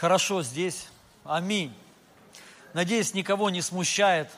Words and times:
хорошо 0.00 0.42
здесь. 0.42 0.88
Аминь. 1.24 1.74
Надеюсь, 2.72 3.12
никого 3.12 3.50
не 3.50 3.60
смущает 3.60 4.30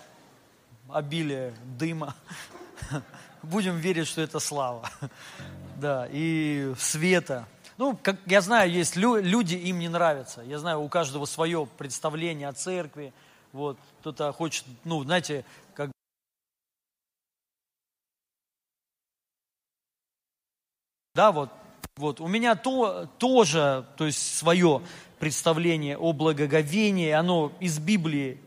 обилие 0.88 1.54
дыма. 1.78 2.16
Будем 3.42 3.76
верить, 3.76 4.08
что 4.08 4.20
это 4.20 4.40
слава. 4.40 4.90
Да, 5.76 6.06
и 6.12 6.74
света. 6.78 7.48
Ну, 7.76 7.98
как 8.00 8.16
я 8.26 8.40
знаю, 8.40 8.70
есть 8.70 8.94
люди, 8.94 9.56
им 9.56 9.80
не 9.80 9.88
нравится. 9.88 10.40
Я 10.42 10.60
знаю, 10.60 10.80
у 10.80 10.88
каждого 10.88 11.24
свое 11.24 11.66
представление 11.76 12.46
о 12.46 12.52
церкви. 12.52 13.12
Вот, 13.50 13.76
кто-то 13.98 14.32
хочет, 14.32 14.64
ну, 14.84 15.02
знаете, 15.02 15.44
как 15.74 15.90
Да, 21.14 21.32
вот, 21.32 21.50
вот. 21.96 22.20
У 22.20 22.26
меня 22.26 22.54
то, 22.54 23.06
тоже, 23.18 23.84
то 23.96 24.06
есть 24.06 24.36
свое 24.38 24.80
представление 25.18 25.98
о 25.98 26.14
благоговении, 26.14 27.10
оно 27.10 27.52
из 27.60 27.78
Библии 27.78 28.40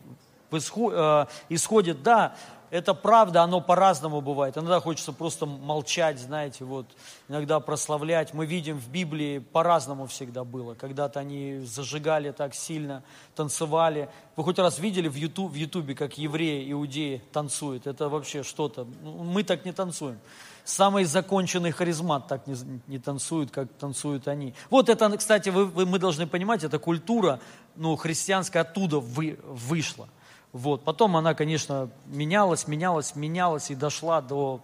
э, 0.50 1.26
исходит, 1.48 2.02
да, 2.02 2.34
это 2.70 2.92
правда, 2.92 3.42
оно 3.42 3.60
по-разному 3.60 4.20
бывает. 4.20 4.58
Иногда 4.58 4.80
хочется 4.80 5.12
просто 5.12 5.46
молчать, 5.46 6.18
знаете, 6.18 6.64
вот, 6.64 6.86
иногда 7.28 7.60
прославлять. 7.60 8.34
Мы 8.34 8.46
видим 8.46 8.78
в 8.78 8.88
Библии 8.88 9.38
по-разному 9.38 10.06
всегда 10.06 10.42
было. 10.42 10.74
Когда-то 10.74 11.20
они 11.20 11.60
зажигали 11.60 12.32
так 12.32 12.52
сильно, 12.52 13.04
танцевали. 13.36 14.08
Вы 14.34 14.42
хоть 14.42 14.58
раз 14.58 14.80
видели 14.80 15.06
в, 15.06 15.14
YouTube, 15.14 15.52
в 15.52 15.94
как 15.94 16.18
евреи, 16.18 16.72
иудеи 16.72 17.22
танцуют? 17.32 17.86
Это 17.86 18.08
вообще 18.08 18.42
что-то. 18.42 18.88
Ну, 19.02 19.22
мы 19.22 19.44
так 19.44 19.64
не 19.64 19.72
танцуем. 19.72 20.18
Самый 20.66 21.04
законченный 21.04 21.70
харизмат 21.70 22.26
так 22.26 22.48
не, 22.48 22.56
не 22.88 22.98
танцует, 22.98 23.52
как 23.52 23.72
танцуют 23.74 24.26
они. 24.26 24.52
Вот 24.68 24.88
это, 24.88 25.16
кстати, 25.16 25.48
вы, 25.48 25.64
вы, 25.64 25.86
мы 25.86 26.00
должны 26.00 26.26
понимать, 26.26 26.64
эта 26.64 26.80
культура 26.80 27.38
ну, 27.76 27.94
христианская 27.94 28.60
оттуда 28.60 28.98
вы, 28.98 29.38
вышла. 29.44 30.08
Вот. 30.50 30.82
Потом 30.82 31.16
она, 31.16 31.34
конечно, 31.34 31.88
менялась, 32.06 32.66
менялась, 32.66 33.14
менялась 33.14 33.70
и 33.70 33.76
дошла 33.76 34.20
до, 34.20 34.60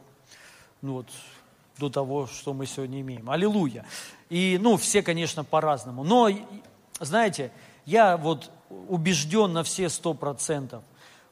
ну, 0.81 0.95
вот, 0.95 1.07
до 1.79 1.89
того, 1.89 2.27
что 2.27 2.53
мы 2.53 2.67
сегодня 2.67 3.01
имеем. 3.01 3.31
Аллилуйя. 3.31 3.87
И, 4.29 4.59
ну, 4.61 4.77
все, 4.79 5.03
конечно, 5.03 5.45
по-разному. 5.45 6.03
Но, 6.03 6.29
знаете, 6.99 7.53
я 7.87 8.17
вот 8.17 8.51
убежден 8.89 9.53
на 9.53 9.63
все 9.63 9.89
сто 9.89 10.15
процентов. 10.15 10.83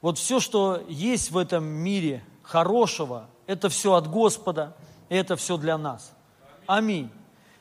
Вот 0.00 0.16
все, 0.16 0.38
что 0.38 0.80
есть 0.88 1.32
в 1.32 1.38
этом 1.38 1.64
мире 1.64 2.22
хорошего, 2.44 3.26
это 3.50 3.68
все 3.68 3.94
от 3.94 4.08
Господа, 4.08 4.74
и 5.08 5.16
это 5.16 5.36
все 5.36 5.56
для 5.56 5.76
нас. 5.76 6.12
Аминь. 6.66 7.10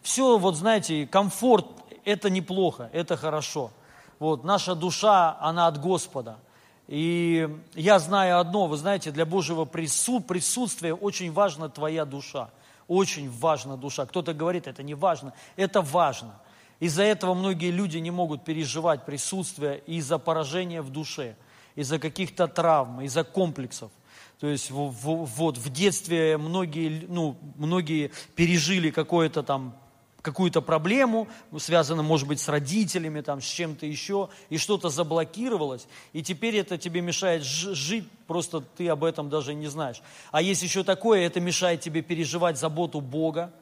Все, 0.01 0.37
вот 0.37 0.55
знаете, 0.55 1.07
комфорт, 1.07 1.65
это 2.05 2.29
неплохо, 2.29 2.89
это 2.93 3.17
хорошо. 3.17 3.71
Вот, 4.19 4.43
наша 4.43 4.75
душа, 4.75 5.37
она 5.39 5.67
от 5.67 5.79
Господа– 5.79 6.37
и 6.89 7.47
я 7.75 7.99
знаю 7.99 8.39
одно, 8.39 8.65
вы 8.65 8.75
знаете, 8.75 9.11
для 9.11 9.23
Божьего 9.23 9.65
прису, 9.65 10.21
присутствия 10.21 10.95
очень 10.95 11.31
важна 11.31 11.69
твоя 11.69 12.03
душа. 12.03 12.49
Очень 12.87 13.29
важна 13.29 13.77
душа. 13.77 14.07
Кто-то 14.07 14.33
говорит, 14.33 14.65
это 14.65 14.81
не 14.81 14.95
важно. 14.95 15.33
Это 15.55 15.83
важно. 15.83 16.33
Из-за 16.79 17.03
этого 17.03 17.35
многие 17.35 17.69
люди 17.69 17.99
не 17.99 18.09
могут 18.09 18.43
переживать 18.43 19.05
присутствие 19.05 19.83
из-за 19.85 20.17
поражения 20.17 20.81
в 20.81 20.89
душе, 20.89 21.35
из-за 21.75 21.99
каких-то 21.99 22.47
травм, 22.47 23.01
из-за 23.01 23.23
комплексов. 23.23 23.91
То 24.39 24.47
есть 24.47 24.71
вот 24.71 25.57
в 25.57 25.69
детстве 25.69 26.37
многие, 26.37 27.05
ну, 27.09 27.37
многие 27.57 28.11
пережили 28.35 28.89
какое-то 28.89 29.43
там 29.43 29.75
какую-то 30.21 30.61
проблему, 30.61 31.27
связанную, 31.57 32.05
может 32.05 32.27
быть, 32.27 32.39
с 32.39 32.47
родителями, 32.49 33.21
там, 33.21 33.41
с 33.41 33.45
чем-то 33.45 33.85
еще, 33.85 34.29
и 34.49 34.57
что-то 34.57 34.89
заблокировалось, 34.89 35.87
и 36.13 36.21
теперь 36.21 36.57
это 36.57 36.77
тебе 36.77 37.01
мешает 37.01 37.43
жить, 37.43 38.05
просто 38.27 38.59
ты 38.61 38.89
об 38.89 39.03
этом 39.03 39.29
даже 39.29 39.53
не 39.53 39.67
знаешь. 39.67 40.01
А 40.31 40.41
есть 40.41 40.61
еще 40.61 40.83
такое, 40.83 41.21
это 41.25 41.39
мешает 41.39 41.81
тебе 41.81 42.01
переживать 42.01 42.57
заботу 42.57 42.99
Бога, 43.01 43.53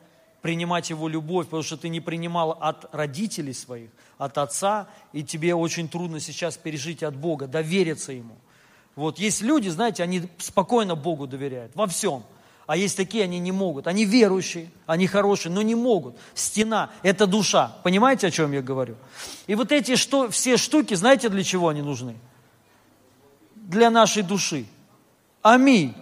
принимать 0.41 0.89
Его 0.89 1.07
любовь, 1.07 1.45
потому 1.45 1.63
что 1.63 1.77
ты 1.77 1.89
не 1.89 2.01
принимал 2.01 2.51
от 2.51 2.93
родителей 2.93 3.53
своих, 3.53 3.89
от 4.17 4.37
отца, 4.37 4.87
и 5.13 5.23
тебе 5.23 5.53
очень 5.53 5.87
трудно 5.87 6.19
сейчас 6.19 6.57
пережить 6.57 7.03
от 7.03 7.15
Бога, 7.15 7.47
довериться 7.47 8.13
Ему. 8.13 8.35
Вот 8.97 9.17
есть 9.17 9.41
люди, 9.41 9.69
знаете, 9.69 10.03
они 10.03 10.23
спокойно 10.37 10.95
Богу 10.95 11.25
доверяют 11.25 11.71
во 11.73 11.87
всем– 11.87 12.23
а 12.67 12.75
есть 12.75 12.97
такие, 12.97 13.23
они 13.23 13.39
не 13.39 13.53
могут. 13.53 13.87
Они 13.87 14.03
верующие, 14.03 14.69
они 14.85 15.07
хорошие, 15.07 15.51
но 15.53 15.61
не 15.61 15.73
могут. 15.73 16.17
Стена– 16.35 16.89
это 17.01 17.25
душа. 17.25 17.77
Понимаете, 17.81 18.27
о 18.27 18.31
чем 18.31 18.51
я 18.51 18.61
говорю? 18.61 18.97
И 19.47 19.55
вот 19.55 19.71
эти 19.71 19.95
что, 19.95 20.29
все 20.29 20.57
штуки, 20.57 20.93
знаете, 20.93 21.29
для 21.29 21.43
чего 21.43 21.69
они 21.69 21.81
нужны? 21.81 22.17
Для 23.55 23.89
нашей 23.89 24.21
души. 24.21 24.65
Аминь. 25.41 25.95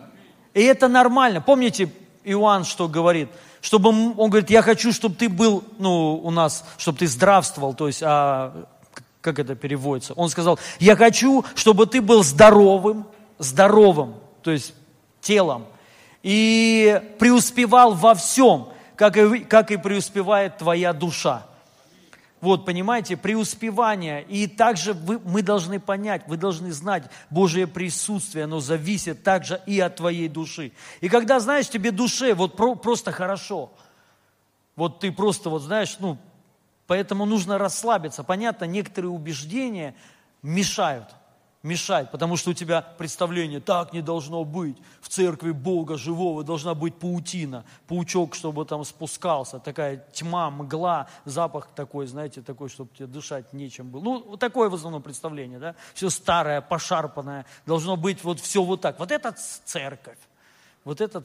И 0.56 0.62
это 0.64 0.88
нормально. 0.88 1.40
Помните, 1.40 1.92
Иоанн 2.24 2.64
что 2.64 2.88
говорит? 2.88 3.30
Чтобы, 3.62 3.90
он 3.90 4.30
говорит, 4.32 4.50
я 4.50 4.64
хочу, 4.64 4.92
чтобы 4.92 5.14
ты 5.14 5.30
был, 5.30 5.64
ну, 5.78 6.16
у 6.16 6.32
нас, 6.32 6.66
чтобы 6.78 6.98
ты 6.98 7.08
здравствовал, 7.08 7.76
то 7.76 7.86
есть, 7.86 8.02
а, 8.04 8.66
как 9.26 9.40
это 9.40 9.56
переводится? 9.56 10.14
Он 10.14 10.30
сказал, 10.30 10.60
я 10.80 10.96
хочу, 10.96 11.44
чтобы 11.56 11.88
ты 11.88 12.00
был 12.00 12.24
здоровым, 12.24 13.08
здоровым, 13.40 14.16
то 14.44 14.52
есть 14.52 14.76
телом, 15.20 15.66
и 16.22 17.02
преуспевал 17.18 17.96
во 17.96 18.14
всем, 18.14 18.70
как 18.96 19.18
и, 19.18 19.40
как 19.40 19.72
и 19.72 19.78
преуспевает 19.78 20.60
твоя 20.60 20.94
душа. 20.94 21.48
Вот, 22.40 22.66
понимаете, 22.66 23.18
преуспевание. 23.18 24.24
И 24.26 24.46
также 24.46 24.94
вы, 24.94 25.20
мы 25.26 25.42
должны 25.42 25.80
понять, 25.80 26.22
вы 26.28 26.38
должны 26.38 26.72
знать, 26.72 27.06
Божье 27.32 27.66
присутствие, 27.66 28.44
оно 28.44 28.60
зависит 28.60 29.24
также 29.24 29.60
и 29.66 29.80
от 29.80 29.96
твоей 29.96 30.28
души. 30.28 30.72
И 31.02 31.10
когда, 31.10 31.40
знаешь, 31.40 31.68
тебе 31.68 31.90
душе 31.90 32.36
вот 32.36 32.56
про, 32.56 32.76
просто 32.76 33.12
хорошо, 33.12 33.72
вот 34.76 35.00
ты 35.00 35.12
просто, 35.12 35.50
вот 35.50 35.64
знаешь, 35.64 35.98
ну, 36.00 36.20
поэтому 36.88 37.26
нужно 37.26 37.58
расслабиться. 37.58 38.24
Понятно, 38.24 38.66
некоторые 38.66 39.12
убеждения 39.12 39.96
мешают– 40.42 41.08
мешать, 41.66 42.12
потому 42.12 42.38
что 42.38 42.52
у 42.52 42.54
тебя 42.54 42.82
представление, 42.82 43.60
так 43.60 43.92
не 43.92 44.02
должно 44.02 44.44
быть, 44.44 44.78
в 45.02 45.10
церкви 45.10 45.52
Бога 45.52 45.98
живого 45.98 46.44
должна 46.44 46.76
быть 46.76 46.96
паутина, 46.96 47.66
паучок, 47.88 48.36
чтобы 48.36 48.66
там 48.66 48.86
спускался, 48.86 49.60
такая 49.60 50.06
тьма, 50.14 50.52
мгла, 50.52 51.08
запах 51.26 51.70
такой, 51.76 52.06
знаете, 52.06 52.44
такой, 52.44 52.70
чтобы 52.70 52.92
тебе 52.96 53.08
дышать 53.08 53.52
нечем 53.52 53.90
было. 53.90 54.02
Ну, 54.02 54.24
вот 54.30 54.40
такое 54.40 54.70
в 54.70 54.76
основном 54.76 55.02
представление, 55.02 55.58
да, 55.58 55.76
все 55.96 56.12
старое, 56.12 56.62
пошарпанное, 56.62 57.48
должно 57.66 57.98
быть 57.98 58.24
вот 58.24 58.40
все 58.40 58.64
вот 58.64 58.82
так. 58.82 59.00
Вот 59.00 59.12
это 59.12 59.36
церковь. 59.66 60.20
Вот 60.86 61.02
это 61.02 61.22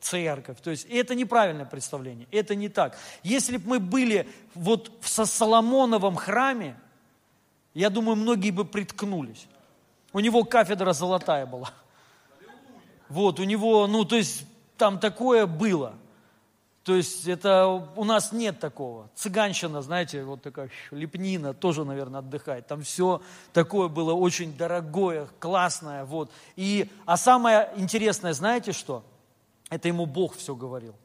церковь. 0.00 0.60
То 0.60 0.70
есть 0.70 0.86
это 0.88 1.14
неправильное 1.14 1.64
представление, 1.64 2.28
это 2.30 2.54
не 2.54 2.68
так. 2.68 2.96
Если 3.22 3.56
бы 3.56 3.70
мы 3.70 3.80
были 3.80 4.28
вот 4.54 4.92
в 5.00 5.08
Соломоновом 5.08 6.16
храме, 6.16 6.76
я 7.72 7.88
думаю, 7.88 8.16
многие 8.16 8.50
бы 8.50 8.64
приткнулись. 8.64 9.46
У 10.12 10.20
него 10.20 10.44
кафедра 10.44 10.92
золотая 10.92 11.46
была. 11.46 11.70
Вот, 13.08 13.40
у 13.40 13.44
него, 13.44 13.86
ну, 13.86 14.04
то 14.04 14.16
есть 14.16 14.44
там 14.76 15.00
такое 15.00 15.46
было. 15.46 15.94
То 16.90 16.96
есть 16.96 17.28
это 17.28 17.68
у 17.68 18.02
нас 18.02 18.32
нет 18.32 18.58
такого. 18.58 19.08
Цыганщина, 19.14 19.80
знаете, 19.80 20.24
вот 20.24 20.42
такая 20.42 20.70
лепнина, 20.90 21.54
тоже, 21.54 21.84
наверное, 21.84 22.18
отдыхает. 22.18 22.66
Там 22.66 22.82
все 22.82 23.22
такое 23.52 23.86
было 23.86 24.12
очень 24.12 24.56
дорогое, 24.56 25.28
классное. 25.38 26.04
Вот. 26.04 26.32
И, 26.56 26.90
а 27.06 27.16
самое 27.16 27.70
интересное, 27.76 28.32
знаете 28.32 28.72
что? 28.72 29.04
Это 29.68 29.86
ему 29.86 30.04
Бог 30.04 30.34
все 30.34 30.56
говорил. 30.56 30.96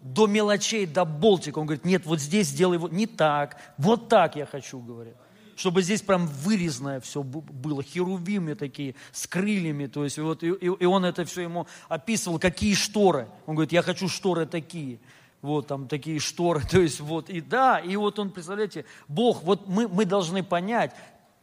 До 0.00 0.28
мелочей, 0.28 0.86
до 0.86 1.04
болтика. 1.04 1.58
Он 1.58 1.66
говорит, 1.66 1.84
нет, 1.84 2.06
вот 2.06 2.20
здесь 2.20 2.46
сделай 2.46 2.78
вот 2.78 2.92
не 2.92 3.08
так, 3.08 3.56
вот 3.78 4.08
так 4.08 4.36
я 4.36 4.46
хочу, 4.46 4.78
говорит 4.78 5.16
чтобы 5.60 5.82
здесь 5.82 6.00
прям 6.00 6.26
вырезанное 6.26 7.00
все 7.00 7.22
было, 7.22 7.82
херувимы 7.82 8.54
такие, 8.54 8.94
с 9.12 9.26
крыльями, 9.26 9.88
то 9.88 10.04
есть 10.04 10.18
вот, 10.18 10.42
и, 10.42 10.46
и 10.46 10.86
он 10.86 11.04
это 11.04 11.26
все 11.26 11.42
ему 11.42 11.66
описывал, 11.90 12.38
какие 12.38 12.72
шторы. 12.72 13.28
Он 13.44 13.56
говорит, 13.56 13.70
я 13.70 13.82
хочу 13.82 14.08
шторы 14.08 14.46
такие, 14.46 15.00
вот 15.42 15.66
там 15.66 15.86
такие 15.86 16.18
шторы, 16.18 16.62
то 16.70 16.80
есть 16.80 17.00
вот, 17.00 17.28
и 17.28 17.42
да, 17.42 17.78
и 17.78 17.94
вот 17.96 18.18
он, 18.18 18.30
представляете, 18.30 18.86
Бог, 19.06 19.42
вот 19.42 19.68
мы, 19.68 19.86
мы 19.86 20.06
должны 20.06 20.42
понять, 20.42 20.94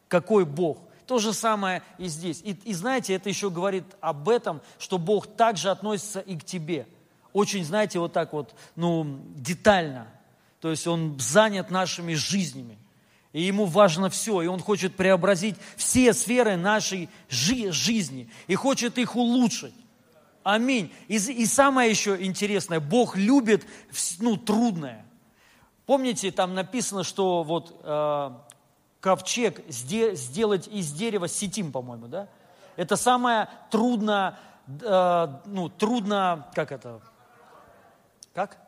какой 0.08 0.44
Бог. 0.44 0.78
То 1.06 1.20
же 1.20 1.32
самое 1.32 1.84
и 1.96 2.08
здесь. 2.08 2.42
И, 2.42 2.58
и 2.64 2.74
знаете, 2.74 3.14
это 3.14 3.28
еще 3.28 3.50
говорит 3.50 3.84
об 4.00 4.28
этом, 4.28 4.62
что 4.80 4.98
Бог 4.98 5.28
также 5.28 5.70
относится 5.70 6.18
и 6.18 6.36
к 6.36 6.44
тебе. 6.44 6.88
Очень, 7.32 7.64
знаете, 7.64 8.00
вот 8.00 8.14
так 8.14 8.32
вот, 8.32 8.52
ну, 8.74 9.20
детально. 9.36 10.08
То 10.60 10.70
есть 10.70 10.88
Он 10.88 11.16
занят 11.20 11.70
нашими 11.70 12.14
жизнями. 12.14 12.78
И 13.38 13.42
ему 13.42 13.66
важно 13.66 14.10
все, 14.10 14.42
и 14.42 14.48
он 14.48 14.58
хочет 14.58 14.96
преобразить 14.96 15.54
все 15.76 16.12
сферы 16.12 16.56
нашей 16.56 17.08
жи- 17.28 17.70
жизни, 17.70 18.28
и 18.48 18.56
хочет 18.56 18.98
их 18.98 19.14
улучшить. 19.14 19.74
Аминь. 20.42 20.92
И, 21.06 21.18
и 21.18 21.46
самое 21.46 21.88
еще 21.88 22.20
интересное, 22.20 22.80
Бог 22.80 23.16
любит 23.16 23.64
ну, 24.18 24.36
трудное. 24.36 25.06
Помните, 25.86 26.32
там 26.32 26.54
написано, 26.54 27.04
что 27.04 27.44
вот 27.44 27.80
э, 27.84 28.30
ковчег 28.98 29.60
сделать 29.68 30.66
из 30.66 30.90
дерева 30.90 31.28
сетим, 31.28 31.70
по-моему, 31.70 32.08
да? 32.08 32.26
Это 32.74 32.96
самое 32.96 33.48
трудно, 33.70 34.36
э, 34.66 35.28
ну, 35.46 35.68
трудно, 35.68 36.48
как 36.56 36.72
это, 36.72 37.00
как? 38.34 38.67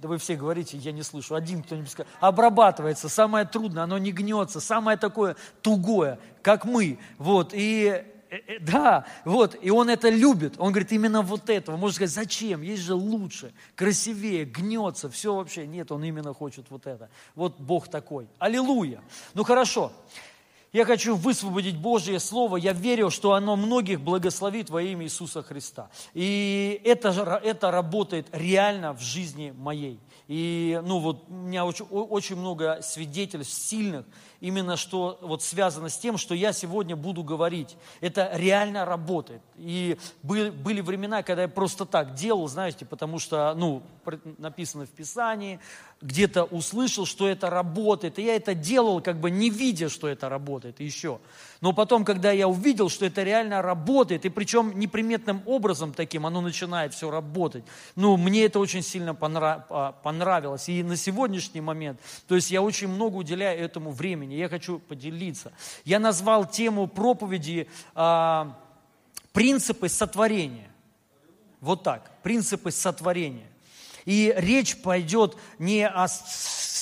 Да 0.00 0.08
вы 0.08 0.18
все 0.18 0.34
говорите, 0.34 0.78
я 0.78 0.92
не 0.92 1.02
слышу. 1.02 1.34
Один 1.34 1.62
кто-нибудь 1.62 1.90
скажет. 1.90 2.10
Обрабатывается, 2.20 3.08
самое 3.08 3.44
трудное, 3.44 3.84
оно 3.84 3.98
не 3.98 4.12
гнется, 4.12 4.60
самое 4.60 4.96
такое 4.96 5.36
тугое, 5.62 6.18
как 6.42 6.64
мы. 6.64 6.98
Вот, 7.18 7.52
и 7.52 8.04
Э, 8.30 8.36
э, 8.46 8.58
да, 8.60 9.06
вот, 9.24 9.56
и 9.60 9.70
он 9.70 9.90
это 9.90 10.08
любит. 10.08 10.54
Он 10.58 10.70
говорит, 10.70 10.92
именно 10.92 11.20
вот 11.22 11.50
этого. 11.50 11.76
Можно 11.76 11.94
сказать, 11.96 12.14
зачем? 12.14 12.62
Есть 12.62 12.82
же 12.82 12.94
лучше, 12.94 13.52
красивее, 13.74 14.44
гнется, 14.44 15.10
все 15.10 15.34
вообще. 15.34 15.66
Нет, 15.66 15.90
он 15.90 16.04
именно 16.04 16.32
хочет 16.32 16.66
вот 16.70 16.86
это. 16.86 17.10
Вот 17.34 17.58
Бог 17.58 17.88
такой. 17.88 18.28
Аллилуйя. 18.38 19.02
Ну 19.34 19.42
хорошо. 19.42 19.92
Я 20.72 20.84
хочу 20.84 21.16
высвободить 21.16 21.76
Божье 21.76 22.20
Слово. 22.20 22.56
Я 22.56 22.72
верю, 22.72 23.10
что 23.10 23.32
оно 23.32 23.56
многих 23.56 24.00
благословит 24.00 24.70
во 24.70 24.80
имя 24.82 25.04
Иисуса 25.04 25.42
Христа. 25.42 25.90
И 26.14 26.80
это, 26.84 27.40
это 27.42 27.70
работает 27.72 28.28
реально 28.30 28.92
в 28.92 29.00
жизни 29.00 29.52
моей. 29.56 29.98
И 30.30 30.80
ну 30.84 31.00
вот 31.00 31.24
у 31.28 31.32
меня 31.32 31.64
очень, 31.66 31.84
очень 31.86 32.36
много 32.36 32.78
свидетельств 32.82 33.52
сильных, 33.52 34.06
именно 34.38 34.76
что 34.76 35.18
вот 35.22 35.42
связано 35.42 35.88
с 35.88 35.98
тем, 35.98 36.18
что 36.18 36.36
я 36.36 36.52
сегодня 36.52 36.94
буду 36.94 37.24
говорить. 37.24 37.76
Это 38.00 38.30
реально 38.34 38.84
работает. 38.84 39.42
И 39.56 39.98
были, 40.22 40.50
были 40.50 40.82
времена, 40.82 41.24
когда 41.24 41.42
я 41.42 41.48
просто 41.48 41.84
так 41.84 42.14
делал, 42.14 42.46
знаете, 42.46 42.86
потому 42.86 43.18
что, 43.18 43.52
ну, 43.56 43.82
написано 44.38 44.86
в 44.86 44.90
Писании, 44.90 45.58
где-то 46.00 46.44
услышал, 46.44 47.06
что 47.06 47.26
это 47.26 47.50
работает. 47.50 48.20
И 48.20 48.22
я 48.22 48.36
это 48.36 48.54
делал, 48.54 49.00
как 49.00 49.18
бы 49.18 49.32
не 49.32 49.50
видя, 49.50 49.88
что 49.88 50.06
это 50.06 50.28
работает 50.28 50.78
еще. 50.78 51.18
Но 51.60 51.74
потом, 51.74 52.04
когда 52.04 52.32
я 52.32 52.48
увидел, 52.48 52.88
что 52.88 53.04
это 53.04 53.22
реально 53.22 53.60
работает, 53.60 54.24
и 54.24 54.30
причем 54.30 54.78
неприметным 54.78 55.42
образом 55.44 55.92
таким 55.92 56.24
оно 56.24 56.40
начинает 56.40 56.94
все 56.94 57.10
работать, 57.10 57.64
ну, 57.96 58.16
мне 58.16 58.44
это 58.44 58.58
очень 58.58 58.82
сильно 58.82 59.16
а, 59.20 59.92
понравилось. 60.02 60.68
И 60.70 60.82
на 60.82 60.96
сегодняшний 60.96 61.60
момент, 61.60 62.00
то 62.26 62.34
есть 62.34 62.50
я 62.50 62.62
очень 62.62 62.88
много 62.88 63.16
уделяю 63.16 63.62
этому 63.62 63.90
времени, 63.90 64.34
я 64.34 64.48
хочу 64.48 64.78
поделиться. 64.78 65.52
Я 65.84 65.98
назвал 65.98 66.48
тему 66.48 66.86
проповеди 66.86 67.68
а, 67.94 68.56
«Принципы 69.32 69.88
сотворения». 69.88 70.70
Вот 71.60 71.82
так, 71.82 72.10
принципы 72.22 72.70
сотворения. 72.70 73.46
И 74.06 74.32
речь 74.34 74.80
пойдет 74.80 75.36
не 75.58 75.86
о 75.86 76.08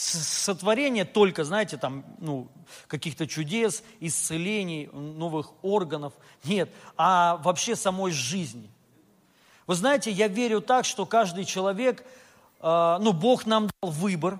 сотворении 0.08 1.02
только, 1.02 1.44
знаете, 1.44 1.76
там, 1.76 2.04
ну, 2.18 2.48
каких-то 2.86 3.26
чудес, 3.26 3.82
исцелений, 4.00 4.88
новых 4.92 5.52
органов. 5.62 6.12
Нет, 6.44 6.70
а 6.96 7.36
вообще 7.38 7.76
самой 7.76 8.12
жизни. 8.12 8.70
Вы 9.66 9.74
знаете, 9.74 10.10
я 10.10 10.28
верю 10.28 10.60
так, 10.60 10.84
что 10.84 11.06
каждый 11.06 11.44
человек, 11.44 12.04
э, 12.60 12.98
ну, 13.00 13.12
Бог 13.12 13.46
нам 13.46 13.68
дал 13.82 13.90
выбор. 13.90 14.38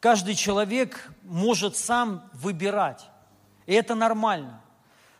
Каждый 0.00 0.34
человек 0.34 1.10
может 1.22 1.76
сам 1.76 2.28
выбирать. 2.32 3.06
И 3.66 3.74
это 3.74 3.94
нормально. 3.94 4.62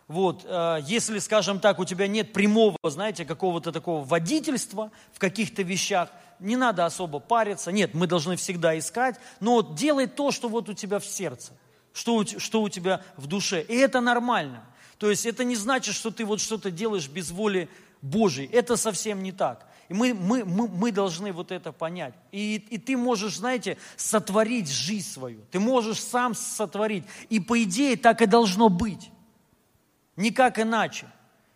Вот, 0.08 0.44
э, 0.44 0.78
если, 0.84 1.18
скажем 1.18 1.58
так, 1.58 1.78
у 1.78 1.84
тебя 1.84 2.06
нет 2.06 2.32
прямого, 2.32 2.76
знаете, 2.84 3.24
какого-то 3.24 3.72
такого 3.72 4.04
водительства 4.04 4.90
в 5.12 5.18
каких-то 5.18 5.62
вещах, 5.62 6.10
не 6.42 6.56
надо 6.56 6.84
особо 6.84 7.18
париться. 7.18 7.72
Нет, 7.72 7.94
мы 7.94 8.06
должны 8.06 8.36
всегда 8.36 8.78
искать, 8.78 9.16
но 9.40 9.62
делай 9.62 10.06
то, 10.06 10.30
что 10.30 10.48
вот 10.48 10.68
у 10.68 10.74
тебя 10.74 10.98
в 10.98 11.06
сердце, 11.06 11.52
что 11.92 12.16
у, 12.16 12.26
что 12.26 12.62
у 12.62 12.68
тебя 12.68 13.02
в 13.16 13.26
душе. 13.26 13.62
И 13.62 13.74
это 13.74 14.00
нормально. 14.00 14.64
То 14.98 15.10
есть 15.10 15.26
это 15.26 15.44
не 15.44 15.56
значит, 15.56 15.94
что 15.94 16.10
ты 16.10 16.24
вот 16.24 16.40
что-то 16.40 16.70
делаешь 16.70 17.08
без 17.08 17.30
воли 17.30 17.68
Божьей. 18.02 18.46
Это 18.46 18.76
совсем 18.76 19.22
не 19.22 19.32
так. 19.32 19.66
И 19.88 19.94
мы, 19.94 20.14
мы, 20.14 20.44
мы, 20.44 20.68
мы 20.68 20.92
должны 20.92 21.32
вот 21.32 21.52
это 21.52 21.72
понять. 21.72 22.14
И, 22.30 22.56
и 22.70 22.78
ты 22.78 22.96
можешь, 22.96 23.36
знаете, 23.36 23.78
сотворить 23.96 24.70
жизнь 24.70 25.08
свою. 25.08 25.40
Ты 25.50 25.60
можешь 25.60 26.00
сам 26.00 26.34
сотворить. 26.34 27.04
И 27.30 27.40
по 27.40 27.62
идее 27.62 27.96
так 27.96 28.22
и 28.22 28.26
должно 28.26 28.68
быть. 28.68 29.10
Никак 30.16 30.58
иначе. 30.58 31.06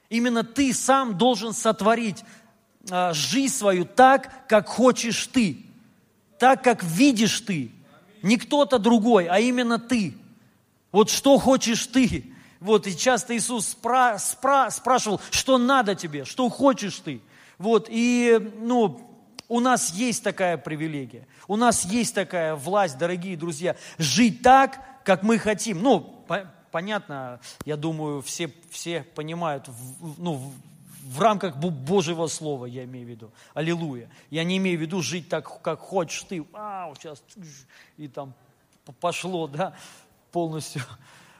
Именно 0.09 0.45
ты 0.45 0.73
сам 0.73 1.17
должен 1.17 1.53
сотворить 1.53 2.25
жизнь 3.13 3.55
свою 3.55 3.85
так, 3.85 4.49
как 4.49 4.69
хочешь 4.69 5.27
ты, 5.27 5.59
так, 6.39 6.63
как 6.63 6.83
видишь 6.83 7.41
ты. 7.41 7.71
Не 8.23 8.37
кто-то 8.39 8.79
другой, 8.79 9.27
а 9.27 9.39
именно 9.39 9.79
ты. 9.79 10.17
Вот 10.93 11.11
что 11.11 11.39
хочешь 11.39 11.87
ты. 11.87 12.33
Вот, 12.59 12.87
и 12.87 12.97
часто 12.97 13.37
Иисус 13.37 13.69
спра, 13.69 14.17
спра, 14.19 14.71
спрашивал, 14.71 15.21
что 15.31 15.59
надо 15.59 15.95
тебе, 15.95 16.25
что 16.25 16.49
хочешь 16.49 16.99
ты. 17.01 17.21
Вот, 17.59 17.89
и, 17.91 18.39
ну, 18.59 19.01
у 19.49 19.61
нас 19.61 19.93
есть 19.93 20.25
такая 20.25 20.57
привилегия, 20.57 21.27
у 21.49 21.57
нас 21.57 21.85
есть 21.85 22.15
такая 22.15 22.55
власть, 22.55 22.99
дорогие 22.99 23.37
друзья, 23.37 23.77
жить 23.99 24.43
так, 24.43 24.81
как 25.05 25.23
мы 25.23 25.39
хотим. 25.39 25.83
Ну, 25.83 26.25
понятно, 26.73 27.41
я 27.65 27.77
думаю, 27.77 28.23
все, 28.23 28.51
все 28.71 29.03
понимают, 29.15 29.69
ну, 30.17 30.53
в 31.07 31.21
рамках 31.21 31.57
Божьего 31.57 32.27
Слова, 32.27 32.67
я 32.67 32.85
имею 32.85 33.07
в 33.07 33.09
виду. 33.09 33.33
Аллилуйя. 33.55 34.11
Я 34.31 34.45
не 34.45 34.57
имею 34.57 34.79
в 34.79 34.81
виду 34.81 35.03
жить 35.03 35.29
так, 35.29 35.63
как 35.63 35.79
хочешь 35.79 36.23
ты. 36.25 36.43
Вау, 36.43 36.95
сейчас 36.97 37.23
и 37.97 38.09
там 38.09 38.35
пошло, 39.01 39.47
да, 39.47 39.75
полностью 40.33 40.83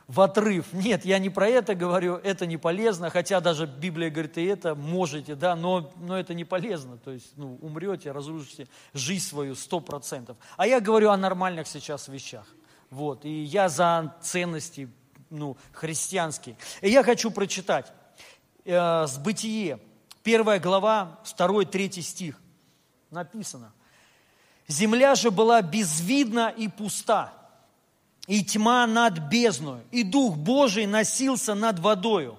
в 0.07 0.21
отрыв. 0.21 0.73
Нет, 0.73 1.05
я 1.05 1.19
не 1.19 1.31
про 1.31 1.49
это 1.49 1.75
говорю, 1.75 2.15
это 2.15 2.47
не 2.47 2.57
полезно, 2.57 3.11
хотя 3.11 3.41
даже 3.41 3.67
Библия 3.67 4.09
говорит, 4.09 4.39
и 4.39 4.45
это 4.45 4.77
можете, 4.77 5.35
да, 5.35 5.57
но, 5.57 5.93
но 5.97 6.17
это 6.17 6.33
не 6.33 6.45
полезно. 6.45 6.97
То 6.99 7.11
есть, 7.11 7.33
ну, 7.37 7.59
умрете, 7.61 8.13
разрушите 8.13 8.69
жизнь 8.95 9.25
свою 9.25 9.57
сто 9.57 9.81
процентов. 9.81 10.37
А 10.57 10.67
я 10.67 10.81
говорю 10.81 11.11
о 11.11 11.17
нормальных 11.17 11.67
сейчас 11.67 12.07
вещах. 12.07 12.47
Вот, 12.91 13.25
и 13.25 13.43
я 13.43 13.69
за 13.69 14.15
ценности 14.21 14.89
ну, 15.29 15.57
христианский. 15.73 16.57
И 16.83 16.89
я 16.89 17.03
хочу 17.03 17.33
прочитать 17.33 17.93
э, 18.67 19.07
с 19.07 19.17
Бытие, 19.19 19.79
первая 20.23 20.61
глава, 20.61 21.19
второй, 21.25 21.65
третий 21.65 22.03
стих. 22.03 22.39
Написано. 23.11 23.73
«Земля 24.69 25.15
же 25.15 25.31
была 25.31 25.63
безвидна 25.63 26.53
и 26.55 26.69
пуста, 26.69 27.33
и 28.27 28.45
тьма 28.45 28.87
над 28.87 29.19
бездною, 29.31 29.83
и 29.93 30.03
Дух 30.03 30.37
Божий 30.37 30.87
носился 30.87 31.55
над 31.55 31.79
водою. 31.79 32.37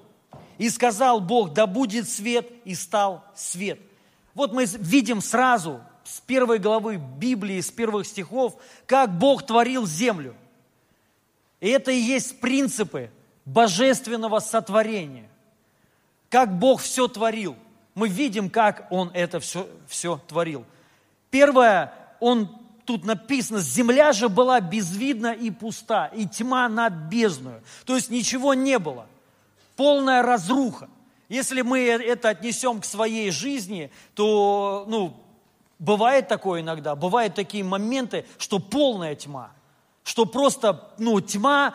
И 0.57 0.69
сказал 0.69 1.21
Бог, 1.21 1.53
да 1.53 1.65
будет 1.65 2.09
свет, 2.09 2.51
и 2.65 2.75
стал 2.75 3.23
свет». 3.33 3.79
Вот 4.33 4.53
мы 4.53 4.65
видим 4.65 5.21
сразу 5.21 5.81
с 6.03 6.19
первой 6.19 6.59
главы 6.59 6.97
Библии, 6.97 7.61
с 7.61 7.71
первых 7.71 8.05
стихов, 8.05 8.57
как 8.85 9.17
Бог 9.17 9.45
творил 9.45 9.87
землю– 9.87 10.35
и 11.59 11.69
это 11.69 11.91
и 11.91 11.97
есть 11.97 12.39
принципы 12.39 13.09
божественного 13.45 14.39
сотворения. 14.39 15.29
Как 16.29 16.57
Бог 16.57 16.81
все 16.81 17.07
творил. 17.07 17.55
Мы 17.95 18.09
видим, 18.09 18.49
как 18.49 18.87
Он 18.91 19.09
это 19.13 19.39
все, 19.39 19.67
все 19.87 20.21
творил. 20.27 20.65
Первое, 21.29 21.93
Он 22.19 22.49
тут 22.85 23.05
написано, 23.05 23.59
земля 23.59 24.13
же 24.13 24.29
была 24.29 24.61
безвидна 24.61 25.33
и 25.33 25.51
пуста, 25.51 26.07
и 26.07 26.25
тьма 26.25 26.69
над 26.69 26.93
бездною. 26.93 27.61
То 27.85 27.95
есть 27.95 28.09
ничего 28.09 28.53
не 28.53 28.79
было. 28.79 29.07
Полная 29.75 30.21
разруха. 30.21 30.89
Если 31.29 31.61
мы 31.61 31.79
это 31.81 32.29
отнесем 32.29 32.79
к 32.79 32.85
своей 32.85 33.31
жизни, 33.31 33.91
то, 34.15 34.85
ну, 34.87 35.13
бывает 35.79 36.27
такое 36.27 36.61
иногда, 36.61 36.95
бывают 36.95 37.35
такие 37.35 37.63
моменты, 37.63 38.25
что 38.37 38.59
полная 38.59 39.15
тьма 39.15 39.51
что 40.07 40.25
просто, 40.25 40.89
ну, 40.97 41.19
тьма 41.19 41.73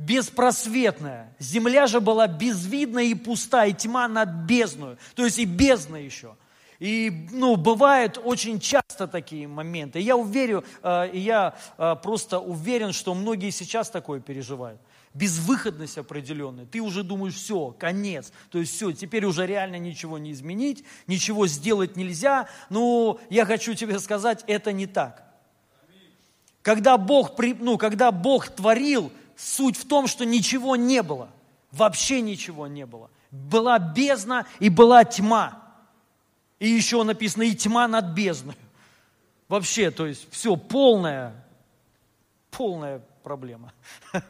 беспросветная. 0.00 1.34
Земля 1.38 1.86
же 1.86 2.00
была 2.00 2.26
безвидна 2.26 3.00
и 3.00 3.14
пуста, 3.14 3.66
и 3.66 3.72
тьма 3.72 4.08
над 4.08 4.30
бездною, 4.46 4.98
то 5.14 5.24
есть 5.24 5.38
и 5.38 5.44
бездна 5.44 5.96
еще. 5.96 6.36
И, 6.78 7.28
ну, 7.30 7.56
бывают 7.56 8.18
очень 8.24 8.58
часто 8.58 9.06
такие 9.06 9.46
моменты. 9.46 10.00
Я 10.00 10.16
уверен, 10.16 10.64
э, 10.82 11.10
я 11.12 11.54
э, 11.76 11.94
просто 12.02 12.40
уверен, 12.40 12.94
что 12.94 13.12
многие 13.14 13.50
сейчас 13.50 13.90
такое 13.90 14.20
переживают. 14.20 14.80
Безвыходность 15.12 15.98
определенная. 15.98 16.64
Ты 16.64 16.80
уже 16.80 17.02
думаешь, 17.02 17.34
все, 17.34 17.76
конец. 17.78 18.32
То 18.50 18.58
есть 18.58 18.74
все, 18.74 18.92
теперь 18.92 19.26
уже 19.26 19.46
реально 19.46 19.76
ничего 19.76 20.16
не 20.16 20.32
изменить, 20.32 20.84
ничего 21.06 21.46
сделать 21.46 21.96
нельзя. 21.96 22.48
Но 22.70 23.20
я 23.28 23.44
хочу 23.44 23.74
тебе 23.74 23.98
сказать, 23.98 24.42
это 24.46 24.72
не 24.72 24.86
так. 24.86 25.24
Когда 26.62 26.96
Бог, 26.96 27.32
ну, 27.58 27.76
когда 27.76 28.10
Бог 28.10 28.48
творил, 28.48 29.12
суть 29.40 29.76
в 29.76 29.86
том, 29.86 30.06
что 30.06 30.24
ничего 30.24 30.76
не 30.76 31.02
было. 31.02 31.30
Вообще 31.72 32.20
ничего 32.20 32.66
не 32.66 32.86
было. 32.86 33.10
Была 33.30 33.78
бездна 33.78 34.46
и 34.58 34.68
была 34.68 35.04
тьма. 35.04 35.62
И 36.58 36.68
еще 36.68 37.02
написано, 37.02 37.44
и 37.44 37.54
тьма 37.54 37.88
над 37.88 38.06
бездной. 38.06 38.56
Вообще, 39.48 39.90
то 39.90 40.06
есть 40.06 40.30
все 40.30 40.56
полное, 40.56 41.44
полное 42.50 43.02
проблема. 43.22 43.72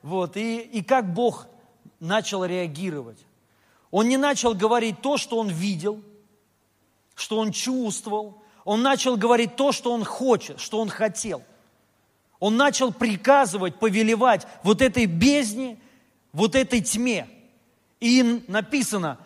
Вот, 0.00 0.36
и, 0.36 0.60
и 0.60 0.84
как 0.84 1.12
Бог 1.12 1.48
начал 1.98 2.44
реагировать. 2.44 3.18
Он 3.90 4.08
не 4.08 4.16
начал 4.16 4.54
говорить 4.54 5.02
то, 5.02 5.16
что 5.16 5.38
он 5.38 5.48
видел, 5.48 6.00
что 7.16 7.38
он 7.38 7.50
чувствовал. 7.50 8.40
Он 8.64 8.80
начал 8.80 9.16
говорить 9.16 9.56
то, 9.56 9.72
что 9.72 9.92
он 9.92 10.04
хочет, 10.04 10.60
что 10.60 10.80
он 10.80 10.88
хотел. 10.88 11.42
Он 12.40 12.56
начал 12.56 12.92
приказывать, 12.92 13.78
повелевать 13.78 14.46
вот 14.62 14.80
этой 14.80 15.06
бездне, 15.06 15.78
вот 16.32 16.54
этой 16.54 16.80
тьме. 16.80 17.26
И 18.00 18.44
написано 18.46 19.18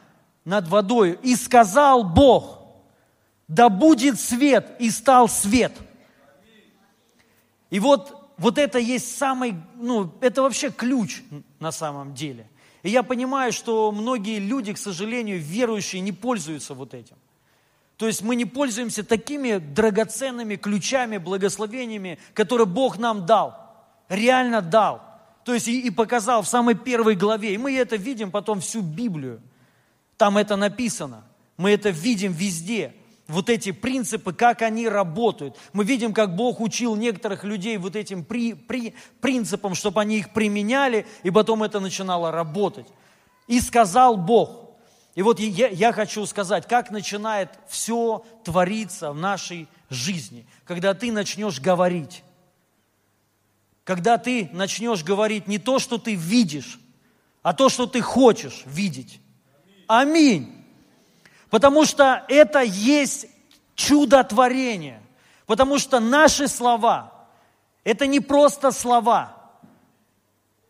над 0.45 0.69
водой, 0.69 1.19
и 1.23 1.37
сказал 1.37 2.05
Бог, 2.05 2.63
да 3.49 3.69
будет 3.69 4.19
свет, 4.19 4.77
и 4.79 4.91
стал 4.91 5.29
свет. 5.29 5.73
И 7.71 7.79
вот, 7.81 8.33
вот 8.39 8.59
это 8.59 8.79
есть 8.79 9.17
самый, 9.17 9.57
ну, 9.77 10.11
это 10.21 10.43
вообще 10.43 10.71
ключ 10.71 11.23
на 11.59 11.71
самом 11.71 12.15
деле. 12.15 12.49
И 12.83 12.91
я 12.91 13.03
понимаю, 13.03 13.53
что 13.53 13.93
многие 13.93 14.39
люди, 14.39 14.73
к 14.73 14.79
сожалению, 14.79 15.39
верующие, 15.39 16.01
не 16.01 16.13
пользуются 16.13 16.75
вот 16.75 16.95
этим. 16.95 17.17
То 17.97 18.07
есть 18.07 18.23
мы 18.23 18.35
не 18.35 18.45
пользуемся 18.45 19.05
такими 19.05 19.59
драгоценными 19.59 20.57
ключами, 20.57 21.19
благословениями, 21.19 22.19
которые 22.35 22.67
Бог 22.67 22.99
нам 22.99 23.27
дал, 23.27 23.57
реально 24.09 24.61
дал. 24.61 25.03
То 25.45 25.55
есть 25.55 25.69
и, 25.69 25.81
и 25.81 25.91
показал 25.91 26.43
в 26.43 26.49
самой 26.49 26.75
первой 26.75 27.15
главе. 27.15 27.55
И 27.55 27.59
мы 27.59 27.77
это 27.77 27.97
видим 27.97 28.31
потом 28.31 28.61
всю 28.61 28.81
Библию. 28.81 29.41
Там 30.17 30.39
это 30.39 30.57
написано. 30.57 31.25
Мы 31.57 31.71
это 31.71 31.91
видим 31.91 32.33
везде. 32.33 32.95
Вот 33.29 33.49
эти 33.49 33.73
принципы, 33.73 34.33
как 34.33 34.63
они 34.63 34.89
работают. 34.89 35.57
Мы 35.73 35.85
видим, 35.85 36.13
как 36.13 36.37
Бог 36.37 36.61
учил 36.61 36.97
некоторых 36.97 37.45
людей 37.45 37.77
вот 37.77 37.97
этим 37.97 38.25
при, 38.25 38.55
при, 38.55 38.95
принципам, 39.21 39.75
чтобы 39.75 40.01
они 40.01 40.19
их 40.19 40.33
применяли, 40.33 41.07
и 41.23 41.31
потом 41.31 41.63
это 41.63 41.81
начинало 41.81 42.31
работать. 42.31 42.87
И 43.47 43.61
сказал 43.61 44.17
Бог, 44.17 44.62
и 45.15 45.21
вот 45.23 45.41
я, 45.41 45.69
я 45.69 45.93
хочу 45.93 46.25
сказать, 46.25 46.67
как 46.67 46.91
начинает 46.91 47.51
все 47.69 48.25
твориться 48.45 49.13
в 49.13 49.19
нашей 49.19 49.69
жизни, 49.91 50.47
когда 50.65 50.95
ты 50.95 51.13
начнешь 51.13 51.61
говорить. 51.61 52.25
Когда 53.85 54.17
ты 54.17 54.49
начнешь 54.53 55.05
говорить 55.05 55.49
не 55.49 55.59
то, 55.59 55.79
что 55.79 55.99
ты 55.99 56.15
видишь, 56.15 56.81
а 57.43 57.53
то, 57.53 57.69
что 57.69 57.87
ты 57.87 58.01
хочешь 58.01 58.63
видеть. 58.65 59.21
Аминь. 59.87 60.65
Потому 61.51 61.85
что 61.85 62.25
это 62.29 62.61
есть 62.61 63.27
чудотворение. 63.75 65.03
Потому 65.45 65.79
что 65.79 66.01
наши 66.01 66.49
слова, 66.49 67.13
это 67.85 68.07
не 68.07 68.21
просто 68.21 68.71
слова, 68.71 69.37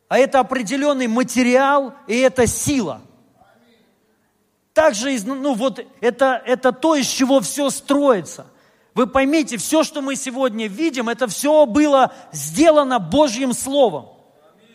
а 0.08 0.18
это 0.18 0.40
определенный 0.40 1.06
материал 1.06 1.94
и 2.08 2.16
это 2.16 2.48
сила– 2.48 3.02
также, 4.74 5.18
ну 5.24 5.54
вот, 5.54 5.84
это, 6.00 6.42
это 6.46 6.72
то, 6.72 6.94
из 6.94 7.06
чего 7.06 7.40
все 7.40 7.70
строится. 7.70 8.46
Вы 8.94 9.06
поймите, 9.06 9.56
все, 9.56 9.84
что 9.84 10.02
мы 10.02 10.16
сегодня 10.16 10.66
видим, 10.66 11.08
это 11.08 11.26
все 11.26 11.66
было 11.66 12.12
сделано 12.32 12.98
Божьим 12.98 13.52
Словом. 13.52 14.08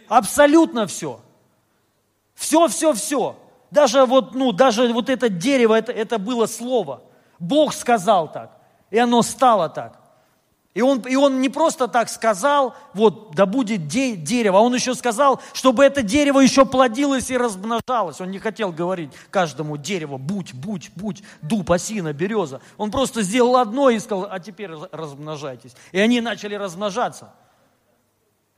Абсолютно 0.08 0.88
все. 0.88 1.20
Все, 2.34 2.68
все, 2.68 2.94
все. 2.94 3.36
Даже 3.70 4.06
вот, 4.06 4.34
ну, 4.34 4.51
даже 4.51 4.92
вот 4.94 5.10
это 5.10 5.30
дерево, 5.30 5.75
это, 5.75 5.92
это 5.92 6.18
было 6.18 6.46
Слово. 6.46 7.01
Бог 7.39 7.74
сказал 7.74 8.32
так, 8.32 8.58
и 8.89 8.98
оно 8.98 9.22
стало 9.22 9.70
так. 9.70 9.97
И 10.77 10.81
он, 10.81 11.00
и 11.00 11.15
он 11.15 11.41
не 11.41 11.50
просто 11.50 11.88
так 11.88 12.07
сказал, 12.07 12.75
вот, 12.93 13.34
да 13.34 13.48
будет 13.48 13.88
де, 13.88 14.15
дерево, 14.15 14.60
а 14.60 14.62
он 14.62 14.75
еще 14.75 14.93
сказал, 14.93 15.41
чтобы 15.51 15.84
это 15.84 16.03
дерево 16.03 16.39
еще 16.39 16.67
плодилось 16.67 17.31
и 17.31 17.38
размножалось. 17.38 18.22
Он 18.22 18.29
не 18.29 18.38
хотел 18.38 18.72
говорить 18.72 19.10
каждому 19.31 19.77
дереву, 19.77 20.19
будь, 20.19 20.53
будь, 20.53 20.91
будь, 20.96 21.24
дуб, 21.41 21.72
осина, 21.72 22.13
береза. 22.13 22.62
Он 22.77 22.91
просто 22.91 23.24
сделал 23.24 23.57
одно 23.57 23.89
и 23.89 23.98
сказал, 23.98 24.27
а 24.29 24.39
теперь 24.39 24.69
размножайтесь. 24.91 25.75
И 25.93 26.00
они 26.00 26.22
начали 26.22 26.53
размножаться. 26.53 27.34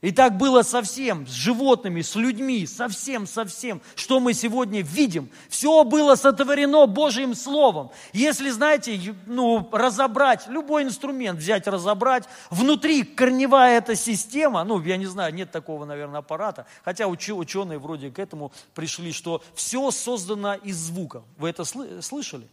И 0.00 0.12
так 0.12 0.38
было 0.38 0.62
со 0.62 0.80
всем, 0.80 1.26
с 1.26 1.32
животными, 1.32 2.00
с 2.00 2.14
людьми, 2.14 2.66
совсем, 2.66 3.26
совсем, 3.26 3.82
что 3.94 4.18
мы 4.18 4.32
сегодня 4.32 4.80
видим. 4.80 5.28
Все 5.50 5.84
было 5.84 6.14
сотворено 6.14 6.86
Божьим 6.86 7.34
Словом. 7.34 7.90
Если, 8.14 8.48
знаете, 8.48 9.14
ну, 9.26 9.68
разобрать, 9.70 10.48
любой 10.48 10.84
инструмент 10.84 11.38
взять, 11.38 11.66
разобрать, 11.66 12.24
внутри 12.48 13.02
корневая 13.02 13.76
эта 13.76 13.94
система, 13.94 14.64
ну, 14.64 14.80
я 14.80 14.96
не 14.96 15.04
знаю, 15.04 15.34
нет 15.34 15.50
такого, 15.50 15.84
наверное, 15.84 16.20
аппарата, 16.20 16.64
хотя 16.82 17.06
ученые 17.06 17.78
вроде 17.78 18.10
к 18.10 18.18
этому 18.18 18.52
пришли, 18.74 19.12
что 19.12 19.42
все 19.54 19.90
создано 19.90 20.54
из 20.54 20.76
звука. 20.76 21.22
Вы 21.36 21.50
это 21.50 21.64
слышали? 21.64 22.48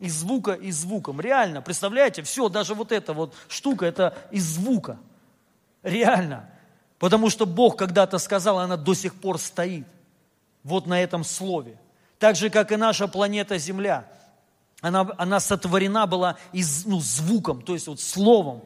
Из 0.00 0.14
звука, 0.14 0.54
из 0.54 0.78
звуком. 0.80 1.20
Реально, 1.20 1.62
представляете, 1.62 2.24
все, 2.24 2.48
даже 2.48 2.74
вот 2.74 2.90
эта 2.90 3.12
вот 3.12 3.34
штука, 3.46 3.86
это 3.86 4.18
из 4.32 4.56
звука. 4.56 4.98
Реально. 5.84 6.48
Потому 7.02 7.30
что 7.30 7.46
Бог 7.46 7.76
когда-то 7.76 8.18
сказал, 8.18 8.60
она 8.60 8.76
до 8.76 8.94
сих 8.94 9.16
пор 9.16 9.36
стоит. 9.36 9.88
Вот 10.62 10.86
на 10.86 11.02
этом 11.02 11.24
слове. 11.24 11.76
Так 12.20 12.36
же, 12.36 12.48
как 12.48 12.70
и 12.70 12.76
наша 12.76 13.08
планета 13.08 13.58
Земля. 13.58 14.06
Она, 14.80 15.10
она 15.18 15.40
сотворена 15.40 16.06
была 16.06 16.36
из, 16.52 16.86
ну, 16.86 17.00
звуком, 17.00 17.60
то 17.62 17.74
есть 17.74 17.88
вот 17.88 17.98
словом. 17.98 18.62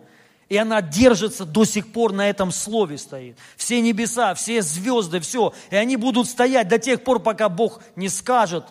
И 0.50 0.56
она 0.58 0.82
держится 0.82 1.46
до 1.46 1.64
сих 1.64 1.90
пор 1.90 2.12
на 2.12 2.28
этом 2.28 2.52
слове 2.52 2.98
стоит. 2.98 3.38
Все 3.56 3.80
небеса, 3.80 4.34
все 4.34 4.60
звезды, 4.60 5.20
все. 5.20 5.54
И 5.70 5.76
они 5.76 5.96
будут 5.96 6.28
стоять 6.28 6.68
до 6.68 6.78
тех 6.78 7.04
пор, 7.04 7.20
пока 7.20 7.48
Бог 7.48 7.80
не 7.96 8.10
скажет, 8.10 8.66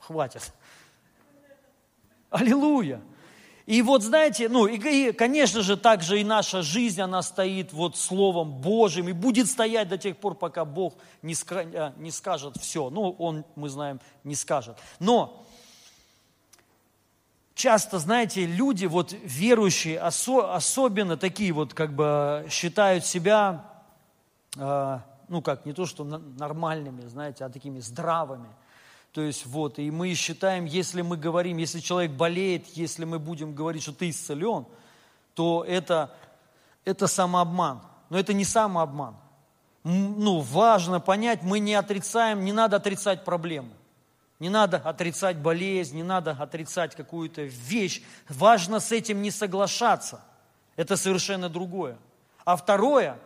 хватит. 0.00 0.52
Аллилуйя. 2.28 3.00
И 3.66 3.80
вот 3.82 4.02
знаете, 4.02 4.48
ну 4.48 4.66
и, 4.66 4.76
и, 4.76 5.12
конечно 5.12 5.62
же, 5.62 5.76
также 5.76 6.20
и 6.20 6.24
наша 6.24 6.62
жизнь, 6.62 7.00
она 7.00 7.22
стоит 7.22 7.72
вот 7.72 7.96
Словом 7.96 8.50
Божьим 8.60 9.08
и 9.08 9.12
будет 9.12 9.48
стоять 9.48 9.88
до 9.88 9.98
тех 9.98 10.16
пор, 10.16 10.34
пока 10.34 10.64
Бог 10.64 10.94
не, 11.22 11.34
ска, 11.34 11.62
э, 11.62 11.92
не 11.96 12.10
скажет 12.10 12.56
все. 12.56 12.90
Ну, 12.90 13.10
Он, 13.18 13.44
мы 13.54 13.68
знаем, 13.68 14.00
не 14.24 14.34
скажет. 14.34 14.76
Но 14.98 15.46
часто, 17.54 18.00
знаете, 18.00 18.46
люди, 18.46 18.86
вот 18.86 19.14
верующие, 19.22 20.00
осо, 20.00 20.54
особенно 20.54 21.16
такие 21.16 21.52
вот 21.52 21.72
как 21.72 21.94
бы 21.94 22.46
считают 22.50 23.06
себя, 23.06 23.64
э, 24.56 24.98
ну 25.28 25.40
как, 25.40 25.66
не 25.66 25.72
то 25.72 25.86
что 25.86 26.02
нормальными, 26.02 27.02
знаете, 27.06 27.44
а 27.44 27.48
такими 27.48 27.78
здравыми– 27.78 28.48
то 29.12 29.20
есть 29.20 29.44
вот, 29.44 29.78
и 29.78 29.90
мы 29.90 30.14
считаем, 30.14 30.64
если 30.64 31.02
мы 31.02 31.18
говорим, 31.18 31.58
если 31.58 31.80
человек 31.80 32.12
болеет, 32.12 32.66
если 32.68 33.04
мы 33.04 33.18
будем 33.18 33.54
говорить, 33.54 33.82
что 33.82 33.92
ты 33.92 34.08
исцелен, 34.08 34.66
то 35.34 35.64
это, 35.68 36.14
это 36.86 37.06
самообман. 37.06 37.82
Но 38.08 38.18
это 38.18 38.32
не 38.32 38.44
самообман. 38.44 39.16
Ну, 39.84 40.40
важно 40.40 40.98
понять, 40.98 41.42
мы 41.42 41.58
не 41.58 41.74
отрицаем, 41.74 42.44
не 42.44 42.52
надо 42.52 42.76
отрицать 42.76 43.24
проблему. 43.24 43.70
Не 44.38 44.48
надо 44.48 44.78
отрицать 44.78 45.36
болезнь, 45.36 45.96
не 45.96 46.02
надо 46.02 46.32
отрицать 46.32 46.94
какую-то 46.94 47.42
вещь. 47.42 48.02
Важно 48.28 48.80
с 48.80 48.92
этим 48.92 49.20
не 49.20 49.30
соглашаться. 49.30 50.22
Это 50.76 50.96
совершенно 50.96 51.48
другое. 51.48 51.98
А 52.44 52.56
второе, 52.56 53.18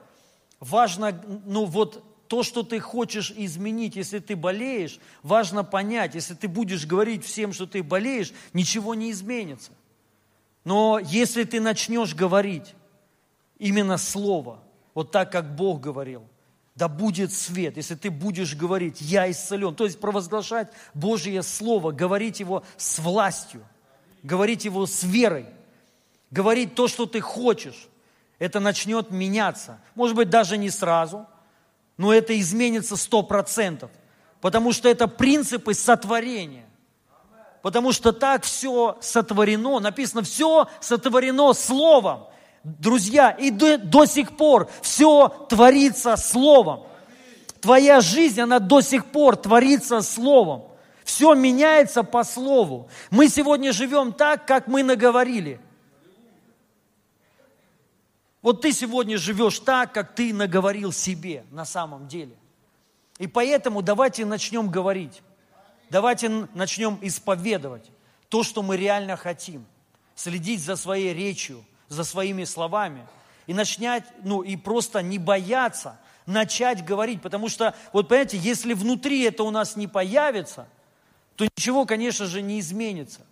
важно, 0.59 1.19
ну 1.47 1.64
вот 1.64 2.02
то, 2.28 2.42
что 2.42 2.62
ты 2.62 2.80
хочешь 2.80 3.33
изменить, 3.37 3.97
если 3.97 4.18
ты 4.18 4.37
болеешь, 4.37 4.99
важно 5.23 5.64
понять, 5.64 6.14
если 6.14 6.35
ты 6.35 6.49
будешь 6.49 6.87
говорить 6.87 7.25
всем, 7.25 7.52
что 7.52 7.66
ты 7.66 7.83
болеешь, 7.83 8.33
ничего 8.52 8.95
не 8.95 9.11
изменится. 9.11 9.73
Но 10.64 10.99
если 10.99 11.45
ты 11.45 11.61
начнешь 11.61 12.14
говорить 12.14 12.75
именно 13.59 13.99
слово, 13.99 14.61
вот 14.95 15.11
так, 15.12 15.30
как 15.30 15.54
Бог 15.54 15.80
говорил, 15.80 16.23
да 16.75 16.88
будет 16.88 17.33
свет, 17.33 17.76
если 17.76 17.95
ты 17.95 18.11
будешь 18.11 18.54
говорить, 18.54 19.00
я 19.00 19.30
исцелен, 19.30 19.75
то 19.75 19.85
есть 19.85 20.00
провозглашать 20.00 20.68
Божье 20.92 21.42
Слово, 21.42 21.92
говорить 21.92 22.40
его 22.40 22.64
с 22.76 22.99
властью, 22.99 23.64
говорить 24.23 24.64
его 24.64 24.87
с 24.87 25.02
верой, 25.02 25.47
говорить 26.30 26.75
то, 26.75 26.88
что 26.88 27.06
ты 27.06 27.21
хочешь, 27.21 27.88
это 28.38 28.61
начнет 28.61 29.11
меняться. 29.11 29.80
Может 29.95 30.16
быть, 30.16 30.28
даже 30.28 30.59
не 30.59 30.71
сразу– 30.71 31.26
но 31.97 32.12
это 32.12 32.38
изменится 32.38 32.97
сто 32.97 33.23
процентов, 33.23 33.91
потому 34.41 34.73
что 34.73 34.88
это 34.88 35.09
принципы 35.09 35.75
сотворения. 35.75 36.67
Потому 37.62 37.93
что 37.93 38.12
так 38.12 38.45
все 38.45 38.97
сотворено, 39.00 39.81
написано, 39.81 40.23
все 40.23 40.69
сотворено 40.81 41.53
Словом. 41.53 42.26
Друзья, 42.62 43.31
и 43.31 43.50
до, 43.50 43.79
до 43.79 44.07
сих 44.07 44.37
пор 44.37 44.71
все 44.83 45.29
творится 45.49 46.17
Словом. 46.17 46.85
Твоя 47.61 48.00
жизнь, 48.00 48.41
она 48.41 48.61
до 48.61 48.81
сих 48.83 49.07
пор 49.07 49.37
творится 49.37 50.00
Словом. 50.03 50.65
Все 51.05 51.35
меняется 51.35 52.03
по 52.05 52.23
Слову. 52.23 52.88
Мы 53.11 53.29
сегодня 53.29 53.73
живем 53.73 54.12
так, 54.12 54.47
как 54.47 54.69
мы 54.69 54.83
наговорили. 54.83 55.61
Вот 58.47 58.61
ты 58.61 58.71
сегодня 58.71 59.19
живешь 59.19 59.59
так, 59.59 59.93
как 59.93 60.15
ты 60.15 60.33
наговорил 60.33 60.93
себе 60.93 61.45
на 61.50 61.65
самом 61.65 62.07
деле. 62.07 62.37
И 63.19 63.26
поэтому 63.26 63.83
давайте 63.83 64.25
начнем 64.25 64.71
говорить. 64.71 65.21
Давайте 65.91 66.29
начнем 66.55 66.97
исповедовать 67.03 67.91
то, 68.29 68.45
что 68.45 68.62
мы 68.62 68.76
реально 68.76 69.17
хотим. 69.17 69.67
Следить 70.15 70.62
за 70.62 70.76
своей 70.76 71.12
речью, 71.12 71.65
за 71.88 72.05
своими 72.05 72.45
словами. 72.45 73.05
И 73.49 73.53
начать, 73.53 74.05
ну 74.23 74.43
и 74.43 74.55
просто 74.55 75.03
не 75.03 75.19
бояться 75.19 75.99
начать 76.25 76.85
говорить. 76.85 77.23
Потому 77.23 77.49
что, 77.49 77.75
вот 77.93 78.07
понимаете, 78.07 78.38
если 78.38 78.75
внутри 78.75 79.25
это 79.25 79.43
у 79.43 79.50
нас 79.50 79.75
не 79.75 79.88
появится, 79.88 80.69
то 81.35 81.45
ничего, 81.47 81.85
конечно 81.85 82.26
же, 82.26 82.43
не 82.43 82.61
изменится. 82.61 83.23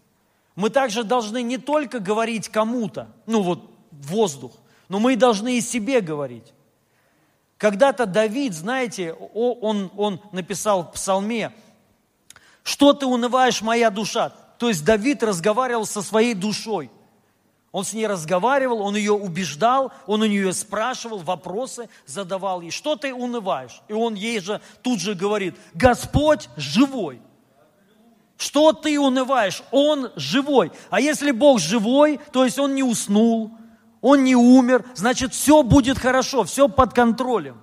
Мы 0.57 0.71
также 0.71 1.05
должны 1.05 1.41
не 1.43 1.59
только 1.59 2.01
говорить 2.01 2.49
кому-то, 2.49 3.07
ну 3.27 3.43
вот 3.43 3.71
воздух, 3.93 4.51
но 4.95 5.01
мы 5.01 5.17
должны 5.17 5.59
и 5.59 5.61
себе 5.61 6.01
говорить. 6.01 6.55
Когда-то 7.59 8.07
Давид, 8.07 8.55
знаете, 8.55 9.13
он, 9.13 9.91
он 9.97 10.21
написал 10.31 10.85
в 10.85 10.93
псалме, 10.93 11.53
что 12.63 12.93
ты 12.93 13.05
унываешь, 13.05 13.61
моя 13.61 13.91
душа? 13.91 14.29
То 14.57 14.69
есть 14.69 14.85
Давид 14.85 15.25
разговаривал 15.25 15.85
со 15.85 16.01
своей 16.01 16.33
душой. 16.33 16.93
Он 17.73 17.85
с 17.85 17.93
ней 17.93 18.07
разговаривал, 18.07 18.83
он 18.83 18.95
ее 18.95 19.11
убеждал, 19.11 19.93
он 20.07 20.23
у 20.23 20.27
нее 20.27 20.53
спрашивал, 20.53 21.19
вопросы 21.19 21.89
задавал 22.07 22.61
ей. 22.61 22.71
Что 22.71 22.95
ты 22.95 23.13
унываешь? 23.13 23.83
И 23.89 23.93
он 23.93 24.15
ей 24.15 24.39
же 24.39 24.61
тут 24.81 25.01
же 25.01 25.17
говорит, 25.17 25.57
Господь 25.75 26.49
живой. 26.57 27.21
Что 28.37 28.73
ты 28.73 28.97
унываешь? 29.01 29.65
Он 29.73 30.13
живой. 30.15 30.71
А 30.89 31.01
если 31.01 31.33
Бог 31.33 31.59
живой, 31.59 32.21
то 32.33 32.45
есть 32.45 32.61
Он 32.61 32.77
не 32.77 32.85
уснул, 32.85 33.59
Он 34.07 34.23
не 34.23 34.37
умер, 34.37 34.85
значит 34.95 35.33
все 35.33 35.63
будет 35.63 35.99
хорошо, 35.99 36.45
все 36.45 36.69
под 36.69 36.93
контролем. 36.93 37.57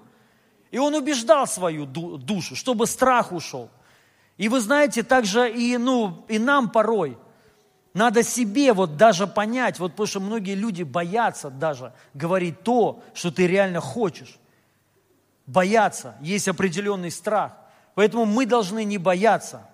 И 0.71 0.79
он 0.79 0.95
убеждал 0.95 1.45
свою 1.45 1.85
душу, 1.85 2.55
чтобы 2.55 2.87
страх 2.87 3.31
ушел. 3.31 3.69
И 4.37 4.49
вы 4.49 4.59
знаете, 4.59 5.03
также 5.03 5.51
и, 5.51 5.77
ну, 5.77 6.25
и 6.27 6.39
нам 6.39 6.71
порой 6.71 7.19
надо 7.93 8.23
себе 8.23 8.73
вот 8.73 8.97
даже 8.97 9.27
понять, 9.27 9.77
вот 9.77 9.91
потому 9.91 10.07
что 10.07 10.19
многие 10.19 10.55
люди 10.55 10.81
боятся 10.81 11.51
даже 11.51 11.93
говорить 12.15 12.63
то, 12.63 13.03
что 13.13 13.29
ты 13.29 13.45
реально 13.45 13.79
хочешь. 13.79 14.39
Боятся, 15.45 16.15
есть 16.21 16.47
определенный 16.47 17.11
страх. 17.11 17.53
Поэтому 17.93 18.25
мы 18.25 18.47
должны 18.47 18.83
не 18.83 18.97
бояться. 18.97 19.69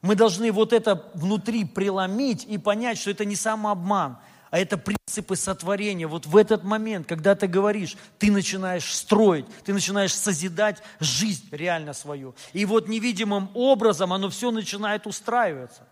Мы 0.00 0.16
должны 0.16 0.50
вот 0.50 0.72
это 0.72 1.08
внутри 1.14 1.64
преломить 1.64 2.44
и 2.44 2.58
понять, 2.58 2.98
что 2.98 3.12
это 3.12 3.24
не 3.24 3.36
самообман, 3.36 4.18
а 4.52 4.58
это 4.58 4.76
принципы 4.76 5.34
сотворения. 5.34 6.06
Вот 6.06 6.26
в 6.26 6.36
этот 6.36 6.62
момент, 6.62 7.06
когда 7.08 7.34
ты 7.34 7.46
говоришь, 7.46 7.96
ты 8.18 8.30
начинаешь 8.30 8.94
строить, 8.94 9.46
ты 9.64 9.72
начинаешь 9.72 10.14
созидать 10.14 10.82
жизнь 11.00 11.48
реально 11.50 11.94
свою. 11.94 12.34
И 12.52 12.66
вот 12.66 12.86
невидимым 12.86 13.48
образом 13.54 14.12
оно 14.12 14.28
все 14.28 14.50
начинает 14.50 15.06
устраиваться. 15.06 15.88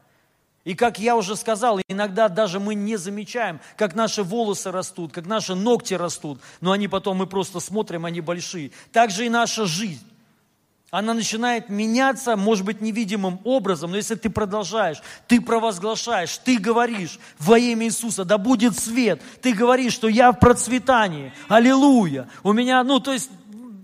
И 0.64 0.74
как 0.74 0.98
я 0.98 1.16
уже 1.16 1.36
сказал, 1.36 1.80
иногда 1.88 2.28
даже 2.28 2.60
мы 2.60 2.74
не 2.74 2.98
замечаем, 2.98 3.60
как 3.78 3.94
наши 3.94 4.22
волосы 4.22 4.70
растут, 4.70 5.10
как 5.10 5.24
наши 5.24 5.54
ногти 5.54 5.94
растут, 5.94 6.38
но 6.60 6.72
они 6.72 6.86
потом, 6.86 7.16
мы 7.16 7.26
просто 7.26 7.60
смотрим, 7.60 8.04
они 8.04 8.20
большие. 8.20 8.72
Так 8.92 9.10
же 9.10 9.24
и 9.24 9.30
наша 9.30 9.64
жизнь 9.64 10.06
она 10.90 11.14
начинает 11.14 11.68
меняться, 11.68 12.36
может 12.36 12.64
быть, 12.64 12.80
невидимым 12.80 13.40
образом, 13.44 13.92
но 13.92 13.96
если 13.96 14.16
ты 14.16 14.28
продолжаешь, 14.28 15.00
ты 15.28 15.40
провозглашаешь, 15.40 16.36
ты 16.38 16.58
говоришь 16.58 17.20
во 17.38 17.58
имя 17.58 17.86
Иисуса, 17.86 18.24
да 18.24 18.38
будет 18.38 18.76
свет, 18.76 19.22
ты 19.40 19.52
говоришь, 19.52 19.92
что 19.92 20.08
я 20.08 20.32
в 20.32 20.40
процветании, 20.40 21.32
аллилуйя, 21.48 22.28
у 22.42 22.52
меня, 22.52 22.82
ну, 22.82 22.98
то 22.98 23.12
есть 23.12 23.30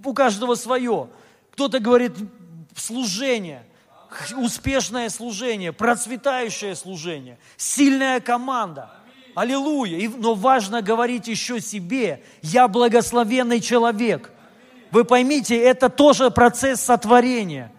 у 0.04 0.12
каждого 0.12 0.56
свое. 0.56 1.08
Кто-то 1.52 1.78
говорит 1.78 2.12
служение, 2.74 3.64
успешное 4.36 5.08
служение, 5.08 5.72
процветающее 5.72 6.74
служение, 6.74 7.38
сильная 7.56 8.20
команда. 8.20 8.90
Аллилуйя. 9.34 10.10
Но 10.16 10.34
важно 10.34 10.80
говорить 10.80 11.28
еще 11.28 11.60
себе, 11.60 12.22
я 12.42 12.68
благословенный 12.68 13.60
человек– 13.60 14.32
вы 14.96 15.04
поймите, 15.04 15.60
это 15.60 15.90
тоже 15.90 16.30
процесс 16.30 16.80
сотворения. 16.80 17.70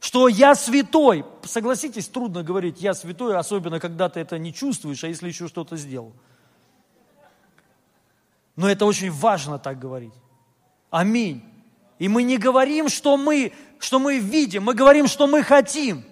Что 0.00 0.28
я 0.28 0.54
святой. 0.54 1.26
Согласитесь, 1.42 2.08
трудно 2.08 2.42
говорить 2.42 2.80
я 2.80 2.94
святой, 2.94 3.36
особенно 3.36 3.78
когда 3.78 4.08
ты 4.08 4.20
это 4.20 4.38
не 4.38 4.54
чувствуешь, 4.54 5.04
а 5.04 5.08
если 5.08 5.28
еще 5.28 5.48
что-то 5.48 5.76
сделал. 5.76 6.14
Но 8.56 8.70
это 8.70 8.86
очень 8.86 9.10
важно 9.10 9.58
так 9.58 9.78
говорить. 9.78 10.14
Аминь. 10.88 11.44
И 11.98 12.08
мы 12.08 12.22
не 12.22 12.38
говорим, 12.38 12.88
что 12.88 13.18
мы, 13.18 13.52
что 13.78 13.98
мы 13.98 14.18
видим, 14.18 14.62
мы 14.62 14.72
говорим, 14.72 15.08
что 15.08 15.26
мы 15.26 15.42
хотим. 15.42 16.04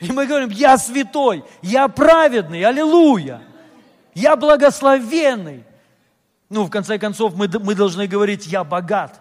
И 0.00 0.10
мы 0.10 0.26
говорим, 0.26 0.50
я 0.50 0.76
святой, 0.78 1.44
я 1.62 1.86
праведный, 1.86 2.64
аллилуйя. 2.64 3.40
Я 4.14 4.34
благословенный. 4.34 5.62
Ну, 6.52 6.64
в 6.64 6.70
конце 6.70 6.98
концов, 6.98 7.34
мы, 7.34 7.48
мы 7.48 7.74
должны 7.74 8.06
говорить, 8.06 8.46
я 8.46 8.62
богат. 8.62 9.18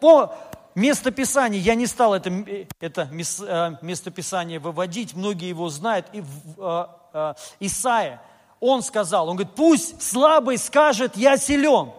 По 0.00 0.32
местописанию, 0.76 1.60
я 1.60 1.74
не 1.74 1.88
стал 1.88 2.14
это, 2.14 2.30
это 2.78 3.08
э, 3.10 3.76
местописание 3.82 4.60
выводить, 4.60 5.14
многие 5.14 5.48
его 5.48 5.68
знают, 5.70 6.06
и 6.12 6.22
э, 6.22 6.84
э, 7.14 7.34
Исаия, 7.58 8.22
он 8.60 8.84
сказал, 8.84 9.28
он 9.28 9.34
говорит, 9.34 9.56
пусть 9.56 10.00
слабый 10.02 10.56
скажет, 10.58 11.16
я 11.16 11.36
силен. 11.36 11.90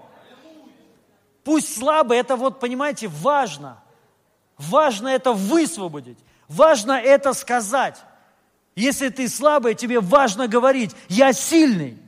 Пусть 1.44 1.78
слабый, 1.78 2.18
это 2.18 2.38
вот, 2.38 2.62
понимаете, 2.62 3.10
важно. 3.10 3.80
Важно 4.58 5.10
это 5.10 5.34
высвободить. 5.34 6.20
Важно 6.48 6.94
это 6.94 7.34
сказать. 7.34 7.98
Если 8.76 9.10
ты 9.10 9.28
слабый, 9.28 9.76
тебе 9.76 10.00
важно 10.00 10.48
говорить, 10.48 10.96
я 11.10 11.34
сильный. 11.34 12.05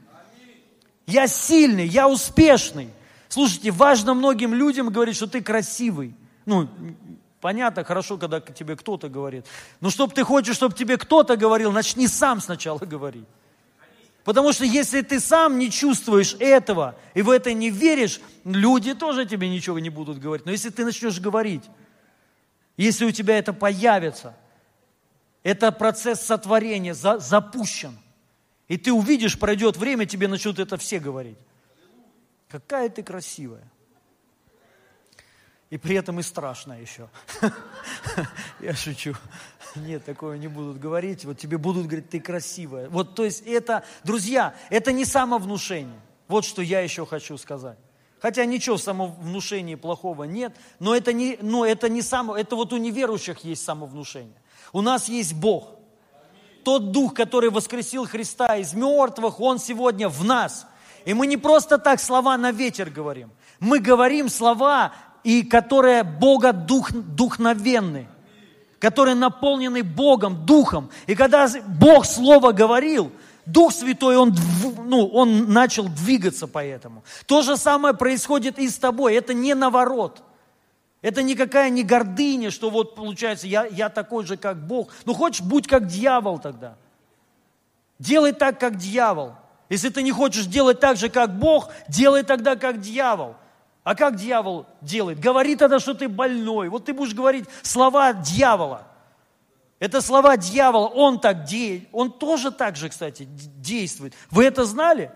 Я 1.07 1.27
сильный, 1.27 1.87
я 1.87 2.09
успешный. 2.09 2.89
Слушайте, 3.29 3.71
важно 3.71 4.13
многим 4.13 4.53
людям 4.53 4.89
говорить, 4.89 5.15
что 5.15 5.25
ты 5.25 5.41
красивый. 5.41 6.13
Ну, 6.45 6.69
понятно, 7.39 7.85
хорошо, 7.85 8.17
когда 8.17 8.41
тебе 8.41 8.75
кто-то 8.75 9.07
говорит. 9.07 9.45
Но 9.79 9.89
чтобы 9.89 10.13
ты 10.13 10.23
хочешь, 10.25 10.55
чтобы 10.55 10.75
тебе 10.75 10.97
кто-то 10.97 11.37
говорил, 11.37 11.71
начни 11.71 12.07
сам 12.07 12.41
сначала 12.41 12.77
говорить. 12.79 13.25
Потому 14.25 14.51
что 14.51 14.65
если 14.65 15.01
ты 15.01 15.21
сам 15.21 15.57
не 15.57 15.71
чувствуешь 15.71 16.35
этого 16.39 16.95
и 17.13 17.21
в 17.21 17.29
это 17.29 17.53
не 17.53 17.69
веришь, 17.69 18.19
люди 18.43 18.93
тоже 18.93 19.25
тебе 19.25 19.47
ничего 19.47 19.79
не 19.79 19.89
будут 19.89 20.19
говорить. 20.19 20.45
Но 20.45 20.51
если 20.51 20.69
ты 20.69 20.83
начнешь 20.83 21.21
говорить, 21.21 21.63
если 22.75 23.05
у 23.05 23.11
тебя 23.11 23.37
это 23.37 23.53
появится, 23.53 24.35
это 25.43 25.71
процесс 25.71 26.19
сотворения 26.19 26.93
за, 26.93 27.19
запущен– 27.19 27.97
и 28.67 28.77
ты 28.77 28.91
увидишь, 28.91 29.39
пройдет 29.39 29.77
время, 29.77 30.05
тебе 30.05 30.27
начнут 30.27 30.59
это 30.59 30.77
все 30.77 30.99
говорить. 30.99 31.37
Какая 32.49 32.89
ты 32.89 33.03
красивая. 33.03 33.63
И 35.69 35.77
при 35.77 35.95
этом 35.95 36.19
и 36.19 36.23
страшная 36.23 36.81
еще. 36.81 37.09
Я 38.61 38.73
шучу. 38.73 39.15
Нет, 39.75 40.05
такого 40.05 40.33
не 40.33 40.47
будут 40.47 40.79
говорить. 40.79 41.25
Вот 41.25 41.37
тебе 41.37 41.57
будут 41.57 41.87
говорить, 41.87 42.09
ты 42.09 42.21
красивая. 42.21 42.89
Вот, 42.89 43.15
то 43.15 43.25
есть 43.25 43.43
это, 43.45 43.83
друзья, 44.03 44.55
это 44.69 44.93
не 44.93 45.03
самовнушение. 45.03 45.99
Вот 46.29 46.45
что 46.45 46.61
я 46.61 46.79
еще 46.79 47.05
хочу 47.05 47.37
сказать. 47.37 47.77
Хотя 48.19 48.45
ничего 48.45 48.77
в 48.77 48.81
самовнушении 48.81 49.75
плохого 49.75 50.23
нет, 50.23 50.55
но 50.79 50.95
это 50.95 51.13
не, 51.13 51.37
но 51.41 51.65
это 51.65 51.87
не 51.87 52.01
само, 52.01 52.35
это 52.35 52.55
вот 52.55 52.73
у 52.73 52.77
неверующих 52.77 53.43
есть 53.43 53.63
самовнушение. 53.63 54.41
У 54.73 54.81
нас 54.81 55.07
есть 55.07 55.33
Бог 55.33 55.76
тот 56.67 56.91
Дух, 56.91 57.13
который 57.13 57.49
воскресил 57.49 58.05
Христа 58.05 58.57
из 58.57 58.73
мертвых, 58.73 59.39
Он 59.39 59.57
сегодня 59.57 60.09
в 60.09 60.25
нас. 60.25 60.67
И 61.05 61.13
мы 61.13 61.25
не 61.25 61.37
просто 61.37 61.77
так 61.77 62.01
слова 62.01 62.37
на 62.37 62.51
ветер 62.51 62.89
говорим. 62.89 63.31
Мы 63.61 63.79
говорим 63.79 64.27
слова, 64.27 64.91
и 65.23 65.43
которые 65.43 66.03
Бога 66.03 66.51
дух, 66.51 66.91
духновенны, 66.91 68.09
которые 68.79 69.15
наполнены 69.15 69.81
Богом, 69.81 70.45
Духом. 70.45 70.89
И 71.05 71.15
когда 71.15 71.47
Бог 71.79 72.05
Слово 72.05 72.51
говорил, 72.51 73.13
Дух 73.45 73.71
Святой, 73.71 74.17
он, 74.17 74.35
ну, 74.83 75.07
он 75.07 75.53
начал 75.53 75.87
двигаться 75.87 76.47
по 76.47 76.61
этому. 76.61 77.05
То 77.27 77.43
же 77.43 77.55
самое 77.55 77.93
происходит 77.93 78.59
и 78.59 78.67
с 78.67 78.77
тобой. 78.77 79.15
Это 79.15 79.33
не 79.33 79.55
наворот. 79.55 80.21
Это 81.01 81.21
никакая 81.21 81.69
не 81.69 81.83
гордыня, 81.83 82.49
что 82.49 82.69
вот 82.69 82.95
получается, 82.95 83.47
я, 83.47 83.65
я 83.65 83.89
такой 83.89 84.25
же, 84.25 84.35
как 84.35 84.57
Бог. 84.65 84.93
Ну 85.05 85.13
хочешь, 85.13 85.41
будь 85.41 85.67
как 85.67 85.87
дьявол 85.87 86.39
тогда. 86.39 86.75
Делай 87.99 88.31
так, 88.31 88.59
как 88.59 88.77
дьявол. 88.77 89.33
Если 89.69 89.89
ты 89.89 90.01
не 90.01 90.11
хочешь 90.11 90.45
делать 90.45 90.79
так 90.79 90.97
же, 90.97 91.09
как 91.09 91.37
Бог, 91.37 91.69
делай 91.87 92.23
тогда, 92.23 92.55
как 92.55 92.79
дьявол. 92.79 93.35
А 93.83 93.95
как 93.95 94.15
дьявол 94.15 94.65
делает? 94.81 95.19
Говори 95.19 95.55
тогда, 95.55 95.79
что 95.79 95.93
ты 95.93 96.09
больной. 96.09 96.69
Вот 96.69 96.85
ты 96.85 96.93
будешь 96.93 97.13
говорить 97.13 97.45
слова 97.61 98.13
дьявола. 98.13 98.87
Это 99.79 100.01
слова 100.01 100.35
дьявола, 100.37 100.87
он 100.87 101.19
так 101.19 101.43
действует. 101.43 101.89
Он 101.91 102.11
тоже 102.11 102.51
так 102.51 102.75
же, 102.75 102.89
кстати, 102.89 103.27
действует. 103.29 104.13
Вы 104.31 104.45
это 104.45 104.65
знали? 104.65 105.11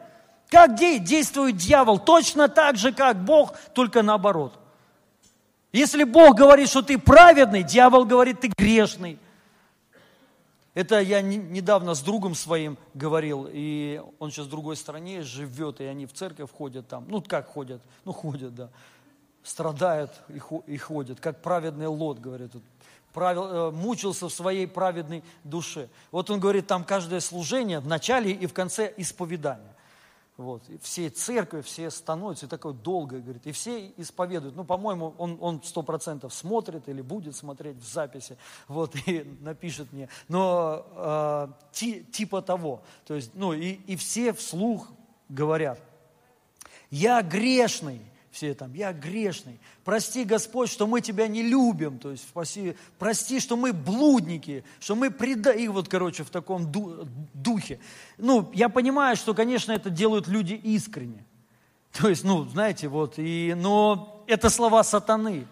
Как 0.50 0.76
действует 0.76 1.58
дьявол? 1.58 1.98
Точно 1.98 2.48
так 2.48 2.78
же, 2.78 2.94
как 2.94 3.24
Бог, 3.24 3.58
только 3.74 4.04
наоборот. 4.04 4.61
Если 5.72 6.04
Бог 6.04 6.36
говорит, 6.36 6.70
что 6.70 6.82
ты 6.82 6.98
праведный, 6.98 7.64
дьявол 7.64 8.06
говорит, 8.06 8.42
ты 8.42 8.52
грешный. 8.58 9.18
Это 10.74 11.02
я 11.02 11.22
недавно 11.22 11.96
с 11.96 12.02
другом 12.02 12.34
своим 12.34 12.78
говорил, 12.94 13.48
и 13.52 14.02
он 14.20 14.32
сейчас 14.32 14.46
в 14.46 14.50
другой 14.50 14.78
стране 14.78 15.22
живет, 15.22 15.82
и 15.82 15.86
они 15.86 16.06
в 16.06 16.14
церковь 16.14 16.50
ходят 16.50 16.88
там. 16.88 17.06
Ну, 17.10 17.22
как 17.22 17.48
ходят? 17.48 17.82
Ну, 18.06 18.14
ходят, 18.14 18.56
да. 18.56 18.70
Страдают 19.44 20.12
и 20.68 20.78
ходят, 20.78 21.20
как 21.20 21.42
праведный 21.42 21.88
лот, 21.88 22.20
говорит. 22.20 22.52
Правил, 23.12 23.44
э, 23.44 23.72
мучился 23.72 24.30
в 24.30 24.34
своей 24.34 24.66
праведной 24.66 25.24
душе. 25.44 25.90
Вот 26.12 26.30
он 26.30 26.40
говорит, 26.40 26.68
там 26.68 26.86
каждое 26.86 27.20
служение 27.20 27.82
в 27.82 27.88
начале 27.88 28.32
и 28.32 28.46
в 28.46 28.54
конце 28.54 28.94
исповедания. 28.96 29.71
Вот. 30.41 30.67
И 30.69 30.80
все 30.80 31.10
церкви, 31.10 31.62
все 31.62 31.91
становятся, 31.91 32.47
и 32.47 32.49
такое 32.49 32.73
долгое, 32.73 33.21
говорит, 33.21 33.45
и 33.45 33.51
все 33.51 33.93
исповедуют. 33.97 34.56
Ну, 34.56 34.63
по-моему, 34.63 35.13
он 35.19 35.62
сто 35.63 35.84
процентов 35.84 36.34
смотрит 36.34 36.89
или 36.89 37.04
будет 37.04 37.36
смотреть 37.36 37.77
в 37.77 37.88
записи, 37.88 38.38
вот, 38.67 38.95
и 39.06 39.23
напишет 39.41 39.93
мне. 39.93 40.10
Но 40.27 40.84
э, 40.95 41.47
ти, 41.73 42.04
типа 42.04 42.41
того, 42.41 42.82
то 43.06 43.13
есть, 43.13 43.36
ну, 43.36 43.54
и, 43.54 43.73
и 43.73 43.95
все 43.95 44.34
вслух 44.34 44.88
говорят, 45.30 45.80
я 46.89 47.21
грешный, 47.21 48.01
все 48.32 48.54
там, 48.54 48.74
я 48.74 48.94
грешный, 48.94 49.60
прости, 49.84 50.24
Господь, 50.24 50.70
что 50.70 50.88
мы 50.88 51.02
Тебя 51.02 51.28
не 51.28 51.44
любим, 51.44 52.00
то 52.00 52.12
есть 52.12 52.26
прости, 52.34 52.76
прости 52.98 53.41
что 53.41 53.58
мы 53.58 53.74
блудники, 53.74 54.63
что 54.80 54.96
мы 54.96 55.12
предаем, 55.12 55.60
и 55.60 55.67
вот, 55.67 55.89
короче, 55.89 56.24
в 56.24 56.30
таком 56.30 56.72
духе. 57.34 57.80
Ну, 58.17 58.50
я 58.54 58.70
понимаю, 58.70 59.17
что, 59.17 59.34
конечно, 59.34 59.74
это 59.74 59.89
делают 59.89 60.28
люди 60.28 60.54
искренне. 60.54 61.26
То 61.91 62.08
есть, 62.08 62.24
ну, 62.24 62.46
знаете, 62.46 62.88
вот, 62.88 63.15
и, 63.17 63.54
но 63.56 64.24
это 64.28 64.50
слова 64.50 64.84
сатаны. 64.84 65.46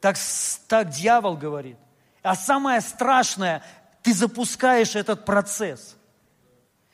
Так, 0.00 0.16
так 0.66 0.90
дьявол 0.90 1.36
говорит. 1.36 1.76
А 2.22 2.34
самое 2.34 2.80
страшное, 2.80 3.62
ты 4.02 4.12
запускаешь 4.12 4.96
этот 4.96 5.24
процесс. 5.24 5.96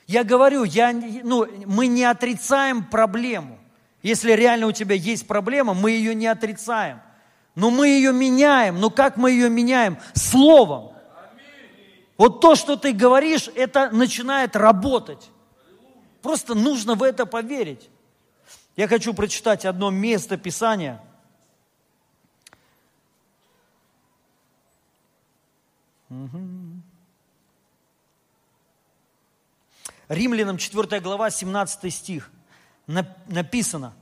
Я 0.07 0.25
говорю, 0.25 0.65
я, 0.65 0.93
ну, 0.93 1.47
мы 1.67 1.87
не 1.87 2.05
отрицаем 2.05 2.85
проблему. 2.85 3.59
Если 4.05 4.33
реально 4.33 4.67
у 4.67 4.73
тебя 4.73 4.95
есть 4.95 5.27
проблема, 5.27 5.73
мы 5.73 5.93
ее 5.93 6.15
не 6.15 6.27
отрицаем. 6.27 7.01
Но 7.55 7.71
мы 7.71 7.89
ее 7.89 8.13
меняем. 8.13 8.79
Но 8.79 8.91
как 8.91 9.17
мы 9.17 9.31
ее 9.31 9.49
меняем? 9.49 9.97
Словом. 10.13 10.93
Вот 12.19 12.43
то, 12.43 12.55
что 12.55 12.77
ты 12.77 12.93
говоришь, 12.93 13.49
это 13.57 13.89
начинает 13.91 14.57
работать. 14.57 15.31
Просто 16.21 16.55
нужно 16.55 16.97
в 16.97 17.03
это 17.03 17.25
поверить. 17.25 17.89
Я 18.77 18.89
хочу 18.89 19.15
прочитать 19.15 19.65
одно 19.65 19.89
место 19.89 20.37
Писания. 20.37 21.03
Римлянам 30.09 30.59
4 30.59 31.01
глава, 31.01 31.31
17 31.31 31.95
стих 31.95 32.31
написано, 32.87 33.95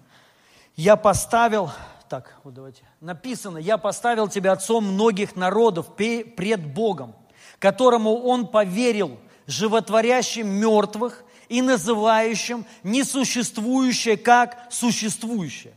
я 0.76 0.96
поставил, 0.96 1.70
так, 2.08 2.36
вот 2.44 2.54
давайте, 2.54 2.82
написано, 3.00 3.58
я 3.58 3.78
поставил 3.78 4.28
тебя 4.28 4.52
отцом 4.52 4.84
многих 4.84 5.36
народов 5.36 5.94
пред 5.94 6.72
Богом, 6.72 7.14
которому 7.58 8.22
он 8.22 8.46
поверил, 8.48 9.18
животворящим 9.46 10.48
мертвых 10.48 11.24
и 11.48 11.62
называющим 11.62 12.64
несуществующее 12.82 14.16
как 14.16 14.66
существующее. 14.70 15.74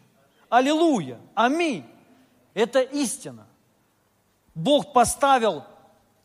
Аллилуйя! 0.50 1.20
Аминь! 1.34 1.86
Это 2.54 2.80
истина. 2.80 3.46
Бог 4.54 4.94
поставил, 4.94 5.64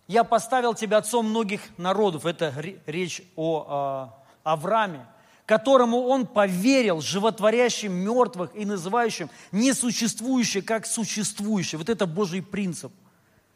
я 0.07 0.23
поставил 0.23 0.75
тебя 0.75 0.99
отцом 0.99 1.29
многих 1.29 1.63
народов. 1.79 2.27
Это 2.27 2.55
речь 2.87 3.23
о 3.35 4.13
э, 4.13 4.29
Аврааме 4.45 5.07
которому 5.51 6.03
он 6.03 6.29
поверил, 6.29 7.01
животворящим 7.01 7.93
мертвых 7.93 8.53
и 8.55 8.65
называющим 8.65 9.29
несуществующее 9.51 10.63
как 10.63 10.87
существующее. 10.87 11.77
Вот 11.77 11.89
это 11.89 12.07
Божий 12.07 12.41
принцип. 12.41 12.93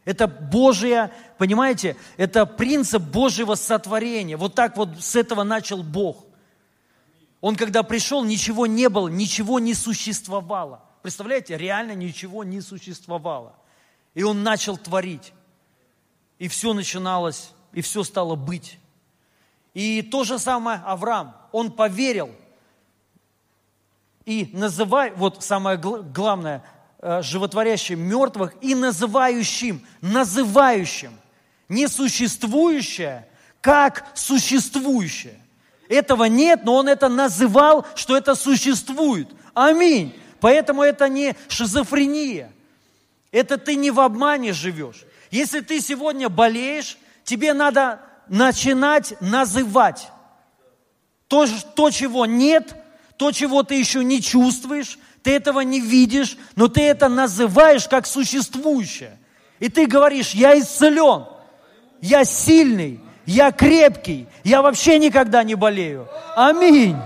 Это 0.05 0.27
Божье, 0.27 1.13
понимаете, 1.39 1.97
это 2.17 2.47
принцип 2.47 3.01
Божьего 3.01 3.55
сотворения. 3.55 4.37
Вот 4.37 4.57
так 4.57 4.77
вот 4.77 4.89
с 4.99 5.15
этого 5.15 5.45
начал 5.45 5.85
Бог. 5.85 6.27
Он 7.41 7.55
когда 7.55 7.85
пришел, 7.85 8.25
ничего 8.25 8.67
не 8.67 8.89
было, 8.89 9.07
ничего 9.07 9.61
не 9.61 9.73
существовало. 9.75 10.83
Представляете, 11.01 11.57
реально 11.57 11.95
ничего 11.95 12.43
не 12.43 12.61
существовало. 12.61 13.55
И 14.15 14.25
он 14.25 14.43
начал 14.43 14.77
творить. 14.77 15.33
И 16.41 16.49
все 16.49 16.75
начиналось, 16.75 17.53
и 17.73 17.83
все 17.83 18.03
стало 18.03 18.35
быть. 18.35 18.81
И 19.75 20.03
то 20.03 20.25
же 20.25 20.41
самое 20.41 20.81
Авраам, 20.85 21.37
он 21.55 21.71
поверил. 21.71 22.35
И 24.25 24.51
называй, 24.53 25.13
вот 25.13 25.45
самое 25.45 25.79
главное, 25.79 26.65
э, 26.99 27.23
животворящим 27.23 28.01
мертвых 28.01 28.55
и 28.61 28.75
называющим, 28.75 29.87
называющим 30.01 31.13
несуществующее, 31.69 33.29
как 33.61 34.05
существующее. 34.15 35.39
Этого 35.89 36.25
нет, 36.25 36.65
но 36.65 36.75
он 36.75 36.89
это 36.89 37.09
называл, 37.09 37.87
что 37.95 38.17
это 38.17 38.35
существует. 38.35 39.29
Аминь. 39.55 40.13
Поэтому 40.41 40.83
это 40.83 41.09
не 41.09 41.37
шизофрения. 41.47 42.51
Это 43.31 43.59
ты 43.59 43.77
не 43.77 43.93
в 43.93 44.01
обмане 44.01 44.53
живешь. 44.53 45.05
Если 45.31 45.61
ты 45.61 45.81
сегодня 45.81 46.29
болеешь, 46.29 46.99
тебе 47.23 47.55
надо 47.55 48.01
начинать 48.27 49.15
называть 49.21 50.09
то, 51.29 51.47
то, 51.75 51.91
чего 51.91 52.27
нет, 52.27 52.75
то, 53.17 53.33
чего 53.33 53.63
ты 53.63 53.75
еще 53.75 54.05
не 54.05 54.21
чувствуешь, 54.21 54.99
ты 55.23 55.33
этого 55.35 55.61
не 55.61 55.81
видишь, 55.81 56.37
но 56.57 56.69
ты 56.69 56.83
это 56.83 57.09
называешь 57.09 57.89
как 57.89 58.07
существующее. 58.07 59.19
И 59.59 59.69
ты 59.69 59.87
говоришь, 59.87 60.33
я 60.33 60.59
исцелен, 60.59 61.25
я 62.01 62.25
сильный, 62.25 63.01
я 63.25 63.51
крепкий, 63.53 64.27
я 64.43 64.61
вообще 64.61 64.99
никогда 64.99 65.43
не 65.43 65.55
болею. 65.55 66.07
Аминь. 66.37 66.97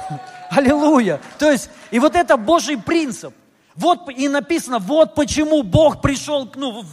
Аллилуйя. 0.50 1.20
То 1.38 1.50
есть, 1.50 1.70
и 1.90 1.98
вот 2.00 2.16
это 2.16 2.36
Божий 2.36 2.76
принцип. 2.76 3.34
Вот 3.76 4.10
и 4.10 4.28
написано, 4.28 4.78
вот 4.78 5.14
почему 5.14 5.62
Бог 5.62 6.02
пришел, 6.02 6.50
ну, 6.56 6.84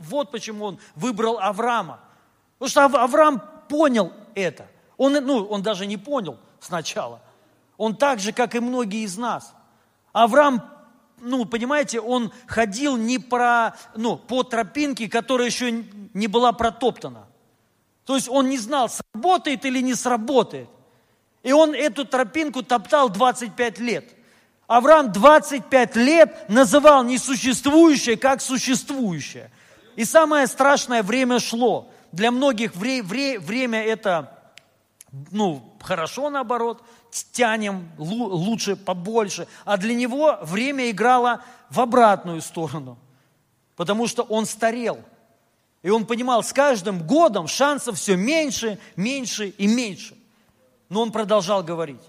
вот 0.00 0.30
почему 0.30 0.64
Он 0.64 0.78
выбрал 0.96 1.38
Авраама. 1.38 2.00
Потому 2.58 2.70
что 2.90 3.02
Авраам 3.02 3.42
понял 3.68 4.12
это. 4.34 4.66
Он, 4.96 5.12
ну, 5.12 5.44
он 5.44 5.62
даже 5.62 5.86
не 5.86 5.96
понял 5.96 6.38
сначала. 6.60 7.20
Он 7.76 7.96
так 7.96 8.20
же, 8.20 8.32
как 8.32 8.54
и 8.54 8.60
многие 8.60 9.04
из 9.04 9.16
нас. 9.16 9.52
Авраам, 10.12 10.62
ну, 11.20 11.44
понимаете, 11.44 12.00
он 12.00 12.32
ходил 12.46 12.96
не 12.96 13.18
про, 13.18 13.76
ну, 13.96 14.16
по 14.16 14.42
тропинке, 14.42 15.08
которая 15.08 15.48
еще 15.48 15.84
не 16.14 16.28
была 16.28 16.52
протоптана. 16.52 17.26
То 18.04 18.14
есть 18.14 18.28
он 18.28 18.48
не 18.48 18.58
знал, 18.58 18.88
сработает 18.88 19.64
или 19.64 19.80
не 19.80 19.94
сработает. 19.94 20.68
И 21.42 21.52
он 21.52 21.74
эту 21.74 22.04
тропинку 22.04 22.62
топтал 22.62 23.08
25 23.08 23.78
лет. 23.78 24.14
Авраам 24.66 25.12
25 25.12 25.96
лет 25.96 26.48
называл 26.48 27.04
несуществующее 27.04 28.16
как 28.16 28.40
существующее. 28.40 29.50
И 29.96 30.04
самое 30.04 30.46
страшное 30.46 31.02
время 31.02 31.38
шло. 31.38 31.90
Для 32.12 32.30
многих 32.30 32.74
вре, 32.74 33.02
вре, 33.02 33.38
время 33.38 33.82
это, 33.82 34.38
ну, 35.30 35.76
хорошо 35.80 36.30
наоборот, 36.30 36.82
тянем 37.32 37.90
лучше, 37.98 38.76
побольше. 38.76 39.46
А 39.64 39.76
для 39.76 39.94
него 39.94 40.38
время 40.42 40.90
играло 40.90 41.42
в 41.70 41.80
обратную 41.80 42.40
сторону, 42.40 42.98
потому 43.76 44.06
что 44.06 44.22
он 44.22 44.46
старел. 44.46 44.98
И 45.82 45.90
он 45.90 46.06
понимал, 46.06 46.42
с 46.42 46.52
каждым 46.52 47.06
годом 47.06 47.46
шансов 47.46 47.98
все 47.98 48.16
меньше, 48.16 48.78
меньше 48.96 49.48
и 49.48 49.66
меньше. 49.66 50.16
Но 50.88 51.02
он 51.02 51.12
продолжал 51.12 51.62
говорить. 51.62 52.00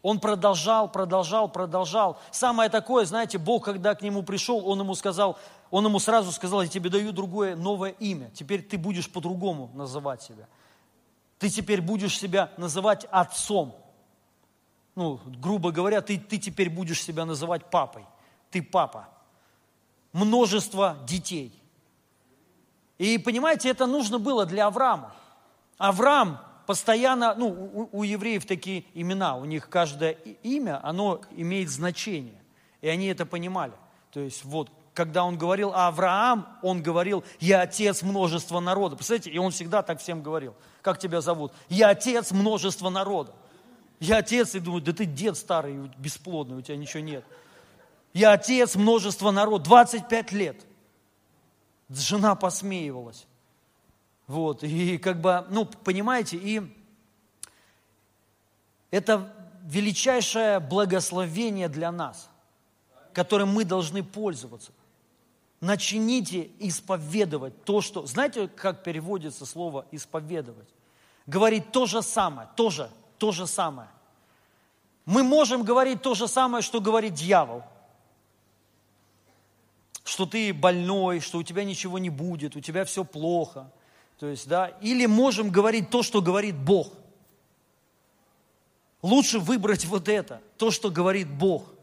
Он 0.00 0.20
продолжал, 0.20 0.90
продолжал, 0.90 1.48
продолжал. 1.48 2.18
Самое 2.30 2.68
такое, 2.68 3.06
знаете, 3.06 3.38
Бог, 3.38 3.64
когда 3.64 3.94
к 3.94 4.02
нему 4.02 4.22
пришел, 4.22 4.68
он 4.68 4.80
ему 4.80 4.94
сказал, 4.94 5.38
он 5.70 5.86
ему 5.86 5.98
сразу 5.98 6.30
сказал, 6.30 6.62
я 6.62 6.68
тебе 6.68 6.90
даю 6.90 7.12
другое, 7.12 7.56
новое 7.56 7.90
имя. 7.98 8.30
Теперь 8.34 8.62
ты 8.62 8.76
будешь 8.76 9.10
по-другому 9.10 9.70
называть 9.74 10.22
себя. 10.22 10.46
Ты 11.38 11.48
теперь 11.48 11.80
будешь 11.80 12.18
себя 12.18 12.52
называть 12.56 13.06
отцом. 13.10 13.76
Ну, 14.94 15.20
грубо 15.40 15.72
говоря, 15.72 16.00
ты, 16.00 16.18
ты 16.18 16.38
теперь 16.38 16.70
будешь 16.70 17.02
себя 17.02 17.24
называть 17.24 17.70
папой. 17.70 18.04
Ты 18.50 18.62
папа. 18.62 19.08
Множество 20.12 20.96
детей. 21.06 21.52
И 22.98 23.18
понимаете, 23.18 23.68
это 23.68 23.86
нужно 23.86 24.18
было 24.18 24.46
для 24.46 24.66
Авраама. 24.66 25.14
Авраам 25.78 26.40
постоянно, 26.66 27.34
ну, 27.34 27.48
у, 27.48 27.88
у 27.98 28.02
евреев 28.04 28.46
такие 28.46 28.84
имена, 28.94 29.36
у 29.36 29.44
них 29.44 29.68
каждое 29.68 30.12
имя, 30.42 30.80
оно 30.86 31.20
имеет 31.32 31.70
значение. 31.70 32.40
И 32.80 32.88
они 32.88 33.06
это 33.06 33.26
понимали. 33.26 33.72
То 34.12 34.20
есть 34.20 34.44
вот, 34.44 34.70
когда 34.94 35.24
он 35.24 35.36
говорил 35.36 35.72
Авраам, 35.74 36.46
он 36.62 36.80
говорил, 36.80 37.24
я 37.40 37.62
отец 37.62 38.02
множества 38.02 38.60
народа. 38.60 38.94
Представляете, 38.94 39.30
и 39.30 39.38
он 39.38 39.50
всегда 39.50 39.82
так 39.82 40.00
всем 40.00 40.22
говорил. 40.22 40.54
Как 40.82 40.98
тебя 40.98 41.20
зовут? 41.20 41.52
Я 41.68 41.88
отец 41.88 42.30
множества 42.30 42.90
народа. 42.90 43.34
Я 43.98 44.18
отец, 44.18 44.54
и 44.54 44.60
думаю, 44.60 44.82
да 44.82 44.92
ты 44.92 45.04
дед 45.04 45.36
старый, 45.36 45.90
бесплодный, 45.98 46.56
у 46.56 46.62
тебя 46.62 46.76
ничего 46.76 47.02
нет. 47.02 47.24
Я 48.12 48.32
отец 48.32 48.76
множества 48.76 49.32
народа, 49.32 49.64
25 49.64 50.32
лет. 50.32 50.64
Жена 51.88 52.36
посмеивалась. 52.36 53.26
Вот, 54.26 54.62
и 54.62 54.96
как 54.98 55.20
бы, 55.20 55.44
ну, 55.50 55.66
понимаете, 55.66 56.36
и 56.36 56.62
это 58.90 59.34
величайшее 59.64 60.60
благословение 60.60 61.68
для 61.68 61.90
нас, 61.90 62.30
которым 63.12 63.50
мы 63.50 63.64
должны 63.64 64.02
пользоваться. 64.02 64.72
Начините 65.64 66.50
исповедовать 66.58 67.64
то, 67.64 67.80
что... 67.80 68.06
Знаете, 68.06 68.48
как 68.48 68.82
переводится 68.82 69.46
слово 69.46 69.86
«исповедовать»? 69.92 70.68
Говорить 71.26 71.72
то 71.72 71.86
же 71.86 72.02
самое, 72.02 72.48
тоже, 72.54 72.90
то 73.18 73.32
же 73.32 73.46
самое. 73.46 73.88
Мы 75.06 75.22
можем 75.22 75.62
говорить 75.62 76.02
то 76.02 76.14
же 76.14 76.28
самое, 76.28 76.62
что 76.62 76.80
говорит 76.80 77.14
дьявол. 77.14 77.62
Что 80.04 80.26
ты 80.26 80.52
больной, 80.52 81.20
что 81.20 81.38
у 81.38 81.42
тебя 81.42 81.64
ничего 81.64 81.98
не 81.98 82.10
будет, 82.10 82.56
у 82.56 82.60
тебя 82.60 82.84
все 82.84 83.04
плохо– 83.04 83.70
то 84.18 84.28
есть, 84.28 84.48
да, 84.48 84.68
или 84.80 85.06
можем 85.06 85.50
говорить 85.50 85.90
то, 85.90 86.02
что 86.02 86.22
говорит 86.22 86.56
Бог. 86.56 86.92
Лучше 89.02 89.38
выбрать 89.38 89.84
вот 89.84 90.08
это, 90.08 90.40
то, 90.56 90.70
что 90.70 90.90
говорит 90.90 91.28
Бог. 91.28 91.73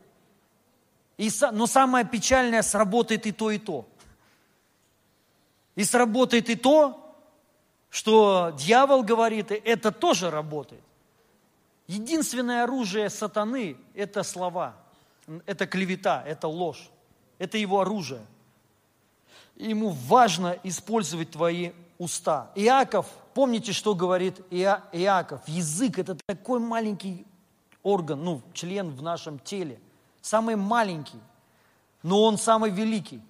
И, 1.18 1.30
но 1.52 1.68
самое 1.68 2.06
печальное, 2.06 2.62
сработает 2.62 3.26
и 3.26 3.32
то, 3.32 3.52
и 3.52 3.58
то. 3.58 3.88
И 5.76 5.84
сработает 5.84 6.50
и 6.50 6.56
то, 6.56 6.98
что 7.90 8.54
дьявол 8.58 9.04
говорит, 9.04 9.52
и 9.52 9.56
это 9.56 9.92
тоже 9.92 10.32
работает. 10.32 10.82
Единственное 11.88 12.64
оружие 12.64 13.10
сатаны– 13.10 13.76
это 13.94 14.24
слова, 14.24 14.76
это 15.46 15.68
клевета, 15.68 16.24
это 16.26 16.48
ложь, 16.48 16.90
это 17.38 17.58
его 17.58 17.82
оружие. 17.82 18.26
Ему 19.58 19.90
важно 19.90 20.58
использовать 20.64 21.32
твои 21.32 21.72
уста. 21.98 22.50
Иаков, 22.56 23.08
помните, 23.34 23.74
что 23.74 23.94
говорит 23.94 24.40
Иа, 24.50 24.84
Иаков? 24.94 25.42
Язык– 25.48 26.00
это 26.00 26.18
такой 26.26 26.60
маленький 26.60 27.26
орган, 27.84 28.24
ну, 28.24 28.42
член 28.54 28.90
в 28.92 29.04
нашем 29.04 29.38
теле. 29.40 29.80
Самый 30.22 30.56
маленький, 30.56 31.20
но 32.04 32.24
он 32.24 32.38
самый 32.38 32.72
великий. 32.72 33.22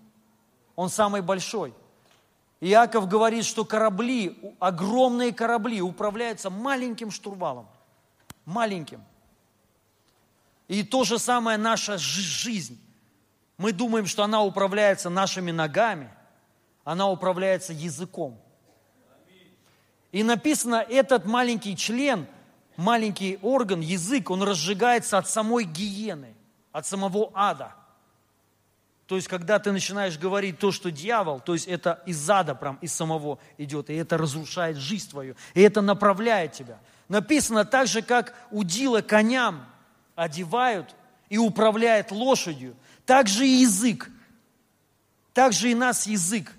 Он 0.76 0.90
самый 0.90 1.22
большой. 1.22 1.74
Иаков 2.60 3.08
говорит, 3.08 3.46
что 3.46 3.66
корабли, 3.66 4.40
огромные 4.60 5.34
корабли 5.34 5.82
управляются 5.82 6.50
маленьким 6.50 7.10
штурвалом. 7.12 7.68
Маленьким. 8.46 9.04
И 10.68 10.84
то 10.84 11.04
же 11.04 11.20
самое 11.20 11.58
наша 11.58 11.98
жизнь. 11.98 12.80
Мы 13.58 13.74
думаем, 13.74 14.06
что 14.06 14.24
она 14.24 14.42
управляется 14.42 15.10
нашими 15.10 15.52
ногами, 15.52 16.10
она 16.84 17.10
управляется 17.10 17.74
языком. 17.74 18.40
И 20.12 20.24
написано, 20.24 20.76
этот 20.76 21.26
маленький 21.26 21.76
член, 21.76 22.26
маленький 22.76 23.40
орган, 23.42 23.82
язык, 23.82 24.30
он 24.30 24.44
разжигается 24.44 25.18
от 25.18 25.30
самой 25.30 25.64
гиены, 25.64 26.34
от 26.72 26.86
самого 26.86 27.32
ада. 27.34 27.74
То 29.08 29.18
есть, 29.18 29.28
когда 29.28 29.60
ты 29.60 29.74
начинаешь 29.74 30.18
говорить 30.18 30.58
то, 30.58 30.72
что 30.72 30.90
дьявол, 30.90 31.42
то 31.42 31.54
есть 31.54 31.68
это 31.68 32.02
из 32.06 32.30
ада, 32.30 32.56
прям 32.56 32.78
из 32.82 32.94
самого 32.94 33.40
идет, 33.58 33.90
и 33.90 33.96
это 33.96 34.18
разрушает 34.18 34.78
жизнь 34.78 35.10
твою, 35.10 35.36
и 35.54 35.62
это 35.62 35.82
направляет 35.82 36.54
тебя. 36.54 36.80
Написано 37.10 37.66
так 37.66 37.88
же, 37.88 38.02
как 38.02 38.34
удила 38.52 39.02
коням 39.02 39.66
одевают 40.16 40.96
и 41.28 41.38
управляет 41.38 42.12
лошадью, 42.12 42.76
так 43.06 43.28
же 43.28 43.46
и 43.46 43.62
язык, 43.64 44.10
так 45.34 45.52
же 45.52 45.72
и 45.72 45.76
нас 45.76 46.08
язык. 46.08 46.54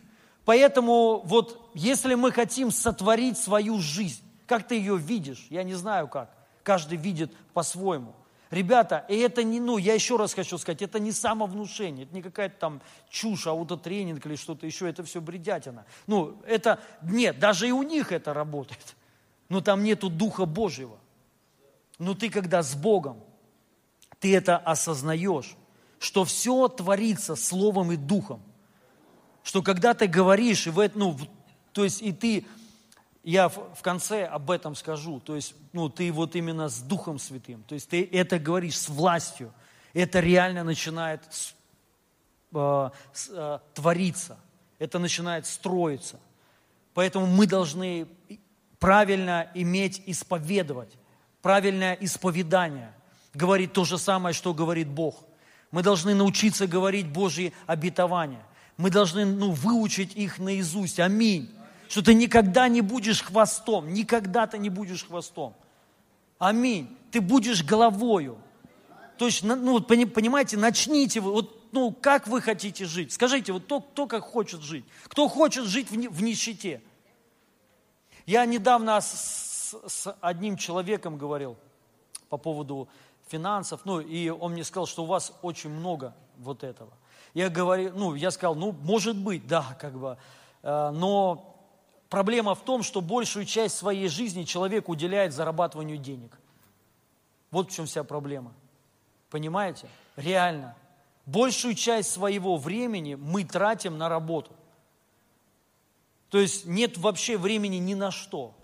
Поэтому 0.44 1.22
вот 1.24 1.70
если 1.72 2.14
мы 2.14 2.32
хотим 2.32 2.70
сотворить 2.70 3.38
свою 3.38 3.78
жизнь, 3.78 4.22
как 4.46 4.68
ты 4.68 4.74
ее 4.74 4.98
видишь, 4.98 5.46
я 5.48 5.62
не 5.62 5.74
знаю 5.74 6.08
как, 6.08 6.30
каждый 6.62 6.98
видит 6.98 7.32
по-своему. 7.54 8.14
Ребята, 8.52 9.04
и 9.08 9.16
это 9.16 9.42
не, 9.42 9.58
ну, 9.58 9.78
я 9.78 9.94
еще 9.94 10.16
раз 10.16 10.32
хочу 10.34 10.58
сказать, 10.58 10.80
это 10.80 11.00
не 11.00 11.10
самовнушение, 11.10 12.04
это 12.04 12.14
не 12.14 12.22
какая-то 12.22 12.56
там 12.56 12.82
чушь, 13.10 13.48
аутотренинг 13.48 14.24
или 14.26 14.36
что-то 14.36 14.66
еще, 14.66 14.88
это 14.88 15.02
все 15.02 15.20
бредятина. 15.20 15.84
Ну, 16.06 16.40
это, 16.46 16.78
нет, 17.02 17.40
даже 17.40 17.66
и 17.66 17.72
у 17.72 17.82
них 17.82 18.12
это 18.12 18.32
работает, 18.32 18.94
но 19.48 19.60
там 19.60 19.82
нету 19.82 20.08
Духа 20.08 20.46
Божьего. 20.46 20.98
Но 21.98 22.14
ты 22.14 22.30
когда 22.30 22.62
с 22.62 22.76
Богом, 22.76 23.18
ты 24.20 24.36
это 24.36 24.56
осознаешь, 24.58 25.56
что 25.98 26.24
все 26.24 26.68
творится 26.68 27.34
Словом 27.34 27.90
и 27.90 27.96
Духом 27.96 28.42
что 29.42 29.62
когда 29.62 29.94
ты 29.94 30.06
говоришь, 30.06 30.66
и 30.66 30.70
в, 30.70 30.90
ну, 30.94 31.16
то 31.72 31.84
есть 31.84 32.02
и 32.02 32.12
ты, 32.12 32.44
я 33.24 33.48
в, 33.48 33.82
конце 33.82 34.24
об 34.24 34.50
этом 34.50 34.74
скажу, 34.74 35.20
то 35.20 35.36
есть 35.36 35.54
ну, 35.72 35.88
ты 35.88 36.10
вот 36.12 36.34
именно 36.34 36.68
с 36.68 36.80
Духом 36.80 37.18
Святым, 37.18 37.62
то 37.62 37.74
есть 37.74 37.88
ты 37.88 38.08
это 38.10 38.38
говоришь 38.38 38.78
с 38.78 38.88
властью, 38.88 39.52
это 39.92 40.20
реально 40.20 40.64
начинает 40.64 41.20
э, 42.52 42.90
э, 43.30 43.58
твориться, 43.74 44.38
это 44.78 44.98
начинает 44.98 45.46
строиться. 45.46 46.18
Поэтому 46.94 47.26
мы 47.26 47.46
должны 47.46 48.08
правильно 48.78 49.48
иметь 49.54 50.02
исповедовать, 50.06 50.92
правильное 51.40 51.94
исповедание, 52.00 52.92
говорить 53.34 53.72
то 53.72 53.84
же 53.84 53.98
самое, 53.98 54.34
что 54.34 54.52
говорит 54.52 54.88
Бог. 54.88 55.24
Мы 55.70 55.82
должны 55.82 56.14
научиться 56.14 56.66
говорить 56.66 57.06
Божьи 57.06 57.54
обетования. 57.66 58.44
Мы 58.76 58.90
должны 58.90 59.24
ну, 59.24 59.52
выучить 59.52 60.14
их 60.14 60.38
наизусть. 60.38 61.00
Аминь. 61.00 61.50
Что 61.92 62.02
ты 62.02 62.14
никогда 62.14 62.68
не 62.68 62.80
будешь 62.80 63.22
хвостом. 63.22 63.92
Никогда 63.92 64.46
ты 64.46 64.56
не 64.56 64.70
будешь 64.70 65.04
хвостом. 65.04 65.54
Аминь. 66.38 66.88
Ты 67.10 67.20
будешь 67.20 67.62
головою. 67.62 68.38
То 69.18 69.26
есть, 69.26 69.42
ну, 69.42 69.78
понимаете, 69.82 70.56
начните 70.56 71.20
вот, 71.20 71.70
ну, 71.70 71.92
как 71.92 72.26
вы 72.28 72.40
хотите 72.40 72.86
жить? 72.86 73.12
Скажите, 73.12 73.52
вот 73.52 73.64
кто, 73.64 73.80
кто 73.82 74.06
как 74.06 74.24
хочет 74.24 74.62
жить? 74.62 74.86
Кто 75.04 75.28
хочет 75.28 75.66
жить 75.66 75.90
в, 75.90 75.94
в 75.94 76.22
нищете? 76.22 76.80
Я 78.24 78.46
недавно 78.46 78.98
с, 78.98 79.76
с 79.86 80.16
одним 80.22 80.56
человеком 80.56 81.18
говорил 81.18 81.58
по 82.30 82.38
поводу 82.38 82.88
финансов, 83.28 83.82
ну, 83.84 84.00
и 84.00 84.30
он 84.30 84.52
мне 84.52 84.64
сказал, 84.64 84.86
что 84.86 85.02
у 85.02 85.06
вас 85.06 85.34
очень 85.42 85.68
много 85.68 86.14
вот 86.38 86.64
этого. 86.64 86.94
Я 87.34 87.50
говорю, 87.50 87.92
ну, 87.94 88.14
я 88.14 88.30
сказал, 88.30 88.54
ну, 88.54 88.72
может 88.72 89.18
быть, 89.18 89.46
да, 89.46 89.76
как 89.78 89.98
бы, 89.98 90.16
э, 90.62 90.90
но 90.94 91.51
проблема 92.12 92.54
в 92.54 92.62
том, 92.62 92.82
что 92.82 93.00
большую 93.00 93.46
часть 93.46 93.74
своей 93.74 94.06
жизни 94.06 94.42
человек 94.42 94.90
уделяет 94.90 95.32
зарабатыванию 95.32 95.96
денег. 95.96 96.38
Вот 97.50 97.70
в 97.70 97.74
чем 97.74 97.86
вся 97.86 98.04
проблема. 98.04 98.52
Понимаете? 99.30 99.88
Реально. 100.16 100.76
Большую 101.24 101.74
часть 101.74 102.10
своего 102.10 102.58
времени 102.58 103.14
мы 103.14 103.44
тратим 103.44 103.96
на 103.96 104.10
работу. 104.10 104.52
То 106.28 106.38
есть 106.38 106.66
нет 106.66 106.98
вообще 106.98 107.38
времени 107.38 107.76
ни 107.76 107.94
на 107.94 108.10
что. 108.10 108.54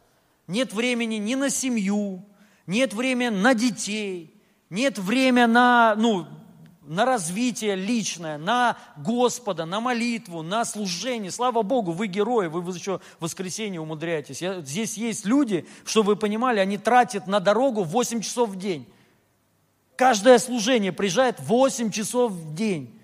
Нет 0.46 0.74
времени 0.74 1.14
ни 1.14 1.34
на 1.34 1.48
семью, 1.48 2.22
нет 2.66 2.92
времени 2.92 3.30
на 3.30 3.54
детей, 3.54 4.30
нет 4.68 4.98
времени 4.98 5.46
на, 5.46 5.94
ну, 5.96 6.26
на 6.88 7.04
развитие 7.04 7.76
личное, 7.76 8.38
на 8.38 8.78
Господа, 8.96 9.66
на 9.66 9.78
молитву, 9.80 10.42
на 10.42 10.64
служение. 10.64 11.30
Слава 11.30 11.62
Богу, 11.62 11.92
вы 11.92 12.06
герои, 12.06 12.46
вы 12.46 12.60
еще 12.72 12.98
в 13.18 13.24
воскресенье 13.24 13.80
умудряетесь. 13.80 14.40
Я, 14.40 14.62
здесь 14.62 14.96
есть 14.96 15.26
люди, 15.26 15.66
чтобы 15.84 16.08
вы 16.08 16.16
понимали, 16.16 16.60
они 16.60 16.78
тратят 16.78 17.26
на 17.26 17.40
дорогу 17.40 17.82
8 17.82 18.22
часов 18.22 18.50
в 18.50 18.56
день. 18.56 18.88
Каждое 19.96 20.38
служение 20.38 20.92
приезжает 20.92 21.38
8 21.40 21.90
часов 21.90 22.32
в 22.32 22.54
день. 22.54 22.98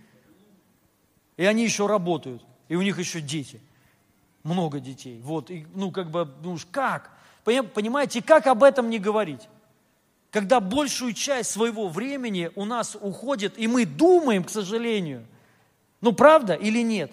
И 1.37 1.45
они 1.45 1.63
еще 1.65 1.87
работают. 1.87 2.43
И 2.69 2.77
у 2.77 2.83
них 2.83 2.99
еще 2.99 3.21
дети. 3.21 3.61
Много 4.45 4.81
детей. 4.81 5.21
Вот, 5.23 5.51
и, 5.51 5.67
ну 5.75 5.91
как 5.91 6.11
бы, 6.11 6.27
ну 6.43 6.57
как? 6.71 7.11
Понимаете, 7.45 8.23
как 8.23 8.47
об 8.47 8.63
этом 8.63 8.89
не 8.89 8.99
говорить? 8.99 9.43
Когда 10.35 10.59
большую 10.59 11.13
часть 11.13 11.53
своего 11.53 11.87
времени 11.87 12.51
у 12.57 12.65
нас 12.65 12.97
уходит, 13.01 13.57
и 13.57 13.69
мы 13.69 13.87
думаем, 13.87 14.43
к 14.43 14.51
сожалению, 14.51 15.25
ну 16.01 16.11
правда 16.11 16.55
или 16.55 16.83
нет? 16.83 17.13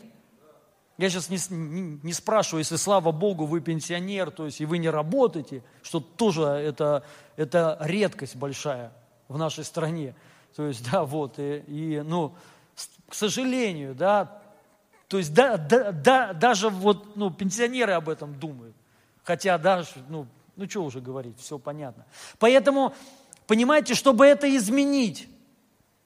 Я 0.97 1.07
сейчас 1.07 1.29
не, 1.29 1.37
не, 1.55 1.99
не 2.01 2.13
спрашиваю, 2.13 2.61
если, 2.61 2.77
слава 2.77 3.11
Богу, 3.11 3.45
вы 3.45 3.61
пенсионер, 3.61 4.31
то 4.31 4.45
есть 4.45 4.59
и 4.59 4.65
вы 4.65 4.79
не 4.79 4.89
работаете, 4.89 5.63
что 5.83 5.99
тоже 5.99 6.41
это, 6.45 7.05
это 7.35 7.77
редкость 7.81 8.37
большая 8.37 8.91
в 9.27 9.37
нашей 9.37 9.65
стране. 9.65 10.15
То 10.55 10.65
есть, 10.65 10.89
да, 10.91 11.03
вот, 11.03 11.37
и, 11.37 11.63
и 11.67 12.01
ну, 12.03 12.33
к 13.07 13.13
сожалению, 13.13 13.93
да, 13.93 14.41
то 15.07 15.19
есть 15.19 15.31
да, 15.31 15.57
да, 15.57 15.91
да, 15.91 16.33
даже 16.33 16.69
вот, 16.69 17.15
ну, 17.15 17.29
пенсионеры 17.29 17.93
об 17.93 18.09
этом 18.09 18.33
думают. 18.33 18.75
Хотя 19.23 19.59
даже, 19.59 19.89
ну, 20.09 20.25
ну 20.55 20.69
что 20.69 20.83
уже 20.83 20.99
говорить, 20.99 21.35
все 21.39 21.57
понятно. 21.57 22.05
Поэтому, 22.39 22.93
понимаете, 23.47 23.95
чтобы 23.95 24.25
это 24.25 24.53
изменить, 24.55 25.27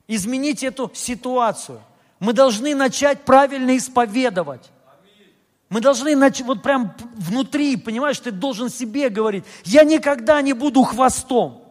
изменить 0.08 0.64
эту 0.64 0.92
ситуацию, 0.94 1.82
мы 2.20 2.34
должны 2.34 2.76
начать 2.76 3.24
правильно 3.24 3.76
исповедовать. 3.76 4.72
Мы 5.70 5.82
должны 5.82 6.16
вот 6.44 6.62
прям 6.62 6.96
внутри, 7.16 7.76
понимаешь, 7.76 8.20
ты 8.20 8.32
должен 8.32 8.70
себе 8.70 9.10
говорить, 9.10 9.44
я 9.64 9.84
никогда 9.84 10.42
не 10.42 10.54
буду 10.54 10.84
хвостом. 10.84 11.62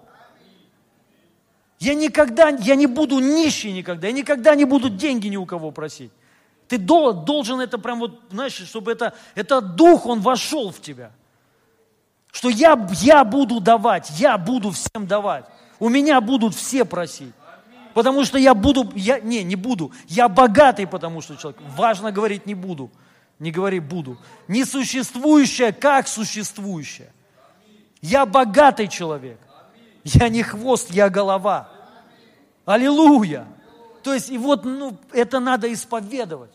Я 1.79 1.95
никогда, 1.95 2.49
я 2.49 2.77
не 2.77 2.87
буду 2.87 3.19
нищий 3.19 3.73
никогда, 3.73 4.07
я 4.07 4.13
никогда 4.13 4.55
не 4.55 4.65
буду 4.65 4.89
деньги 4.89 5.29
ни 5.29 5.37
у 5.37 5.47
кого 5.47 5.71
просить. 5.71 6.11
Ты 6.67 6.79
должен 6.79 7.61
это 7.61 7.79
прям 7.79 8.01
вот, 8.01 8.21
знаешь, 8.31 8.55
чтобы 8.55 8.93
это, 8.93 9.15
это 9.35 9.61
дух, 9.61 10.07
он 10.07 10.21
вошел 10.21 10.71
в 10.71 10.81
тебя. 10.81 11.13
Что 12.35 12.49
я, 12.49 12.77
я 12.94 13.25
буду 13.25 13.61
давать, 13.61 14.11
я 14.18 14.37
буду 14.37 14.73
всем 14.73 15.07
давать. 15.07 15.44
У 15.79 15.88
меня 15.88 16.20
будут 16.20 16.53
все 16.57 16.85
просить. 16.85 17.33
Потому 17.94 18.25
что 18.25 18.38
я 18.38 18.55
буду, 18.55 18.90
я, 18.97 19.20
не, 19.20 19.44
не 19.44 19.55
буду. 19.55 19.92
Я 20.09 20.29
богатый, 20.29 20.85
потому 20.88 21.20
что 21.20 21.37
человек. 21.37 21.61
Важно 21.77 22.11
говорить 22.11 22.44
не 22.44 22.57
буду. 22.57 22.90
Не 23.38 23.53
говори 23.53 23.79
буду. 23.79 24.18
Несуществующее, 24.49 25.73
как 25.73 26.09
существующее. 26.09 27.12
Я 28.03 28.27
богатый 28.27 28.88
человек. 28.88 29.38
Я 30.03 30.29
не 30.29 30.42
хвост, 30.42 30.90
я 30.90 31.09
голова. 31.11 31.68
Аллилуйя. 32.64 33.47
То 34.03 34.12
есть, 34.12 34.29
и 34.29 34.38
вот, 34.38 34.64
ну, 34.64 34.99
это 35.12 35.38
надо 35.38 35.73
исповедовать. 35.73 36.51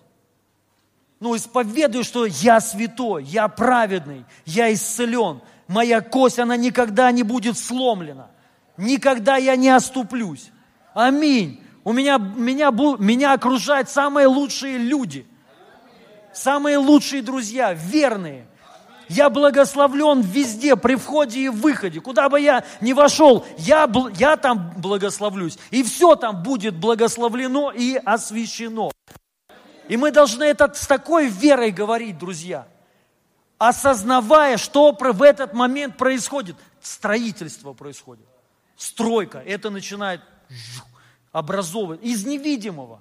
Ну, 1.21 1.37
исповедую, 1.37 2.03
что 2.03 2.25
я 2.25 2.59
святой, 2.59 3.23
я 3.23 3.47
праведный, 3.47 4.25
я 4.45 4.73
исцелен. 4.73 5.39
Моя 5.69 6.01
кость, 6.01 6.39
она 6.39 6.57
никогда 6.57 7.09
не 7.13 7.23
будет 7.23 7.57
сломлена. 7.57 8.27
Никогда 8.75 9.37
я 9.37 9.55
не 9.55 9.69
оступлюсь. 9.69 10.51
Аминь. 10.93 11.63
У 11.85 11.93
меня, 11.93 12.17
меня, 12.17 12.71
меня 12.71 13.31
окружают 13.31 13.89
самые 13.89 14.27
лучшие 14.27 14.77
люди– 14.77 15.25
самые 16.33 16.77
лучшие 16.77 17.21
друзья, 17.21 17.73
верные. 17.73 18.47
Я 19.07 19.29
благословлен 19.29 20.21
везде, 20.21 20.75
при 20.75 20.95
входе 20.95 21.39
и 21.41 21.49
выходе. 21.49 21.99
Куда 21.99 22.29
бы 22.29 22.39
я 22.39 22.63
ни 22.79 22.93
вошел, 22.93 23.43
я, 23.57 23.89
я 24.15 24.37
там 24.37 24.71
благословлюсь. 24.77 25.57
И 25.71 25.81
все 25.81 26.15
там 26.15 26.43
будет 26.43 26.75
благословлено 26.75 27.71
и 27.71 27.95
освящено. 27.95 28.91
И 29.87 29.97
мы 29.97 30.11
должны 30.11 30.43
это 30.43 30.71
с 30.73 30.85
такой 30.85 31.27
верой 31.27 31.71
говорить, 31.71 32.19
друзья. 32.19 32.67
Осознавая, 33.59 34.57
что 34.57 34.91
в 34.91 35.21
этот 35.21 35.53
момент 35.53 35.97
происходит. 35.97 36.55
Строительство 36.81 37.73
происходит. 37.73 38.25
Стройка. 38.75 39.39
Это 39.45 39.69
начинает 39.69 40.21
образовывать 41.31 42.01
из 42.01 42.25
невидимого. 42.25 42.99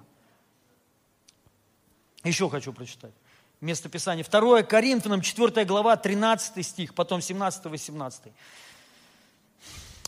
Еще 2.23 2.49
хочу 2.49 2.73
прочитать 2.73 3.13
место 3.61 3.89
Писания. 3.89 4.23
2 4.23 4.63
Коринфянам, 4.63 5.21
4 5.21 5.65
глава, 5.65 5.95
13 5.95 6.65
стих, 6.65 6.93
потом 6.93 7.19
17-18. 7.19 8.31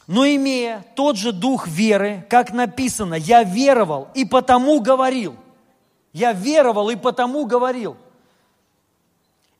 Но 0.08 0.26
имея 0.26 0.86
тот 0.96 1.18
же 1.18 1.32
дух 1.32 1.68
веры, 1.68 2.26
как 2.30 2.52
написано, 2.52 3.16
я 3.16 3.44
веровал 3.44 4.10
и 4.14 4.26
потому 4.26 4.82
говорил. 4.82 5.36
Я 6.12 6.34
веровал 6.34 6.90
и 6.90 6.96
потому 6.96 7.46
говорил. 7.46 7.98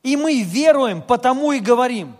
И 0.02 0.16
мы 0.16 0.42
веруем, 0.42 1.02
потому 1.02 1.52
и 1.52 1.60
говорим. 1.60 2.16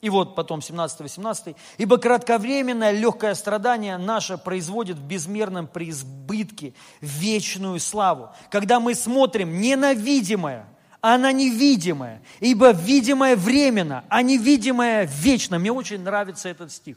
И 0.00 0.10
вот 0.10 0.34
потом 0.34 0.60
17-18. 0.60 1.56
«Ибо 1.78 1.96
кратковременное 1.96 2.90
легкое 2.90 3.34
страдание 3.34 3.96
наше 3.96 4.36
производит 4.36 4.98
в 4.98 5.02
безмерном 5.02 5.66
преизбытке 5.66 6.74
вечную 7.00 7.80
славу, 7.80 8.30
когда 8.50 8.80
мы 8.80 8.94
смотрим 8.94 9.60
ненавидимое, 9.60 10.66
она 11.00 11.32
невидимая, 11.32 12.22
ибо 12.40 12.72
видимое 12.72 13.36
временно, 13.36 14.04
а 14.08 14.22
невидимое 14.22 15.04
вечно. 15.04 15.58
Мне 15.58 15.72
очень 15.72 16.00
нравится 16.00 16.48
этот 16.48 16.72
стих. 16.72 16.96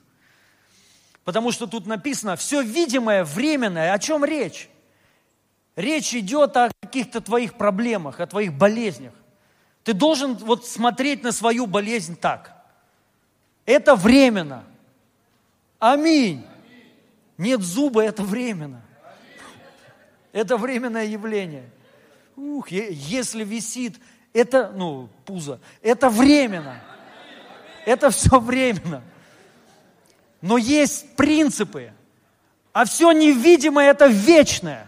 Потому 1.26 1.52
что 1.52 1.67
тут 1.67 1.86
написано, 1.86 2.38
все 2.38 2.62
видимое 2.62 3.26
временное, 3.26 3.91
о 3.91 4.00
чем 4.00 4.23
речь? 4.23 4.69
Речь 5.76 6.13
идет 6.13 6.56
о 6.56 6.71
каких-то 6.82 7.19
твоих 7.19 7.56
проблемах, 7.56 8.21
о 8.21 8.28
твоих 8.28 8.54
болезнях. 8.54 9.13
Ты 9.88 9.93
должен 9.93 10.34
вот 10.36 10.67
смотреть 10.67 11.23
на 11.23 11.32
свою 11.32 11.65
болезнь 11.65 12.17
так. 12.17 12.54
Это 13.65 13.95
временно. 13.95 14.65
Аминь. 15.80 16.45
Нет 17.38 17.62
зуба, 17.62 18.04
это 18.04 18.21
временно. 18.21 18.82
Это 20.34 20.58
временное 20.58 21.06
явление. 21.06 21.69
Ух, 22.36 22.67
если 22.67 23.45
висит, 23.45 23.97
это, 24.34 24.73
ну, 24.76 25.08
пузо, 25.23 25.62
это 25.82 26.10
временно. 26.10 26.82
Это 27.86 28.10
все 28.10 28.41
временно. 28.41 29.02
Но 30.41 30.58
есть 30.58 31.15
принципы, 31.15 31.93
а 32.73 32.84
все 32.84 33.13
невидимое– 33.13 33.89
это 33.91 34.08
вечное. 34.08 34.87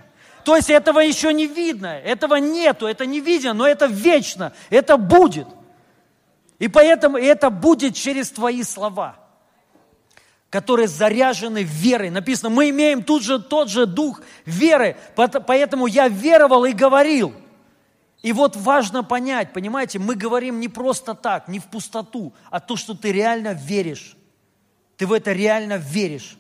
То 0.50 0.56
есть 0.56 0.72
этого 0.72 1.02
еще 1.02 1.32
не 1.32 1.46
видно, 1.46 2.00
этого 2.00 2.38
нету, 2.38 2.88
это 2.88 3.06
не 3.06 3.20
видно, 3.20 3.54
но 3.54 3.68
это 3.68 3.86
вечно, 3.86 4.52
это 4.72 4.98
будет. 4.98 5.46
И 6.58 6.68
поэтому 6.68 7.20
это 7.20 7.52
будет 7.52 7.94
через 7.94 8.32
твои 8.32 8.64
слова, 8.64 9.20
которые 10.50 10.88
заряжены 10.88 11.62
верой. 11.62 12.10
Написано, 12.10 12.50
мы 12.50 12.72
имеем 12.72 13.04
тут 13.04 13.22
же 13.22 13.38
тот 13.38 13.70
же 13.70 13.86
дух 13.86 14.24
веры, 14.44 14.98
поэтому 15.16 15.86
я 15.86 16.08
веровал 16.08 16.66
и 16.66 16.72
говорил– 16.72 17.32
и 18.24 18.34
вот 18.34 18.56
важно 18.56 19.04
понять, 19.04 19.54
понимаете, 19.54 20.00
мы 20.00 20.16
говорим 20.16 20.60
не 20.60 20.68
просто 20.68 21.14
так, 21.14 21.48
не 21.48 21.60
в 21.60 21.68
пустоту, 21.68 22.34
а 22.50 22.60
то, 22.60 22.76
что 22.76 22.96
ты 22.96 23.12
реально 23.12 23.54
веришь. 23.54 24.18
Ты 24.98 25.06
в 25.06 25.14
это 25.14 25.32
реально 25.32 25.78
веришь. 25.78 26.38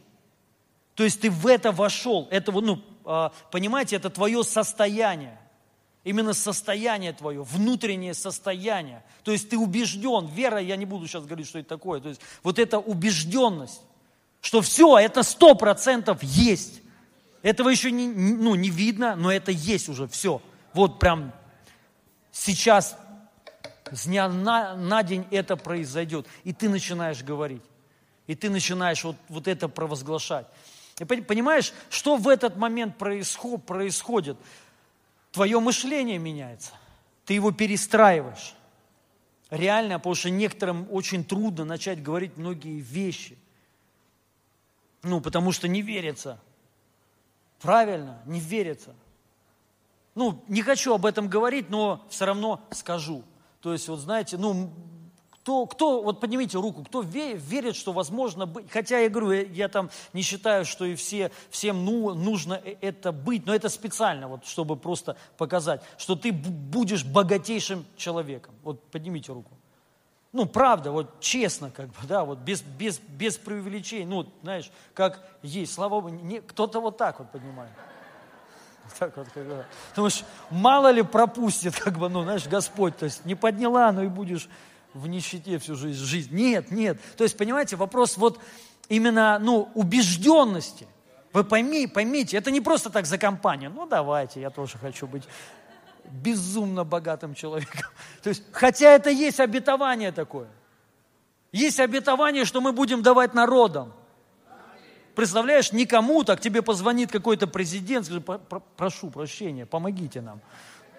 То 0.96 1.06
есть 1.06 1.22
ты 1.22 1.30
в 1.30 1.48
это 1.48 1.72
вошел. 1.72 2.28
Это, 2.32 2.52
ну, 2.52 2.84
понимаете, 3.52 3.96
это 3.96 4.10
твое 4.10 4.44
состояние. 4.44 5.40
Именно 6.04 6.34
состояние 6.34 7.12
твое, 7.14 7.44
внутреннее 7.44 8.14
состояние. 8.14 9.04
То 9.24 9.32
есть 9.32 9.50
ты 9.50 9.58
убежден. 9.58 10.28
Вера, 10.28 10.60
я 10.60 10.76
не 10.76 10.86
буду 10.86 11.08
сейчас 11.08 11.26
говорить, 11.26 11.48
что 11.48 11.60
это 11.60 11.70
такое. 11.70 12.00
То 12.00 12.10
есть 12.10 12.22
вот 12.42 12.58
эта 12.58 12.80
убежденность, 12.80 13.82
что 14.42 14.62
все, 14.62 14.98
это 14.98 15.24
сто 15.24 15.56
процентов 15.56 16.24
есть. 16.24 16.82
Этого 17.42 17.70
еще 17.70 17.92
не, 17.92 18.08
ну, 18.08 18.56
не 18.56 18.70
видно, 18.70 19.16
но 19.16 19.32
это 19.32 19.52
есть 19.52 19.90
уже 19.90 20.08
все. 20.08 20.42
Вот 20.74 21.00
прям 21.00 21.34
сейчас 22.32 22.98
с 23.92 24.06
дня 24.06 24.30
на, 24.30 24.76
на 24.76 25.04
день 25.04 25.26
это 25.32 25.58
произойдет. 25.58 26.28
И 26.44 26.54
ты 26.54 26.70
начинаешь 26.70 27.24
говорить. 27.24 27.64
И 28.28 28.36
ты 28.36 28.50
начинаешь 28.50 29.04
вот, 29.04 29.16
вот 29.28 29.48
это 29.48 29.68
провозглашать. 29.68 30.48
И 31.00 31.06
понимаешь, 31.06 31.74
что 31.90 32.18
в 32.18 32.28
этот 32.28 32.58
момент 32.58 32.98
происход, 32.98 33.66
происходит? 33.66 34.38
Твое 35.32 35.60
мышление 35.60 36.18
меняется. 36.18 36.74
Ты 37.26 37.36
его 37.36 37.52
перестраиваешь. 37.52 38.56
Реально, 39.50 40.00
потому 40.00 40.16
что 40.16 40.30
некоторым 40.30 40.88
очень 40.92 41.24
трудно 41.24 41.66
начать 41.66 42.04
говорить 42.04 42.38
многие 42.38 42.80
вещи. 42.80 43.38
Ну, 45.04 45.22
потому 45.22 45.52
что 45.52 45.68
не 45.68 45.82
верится. 45.82 46.40
Правильно, 47.60 48.22
не 48.26 48.40
верится 48.40 48.94
ну, 50.20 50.44
не 50.50 50.62
хочу 50.62 50.94
об 50.94 51.06
этом 51.06 51.30
говорить, 51.30 51.70
но 51.70 52.06
все 52.10 52.26
равно 52.26 52.60
скажу. 52.72 53.24
То 53.62 53.72
есть, 53.72 53.88
вот 53.88 54.00
знаете, 54.00 54.38
ну, 54.38 54.70
кто, 55.42 55.66
кто, 55.66 56.02
вот 56.02 56.20
поднимите 56.20 56.58
руку, 56.58 56.84
кто 56.84 57.02
верит, 57.02 57.76
что 57.76 57.92
возможно 57.92 58.46
быть, 58.46 58.70
хотя 58.70 59.00
я 59.00 59.10
говорю, 59.10 59.32
я, 59.32 59.42
я 59.44 59.68
там 59.68 59.90
не 60.14 60.22
считаю, 60.22 60.66
что 60.66 60.86
и 60.86 60.96
все, 60.96 61.32
всем 61.50 61.86
ну, 61.86 62.14
нужно 62.14 62.62
э, 62.64 62.76
это 62.82 63.12
быть, 63.12 63.46
но 63.46 63.56
это 63.56 63.70
специально, 63.70 64.28
вот, 64.28 64.46
чтобы 64.46 64.76
просто 64.76 65.16
показать, 65.38 65.82
что 65.98 66.16
ты 66.16 66.32
будешь 66.32 67.06
богатейшим 67.06 67.86
человеком. 67.96 68.54
Вот 68.64 68.84
поднимите 68.92 69.32
руку. 69.32 69.52
Ну, 70.32 70.46
правда, 70.46 70.92
вот 70.92 71.20
честно, 71.22 71.72
как 71.72 71.88
бы, 71.88 71.96
да, 72.04 72.24
вот 72.24 72.40
без, 72.40 72.62
без, 72.62 73.00
без 73.00 73.38
преувеличений, 73.38 74.06
ну, 74.06 74.28
знаешь, 74.44 74.72
как 74.94 75.20
есть, 75.42 75.74
слава 75.74 76.02
Богу, 76.02 76.10
не, 76.10 76.42
кто-то 76.42 76.82
вот 76.82 76.98
так 76.98 77.20
вот 77.20 77.32
поднимает. 77.32 77.72
Так 78.98 79.16
вот, 79.18 79.28
как. 79.34 79.46
Потому 79.90 80.10
что 80.10 80.26
мало 80.50 80.92
ли 80.92 81.02
пропустит, 81.02 81.80
как 81.80 81.98
бы, 81.98 82.10
ну, 82.10 82.24
знаешь, 82.24 82.48
Господь, 82.48 82.98
то 82.98 83.06
есть 83.06 83.26
не 83.26 83.36
подняла, 83.36 83.92
но 83.92 84.04
и 84.04 84.08
будешь 84.08 84.50
в 84.94 85.08
нищете 85.08 85.58
всю 85.60 85.76
жизнь. 85.76 86.04
жизнь. 86.04 86.36
Нет, 86.36 86.72
нет. 86.72 87.00
То 87.18 87.24
есть, 87.24 87.38
понимаете, 87.38 87.76
вопрос 87.76 88.18
вот 88.18 88.40
именно, 88.88 89.40
ну, 89.40 89.70
убежденности. 89.74 90.88
Вы 91.32 91.44
пойми, 91.44 91.86
поймите, 91.88 92.38
это 92.38 92.50
не 92.50 92.60
просто 92.60 92.90
так 92.90 93.06
за 93.06 93.18
компанию. 93.18 93.72
Ну, 93.72 93.86
давайте, 93.86 94.42
я 94.42 94.50
тоже 94.50 94.78
хочу 94.78 95.08
быть 95.08 95.24
безумно 96.06 96.84
богатым 96.84 97.36
человеком. 97.36 97.92
То 98.24 98.30
есть, 98.30 98.44
хотя 98.52 98.92
это 98.94 99.10
есть 99.10 99.40
обетование 99.40 100.12
такое. 100.12 100.48
Есть 101.52 101.80
обетование, 101.80 102.46
что 102.46 102.62
мы 102.62 102.72
будем 102.72 103.02
давать 103.02 103.34
народам. 103.34 103.94
Представляешь, 105.16 105.72
никому 105.72 106.24
так 106.24 106.40
тебе 106.40 106.62
позвонит 106.62 107.12
какой-то 107.12 107.46
президент, 107.48 108.06
скажет, 108.06 108.26
прошу 108.78 109.10
прощения, 109.10 109.66
помогите 109.66 110.22
нам, 110.22 110.40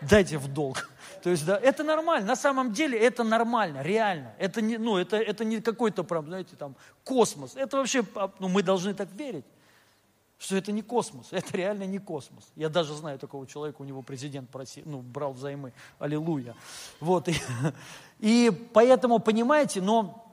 дайте 0.03 0.38
в 0.38 0.49
долг. 0.49 0.91
То 1.23 1.31
есть, 1.31 1.45
да, 1.45 1.57
это 1.57 1.85
нормально, 1.85 2.27
на 2.27 2.37
самом 2.37 2.73
деле 2.73 2.99
это 2.99 3.25
нормально, 3.25 3.83
реально. 3.83 4.35
Это 4.39 4.62
не, 4.62 4.79
ну, 4.79 4.97
это, 4.97 5.16
это 5.16 5.45
не 5.45 5.61
какой-то, 5.61 6.03
прям, 6.03 6.27
знаете, 6.27 6.57
там, 6.57 6.75
космос. 7.05 7.57
Это 7.57 7.77
вообще, 7.77 8.05
а, 8.14 8.31
ну, 8.39 8.49
мы 8.49 8.62
должны 8.62 8.95
так 8.95 9.11
верить, 9.12 9.45
что 10.39 10.57
это 10.57 10.73
не 10.73 10.83
космос, 10.83 11.29
это 11.31 11.57
реально 11.57 11.85
не 11.85 11.99
космос. 11.99 12.45
Я 12.57 12.68
даже 12.68 12.95
знаю 12.95 13.18
такого 13.18 13.47
человека, 13.47 13.83
у 13.83 13.85
него 13.85 14.03
президент 14.03 14.49
просил, 14.49 14.83
ну, 14.87 15.01
брал 15.01 15.33
взаймы, 15.33 15.73
аллилуйя. 15.99 16.55
Вот, 17.01 17.29
и, 17.29 17.35
и 18.18 18.51
поэтому, 18.73 19.18
понимаете, 19.18 19.83
но 19.83 20.27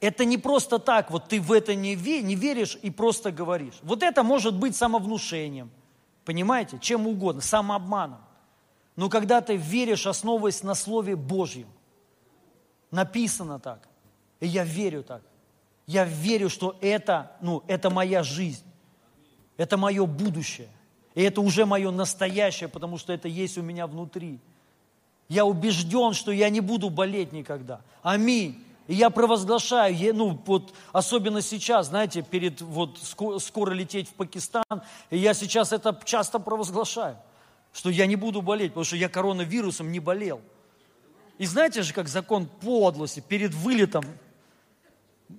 это 0.00 0.24
не 0.24 0.38
просто 0.38 0.78
так, 0.78 1.10
вот 1.10 1.28
ты 1.28 1.40
в 1.40 1.52
это 1.52 1.74
не, 1.74 1.94
ве, 1.94 2.22
не 2.22 2.36
веришь 2.36 2.78
и 2.80 2.90
просто 2.90 3.32
говоришь. 3.32 3.78
Вот 3.82 4.02
это 4.02 4.22
может 4.22 4.54
быть 4.54 4.76
самовнушением, 4.76 5.70
понимаете, 6.24 6.78
чем 6.80 7.06
угодно, 7.06 7.42
самообманом. 7.42 8.20
Но 8.96 9.08
когда 9.10 9.40
ты 9.40 9.56
веришь, 9.56 10.06
основываясь 10.06 10.62
на 10.62 10.74
Слове 10.74 11.16
Божьем, 11.16 11.68
написано 12.90 13.58
так, 13.60 13.86
и 14.40 14.46
я 14.46 14.64
верю 14.64 15.02
так, 15.02 15.22
я 15.86 16.04
верю, 16.04 16.48
что 16.48 16.76
это, 16.80 17.32
ну, 17.40 17.62
это 17.68 17.90
моя 17.90 18.22
жизнь, 18.22 18.64
это 19.56 19.76
мое 19.76 20.04
будущее, 20.06 20.68
и 21.14 21.22
это 21.22 21.40
уже 21.40 21.64
мое 21.66 21.90
настоящее, 21.90 22.68
потому 22.68 22.98
что 22.98 23.12
это 23.12 23.28
есть 23.28 23.56
у 23.56 23.62
меня 23.62 23.86
внутри. 23.86 24.40
Я 25.28 25.44
убежден, 25.44 26.12
что 26.12 26.30
я 26.32 26.50
не 26.50 26.60
буду 26.60 26.90
болеть 26.90 27.32
никогда. 27.32 27.80
Аминь. 28.02 28.62
И 28.86 28.94
я 28.94 29.10
провозглашаю, 29.10 29.94
я, 29.96 30.12
ну 30.12 30.38
вот 30.46 30.72
особенно 30.92 31.42
сейчас, 31.42 31.88
знаете, 31.88 32.22
перед 32.22 32.60
вот 32.60 32.98
скоро, 33.02 33.38
скоро 33.38 33.72
лететь 33.72 34.08
в 34.08 34.12
Пакистан, 34.12 34.82
и 35.10 35.18
я 35.18 35.34
сейчас 35.34 35.72
это 35.72 35.98
часто 36.04 36.38
провозглашаю, 36.38 37.16
что 37.76 37.90
я 37.90 38.06
не 38.06 38.16
буду 38.16 38.40
болеть, 38.40 38.70
потому 38.70 38.84
что 38.84 38.96
я 38.96 39.10
коронавирусом 39.10 39.92
не 39.92 40.00
болел. 40.00 40.40
И 41.36 41.44
знаете 41.44 41.82
же, 41.82 41.92
как 41.92 42.08
закон 42.08 42.46
подлости 42.46 43.20
перед 43.20 43.52
вылетом, 43.52 44.02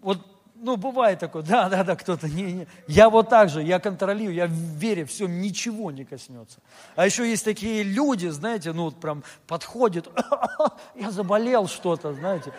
вот, 0.01 0.19
ну, 0.53 0.77
бывает 0.77 1.17
такое, 1.17 1.41
да, 1.41 1.67
да, 1.67 1.83
да, 1.83 1.95
кто-то, 1.95 2.29
не, 2.29 2.53
не. 2.53 2.67
Я 2.87 3.09
вот 3.09 3.29
так 3.29 3.49
же, 3.49 3.63
я 3.63 3.79
контролирую, 3.79 4.35
я 4.35 4.45
верю, 4.45 5.07
все, 5.07 5.25
ничего 5.25 5.89
не 5.89 6.05
коснется. 6.05 6.59
А 6.95 7.07
еще 7.07 7.27
есть 7.27 7.43
такие 7.43 7.81
люди, 7.81 8.27
знаете, 8.27 8.71
ну, 8.71 8.85
вот 8.85 8.99
прям 8.99 9.23
подходят, 9.47 10.07
я 10.95 11.09
заболел 11.09 11.67
что-то, 11.67 12.13
знаете, 12.13 12.53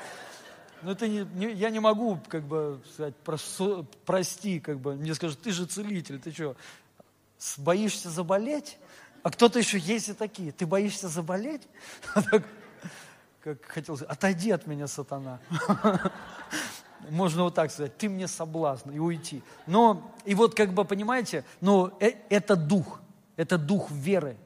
ну, 0.83 0.91
это 0.91 1.07
не, 1.07 1.25
не, 1.35 1.53
я 1.53 1.71
не 1.71 1.79
могу, 1.79 2.19
как 2.27 2.43
бы, 2.43 2.81
сказать, 2.93 3.15
прос, 3.17 3.61
прости, 4.05 4.59
как 4.59 4.81
бы, 4.81 4.97
мне 4.97 5.15
скажут, 5.15 5.41
ты 5.41 5.53
же 5.53 5.67
целитель, 5.67 6.19
ты 6.19 6.33
что, 6.33 6.57
боишься 7.59 8.11
заболеть? 8.11 8.77
А 9.29 9.31
кто-то 9.31 9.59
еще 9.59 9.79
есть 9.79 10.09
и 10.09 10.15
такие, 10.15 10.53
ты 10.53 10.65
боишься 10.65 11.07
заболеть? 11.07 11.61
Как 13.43 13.63
хотел 13.67 13.95
сказать, 13.95 14.17
отойди 14.17 14.51
от 14.53 14.67
меня, 14.67 14.87
сатана. 14.87 15.39
Можно 17.11 17.43
вот 17.43 17.55
так 17.55 17.71
сказать, 17.71 17.95
ты 17.99 18.09
мне 18.09 18.27
соблазн, 18.27 18.89
и 18.89 18.99
уйти. 18.99 19.43
Но, 19.67 20.15
и 20.25 20.35
вот, 20.35 20.55
как 20.55 20.73
бы, 20.73 20.83
понимаете, 20.87 21.45
но 21.61 21.95
э, 22.01 22.13
это 22.31 22.57
дух, 22.57 23.03
это 23.37 23.59
дух 23.59 23.91
веры. 23.91 24.39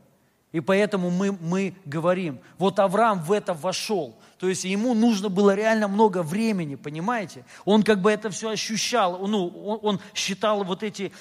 И 0.50 0.58
поэтому 0.58 1.10
мы, 1.10 1.30
мы 1.30 1.76
говорим, 1.84 2.40
вот 2.58 2.80
Авраам 2.80 3.22
в 3.22 3.30
это 3.30 3.54
вошел. 3.54 4.16
То 4.38 4.48
есть 4.48 4.64
ему 4.64 4.94
нужно 4.94 5.28
было 5.28 5.54
реально 5.54 5.86
много 5.86 6.24
времени, 6.24 6.74
понимаете? 6.74 7.44
Он 7.64 7.84
как 7.84 8.02
бы 8.02 8.10
это 8.10 8.30
все 8.30 8.50
ощущал, 8.50 9.28
ну, 9.28 9.46
он, 9.46 9.78
он 9.80 10.00
считал 10.12 10.64
вот 10.64 10.82
эти 10.82 11.12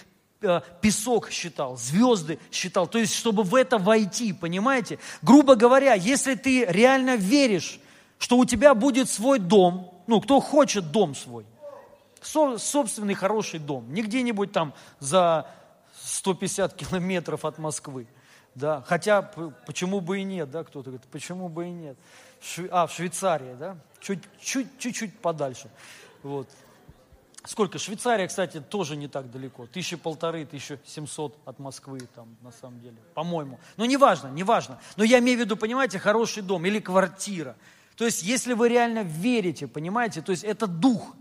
песок 0.82 1.30
считал, 1.30 1.78
звезды 1.78 2.39
считал, 2.52 2.88
то 2.88 2.98
есть 2.98 3.14
чтобы 3.14 3.44
в 3.44 3.56
это 3.56 3.78
войти, 3.78 4.34
понимаете? 4.34 5.00
Грубо 5.22 5.56
говоря, 5.56 5.94
если 5.94 6.36
ты 6.36 6.66
реально 6.66 7.16
веришь, 7.16 7.80
что 8.18 8.38
у 8.38 8.46
тебя 8.46 8.74
будет 8.74 9.10
свой 9.10 9.39
дом, 9.39 10.04
ну, 10.08 10.20
кто 10.22 10.39
хочет 10.39 10.92
дом 10.92 11.16
свой, 11.16 11.46
со, 12.22 12.58
собственный 12.58 13.14
хороший 13.14 13.60
дом, 13.60 13.94
не 13.94 14.02
где-нибудь 14.02 14.52
там 14.52 14.74
за 15.00 15.48
150 16.04 16.74
километров 16.76 17.46
от 17.46 17.58
Москвы, 17.58 18.08
да, 18.56 18.84
хотя 18.88 19.22
почему 19.66 20.02
бы 20.02 20.20
и 20.20 20.24
нет, 20.24 20.50
да, 20.52 20.64
кто-то 20.64 20.89
говорит, 20.89 21.08
почему 21.12 21.50
бы 21.50 21.68
и 21.68 21.72
нет. 21.72 21.98
Шве... 22.42 22.68
А, 22.72 22.88
в 22.88 22.92
Швейцарии, 22.92 23.56
да, 23.60 23.78
чуть-чуть 24.00 25.20
подальше. 25.20 25.70
Вот. 26.24 26.50
Сколько? 27.44 27.80
Швейцария, 27.80 28.28
кстати, 28.28 28.62
тоже 28.62 28.96
не 28.96 29.08
так 29.08 29.32
далеко. 29.32 29.66
Тысячи 29.66 29.96
полторы, 29.96 30.46
тысяча 30.46 30.80
семьсот 30.86 31.36
от 31.46 31.58
Москвы 31.60 32.00
там, 32.14 32.28
на 32.42 32.52
самом 32.52 32.80
деле, 32.82 32.98
по-моему. 33.16 33.60
Но 33.78 33.86
неважно, 33.86 34.28
неважно. 34.28 34.80
Но 34.96 35.04
я 35.04 35.20
имею 35.20 35.39
в 35.39 35.42
виду, 35.42 35.58
понимаете, 35.58 35.98
хороший 35.98 36.44
дом 36.44 36.66
или 36.66 36.80
квартира. 36.80 37.56
То 37.96 38.06
есть, 38.06 38.22
если 38.22 38.54
вы 38.54 38.70
реально 38.70 39.04
верите, 39.04 39.68
понимаете, 39.68 40.22
то 40.22 40.32
есть 40.32 40.44
это 40.44 40.68
дух. 40.68 41.16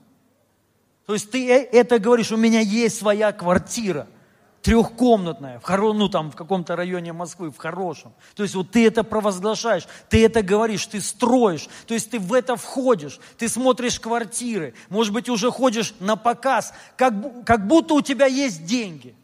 То 1.07 1.15
есть 1.15 1.31
ты 1.31 1.51
э, 1.51 1.69
это 1.73 1.99
говоришь, 1.99 2.33
у 2.33 2.37
меня 2.37 2.61
есть 2.61 2.99
своя 2.99 3.33
квартира– 3.33 4.07
трехкомнатная, 4.63 5.59
в, 5.59 5.63
хоро, 5.63 5.93
ну, 5.93 6.09
там, 6.09 6.31
в 6.31 6.37
каком-то 6.37 6.77
районе 6.77 7.13
Москвы, 7.13 7.51
в 7.51 7.57
хорошем. 7.57 8.13
То 8.35 8.43
есть 8.43 8.55
вот 8.55 8.71
ты 8.71 8.87
это 8.87 9.03
провозглашаешь, 9.05 9.87
ты 10.09 10.25
это 10.25 10.43
говоришь, 10.43 10.87
ты 10.87 11.01
строишь, 11.01 11.69
то 11.87 11.95
есть 11.95 12.11
ты 12.11 12.19
в 12.19 12.33
это 12.33 12.57
входишь, 12.57 13.21
ты 13.39 13.49
смотришь 13.49 13.99
квартиры, 13.99 14.75
может 14.89 15.13
быть, 15.13 15.29
уже 15.29 15.51
ходишь 15.51 15.95
на 15.99 16.17
показ, 16.17 16.75
как, 16.97 17.45
как 17.45 17.67
будто 17.67 17.95
у 17.95 18.03
тебя 18.03 18.27
есть 18.27 18.65
деньги. 18.67 19.15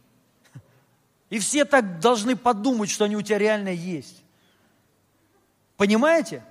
И 1.28 1.38
все 1.38 1.64
так 1.64 2.00
должны 2.00 2.36
подумать, 2.36 2.88
что 2.88 3.04
они 3.04 3.16
у 3.16 3.22
тебя 3.22 3.38
реально 3.38 3.70
есть. 3.70 4.22
Понимаете? 5.76 6.42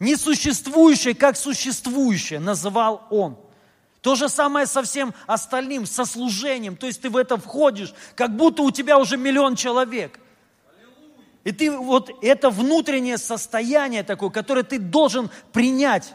Несуществующее, 0.00 1.14
как 1.14 1.36
существующее, 1.36 2.40
называл 2.40 3.06
он. 3.10 3.38
То 4.04 4.16
же 4.16 4.28
самое 4.28 4.66
со 4.66 4.82
всем 4.82 5.14
остальным, 5.26 5.86
со 5.86 6.04
служением. 6.04 6.76
То 6.76 6.86
есть 6.86 7.00
ты 7.00 7.08
в 7.08 7.16
это 7.16 7.38
входишь, 7.38 7.94
как 8.14 8.36
будто 8.36 8.62
у 8.62 8.70
тебя 8.70 8.98
уже 8.98 9.16
миллион 9.16 9.56
человек. 9.56 10.20
И 11.42 11.52
ты 11.52 11.70
вот 11.70 12.10
это 12.20 12.50
внутреннее 12.50 13.16
состояние 13.16 14.02
такое, 14.02 14.28
которое 14.28 14.62
ты 14.62 14.78
должен 14.78 15.30
принять. 15.54 16.12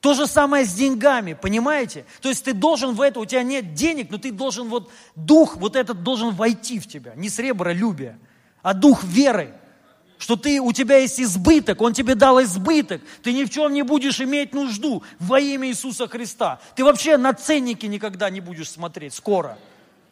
То 0.00 0.14
же 0.14 0.26
самое 0.26 0.64
с 0.64 0.72
деньгами, 0.72 1.34
понимаете? 1.34 2.06
То 2.22 2.30
есть 2.30 2.42
ты 2.42 2.54
должен 2.54 2.94
в 2.94 3.02
это, 3.02 3.20
у 3.20 3.26
тебя 3.26 3.42
нет 3.42 3.74
денег, 3.74 4.10
но 4.10 4.16
ты 4.16 4.32
должен 4.32 4.70
вот, 4.70 4.90
дух 5.14 5.58
вот 5.58 5.76
этот 5.76 6.02
должен 6.02 6.30
войти 6.30 6.80
в 6.80 6.88
тебя. 6.88 7.12
Не 7.16 7.28
сребролюбие, 7.28 8.18
а 8.62 8.72
дух 8.72 9.04
веры 9.04 9.59
что 10.20 10.36
ты, 10.36 10.60
у 10.60 10.72
тебя 10.72 10.98
есть 10.98 11.18
избыток, 11.18 11.80
Он 11.80 11.94
тебе 11.94 12.14
дал 12.14 12.40
избыток, 12.42 13.00
ты 13.22 13.32
ни 13.32 13.44
в 13.44 13.50
чем 13.50 13.72
не 13.72 13.82
будешь 13.82 14.20
иметь 14.20 14.52
нужду 14.52 15.02
во 15.18 15.40
имя 15.40 15.68
Иисуса 15.68 16.06
Христа. 16.06 16.60
Ты 16.76 16.84
вообще 16.84 17.16
на 17.16 17.32
ценники 17.32 17.86
никогда 17.86 18.28
не 18.28 18.40
будешь 18.40 18.70
смотреть 18.70 19.14
скоро. 19.14 19.58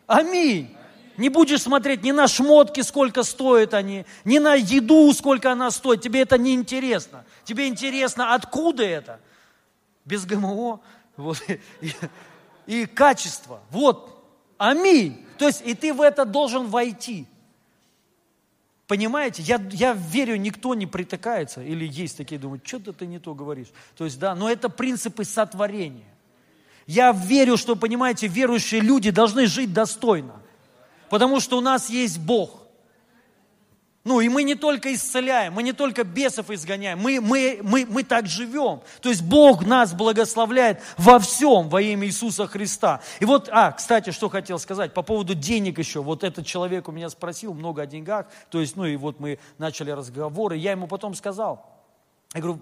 Аминь. 0.06 0.74
Не 1.18 1.28
будешь 1.28 1.60
смотреть 1.60 2.04
ни 2.04 2.12
на 2.12 2.26
шмотки, 2.26 2.80
сколько 2.80 3.22
стоят 3.22 3.74
они, 3.74 4.06
ни 4.24 4.38
на 4.38 4.54
еду, 4.54 5.12
сколько 5.12 5.52
она 5.52 5.70
стоит. 5.70 6.00
Тебе 6.00 6.22
это 6.22 6.38
не 6.38 6.54
интересно. 6.54 7.24
Тебе 7.44 7.68
интересно, 7.68 8.34
откуда 8.34 8.84
это? 8.84 9.20
Без 10.06 10.24
ГМО. 10.24 10.80
Вот. 11.16 11.42
И, 11.80 11.92
и 12.66 12.86
качество. 12.86 13.60
Вот. 13.70 14.24
Аминь. 14.56 15.26
То 15.36 15.48
есть, 15.48 15.62
и 15.66 15.74
ты 15.74 15.92
в 15.92 16.00
это 16.00 16.24
должен 16.24 16.68
войти. 16.68 17.26
Понимаете, 18.88 19.42
я, 19.42 19.60
я 19.72 19.92
верю, 19.92 20.36
никто 20.36 20.74
не 20.74 20.86
притыкается, 20.86 21.62
или 21.62 21.86
есть 21.86 22.16
такие, 22.16 22.40
думают, 22.40 22.66
что-то 22.66 22.94
ты 22.94 23.06
не 23.06 23.18
то 23.18 23.34
говоришь. 23.34 23.68
То 23.98 24.06
есть, 24.06 24.18
да, 24.18 24.34
но 24.34 24.50
это 24.50 24.70
принципы 24.70 25.24
сотворения. 25.24 26.08
Я 26.86 27.12
верю, 27.12 27.58
что, 27.58 27.76
понимаете, 27.76 28.28
верующие 28.28 28.80
люди 28.80 29.10
должны 29.10 29.46
жить 29.46 29.74
достойно, 29.74 30.40
потому 31.10 31.38
что 31.38 31.58
у 31.58 31.60
нас 31.60 31.90
есть 31.90 32.18
Бог. 32.18 32.62
Ну, 34.04 34.20
и 34.20 34.28
мы 34.28 34.42
не 34.42 34.54
только 34.54 34.94
исцеляем, 34.94 35.52
мы 35.52 35.62
не 35.62 35.72
только 35.72 36.04
бесов 36.04 36.50
изгоняем, 36.50 36.98
мы, 36.98 37.20
мы, 37.20 37.60
мы, 37.62 37.84
мы 37.86 38.04
так 38.04 38.26
живем. 38.26 38.80
То 39.02 39.10
есть 39.10 39.22
Бог 39.22 39.66
нас 39.66 39.92
благословляет 39.92 40.80
во 40.96 41.18
всем 41.18 41.68
во 41.68 41.82
имя 41.82 42.06
Иисуса 42.06 42.46
Христа. 42.46 43.02
И 43.20 43.24
вот, 43.24 43.48
а, 43.52 43.72
кстати, 43.72 44.10
что 44.10 44.28
хотел 44.28 44.58
сказать 44.58 44.94
по 44.94 45.02
поводу 45.02 45.34
денег 45.34 45.78
еще. 45.78 46.00
Вот 46.00 46.24
этот 46.24 46.46
человек 46.46 46.88
у 46.88 46.92
меня 46.92 47.10
спросил 47.10 47.52
много 47.54 47.82
о 47.82 47.86
деньгах, 47.86 48.26
то 48.50 48.60
есть, 48.60 48.76
ну, 48.76 48.86
и 48.86 48.96
вот 48.96 49.20
мы 49.20 49.38
начали 49.58 49.90
разговоры, 49.90 50.56
я 50.56 50.70
ему 50.70 50.86
потом 50.86 51.14
сказал, 51.14 51.66
я 52.34 52.40
говорю, 52.40 52.60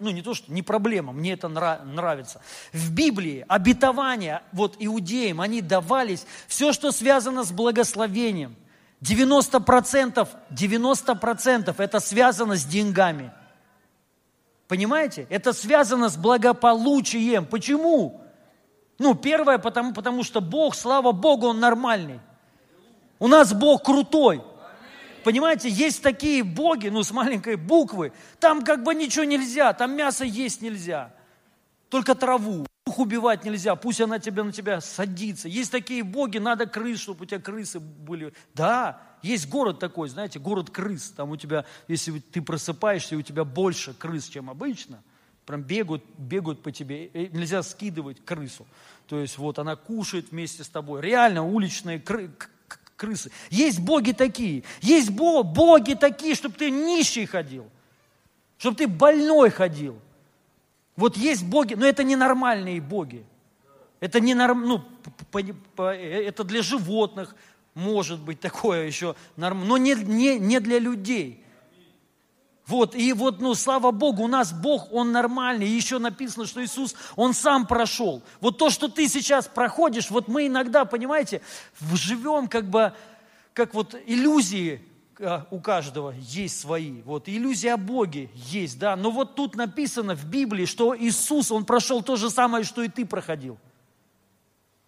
ну 0.00 0.10
не 0.10 0.22
то, 0.22 0.34
что 0.34 0.52
не 0.52 0.62
проблема, 0.62 1.12
мне 1.12 1.32
это 1.32 1.48
нравится. 1.48 2.40
В 2.72 2.92
Библии 2.92 3.44
обетования 3.46 4.42
вот 4.52 4.76
иудеям, 4.78 5.40
они 5.40 5.60
давались, 5.60 6.26
все, 6.48 6.72
что 6.72 6.90
связано 6.90 7.44
с 7.44 7.52
благословением, 7.52 8.56
90%, 9.02 10.28
90% 10.50 11.74
это 11.78 12.00
связано 12.00 12.56
с 12.56 12.64
деньгами. 12.64 13.32
Понимаете? 14.68 15.26
Это 15.28 15.52
связано 15.52 16.08
с 16.08 16.16
благополучием. 16.16 17.44
Почему? 17.44 18.22
Ну, 18.98 19.14
первое, 19.14 19.58
потому, 19.58 19.92
потому 19.92 20.22
что 20.22 20.40
Бог, 20.40 20.74
слава 20.74 21.12
Богу, 21.12 21.48
Он 21.48 21.58
нормальный. 21.58 22.20
У 23.18 23.26
нас 23.26 23.52
Бог 23.52 23.84
крутой. 23.84 24.42
Понимаете, 25.24 25.68
есть 25.68 26.02
такие 26.02 26.42
боги, 26.42 26.88
ну, 26.88 27.02
с 27.02 27.12
маленькой 27.12 27.56
буквы, 27.56 28.12
там 28.40 28.62
как 28.62 28.82
бы 28.82 28.94
ничего 28.94 29.24
нельзя, 29.24 29.72
там 29.72 29.94
мясо 29.94 30.24
есть 30.24 30.62
нельзя, 30.62 31.12
только 31.88 32.14
траву. 32.16 32.66
Дух 32.92 32.98
убивать 32.98 33.44
нельзя, 33.46 33.74
пусть 33.74 34.02
она 34.02 34.18
тебя, 34.18 34.44
на 34.44 34.52
тебя 34.52 34.82
садится. 34.82 35.48
Есть 35.48 35.72
такие 35.72 36.04
боги, 36.04 36.36
надо 36.36 36.66
крыс, 36.66 37.00
чтобы 37.00 37.22
у 37.22 37.26
тебя 37.26 37.40
крысы 37.40 37.80
были. 37.80 38.34
Да, 38.54 39.00
есть 39.22 39.48
город 39.48 39.78
такой, 39.78 40.10
знаете, 40.10 40.38
город 40.38 40.68
крыс. 40.68 41.10
Там 41.16 41.30
у 41.30 41.36
тебя, 41.36 41.64
если 41.88 42.18
ты 42.18 42.42
просыпаешься, 42.42 43.16
у 43.16 43.22
тебя 43.22 43.44
больше 43.44 43.94
крыс, 43.94 44.28
чем 44.28 44.50
обычно. 44.50 45.02
Прям 45.46 45.62
бегают, 45.62 46.04
бегают 46.18 46.62
по 46.62 46.70
тебе. 46.70 47.06
И 47.06 47.34
нельзя 47.34 47.62
скидывать 47.62 48.22
крысу. 48.26 48.66
То 49.06 49.18
есть 49.18 49.38
вот 49.38 49.58
она 49.58 49.74
кушает 49.74 50.30
вместе 50.30 50.62
с 50.62 50.68
тобой. 50.68 51.00
Реально 51.00 51.46
уличные 51.46 51.98
кры, 51.98 52.30
крысы. 52.96 53.30
Есть 53.48 53.80
боги 53.80 54.12
такие. 54.12 54.64
Есть 54.82 55.10
боги 55.10 55.94
такие, 55.94 56.34
чтобы 56.34 56.56
ты 56.56 56.70
нищий 56.70 57.24
ходил. 57.24 57.70
Чтобы 58.58 58.76
ты 58.76 58.86
больной 58.86 59.48
ходил 59.48 59.98
вот 60.96 61.16
есть 61.16 61.44
боги, 61.44 61.74
но 61.74 61.86
это 61.86 62.04
ненормальные 62.04 62.80
боги. 62.80 63.24
Это, 64.00 64.20
не 64.20 64.34
норм, 64.34 64.66
ну, 64.66 64.84
по, 65.30 65.40
по, 65.76 65.94
это 65.94 66.44
для 66.44 66.62
животных 66.62 67.36
может 67.74 68.20
быть 68.20 68.40
такое 68.40 68.86
еще 68.86 69.14
норм, 69.36 69.66
но 69.66 69.76
не, 69.78 69.94
не, 69.94 70.38
не 70.38 70.60
для 70.60 70.78
людей. 70.78 71.42
Вот, 72.66 72.94
и 72.94 73.12
вот, 73.12 73.40
ну, 73.40 73.54
слава 73.54 73.90
Богу, 73.90 74.22
у 74.22 74.28
нас 74.28 74.52
Бог, 74.52 74.92
Он 74.92 75.12
нормальный. 75.12 75.66
И 75.66 75.72
еще 75.72 75.98
написано, 75.98 76.46
что 76.46 76.64
Иисус, 76.64 76.94
Он 77.16 77.34
сам 77.34 77.66
прошел. 77.66 78.22
Вот 78.40 78.58
то, 78.58 78.70
что 78.70 78.88
ты 78.88 79.08
сейчас 79.08 79.48
проходишь, 79.48 80.10
вот 80.10 80.28
мы 80.28 80.46
иногда, 80.46 80.84
понимаете, 80.84 81.42
живем 81.92 82.48
как 82.48 82.68
бы, 82.70 82.92
как 83.52 83.74
вот 83.74 83.94
иллюзии 84.06 84.80
у 85.50 85.60
каждого 85.60 86.14
есть 86.18 86.60
свои. 86.60 87.02
Вот 87.02 87.28
иллюзия 87.28 87.74
о 87.74 87.76
Боге 87.76 88.28
есть, 88.34 88.78
да. 88.78 88.96
Но 88.96 89.10
вот 89.10 89.34
тут 89.34 89.54
написано 89.54 90.14
в 90.14 90.24
Библии, 90.24 90.64
что 90.64 90.96
Иисус, 90.96 91.50
Он 91.50 91.64
прошел 91.64 92.02
то 92.02 92.16
же 92.16 92.30
самое, 92.30 92.64
что 92.64 92.82
и 92.82 92.88
ты 92.88 93.06
проходил. 93.06 93.58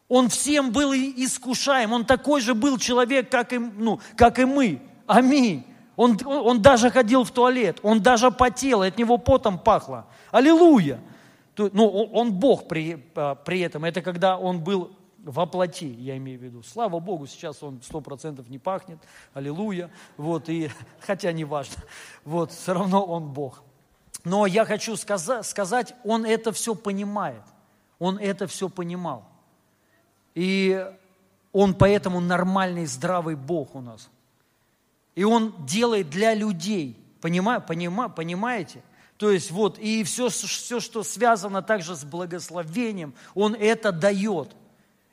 Он 0.09 0.29
всем 0.29 0.73
был 0.73 0.93
искушаем. 0.93 1.93
Он 1.93 2.05
такой 2.05 2.41
же 2.41 2.55
был 2.55 2.79
человек, 2.79 3.31
как 3.31 3.53
и, 3.53 3.59
ну, 3.59 4.01
как 4.17 4.39
и 4.39 4.45
мы. 4.45 4.83
Аминь. 5.07 5.65
Он, 5.97 6.19
он 6.25 6.61
даже 6.61 6.91
ходил 6.91 7.25
в 7.25 7.31
туалет, 7.31 7.79
он 7.83 8.03
даже 8.03 8.31
потел, 8.31 8.83
от 8.83 8.99
него 8.99 9.17
потом 9.17 9.59
пахло. 9.59 10.07
Аллилуйя. 10.33 11.01
Ну, 11.57 11.89
он 11.89 12.33
Бог 12.33 12.67
при, 12.67 13.01
а, 13.15 13.37
при 13.37 13.61
этом. 13.61 13.85
Это 13.85 14.03
когда 14.03 14.37
он 14.37 14.59
был 14.59 14.91
воплоти, 15.25 15.87
я 15.87 16.17
имею 16.17 16.39
в 16.39 16.43
виду. 16.43 16.63
Слава 16.63 17.01
Богу, 17.01 17.27
сейчас 17.27 17.63
он 17.63 17.81
сто 17.83 18.01
процентов 18.01 18.49
не 18.49 18.59
пахнет, 18.59 18.99
аллилуйя, 19.33 19.91
вот, 20.17 20.49
и, 20.49 20.71
хотя 21.01 21.33
не 21.33 21.45
важно, 21.45 21.83
вот, 22.25 22.53
все 22.53 22.75
равно 22.75 23.05
он 23.05 23.33
Бог. 23.33 23.63
Но 24.25 24.47
я 24.47 24.65
хочу 24.65 24.97
сказать, 24.97 25.45
сказать, 25.47 25.95
он 26.05 26.25
это 26.25 26.53
все 26.53 26.75
понимает, 26.75 27.43
он 27.99 28.19
это 28.19 28.47
все 28.47 28.69
понимал. 28.69 29.25
И 30.35 30.87
он 31.53 31.75
поэтому 31.75 32.21
нормальный, 32.21 32.87
здравый 32.87 33.37
Бог 33.37 33.75
у 33.75 33.81
нас. 33.81 34.11
И 35.15 35.23
он 35.25 35.55
делает 35.65 36.11
для 36.11 36.35
людей, 36.35 36.99
понима, 37.21 37.61
понима, 37.61 38.09
понимаете? 38.09 38.83
То 39.17 39.31
есть 39.31 39.53
вот, 39.53 39.79
и 39.79 40.03
все, 40.03 40.29
все, 40.29 40.81
что 40.81 41.05
связано 41.05 41.63
также 41.63 41.95
с 41.95 42.05
благословением, 42.05 43.15
он 43.35 43.55
это 43.55 43.93
дает– 43.93 44.57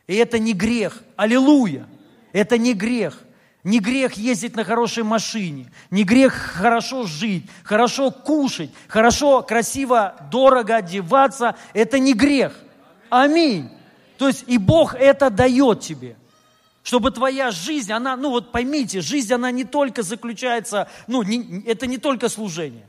и 0.07 0.15
это 0.15 0.39
не 0.39 0.53
грех. 0.53 1.03
Аллилуйя! 1.15 1.87
Это 2.33 2.57
не 2.57 2.73
грех. 2.73 3.23
Не 3.63 3.79
грех 3.79 4.13
ездить 4.13 4.55
на 4.55 4.63
хорошей 4.63 5.03
машине, 5.03 5.71
не 5.91 6.03
грех 6.03 6.33
хорошо 6.33 7.05
жить, 7.05 7.45
хорошо 7.63 8.09
кушать, 8.09 8.71
хорошо, 8.87 9.43
красиво, 9.43 10.15
дорого 10.31 10.77
одеваться. 10.77 11.55
Это 11.73 11.99
не 11.99 12.15
грех. 12.15 12.59
Аминь. 13.11 13.69
То 14.17 14.27
есть 14.27 14.45
и 14.47 14.57
Бог 14.57 14.95
это 14.95 15.29
дает 15.29 15.81
тебе. 15.81 16.15
Чтобы 16.81 17.11
твоя 17.11 17.51
жизнь, 17.51 17.91
она, 17.91 18.15
ну 18.15 18.31
вот 18.31 18.51
поймите, 18.51 19.01
жизнь, 19.01 19.31
она 19.31 19.51
не 19.51 19.63
только 19.63 20.01
заключается, 20.01 20.89
ну, 21.05 21.21
не, 21.21 21.63
это 21.67 21.85
не 21.85 21.99
только 21.99 22.29
служение. 22.29 22.87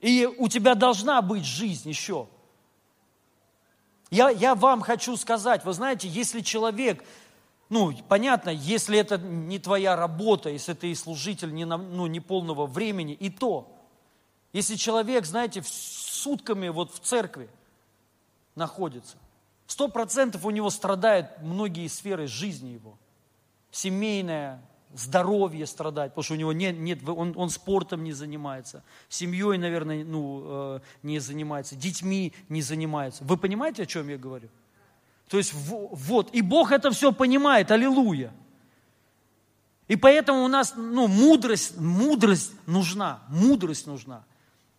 И 0.00 0.28
у 0.38 0.46
тебя 0.46 0.76
должна 0.76 1.20
быть 1.22 1.44
жизнь 1.44 1.88
еще. 1.88 2.28
Я, 4.10 4.30
я 4.30 4.54
вам 4.54 4.80
хочу 4.80 5.16
сказать, 5.16 5.64
вы 5.64 5.72
знаете, 5.72 6.08
если 6.08 6.40
человек, 6.40 7.04
ну, 7.68 7.92
понятно, 8.08 8.50
если 8.50 8.98
это 8.98 9.18
не 9.18 9.58
твоя 9.58 9.96
работа, 9.96 10.48
если 10.48 10.72
ты 10.72 10.94
служитель 10.94 11.52
не, 11.52 11.66
на, 11.66 11.76
ну, 11.76 12.06
не 12.06 12.20
полного 12.20 12.66
времени, 12.66 13.12
и 13.12 13.28
то. 13.28 13.70
Если 14.52 14.76
человек, 14.76 15.26
знаете, 15.26 15.62
сутками 15.62 16.68
вот 16.68 16.92
в 16.92 17.00
церкви 17.00 17.50
находится, 18.54 19.18
сто 19.66 19.88
процентов 19.88 20.46
у 20.46 20.50
него 20.50 20.70
страдают 20.70 21.42
многие 21.42 21.86
сферы 21.88 22.26
жизни 22.26 22.70
его. 22.70 22.96
Семейная, 23.70 24.62
здоровье 24.94 25.66
страдать, 25.66 26.12
потому 26.12 26.24
что 26.24 26.34
у 26.34 26.36
него 26.36 26.52
нет, 26.52 26.78
нет 26.78 27.06
он, 27.08 27.34
он 27.36 27.50
спортом 27.50 28.04
не 28.04 28.12
занимается, 28.12 28.82
семьей, 29.08 29.58
наверное, 29.58 30.04
ну, 30.04 30.42
э, 30.44 30.80
не 31.02 31.18
занимается, 31.18 31.76
детьми 31.76 32.32
не 32.48 32.62
занимается. 32.62 33.24
Вы 33.24 33.36
понимаете, 33.36 33.82
о 33.82 33.86
чем 33.86 34.08
я 34.08 34.16
говорю? 34.16 34.48
То 35.28 35.36
есть 35.36 35.52
вот, 35.54 36.34
и 36.34 36.40
Бог 36.40 36.72
это 36.72 36.90
все 36.90 37.12
понимает, 37.12 37.70
аллилуйя. 37.70 38.32
И 39.88 39.96
поэтому 39.96 40.44
у 40.44 40.48
нас, 40.48 40.74
ну, 40.76 41.06
мудрость, 41.06 41.78
мудрость 41.78 42.52
нужна, 42.66 43.22
мудрость 43.28 43.86
нужна. 43.86 44.24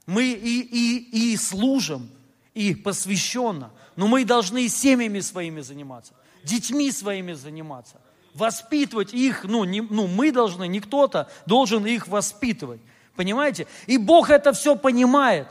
Мы 0.05 0.32
и, 0.32 0.62
и, 0.62 1.34
и 1.34 1.38
служим, 1.38 2.10
и 2.53 2.74
посвященно, 2.74 3.72
но 3.95 4.07
мы 4.07 4.26
должны 4.26 4.68
семьями 4.70 5.20
своими 5.20 5.62
заниматься, 5.62 6.14
детьми 6.43 6.91
своими 6.91 7.34
заниматься 7.34 7.99
воспитывать 8.34 9.13
их, 9.13 9.43
ну, 9.43 9.63
не, 9.63 9.82
ну 9.82 10.07
мы 10.07 10.32
должны, 10.32 10.67
не 10.67 10.80
кто-то 10.80 11.30
должен 11.45 11.86
их 11.86 12.07
воспитывать. 12.07 12.82
Понимаете? 13.15 13.67
И 13.88 13.97
Бог 13.97 14.30
это 14.30 14.53
все 14.53 14.75
понимает. 14.75 15.47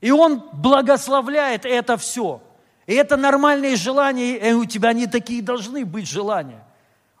И 0.00 0.10
Он 0.10 0.42
благословляет 0.52 1.64
это 1.64 1.96
все. 1.96 2.42
И 2.86 2.94
это 2.94 3.16
нормальные 3.16 3.76
желания, 3.76 4.36
и 4.36 4.52
у 4.52 4.66
тебя 4.66 4.92
не 4.92 5.06
такие 5.06 5.42
должны 5.42 5.84
быть 5.86 6.06
желания. 6.06 6.62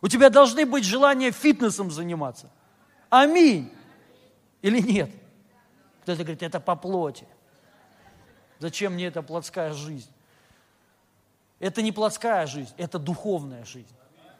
У 0.02 0.08
тебя 0.08 0.28
должны 0.28 0.66
быть 0.66 0.84
желания 0.84 1.30
фитнесом 1.30 1.90
заниматься. 1.90 2.50
Аминь. 3.08 3.72
Или 4.60 4.80
нет? 4.80 5.10
Кто-то 6.02 6.22
говорит, 6.22 6.42
это 6.42 6.60
по 6.60 6.76
плоти. 6.76 7.26
Зачем 8.58 8.94
мне 8.94 9.06
эта 9.06 9.22
плотская 9.22 9.72
жизнь? 9.72 10.10
Это 11.58 11.80
не 11.80 11.92
плотская 11.92 12.46
жизнь, 12.46 12.74
это 12.76 12.98
духовная 12.98 13.64
жизнь 13.64 13.94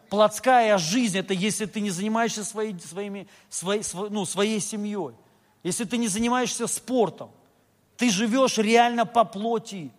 плотская 0.09 0.79
жизнь, 0.79 1.19
это 1.19 1.35
если 1.35 1.67
ты 1.67 1.81
не 1.81 1.91
занимаешься 1.91 2.45
своей, 2.45 2.79
своими, 2.79 3.29
своей, 3.49 3.83
ну, 4.11 4.25
своей 4.25 4.61
семьей, 4.61 5.15
если 5.63 5.85
ты 5.85 5.97
не 5.97 6.09
занимаешься 6.09 6.67
спортом, 6.67 7.31
ты 7.97 8.11
живешь 8.11 8.59
реально 8.59 9.07
по 9.07 9.25
плоти. 9.25 9.91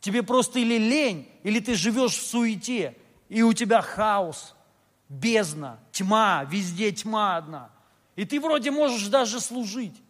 Тебе 0.00 0.22
просто 0.22 0.58
или 0.58 0.78
лень, 0.78 1.28
или 1.42 1.60
ты 1.60 1.74
живешь 1.74 2.16
в 2.16 2.26
суете, 2.26 2.96
и 3.28 3.42
у 3.42 3.52
тебя 3.52 3.80
хаос, 3.82 4.54
бездна, 5.08 5.78
тьма, 5.92 6.44
везде 6.44 6.92
тьма 6.92 7.36
одна. 7.36 7.70
И 8.14 8.24
ты 8.24 8.40
вроде 8.40 8.70
можешь 8.70 9.08
даже 9.08 9.40
служить, 9.40 10.00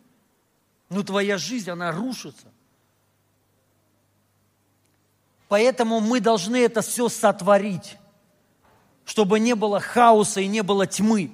но 0.88 1.02
твоя 1.02 1.38
жизнь, 1.38 1.70
она 1.70 1.92
рушится. 1.92 2.48
Поэтому 5.48 6.00
мы 6.00 6.20
должны 6.20 6.56
это 6.56 6.82
все 6.82 7.08
сотворить 7.08 7.96
чтобы 9.04 9.40
не 9.40 9.54
было 9.54 9.80
хаоса 9.80 10.40
и 10.40 10.46
не 10.46 10.62
было 10.62 10.86
тьмы. 10.86 11.30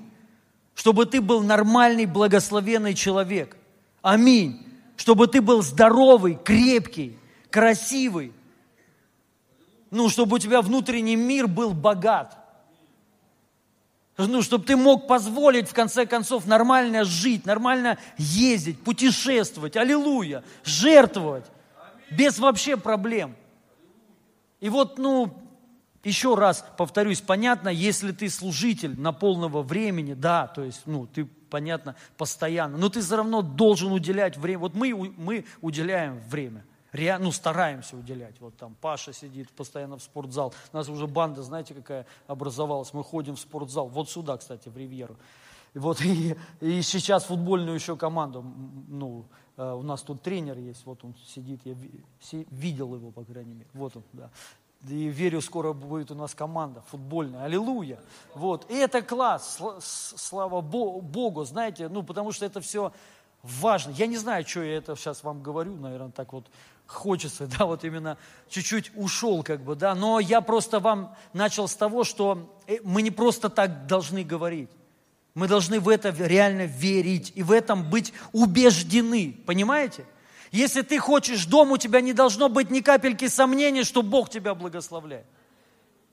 чтобы 0.75 1.05
ты 1.05 1.21
был 1.21 1.43
нормальный, 1.43 2.07
благословенный 2.07 2.95
человек. 2.95 3.57
Аминь. 4.01 4.67
Чтобы 4.97 5.27
ты 5.27 5.43
был 5.43 5.63
здоровый, 5.63 6.39
крепкий, 6.43 7.19
красивый. 7.51 8.33
Ну, 9.91 10.09
чтобы 10.09 10.37
у 10.37 10.39
тебя 10.39 10.63
внутренний 10.63 11.17
мир 11.17 11.49
был 11.49 11.75
богат. 11.75 12.39
Ну, 14.17 14.43
чтобы 14.43 14.65
ты 14.65 14.77
мог 14.77 15.07
позволить, 15.07 15.69
в 15.69 15.75
конце 15.75 16.07
концов, 16.07 16.47
нормально 16.47 17.05
жить, 17.05 17.47
нормально 17.47 17.99
ездить, 18.17 18.79
путешествовать, 18.81 19.77
аллилуйя, 19.77 20.45
жертвовать, 20.65 21.45
без 22.11 22.39
вообще 22.39 22.77
проблем. 22.77 23.35
И 24.61 24.69
вот, 24.69 24.99
ну, 24.99 25.40
еще 26.03 26.35
раз 26.35 26.65
повторюсь, 26.77 27.21
понятно, 27.21 27.69
если 27.69 28.13
ты 28.13 28.31
служитель 28.31 28.99
на 28.99 29.13
полного 29.13 29.63
времени, 29.63 30.15
да, 30.15 30.47
то 30.47 30.63
есть, 30.63 30.83
ну, 30.87 31.07
ты, 31.07 31.27
понятно, 31.27 31.95
постоянно, 32.17 32.79
но 32.79 32.89
ты 32.89 33.01
все 33.03 33.17
равно 33.17 33.43
должен 33.43 33.93
уделять 33.93 34.37
время. 34.37 34.61
Вот 34.61 34.75
мы, 34.75 34.95
мы 34.95 35.45
уделяем 35.61 36.21
время. 36.29 36.65
Реально, 36.93 37.27
ну, 37.27 37.33
стараемся 37.33 37.97
уделять. 37.97 38.35
Вот 38.41 38.57
там 38.57 38.75
Паша 38.81 39.13
сидит 39.13 39.51
постоянно 39.51 39.99
в 39.99 40.03
спортзал. 40.03 40.53
У 40.73 40.77
нас 40.77 40.89
уже 40.89 41.07
банда, 41.07 41.43
знаете, 41.43 41.75
какая 41.75 42.07
образовалась. 42.27 42.93
Мы 42.93 43.05
ходим 43.05 43.37
в 43.37 43.41
спортзал. 43.41 43.89
Вот 43.89 44.11
сюда, 44.11 44.37
кстати, 44.39 44.69
в 44.69 44.77
Ривьеру. 44.77 45.17
Вот, 45.75 46.01
и, 46.05 46.37
и 46.61 46.83
сейчас 46.83 47.25
футбольную 47.25 47.77
еще 47.77 47.97
команду, 47.97 48.45
ну, 48.89 49.27
э, 49.57 49.73
у 49.73 49.83
нас 49.83 50.03
тут 50.03 50.23
тренер 50.23 50.59
есть, 50.59 50.85
вот 50.85 51.05
он 51.05 51.15
сидит, 51.27 51.61
я 51.65 51.77
видел 52.51 52.95
его, 52.95 53.11
по 53.11 53.25
крайней 53.25 53.55
мере, 53.55 53.71
вот 53.73 53.97
он, 53.97 54.03
да. 54.13 54.31
И 54.89 55.09
верю, 55.09 55.43
скоро 55.43 55.73
будет 55.75 56.11
у 56.11 56.15
нас 56.15 56.35
команда 56.35 56.83
футбольная. 56.91 57.45
Аллилуйя. 57.45 57.99
Вот. 58.35 58.71
И 58.71 58.75
это 58.75 59.03
класс, 59.03 59.61
слава 59.81 60.61
Богу, 60.63 61.45
знаете, 61.45 61.89
ну, 61.89 62.03
потому 62.03 62.33
что 62.33 62.47
это 62.47 62.61
все 62.61 62.93
важно. 63.43 63.91
Я 63.91 64.07
не 64.07 64.17
знаю, 64.17 64.47
что 64.47 64.63
я 64.63 64.77
это 64.77 64.97
сейчас 64.97 65.23
вам 65.23 65.43
говорю, 65.43 65.77
наверное, 65.77 66.11
так 66.11 66.33
вот 66.33 66.47
хочется, 66.87 67.47
да, 67.59 67.67
вот 67.67 67.85
именно 67.85 68.17
чуть-чуть 68.49 68.93
ушел, 68.97 69.43
как 69.43 69.63
бы, 69.63 69.75
да, 69.75 69.95
но 69.95 70.19
я 70.19 70.41
просто 70.41 70.81
вам 70.81 71.15
начал 71.33 71.69
с 71.69 71.75
того, 71.75 72.05
что 72.05 72.51
э, 72.67 72.79
мы 72.83 73.03
не 73.03 73.11
просто 73.11 73.51
так 73.51 73.87
должны 73.87 74.25
говорить. 74.25 74.71
Мы 75.35 75.47
должны 75.47 75.79
в 75.79 75.89
это 75.89 76.11
реально 76.11 76.67
верить 76.67 77.33
и 77.37 77.43
в 77.43 77.53
этом 77.53 77.89
быть 77.89 78.13
убеждены, 78.33 79.37
понимаете? 79.47 80.05
Если 80.51 80.83
ты 80.83 80.99
хочешь 80.99 81.47
дом, 81.47 81.73
у 81.73 81.77
тебя 81.77 82.01
не 82.01 82.13
должно 82.13 82.49
быть 82.49 82.71
ни 82.71 82.81
капельки 82.81 83.29
сомнений, 83.29 83.85
что 83.85 84.03
Бог 84.03 84.31
тебя 84.31 84.55
благословляет. 84.55 85.27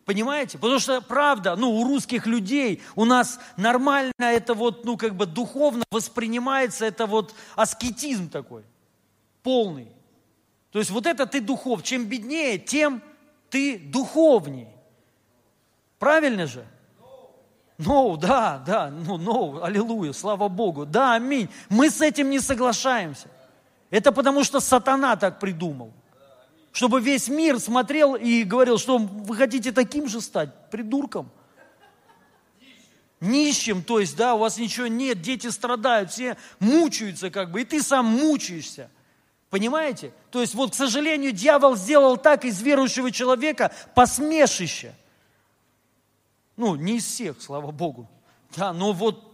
Понимаете? 0.06 0.58
Потому 0.58 0.80
что, 0.80 1.02
правда, 1.02 1.56
ну, 1.56 1.72
у 1.72 1.84
русских 1.84 2.28
людей, 2.28 2.82
у 2.96 3.04
нас 3.04 3.40
нормально 3.58 4.14
это 4.20 4.54
вот, 4.54 4.86
ну, 4.86 4.96
как 4.96 5.16
бы 5.16 5.26
духовно 5.26 5.84
воспринимается, 5.92 6.86
это 6.86 7.08
вот 7.08 7.34
аскетизм 7.56 8.30
такой, 8.30 8.64
полный. 9.44 9.90
То 10.72 10.80
есть 10.80 10.92
вот 10.92 11.08
это 11.08 11.26
ты 11.26 11.42
духов. 11.42 11.84
Чем 11.84 12.06
беднее, 12.06 12.58
тем 12.58 13.02
ты 13.50 13.80
духовней. 13.80 14.68
Правильно 16.00 16.46
же? 16.46 16.66
No, 17.78 18.18
да, 18.18 18.64
да, 18.66 18.90
ну, 18.90 19.18
no, 19.18 19.64
аллилуйя, 19.64 20.14
слава 20.14 20.48
Богу. 20.48 20.86
Да, 20.86 21.14
аминь. 21.14 21.50
Мы 21.70 21.90
с 21.90 22.02
этим 22.02 22.30
не 22.30 22.40
соглашаемся. 22.40 23.30
Это 23.90 24.12
потому, 24.12 24.44
что 24.44 24.60
сатана 24.60 25.16
так 25.16 25.40
придумал. 25.40 25.92
Чтобы 26.72 27.02
весь 27.02 27.28
мир 27.28 27.60
смотрел 27.60 28.16
и 28.16 28.44
говорил, 28.44 28.78
что 28.78 28.98
вы 28.98 29.36
хотите 29.36 29.72
таким 29.72 30.08
же 30.08 30.22
стать, 30.22 30.70
придурком. 30.70 31.30
Нищим, 33.20 33.82
то 33.82 34.00
есть, 34.00 34.16
да, 34.16 34.36
у 34.36 34.40
вас 34.40 34.58
ничего 34.60 34.86
нет, 34.86 35.22
дети 35.22 35.48
страдают, 35.48 36.12
все 36.12 36.38
мучаются 36.60 37.32
как 37.32 37.52
бы, 37.52 37.62
и 37.62 37.66
ты 37.66 37.82
сам 37.82 38.06
мучаешься. 38.06 38.92
Понимаете? 39.50 40.12
То 40.30 40.42
есть 40.42 40.54
вот, 40.54 40.72
к 40.72 40.76
сожалению, 40.76 41.32
дьявол 41.32 41.76
сделал 41.76 42.18
так 42.18 42.46
из 42.46 42.62
верующего 42.62 43.12
человека 43.12 43.72
посмешище. 43.96 44.94
Ну, 46.58 46.76
не 46.76 46.98
из 46.98 47.06
всех, 47.06 47.42
слава 47.42 47.72
Богу. 47.72 48.08
Да, 48.56 48.74
но 48.74 48.92
вот 48.94 49.27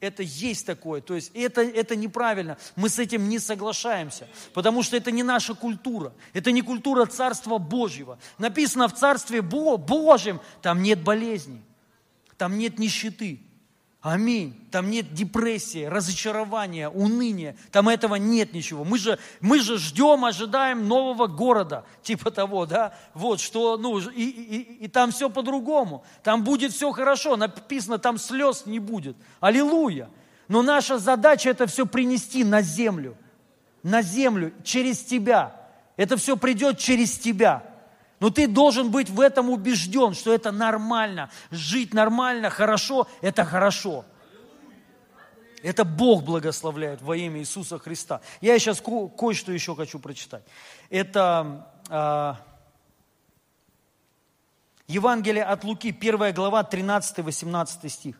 это 0.00 0.22
есть 0.22 0.66
такое, 0.66 1.00
то 1.00 1.14
есть 1.14 1.30
это, 1.34 1.62
это 1.62 1.96
неправильно, 1.96 2.58
мы 2.76 2.88
с 2.88 2.98
этим 2.98 3.28
не 3.28 3.38
соглашаемся, 3.38 4.28
потому 4.52 4.82
что 4.82 4.96
это 4.96 5.10
не 5.10 5.22
наша 5.22 5.54
культура, 5.54 6.12
это 6.32 6.50
не 6.52 6.62
культура 6.62 7.06
Царства 7.06 7.58
Божьего. 7.58 8.18
Написано 8.38 8.88
в 8.88 8.94
Царстве 8.94 9.42
Божьем, 9.42 10.40
там 10.62 10.82
нет 10.82 11.02
болезней, 11.02 11.62
там 12.36 12.58
нет 12.58 12.78
нищеты, 12.78 13.40
Аминь. 14.02 14.54
Там 14.70 14.88
нет 14.88 15.12
депрессии, 15.12 15.84
разочарования, 15.84 16.88
уныния. 16.88 17.54
Там 17.70 17.86
этого 17.86 18.14
нет 18.14 18.54
ничего. 18.54 18.82
Мы 18.82 18.96
же, 18.96 19.18
мы 19.42 19.60
же 19.60 19.76
ждем, 19.76 20.24
ожидаем 20.24 20.88
нового 20.88 21.26
города. 21.26 21.84
Типа 22.02 22.30
того, 22.30 22.64
да? 22.64 22.94
Вот, 23.12 23.40
что, 23.40 23.76
ну, 23.76 23.98
и, 23.98 24.24
и, 24.24 24.84
и 24.84 24.88
там 24.88 25.10
все 25.10 25.28
по-другому. 25.28 26.02
Там 26.22 26.44
будет 26.44 26.72
все 26.72 26.92
хорошо. 26.92 27.36
Написано, 27.36 27.98
там 27.98 28.16
слез 28.16 28.64
не 28.64 28.78
будет. 28.78 29.18
Аллилуйя. 29.38 30.08
Но 30.48 30.62
наша 30.62 30.98
задача 30.98 31.50
это 31.50 31.66
все 31.66 31.84
принести 31.84 32.42
на 32.42 32.62
землю. 32.62 33.18
На 33.82 34.00
землю, 34.00 34.54
через 34.64 35.00
тебя. 35.00 35.54
Это 35.98 36.16
все 36.16 36.38
придет 36.38 36.78
через 36.78 37.18
тебя. 37.18 37.69
Но 38.20 38.28
ты 38.28 38.46
должен 38.46 38.90
быть 38.90 39.08
в 39.08 39.18
этом 39.20 39.48
убежден, 39.50 40.14
что 40.14 40.32
это 40.32 40.52
нормально. 40.52 41.30
Жить 41.50 41.94
нормально, 41.94 42.50
хорошо, 42.50 43.08
это 43.22 43.44
хорошо. 43.44 44.04
Это 45.62 45.84
Бог 45.84 46.22
благословляет 46.24 47.02
во 47.02 47.16
имя 47.16 47.40
Иисуса 47.40 47.78
Христа. 47.78 48.20
Я 48.40 48.58
сейчас 48.58 48.80
ко- 48.80 49.08
кое-что 49.08 49.52
еще 49.52 49.74
хочу 49.74 49.98
прочитать. 49.98 50.42
Это 50.88 51.66
э, 51.88 52.34
Евангелие 54.86 55.44
от 55.44 55.64
Луки, 55.64 55.88
1 55.88 56.34
глава, 56.34 56.62
13-18 56.62 57.88
стих. 57.88 58.16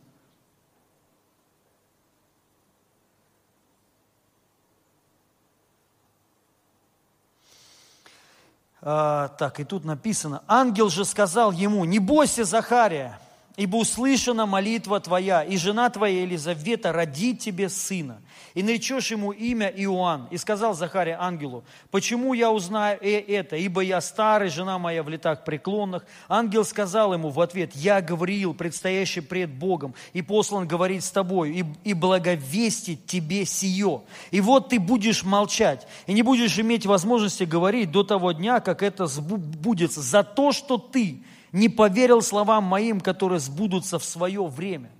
А, 8.82 9.28
так, 9.28 9.60
и 9.60 9.64
тут 9.64 9.84
написано, 9.84 10.42
ангел 10.48 10.88
же 10.88 11.04
сказал 11.04 11.52
ему, 11.52 11.84
не 11.84 11.98
бойся, 11.98 12.44
Захария, 12.44 13.18
ибо 13.56 13.76
услышана 13.76 14.46
молитва 14.46 15.00
твоя, 15.00 15.42
и 15.42 15.56
жена 15.56 15.90
твоя 15.90 16.22
Елизавета 16.22 16.92
родит 16.92 17.40
тебе 17.40 17.68
сына, 17.68 18.20
и 18.54 18.62
наречешь 18.62 19.10
ему 19.10 19.32
имя 19.32 19.68
Иоанн. 19.68 20.28
И 20.30 20.36
сказал 20.36 20.74
Захария 20.74 21.16
ангелу, 21.20 21.64
почему 21.90 22.32
я 22.32 22.50
узнаю 22.50 22.98
э, 23.00 23.20
это, 23.20 23.56
ибо 23.56 23.80
я 23.80 24.00
старый, 24.00 24.48
жена 24.48 24.78
моя 24.78 25.02
в 25.02 25.08
летах 25.08 25.44
преклонных. 25.44 26.04
Ангел 26.28 26.64
сказал 26.64 27.12
ему 27.12 27.30
в 27.30 27.40
ответ, 27.40 27.74
я 27.74 28.00
говорил, 28.00 28.54
предстоящий 28.54 29.20
пред 29.20 29.50
Богом, 29.50 29.94
и 30.12 30.22
послан 30.22 30.66
говорить 30.66 31.04
с 31.04 31.10
тобой, 31.10 31.50
и, 31.50 31.64
и 31.84 31.94
благовестить 31.94 33.06
тебе 33.06 33.44
сие. 33.44 34.02
И 34.30 34.40
вот 34.40 34.70
ты 34.70 34.78
будешь 34.78 35.22
молчать, 35.22 35.86
и 36.06 36.12
не 36.12 36.22
будешь 36.22 36.58
иметь 36.58 36.86
возможности 36.86 37.44
говорить 37.44 37.90
до 37.90 38.04
того 38.04 38.32
дня, 38.32 38.60
как 38.60 38.82
это 38.82 39.06
сбудется, 39.06 40.00
за 40.00 40.22
то, 40.22 40.52
что 40.52 40.78
ты 40.78 41.22
не 41.52 41.68
поверил 41.68 42.22
словам 42.22 42.64
моим, 42.64 43.00
которые 43.00 43.40
сбудутся 43.40 43.98
в 43.98 44.04
свое 44.04 44.44
время. 44.46 44.90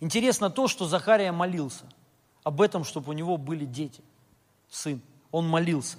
Интересно 0.00 0.50
то, 0.50 0.68
что 0.68 0.86
Захария 0.86 1.32
молился 1.32 1.84
об 2.42 2.60
этом, 2.60 2.84
чтобы 2.84 3.10
у 3.10 3.12
него 3.12 3.36
были 3.36 3.64
дети, 3.64 4.02
сын. 4.68 5.00
Он 5.30 5.48
молился. 5.48 5.98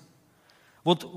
Вот, 0.83 1.09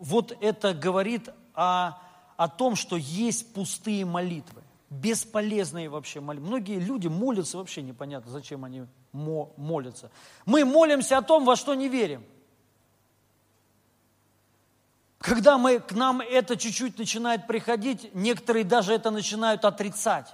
вот 0.00 0.36
это 0.40 0.74
говорит 0.74 1.28
о, 1.54 1.98
о 2.36 2.48
том, 2.48 2.74
что 2.74 2.96
есть 2.96 3.54
пустые 3.54 4.04
молитвы, 4.04 4.62
бесполезные 4.90 5.88
вообще 5.88 6.20
молитвы. 6.20 6.48
Многие 6.48 6.80
люди 6.80 7.06
молятся, 7.06 7.58
вообще 7.58 7.82
непонятно, 7.82 8.32
зачем 8.32 8.64
они 8.64 8.86
молятся. 9.12 10.10
Мы 10.44 10.64
молимся 10.64 11.18
о 11.18 11.22
том, 11.22 11.44
во 11.44 11.54
что 11.54 11.74
не 11.74 11.88
верим. 11.88 12.24
Когда 15.24 15.56
мы, 15.56 15.80
к 15.80 15.92
нам 15.92 16.20
это 16.20 16.54
чуть-чуть 16.54 16.98
начинает 16.98 17.46
приходить, 17.46 18.14
некоторые 18.14 18.62
даже 18.62 18.92
это 18.92 19.10
начинают 19.10 19.64
отрицать 19.64 20.30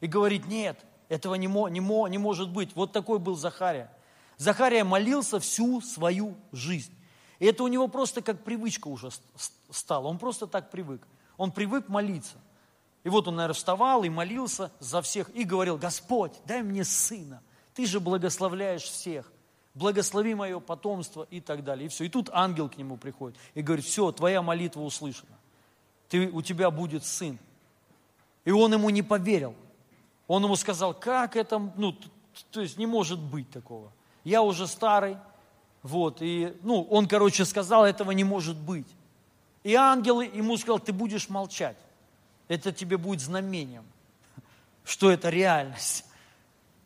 и 0.00 0.06
говорить, 0.06 0.46
нет, 0.46 0.78
этого 1.08 1.34
не, 1.34 1.48
не, 1.48 2.10
не 2.10 2.18
может 2.18 2.48
быть. 2.48 2.76
Вот 2.76 2.92
такой 2.92 3.18
был 3.18 3.34
Захария. 3.34 3.90
Захария 4.36 4.84
молился 4.84 5.40
всю 5.40 5.80
свою 5.80 6.36
жизнь. 6.52 6.94
И 7.40 7.46
это 7.46 7.64
у 7.64 7.66
него 7.66 7.88
просто 7.88 8.22
как 8.22 8.44
привычка 8.44 8.86
уже 8.86 9.08
стала. 9.68 10.06
Он 10.06 10.18
просто 10.18 10.46
так 10.46 10.70
привык. 10.70 11.04
Он 11.36 11.50
привык 11.50 11.88
молиться. 11.88 12.36
И 13.02 13.08
вот 13.08 13.26
он, 13.26 13.34
наверное, 13.34 13.54
вставал 13.54 14.04
и 14.04 14.08
молился 14.10 14.70
за 14.78 15.02
всех 15.02 15.28
и 15.34 15.42
говорил, 15.42 15.76
Господь, 15.76 16.34
дай 16.46 16.62
мне 16.62 16.84
сына. 16.84 17.42
Ты 17.74 17.84
же 17.84 17.98
благословляешь 17.98 18.84
всех 18.84 19.32
благослови 19.74 20.34
мое 20.34 20.60
потомство 20.60 21.26
и 21.30 21.40
так 21.40 21.64
далее. 21.64 21.86
И 21.86 21.88
все. 21.88 22.04
И 22.04 22.08
тут 22.08 22.30
ангел 22.32 22.68
к 22.68 22.76
нему 22.76 22.96
приходит 22.96 23.38
и 23.54 23.62
говорит, 23.62 23.84
все, 23.84 24.12
твоя 24.12 24.42
молитва 24.42 24.80
услышана. 24.80 25.36
Ты, 26.08 26.28
у 26.28 26.42
тебя 26.42 26.70
будет 26.70 27.04
сын. 27.04 27.38
И 28.44 28.50
он 28.50 28.72
ему 28.72 28.90
не 28.90 29.02
поверил. 29.02 29.54
Он 30.26 30.44
ему 30.44 30.56
сказал, 30.56 30.94
как 30.94 31.36
это, 31.36 31.58
ну, 31.76 31.94
то 32.50 32.60
есть 32.60 32.78
не 32.78 32.86
может 32.86 33.18
быть 33.18 33.50
такого. 33.50 33.92
Я 34.22 34.42
уже 34.42 34.66
старый, 34.66 35.18
вот, 35.82 36.22
и, 36.22 36.56
ну, 36.62 36.82
он, 36.82 37.06
короче, 37.06 37.44
сказал, 37.44 37.84
этого 37.84 38.12
не 38.12 38.24
может 38.24 38.56
быть. 38.56 38.86
И 39.64 39.74
ангел 39.74 40.20
ему 40.20 40.56
сказал, 40.56 40.78
ты 40.78 40.92
будешь 40.92 41.28
молчать. 41.28 41.76
Это 42.48 42.72
тебе 42.72 42.96
будет 42.96 43.20
знамением, 43.20 43.84
что 44.84 45.10
это 45.10 45.30
реальность. 45.30 46.04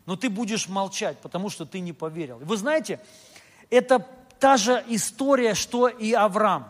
Но 0.08 0.16
ты 0.16 0.30
будешь 0.30 0.70
молчать, 0.70 1.18
потому 1.18 1.50
что 1.50 1.66
ты 1.66 1.80
не 1.80 1.92
поверил. 1.92 2.38
Вы 2.38 2.56
знаете, 2.56 2.98
это 3.68 3.98
та 4.38 4.56
же 4.56 4.82
история, 4.88 5.52
что 5.52 5.86
и 5.86 6.14
Авраам. 6.14 6.66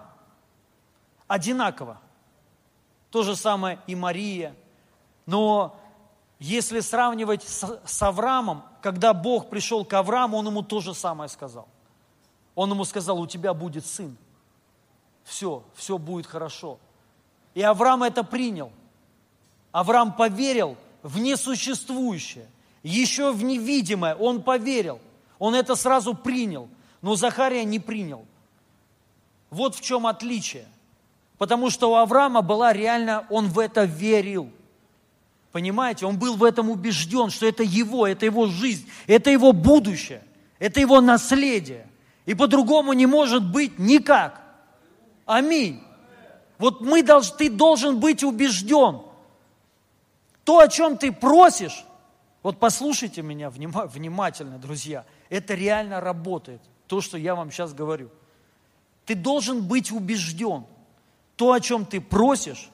Одинаково. 1.28 2.00
То 3.12 3.22
же 3.22 3.36
самое 3.36 3.78
и 3.86 3.94
Мария. 3.94 4.56
Но 5.24 5.78
если 6.40 6.80
сравнивать 6.80 7.44
с, 7.44 7.80
с 7.84 8.02
Авраамом, 8.02 8.64
когда 8.82 9.14
Бог 9.14 9.50
пришел 9.50 9.84
к 9.84 9.92
Аврааму, 9.94 10.36
он 10.36 10.48
ему 10.48 10.64
то 10.64 10.80
же 10.80 10.92
самое 10.92 11.28
сказал. 11.28 11.68
Он 12.56 12.72
ему 12.72 12.84
сказал, 12.84 13.20
у 13.20 13.28
тебя 13.28 13.54
будет 13.54 13.86
сын. 13.86 14.16
Все, 15.22 15.62
все 15.76 15.96
будет 15.96 16.26
хорошо. 16.26 16.80
И 17.54 17.62
Авраам 17.62 18.02
это 18.02 18.24
принял. 18.24 18.72
Авраам 19.70 20.12
поверил 20.12 20.76
в 21.04 21.20
несуществующее, 21.20 22.48
еще 22.88 23.32
в 23.32 23.44
невидимое. 23.44 24.14
Он 24.14 24.42
поверил. 24.42 25.00
Он 25.38 25.54
это 25.54 25.74
сразу 25.76 26.14
принял. 26.14 26.68
Но 27.02 27.14
Захария 27.14 27.64
не 27.64 27.78
принял. 27.78 28.24
Вот 29.50 29.74
в 29.74 29.80
чем 29.80 30.06
отличие. 30.06 30.66
Потому 31.36 31.70
что 31.70 31.92
у 31.92 31.94
Авраама 31.94 32.42
была 32.42 32.72
реально, 32.72 33.26
он 33.30 33.48
в 33.48 33.58
это 33.58 33.84
верил. 33.84 34.50
Понимаете, 35.52 36.06
он 36.06 36.18
был 36.18 36.36
в 36.36 36.44
этом 36.44 36.68
убежден, 36.70 37.30
что 37.30 37.46
это 37.46 37.62
его, 37.62 38.06
это 38.06 38.26
его 38.26 38.46
жизнь, 38.46 38.88
это 39.06 39.30
его 39.30 39.52
будущее, 39.52 40.22
это 40.58 40.80
его 40.80 41.00
наследие. 41.00 41.86
И 42.26 42.34
по-другому 42.34 42.92
не 42.92 43.06
может 43.06 43.44
быть 43.44 43.78
никак. 43.78 44.42
Аминь. 45.24 45.82
Вот 46.58 46.80
мы 46.80 47.02
долж, 47.02 47.30
ты 47.30 47.48
должен 47.48 48.00
быть 48.00 48.24
убежден. 48.24 49.02
То, 50.44 50.58
о 50.58 50.68
чем 50.68 50.98
ты 50.98 51.12
просишь, 51.12 51.84
вот 52.48 52.58
послушайте 52.58 53.20
меня 53.20 53.50
внимательно, 53.50 54.56
друзья, 54.56 55.04
это 55.28 55.52
реально 55.52 56.00
работает, 56.00 56.62
то, 56.86 57.02
что 57.02 57.18
я 57.18 57.34
вам 57.34 57.50
сейчас 57.50 57.74
говорю. 57.74 58.08
Ты 59.04 59.14
должен 59.14 59.68
быть 59.68 59.92
убежден. 59.92 60.64
То, 61.36 61.52
о 61.52 61.60
чем 61.60 61.84
ты 61.84 62.00
просишь, 62.00 62.70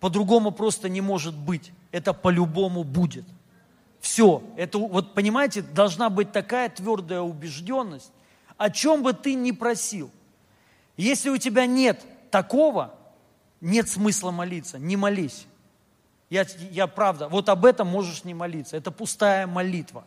по-другому 0.00 0.50
просто 0.50 0.90
не 0.90 1.00
может 1.00 1.34
быть. 1.34 1.72
Это 1.92 2.12
по-любому 2.12 2.84
будет. 2.84 3.24
Все. 4.00 4.42
Это, 4.54 4.76
вот 4.76 5.14
понимаете, 5.14 5.62
должна 5.62 6.10
быть 6.10 6.32
такая 6.32 6.68
твердая 6.68 7.22
убежденность, 7.22 8.12
о 8.58 8.68
чем 8.68 9.02
бы 9.02 9.14
ты 9.14 9.32
ни 9.32 9.52
просил. 9.52 10.10
Если 10.98 11.30
у 11.30 11.38
тебя 11.38 11.64
нет 11.64 12.04
такого, 12.30 12.94
нет 13.62 13.88
смысла 13.88 14.30
молиться, 14.30 14.78
не 14.78 14.98
молись. 14.98 15.46
Я, 16.30 16.46
я 16.70 16.86
правда, 16.86 17.28
вот 17.28 17.48
об 17.48 17.64
этом 17.64 17.88
можешь 17.88 18.24
не 18.24 18.34
молиться. 18.34 18.76
Это 18.76 18.90
пустая 18.90 19.46
молитва, 19.46 20.04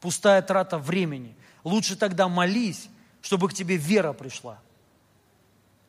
пустая 0.00 0.42
трата 0.42 0.78
времени. 0.78 1.36
Лучше 1.64 1.96
тогда 1.96 2.28
молись, 2.28 2.88
чтобы 3.20 3.48
к 3.48 3.54
тебе 3.54 3.76
вера 3.76 4.12
пришла. 4.12 4.58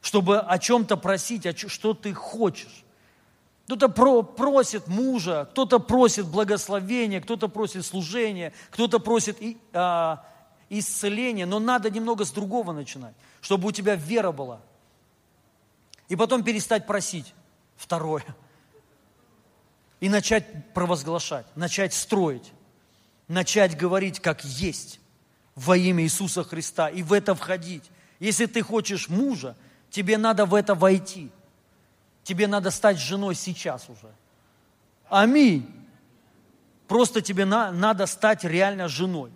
Чтобы 0.02 0.40
о 0.40 0.58
чем-то 0.60 0.98
просить, 0.98 1.46
о, 1.46 1.56
что 1.56 1.94
ты 1.94 2.14
хочешь. 2.14 2.84
Кто-то 3.66 3.90
про, 3.90 4.24
просит 4.24 4.88
мужа, 4.88 5.48
кто-то 5.52 5.80
просит 5.80 6.26
благословения, 6.26 7.22
кто-то 7.22 7.48
просит 7.48 7.86
служения, 7.86 8.52
кто-то 8.72 9.00
просит 9.00 9.42
и, 9.42 9.58
а, 9.74 10.26
исцеления, 10.70 11.46
но 11.46 11.60
надо 11.60 11.92
немного 11.92 12.26
с 12.26 12.32
другого 12.32 12.72
начинать, 12.72 13.14
чтобы 13.42 13.68
у 13.68 13.72
тебя 13.72 13.96
вера 13.96 14.32
была. 14.32 14.62
И 16.08 16.16
потом 16.16 16.44
перестать 16.44 16.88
просить. 16.88 17.34
Второе. 17.76 18.24
И 20.00 20.10
начать 20.10 20.74
провозглашать, 20.74 21.46
начать 21.56 21.94
строить, 21.94 22.52
начать 23.28 23.78
говорить 23.78 24.20
как 24.20 24.44
есть 24.46 25.00
во 25.56 25.76
имя 25.76 26.04
Иисуса 26.04 26.44
Христа 26.44 26.90
и 26.90 27.04
в 27.04 27.14
это 27.14 27.36
входить. 27.36 27.84
Если 28.20 28.46
ты 28.46 28.62
хочешь 28.62 29.10
мужа, 29.10 29.56
тебе 29.90 30.18
надо 30.18 30.46
в 30.46 30.56
это 30.56 30.76
войти– 30.76 31.30
Тебе 32.30 32.46
надо 32.46 32.70
стать 32.70 33.00
женой 33.00 33.34
сейчас 33.34 33.90
уже. 33.90 34.14
Аминь. 35.10 35.68
Просто 36.88 37.24
тебе 37.24 37.44
на, 37.44 37.72
надо 37.72 38.06
стать 38.06 38.44
реально 38.44 38.88
женой. 38.88 39.32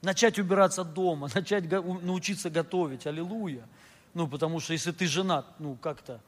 Начать 0.00 0.38
убираться 0.38 0.84
дома, 0.84 1.28
начать 1.34 1.68
го, 1.68 1.98
научиться 2.00 2.48
готовить. 2.48 3.04
Аллилуйя. 3.04 3.66
Ну, 4.14 4.28
потому 4.28 4.60
что 4.60 4.74
если 4.74 4.92
ты 4.92 5.08
женат, 5.08 5.44
ну, 5.58 5.74
как-то. 5.74 6.20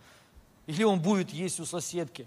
Или 0.66 0.82
он 0.82 1.00
будет 1.00 1.30
есть 1.30 1.60
у 1.60 1.64
соседки. 1.64 2.26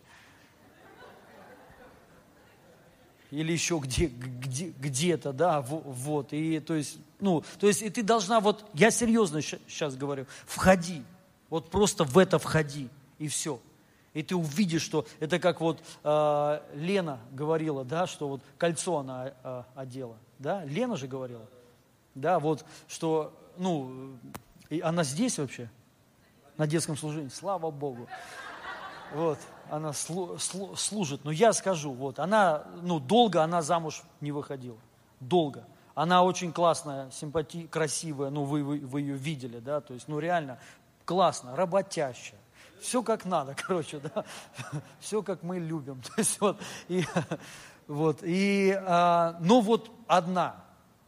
Или 3.32 3.54
еще 3.54 3.80
где, 3.80 4.08
где, 4.08 4.74
где-то, 4.78 5.32
да, 5.32 5.62
вот. 5.62 6.34
И 6.34 6.60
то 6.60 6.76
есть, 6.76 6.98
ну, 7.20 7.44
то 7.60 7.68
есть, 7.68 7.82
и 7.82 7.90
ты 7.90 8.04
должна 8.04 8.42
вот, 8.42 8.66
я 8.74 8.92
серьезно 8.92 9.42
сейчас 9.42 9.96
говорю, 9.96 10.26
входи. 10.46 11.04
Вот 11.50 11.70
просто 11.70 12.04
в 12.04 12.18
это 12.18 12.40
входи, 12.40 12.90
и 13.20 13.28
все. 13.28 13.60
И 14.14 14.24
ты 14.24 14.36
увидишь, 14.36 14.82
что 14.82 15.06
это 15.22 15.40
как 15.40 15.62
вот 15.62 15.82
э, 16.04 16.62
Лена 16.76 17.20
говорила, 17.32 17.86
да, 17.86 18.06
что 18.08 18.28
вот 18.28 18.42
кольцо 18.58 18.98
она 18.98 19.32
э, 19.44 19.64
одела. 19.76 20.18
Да? 20.38 20.66
Лена 20.66 20.98
же 20.98 21.08
говорила. 21.08 21.46
Да, 22.14 22.40
вот, 22.40 22.66
что, 22.90 23.34
ну, 23.58 24.18
и 24.70 24.82
она 24.82 25.06
здесь 25.06 25.38
вообще, 25.38 25.70
на 26.58 26.68
детском 26.68 26.98
служении, 26.98 27.30
слава 27.30 27.72
Богу. 27.72 28.08
Вот, 29.14 29.40
она 29.72 29.93
слу, 29.93 30.38
слу, 30.38 30.76
служит. 30.76 31.24
Но 31.24 31.32
я 31.32 31.53
скажу, 31.53 31.91
вот, 31.91 32.19
она, 32.19 32.63
ну, 32.82 32.99
долго 32.99 33.43
она 33.43 33.61
замуж 33.61 34.03
не 34.19 34.32
выходила. 34.32 34.78
Долго. 35.19 35.63
Она 35.95 36.24
очень 36.24 36.51
классная, 36.53 37.09
симпати, 37.11 37.67
красивая, 37.67 38.30
ну, 38.30 38.43
вы, 38.43 38.63
вы, 38.63 38.80
вы 38.80 39.01
ее 39.01 39.15
видели, 39.15 39.59
да, 39.59 39.82
то 39.82 39.93
есть, 39.93 40.07
ну, 40.07 40.19
реально 40.19 40.59
классно, 41.05 41.55
работящая 41.55 42.39
все 42.82 43.03
как 43.03 43.26
надо, 43.26 43.55
короче, 43.67 43.99
да, 43.99 44.26
все 44.99 45.22
как 45.22 45.43
мы 45.43 45.59
любим. 45.59 46.01
То 46.07 46.13
есть 46.17 46.41
вот, 46.41 46.59
и, 46.89 47.05
вот, 47.88 48.19
и, 48.24 48.76
а, 48.86 49.38
но 49.39 49.61
вот 49.61 49.91
одна, 50.07 50.55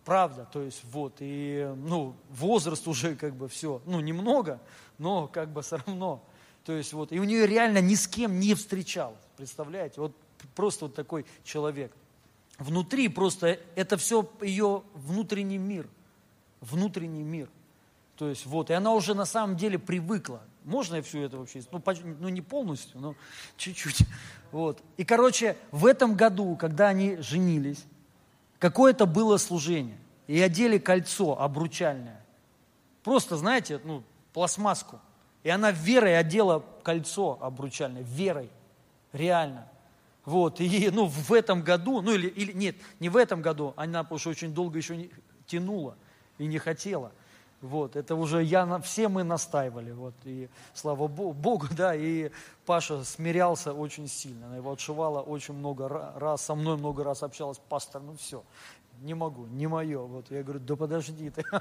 правда, 0.05 0.47
то 0.51 0.61
есть 0.61 0.84
вот, 0.86 1.16
и, 1.20 1.72
ну, 1.76 2.16
возраст 2.30 2.88
уже 2.88 3.16
как 3.16 3.36
бы 3.36 3.49
все, 3.49 3.82
ну, 3.86 3.99
немного, 3.99 4.59
но 4.97 5.28
как 5.28 5.49
бы 5.49 5.61
все 5.61 5.78
равно, 5.78 6.24
то 6.66 6.74
есть 6.74 6.93
вот, 6.93 7.11
и 7.11 7.20
у 7.20 7.24
нее 7.24 7.45
реально 7.45 7.80
ни 7.80 7.95
с 7.95 8.07
кем 8.07 8.39
не 8.39 8.53
встречалась, 8.55 9.22
представляете, 9.38 10.01
вот 10.01 10.16
просто 10.55 10.86
вот 10.86 10.95
такой 10.95 11.26
человек. 11.43 11.91
Внутри 12.59 13.07
просто, 13.07 13.59
это 13.76 13.97
все 13.97 14.30
ее 14.41 14.84
внутренний 14.93 15.57
мир, 15.57 15.88
внутренний 16.61 17.24
мир. 17.24 17.49
То 18.16 18.30
есть 18.30 18.45
вот, 18.45 18.70
и 18.70 18.74
она 18.74 18.93
уже 18.93 19.16
на 19.16 19.26
самом 19.26 19.57
деле 19.57 19.80
привыкла 19.80 20.41
можно 20.66 20.95
я 20.95 21.01
все 21.01 21.24
это 21.24 21.38
вообще? 21.38 21.61
Ну, 21.72 21.82
ну 22.20 22.30
не 22.30 22.41
полностью, 22.41 22.99
но 22.99 23.16
чуть-чуть. 23.57 24.03
Вот. 24.51 24.82
И, 24.97 25.03
короче, 25.03 25.57
в 25.72 25.86
этом 25.86 26.16
году, 26.16 26.55
когда 26.55 26.89
они 26.89 27.18
женились, 27.18 27.84
какое-то 28.59 29.05
было 29.05 29.38
служение. 29.38 29.97
И 30.28 30.39
одели 30.39 30.78
кольцо 30.78 31.39
обручальное. 31.39 32.24
Просто, 33.03 33.36
знаете, 33.36 33.82
ну, 33.84 34.03
пластмасску. 34.32 34.99
И 35.44 35.50
она 35.50 35.72
верой 35.72 36.18
одела 36.18 36.64
кольцо 36.84 37.38
обручальное, 37.41 38.04
верой, 38.04 38.50
реально. 39.12 39.68
Вот, 40.26 40.62
и 40.62 40.89
ну, 40.91 41.08
в 41.08 41.34
этом 41.34 41.62
году, 41.62 42.02
ну 42.02 42.14
или, 42.14 42.28
или 42.28 42.54
нет, 42.54 42.76
не 43.00 43.10
в 43.10 43.18
этом 43.18 43.41
году, 43.41 43.74
она, 43.76 44.04
потому 44.04 44.20
что 44.20 44.30
очень 44.30 44.54
долго 44.54 44.78
еще 44.78 44.96
не, 44.96 45.12
тянула 45.48 45.96
и 46.38 46.46
не 46.46 46.60
хотела– 46.60 47.12
вот, 47.64 47.96
это 47.96 48.16
уже 48.16 48.44
я, 48.44 48.78
все 48.80 49.08
мы 49.08 49.24
настаивали, 49.24 49.94
вот, 49.94 50.14
и 50.26 50.50
слава 50.74 51.08
Богу, 51.08 51.68
да, 51.72 51.96
и 51.96 52.30
Паша 52.66 53.06
смирялся 53.06 53.74
очень 53.74 54.10
сильно, 54.10 54.48
она 54.48 54.58
его 54.58 54.74
отшивала 54.74 55.22
очень 55.22 55.54
много 55.54 55.88
раз, 55.88 56.41
со 56.41 56.56
мной 56.56 56.76
много 56.76 57.06
раз 57.06 57.24
общалась, 57.24 57.62
пастор, 57.70 58.02
ну 58.02 58.18
все, 58.18 58.44
не 59.04 59.14
могу, 59.14 59.45
не 59.47 59.68
мое. 59.68 59.99
Вот 59.99 60.32
я 60.32 60.43
говорю, 60.43 60.62
да 60.62 60.76
подожди 60.76 61.30
ты. 61.30 61.43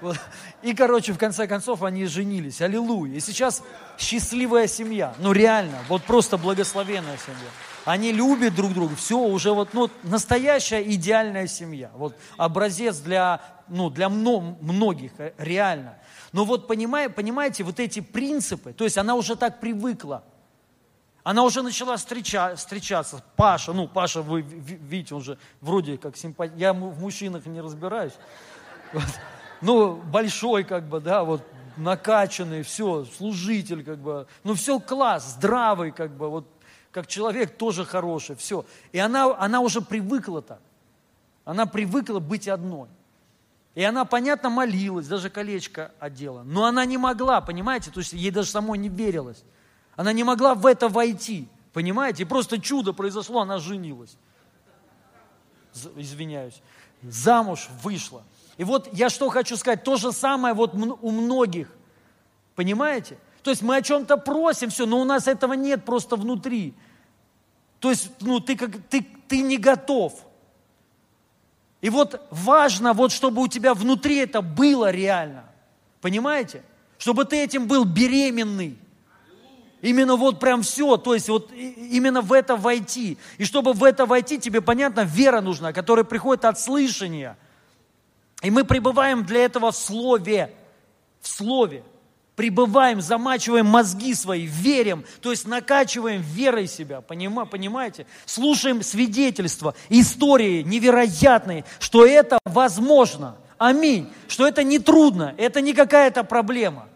Вот. 0.00 0.16
И, 0.62 0.72
короче, 0.72 1.12
в 1.12 1.18
конце 1.18 1.48
концов 1.48 1.82
они 1.82 2.06
женились. 2.06 2.60
Аллилуйя. 2.60 3.14
И 3.14 3.20
сейчас 3.20 3.62
счастливая 3.98 4.68
семья. 4.68 5.14
Ну, 5.18 5.32
реально, 5.32 5.78
вот 5.88 6.04
просто 6.04 6.38
благословенная 6.38 7.16
семья. 7.18 7.48
Они 7.84 8.12
любят 8.12 8.54
друг 8.54 8.72
друга. 8.72 8.94
Все, 8.94 9.18
уже 9.18 9.52
вот, 9.52 9.74
ну, 9.74 9.90
настоящая 10.04 10.82
идеальная 10.82 11.48
семья. 11.48 11.90
Вот 11.94 12.16
образец 12.36 12.98
для, 12.98 13.40
ну, 13.68 13.90
для 13.90 14.08
многих, 14.08 15.12
э, 15.18 15.32
реально. 15.38 15.98
Но 16.32 16.44
вот 16.44 16.68
понимаете, 16.68 17.12
понимаете, 17.12 17.64
вот 17.64 17.80
эти 17.80 18.00
принципы, 18.00 18.72
то 18.72 18.84
есть 18.84 18.96
она 18.96 19.16
уже 19.16 19.34
так 19.34 19.58
привыкла. 19.58 20.22
Она 21.26 21.42
уже 21.42 21.62
начала 21.62 21.96
встреча, 21.96 22.54
встречаться. 22.54 23.20
Паша, 23.34 23.72
ну, 23.72 23.88
Паша, 23.88 24.22
вы 24.22 24.42
видите, 24.42 25.12
он 25.12 25.22
же 25.22 25.38
вроде 25.60 25.98
как 25.98 26.16
симпатичный. 26.16 26.60
Я 26.60 26.72
в 26.72 27.00
мужчинах 27.00 27.46
не 27.46 27.60
разбираюсь. 27.60 28.12
Вот. 28.92 29.02
Ну, 29.60 29.96
большой, 29.96 30.62
как 30.62 30.84
бы, 30.88 31.00
да, 31.00 31.24
вот 31.24 31.42
накачанный, 31.76 32.62
все, 32.62 33.04
служитель, 33.06 33.82
как 33.82 33.98
бы. 33.98 34.28
Ну, 34.44 34.54
все 34.54 34.78
класс, 34.78 35.34
здравый, 35.36 35.90
как 35.90 36.12
бы, 36.12 36.30
вот, 36.30 36.46
как 36.92 37.08
человек 37.08 37.56
тоже 37.56 37.84
хороший, 37.84 38.36
все. 38.36 38.64
И 38.92 39.00
она, 39.00 39.36
она 39.36 39.58
уже 39.62 39.80
привыкла 39.80 40.42
так. 40.42 40.60
Она 41.44 41.66
привыкла 41.66 42.20
быть 42.20 42.46
одной. 42.46 42.88
И 43.74 43.82
она, 43.82 44.04
понятно, 44.04 44.48
молилась, 44.48 45.08
даже 45.08 45.28
колечко 45.28 45.90
одела. 45.98 46.44
Но 46.44 46.66
она 46.66 46.84
не 46.84 46.98
могла, 46.98 47.40
понимаете, 47.40 47.90
то 47.90 47.98
есть 47.98 48.12
ей 48.12 48.30
даже 48.30 48.48
самой 48.48 48.78
не 48.78 48.88
верилось. 48.88 49.42
Она 49.96 50.12
не 50.12 50.24
могла 50.24 50.54
в 50.54 50.66
это 50.66 50.88
войти, 50.88 51.48
понимаете? 51.72 52.22
И 52.22 52.26
просто 52.26 52.60
чудо 52.60 52.92
произошло, 52.92 53.40
она 53.40 53.58
женилась. 53.58 54.16
Извиняюсь. 55.96 56.60
Замуж 57.02 57.68
вышла. 57.82 58.22
И 58.56 58.64
вот 58.64 58.88
я 58.92 59.10
что 59.10 59.28
хочу 59.30 59.56
сказать, 59.56 59.84
то 59.84 59.96
же 59.96 60.12
самое 60.12 60.54
вот 60.54 60.74
у 60.74 61.10
многих, 61.10 61.70
понимаете? 62.54 63.18
То 63.42 63.50
есть 63.50 63.62
мы 63.62 63.76
о 63.76 63.82
чем-то 63.82 64.16
просим, 64.16 64.70
все, 64.70 64.86
но 64.86 65.00
у 65.00 65.04
нас 65.04 65.28
этого 65.28 65.52
нет 65.52 65.84
просто 65.84 66.16
внутри. 66.16 66.74
То 67.80 67.90
есть, 67.90 68.10
ну, 68.20 68.40
ты, 68.40 68.56
как, 68.56 68.82
ты, 68.88 69.06
ты 69.28 69.40
не 69.40 69.58
готов. 69.58 70.14
И 71.80 71.90
вот 71.90 72.26
важно, 72.30 72.92
вот 72.92 73.12
чтобы 73.12 73.42
у 73.42 73.48
тебя 73.48 73.74
внутри 73.74 74.16
это 74.16 74.42
было 74.42 74.90
реально. 74.90 75.44
Понимаете? 76.00 76.62
Чтобы 76.98 77.24
ты 77.24 77.36
этим 77.36 77.68
был 77.68 77.84
беременный. 77.84 78.78
Именно 79.86 80.16
вот 80.16 80.40
прям 80.40 80.62
все, 80.62 80.96
то 80.96 81.14
есть 81.14 81.28
вот 81.28 81.52
именно 81.52 82.20
в 82.20 82.32
это 82.32 82.56
войти. 82.56 83.18
И 83.38 83.44
чтобы 83.44 83.72
в 83.72 83.84
это 83.84 84.04
войти, 84.04 84.36
тебе, 84.36 84.60
понятно, 84.60 85.02
вера 85.02 85.40
нужна, 85.40 85.72
которая 85.72 86.04
приходит 86.04 86.44
от 86.44 86.58
слышания. 86.58 87.38
И 88.42 88.50
мы 88.50 88.64
пребываем 88.64 89.24
для 89.24 89.44
этого 89.44 89.70
в 89.70 89.76
Слове. 89.76 90.52
В 91.20 91.28
Слове. 91.28 91.84
Пребываем, 92.34 93.00
замачиваем 93.00 93.66
мозги 93.66 94.12
свои, 94.14 94.44
верим, 94.44 95.04
то 95.22 95.30
есть 95.30 95.46
накачиваем 95.46 96.20
верой 96.20 96.66
себя, 96.66 97.00
понимаете? 97.00 98.06
Слушаем 98.24 98.82
свидетельства, 98.82 99.76
истории 99.88 100.62
невероятные, 100.62 101.64
что 101.78 102.04
это 102.04 102.40
возможно. 102.44 103.36
Аминь. 103.56 104.12
Что 104.26 104.48
это 104.48 104.64
не 104.64 104.80
трудно, 104.80 105.32
это 105.38 105.60
не 105.60 105.74
какая-то 105.74 106.24
проблема– 106.24 106.88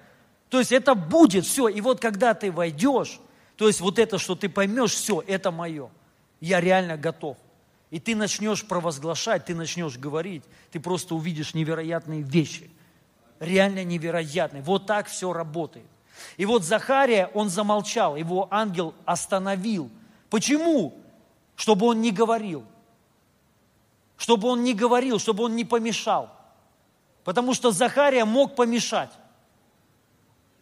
то 0.50 0.58
есть 0.58 0.72
это 0.72 0.94
будет 0.94 1.46
все. 1.46 1.68
И 1.68 1.80
вот 1.80 2.00
когда 2.00 2.34
ты 2.34 2.52
войдешь, 2.52 3.20
то 3.56 3.68
есть 3.68 3.80
вот 3.80 3.98
это, 3.98 4.18
что 4.18 4.34
ты 4.34 4.48
поймешь, 4.48 4.92
все, 4.92 5.22
это 5.26 5.50
мое. 5.50 5.90
Я 6.40 6.60
реально 6.60 6.96
готов. 6.96 7.36
И 7.90 8.00
ты 8.00 8.16
начнешь 8.16 8.64
провозглашать, 8.64 9.46
ты 9.46 9.54
начнешь 9.54 9.96
говорить, 9.96 10.42
ты 10.72 10.80
просто 10.80 11.14
увидишь 11.14 11.54
невероятные 11.54 12.22
вещи. 12.22 12.70
Реально 13.38 13.84
невероятные. 13.84 14.62
Вот 14.62 14.86
так 14.86 15.06
все 15.06 15.32
работает. 15.32 15.86
И 16.36 16.44
вот 16.44 16.64
Захария, 16.64 17.30
он 17.32 17.48
замолчал, 17.48 18.16
его 18.16 18.48
ангел 18.50 18.94
остановил. 19.04 19.90
Почему? 20.30 20.94
Чтобы 21.54 21.86
он 21.86 22.00
не 22.00 22.10
говорил. 22.10 22.64
Чтобы 24.16 24.48
он 24.48 24.64
не 24.64 24.74
говорил, 24.74 25.18
чтобы 25.18 25.44
он 25.44 25.54
не 25.54 25.64
помешал. 25.64 26.28
Потому 27.24 27.54
что 27.54 27.70
Захария 27.70 28.24
мог 28.24 28.56
помешать. 28.56 29.10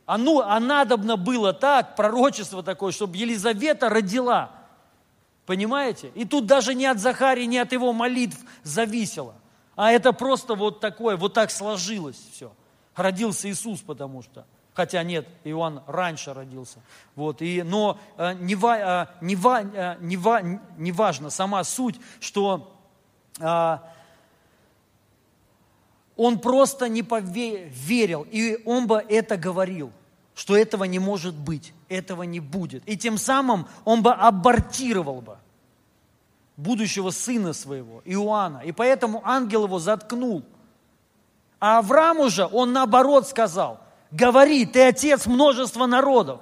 А, 0.08 0.16
ну, 0.16 0.40
а 0.40 0.58
надобно 0.58 1.18
было 1.18 1.52
так, 1.52 1.94
пророчество 1.94 2.62
такое, 2.62 2.92
чтобы 2.92 3.18
Елизавета 3.18 3.90
родила. 3.90 4.50
Понимаете? 5.44 6.10
И 6.14 6.24
тут 6.24 6.46
даже 6.46 6.74
не 6.74 6.86
от 6.86 6.98
Захарии, 6.98 7.44
не 7.44 7.58
от 7.58 7.72
его 7.72 7.92
молитв 7.92 8.38
зависело. 8.62 9.34
А 9.76 9.92
это 9.92 10.14
просто 10.14 10.54
вот 10.54 10.80
такое, 10.80 11.18
вот 11.18 11.34
так 11.34 11.50
сложилось 11.50 12.16
все. 12.32 12.50
Родился 12.96 13.50
Иисус, 13.50 13.80
потому 13.80 14.22
что. 14.22 14.46
Хотя 14.72 15.02
нет, 15.02 15.28
Иоанн 15.44 15.82
раньше 15.86 16.32
родился. 16.32 16.78
Вот, 17.14 17.42
и, 17.42 17.62
но 17.62 17.98
э, 18.16 18.32
не, 18.32 18.54
э, 18.54 19.06
не, 19.20 19.34
э, 19.34 19.96
не, 20.00 20.60
не 20.78 20.92
важно 20.92 21.28
сама 21.28 21.62
суть, 21.64 22.00
что 22.18 22.74
э, 23.38 23.78
он 26.16 26.38
просто 26.38 26.88
не 26.88 27.02
поверил, 27.02 28.26
и 28.30 28.62
он 28.64 28.86
бы 28.86 29.04
это 29.06 29.36
говорил 29.36 29.92
что 30.38 30.56
этого 30.56 30.84
не 30.84 31.00
может 31.00 31.34
быть, 31.34 31.74
этого 31.88 32.22
не 32.22 32.38
будет. 32.38 32.88
И 32.88 32.96
тем 32.96 33.18
самым 33.18 33.66
он 33.84 34.04
бы 34.04 34.12
абортировал 34.12 35.20
бы 35.20 35.36
будущего 36.56 37.10
сына 37.10 37.52
своего, 37.52 38.02
Иоанна. 38.04 38.58
И 38.58 38.70
поэтому 38.70 39.20
ангел 39.24 39.64
его 39.64 39.80
заткнул. 39.80 40.44
А 41.58 41.78
Аврааму 41.78 42.28
же 42.28 42.48
он 42.52 42.72
наоборот 42.72 43.26
сказал, 43.26 43.80
говори, 44.12 44.64
ты 44.64 44.86
отец 44.86 45.26
множества 45.26 45.86
народов. 45.86 46.38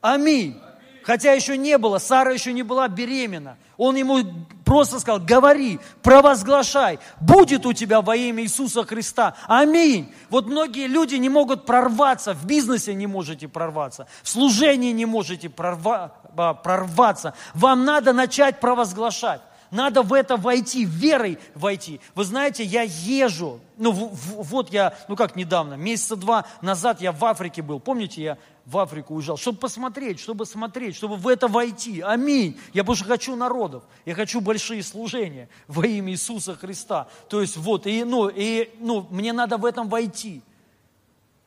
Аминь. 0.00 0.58
Хотя 1.06 1.34
еще 1.34 1.56
не 1.56 1.78
было, 1.78 1.98
Сара 1.98 2.32
еще 2.32 2.52
не 2.52 2.64
была 2.64 2.88
беременна. 2.88 3.58
Он 3.76 3.94
ему 3.94 4.24
просто 4.64 4.98
сказал, 4.98 5.20
говори, 5.20 5.78
провозглашай, 6.02 6.98
будет 7.20 7.64
у 7.64 7.72
тебя 7.72 8.00
во 8.00 8.16
имя 8.16 8.42
Иисуса 8.42 8.82
Христа. 8.82 9.36
Аминь. 9.46 10.12
Вот 10.30 10.48
многие 10.48 10.88
люди 10.88 11.14
не 11.14 11.28
могут 11.28 11.64
прорваться, 11.64 12.34
в 12.34 12.44
бизнесе 12.44 12.92
не 12.92 13.06
можете 13.06 13.46
прорваться, 13.46 14.08
в 14.24 14.28
служении 14.28 14.90
не 14.90 15.06
можете 15.06 15.48
прорва, 15.48 16.12
а, 16.36 16.54
прорваться. 16.54 17.34
Вам 17.54 17.84
надо 17.84 18.12
начать 18.12 18.58
провозглашать. 18.58 19.42
Надо 19.70 20.02
в 20.02 20.12
это 20.12 20.36
войти, 20.36 20.84
верой 20.84 21.38
войти. 21.54 22.00
Вы 22.14 22.24
знаете, 22.24 22.64
я 22.64 22.82
езжу, 22.82 23.60
ну 23.76 23.92
вот 23.92 24.72
я, 24.72 24.94
ну 25.08 25.16
как 25.16 25.36
недавно, 25.36 25.74
месяца 25.74 26.16
два 26.16 26.46
назад 26.62 27.00
я 27.00 27.12
в 27.12 27.24
Африке 27.24 27.62
был. 27.62 27.78
Помните, 27.78 28.22
я 28.22 28.38
в 28.66 28.76
Африку 28.78 29.14
уезжал, 29.14 29.38
чтобы 29.38 29.58
посмотреть, 29.58 30.20
чтобы 30.20 30.44
смотреть, 30.44 30.96
чтобы 30.96 31.16
в 31.16 31.28
это 31.28 31.48
войти. 31.48 32.00
Аминь. 32.00 32.58
Я 32.72 32.84
больше 32.84 33.04
хочу 33.04 33.36
народов, 33.36 33.84
я 34.04 34.14
хочу 34.14 34.40
большие 34.40 34.82
служения 34.82 35.48
во 35.68 35.86
имя 35.86 36.12
Иисуса 36.12 36.54
Христа. 36.54 37.06
То 37.28 37.40
есть 37.40 37.56
вот, 37.56 37.86
и, 37.86 38.04
ну, 38.04 38.28
и, 38.28 38.70
ну, 38.80 39.06
мне 39.10 39.32
надо 39.32 39.56
в 39.56 39.64
этом 39.64 39.88
войти, 39.88 40.42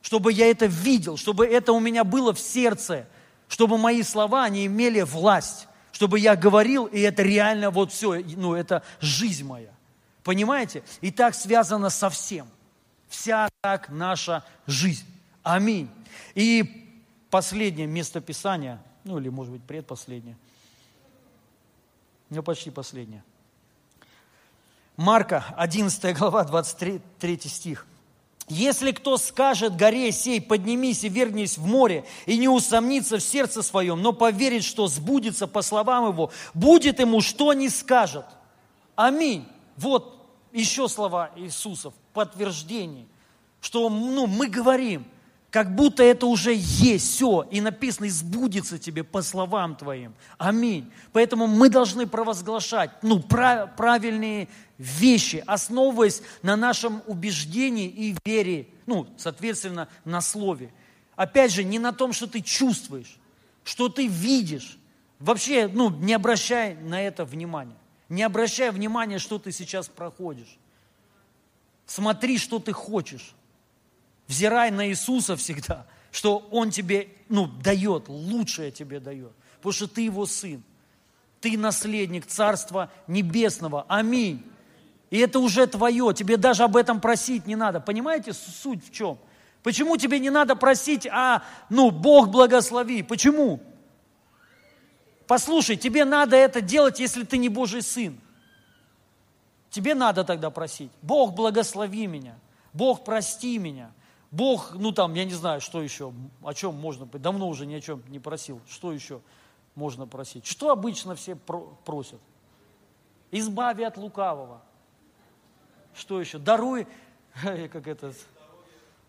чтобы 0.00 0.32
я 0.32 0.50
это 0.50 0.66
видел, 0.66 1.16
чтобы 1.16 1.46
это 1.46 1.72
у 1.72 1.80
меня 1.80 2.04
было 2.04 2.32
в 2.32 2.40
сердце, 2.40 3.06
чтобы 3.48 3.78
мои 3.78 4.02
слова, 4.02 4.44
они 4.44 4.66
имели 4.66 5.02
власть 5.02 5.68
чтобы 5.92 6.18
я 6.18 6.34
говорил, 6.34 6.86
и 6.86 6.98
это 7.00 7.22
реально 7.22 7.70
вот 7.70 7.92
все, 7.92 8.24
ну, 8.34 8.54
это 8.54 8.82
жизнь 9.00 9.44
моя. 9.44 9.68
Понимаете? 10.22 10.82
И 11.02 11.10
так 11.10 11.34
связано 11.34 11.90
со 11.90 12.08
всем. 12.08 12.48
Вся 13.08 13.50
так 13.60 13.90
наша 13.90 14.42
жизнь. 14.66 15.04
Аминь. 15.42 15.90
И 16.34 16.79
последнее 17.30 17.86
место 17.86 18.20
Писания, 18.20 18.82
ну 19.04 19.18
или, 19.18 19.28
может 19.28 19.52
быть, 19.52 19.62
предпоследнее. 19.62 20.36
Ну, 22.28 22.42
почти 22.42 22.70
последнее. 22.70 23.24
Марка, 24.96 25.44
11 25.56 26.16
глава, 26.16 26.44
23 26.44 27.40
стих. 27.40 27.86
Если 28.48 28.90
кто 28.90 29.16
скажет 29.16 29.76
горе 29.76 30.10
сей, 30.10 30.40
поднимись 30.40 31.04
и 31.04 31.08
вернись 31.08 31.56
в 31.56 31.66
море, 31.66 32.04
и 32.26 32.36
не 32.36 32.48
усомнится 32.48 33.18
в 33.18 33.22
сердце 33.22 33.62
своем, 33.62 34.02
но 34.02 34.12
поверит, 34.12 34.64
что 34.64 34.88
сбудется 34.88 35.46
по 35.46 35.62
словам 35.62 36.08
его, 36.08 36.32
будет 36.52 36.98
ему, 36.98 37.20
что 37.20 37.52
не 37.52 37.68
скажет. 37.68 38.26
Аминь. 38.96 39.46
Вот 39.76 40.20
еще 40.52 40.88
слова 40.88 41.30
Иисуса 41.36 41.90
в 41.90 41.94
подтверждении, 42.12 43.06
что 43.60 43.88
ну, 43.88 44.26
мы 44.26 44.48
говорим, 44.48 45.06
как 45.50 45.74
будто 45.74 46.02
это 46.02 46.26
уже 46.26 46.54
есть 46.54 47.14
все, 47.14 47.46
и 47.50 47.60
написано, 47.60 48.06
и 48.06 48.10
сбудется 48.10 48.78
тебе 48.78 49.02
по 49.02 49.20
словам 49.20 49.74
твоим. 49.74 50.14
Аминь. 50.38 50.90
Поэтому 51.12 51.48
мы 51.48 51.68
должны 51.68 52.06
провозглашать 52.06 52.90
ну, 53.02 53.20
правильные 53.20 54.48
вещи, 54.78 55.42
основываясь 55.46 56.22
на 56.42 56.56
нашем 56.56 57.02
убеждении 57.06 57.88
и 57.88 58.16
вере, 58.24 58.68
ну, 58.86 59.08
соответственно, 59.16 59.88
на 60.04 60.20
слове. 60.20 60.72
Опять 61.16 61.52
же, 61.52 61.64
не 61.64 61.78
на 61.78 61.92
том, 61.92 62.12
что 62.12 62.26
ты 62.28 62.40
чувствуешь, 62.40 63.18
что 63.64 63.88
ты 63.88 64.06
видишь. 64.06 64.78
Вообще, 65.18 65.68
ну, 65.68 65.90
не 65.90 66.14
обращай 66.14 66.76
на 66.76 67.02
это 67.02 67.24
внимания. 67.24 67.76
Не 68.08 68.22
обращай 68.22 68.70
внимания, 68.70 69.18
что 69.18 69.38
ты 69.38 69.52
сейчас 69.52 69.88
проходишь. 69.88 70.58
Смотри, 71.86 72.38
что 72.38 72.60
ты 72.60 72.72
хочешь. 72.72 73.34
Взирай 74.30 74.70
на 74.70 74.86
Иисуса 74.86 75.34
всегда, 75.34 75.86
что 76.12 76.38
Он 76.52 76.70
тебе, 76.70 77.08
ну, 77.28 77.48
дает, 77.48 78.08
лучшее 78.08 78.70
тебе 78.70 79.00
дает. 79.00 79.32
Потому 79.56 79.72
что 79.72 79.88
ты 79.88 80.02
Его 80.02 80.24
сын. 80.24 80.62
Ты 81.40 81.58
наследник 81.58 82.26
Царства 82.26 82.92
Небесного. 83.08 83.86
Аминь. 83.88 84.44
И 85.10 85.18
это 85.18 85.40
уже 85.40 85.66
твое, 85.66 86.14
тебе 86.14 86.36
даже 86.36 86.62
об 86.62 86.76
этом 86.76 87.00
просить 87.00 87.48
не 87.48 87.56
надо. 87.56 87.80
Понимаете, 87.80 88.32
суть 88.32 88.86
в 88.86 88.92
чем? 88.92 89.18
Почему 89.64 89.96
тебе 89.96 90.20
не 90.20 90.30
надо 90.30 90.54
просить, 90.54 91.08
а, 91.08 91.42
ну, 91.68 91.90
Бог 91.90 92.28
благослови? 92.28 93.02
Почему? 93.02 93.60
послушай, 95.26 95.76
тебе 95.76 96.04
надо 96.04 96.36
это 96.36 96.60
делать, 96.60 97.00
если 97.00 97.24
ты 97.24 97.36
не 97.36 97.48
Божий 97.48 97.82
сын. 97.82 98.20
Тебе 99.70 99.96
надо 99.96 100.22
тогда 100.22 100.50
просить. 100.50 100.92
Бог, 101.02 101.34
благослови 101.34 102.06
меня. 102.06 102.36
Бог, 102.72 103.04
прости 103.04 103.58
меня. 103.58 103.90
Бог, 104.30 104.74
ну 104.74 104.92
там, 104.92 105.14
я 105.14 105.24
не 105.24 105.34
знаю, 105.34 105.60
что 105.60 105.82
еще, 105.82 106.12
о 106.42 106.54
чем 106.54 106.74
можно, 106.76 107.06
давно 107.06 107.48
уже 107.48 107.66
ни 107.66 107.74
о 107.74 107.80
чем 107.80 108.02
не 108.08 108.20
просил. 108.20 108.60
Что 108.68 108.92
еще 108.92 109.20
можно 109.74 110.06
просить? 110.06 110.46
Что 110.46 110.70
обычно 110.70 111.16
все 111.16 111.34
просят? 111.34 112.20
Избави 113.32 113.84
от 113.84 113.96
лукавого. 113.96 114.62
Что 115.94 116.20
еще? 116.20 116.38
Даруй, 116.38 116.86
как 117.42 117.88
это, 117.88 118.12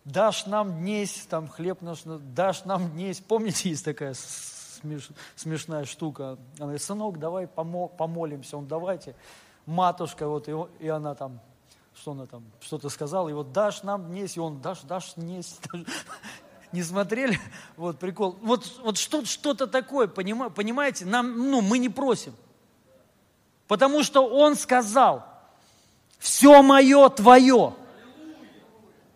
дашь 0.04 0.46
нам 0.46 0.80
днесь, 0.80 1.26
там 1.28 1.48
хлеб 1.48 1.82
наш, 1.82 2.00
дашь 2.04 2.64
нам 2.64 2.90
днесь. 2.90 3.20
Помните, 3.20 3.70
есть 3.70 3.84
такая 3.84 4.14
смеш, 4.14 5.08
смешная 5.36 5.84
штука. 5.84 6.36
Она 6.56 6.66
говорит, 6.66 6.82
сынок, 6.82 7.18
давай 7.18 7.46
помолимся. 7.46 8.56
Он, 8.56 8.66
давайте. 8.66 9.14
Матушка, 9.66 10.26
вот, 10.26 10.48
и, 10.48 10.54
и 10.80 10.88
она 10.88 11.14
там, 11.14 11.40
что 11.94 12.12
она 12.12 12.26
там, 12.26 12.44
что-то 12.60 12.88
сказала, 12.88 13.28
и 13.28 13.32
вот 13.32 13.52
дашь 13.52 13.82
нам 13.82 14.08
днесь, 14.08 14.36
и 14.36 14.40
он, 14.40 14.60
дашь, 14.60 14.80
дашь 14.82 15.14
днесь. 15.14 15.58
Не 16.72 16.82
смотрели? 16.82 17.38
Вот 17.76 17.98
прикол. 17.98 18.38
Вот, 18.40 18.80
вот 18.82 18.96
что, 18.96 19.24
что-то 19.24 19.66
такое, 19.66 20.08
понимаете? 20.08 21.04
Нам, 21.04 21.50
ну, 21.50 21.60
мы 21.60 21.78
не 21.78 21.90
просим. 21.90 22.34
Потому 23.68 24.02
что 24.02 24.26
он 24.26 24.56
сказал, 24.56 25.26
все 26.18 26.62
мое 26.62 27.08
твое. 27.10 27.74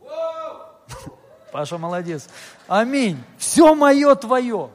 Паша 1.52 1.78
молодец. 1.78 2.28
Аминь. 2.68 3.22
Все 3.38 3.74
мое 3.74 4.14
твое. 4.14 4.70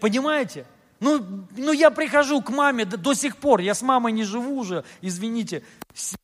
Понимаете? 0.00 0.66
Ну, 1.00 1.46
ну, 1.56 1.72
я 1.72 1.90
прихожу 1.90 2.42
к 2.42 2.50
маме 2.50 2.84
до, 2.84 2.96
до 2.96 3.14
сих 3.14 3.36
пор, 3.36 3.60
я 3.60 3.74
с 3.74 3.82
мамой 3.82 4.12
не 4.12 4.24
живу 4.24 4.58
уже, 4.58 4.84
извините, 5.00 5.62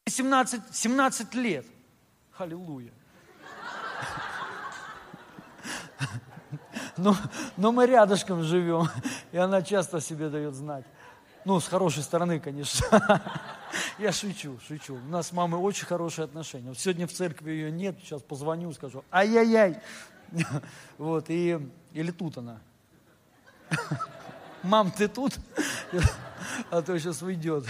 17, 0.07 0.61
17 0.73 1.35
лет. 1.35 1.67
Аллилуйя. 2.37 2.93
Но, 6.97 7.17
но 7.57 7.73
мы 7.73 7.87
рядышком 7.87 8.45
живем, 8.45 8.89
и 9.33 9.39
она 9.39 9.63
часто 9.63 10.01
себе 10.01 10.29
дает 10.29 10.55
знать. 10.55 10.85
Ну, 11.45 11.59
с 11.59 11.67
хорошей 11.67 12.05
стороны, 12.05 12.39
конечно. 12.39 12.87
Я 13.99 14.13
шучу, 14.13 14.59
шучу. 14.67 14.95
У 14.95 15.11
нас 15.11 15.29
с 15.29 15.33
мамой 15.33 15.61
очень 15.61 15.87
хорошие 15.87 16.25
отношения. 16.25 16.69
Вот 16.69 16.79
сегодня 16.79 17.07
в 17.07 17.13
церкви 17.13 17.51
ее 17.51 17.71
нет, 17.71 17.97
сейчас 18.01 18.23
позвоню, 18.23 18.73
скажу, 18.73 19.05
ай-яй-яй. 19.13 19.81
Вот, 20.99 21.27
и, 21.29 21.61
или 21.93 22.11
тут 22.11 22.39
она. 22.39 22.61
Мам, 24.65 24.91
ты 24.91 25.09
тут? 25.09 25.39
А 26.71 26.83
то 26.83 26.99
сейчас 26.99 27.23
уйдет. 27.23 27.65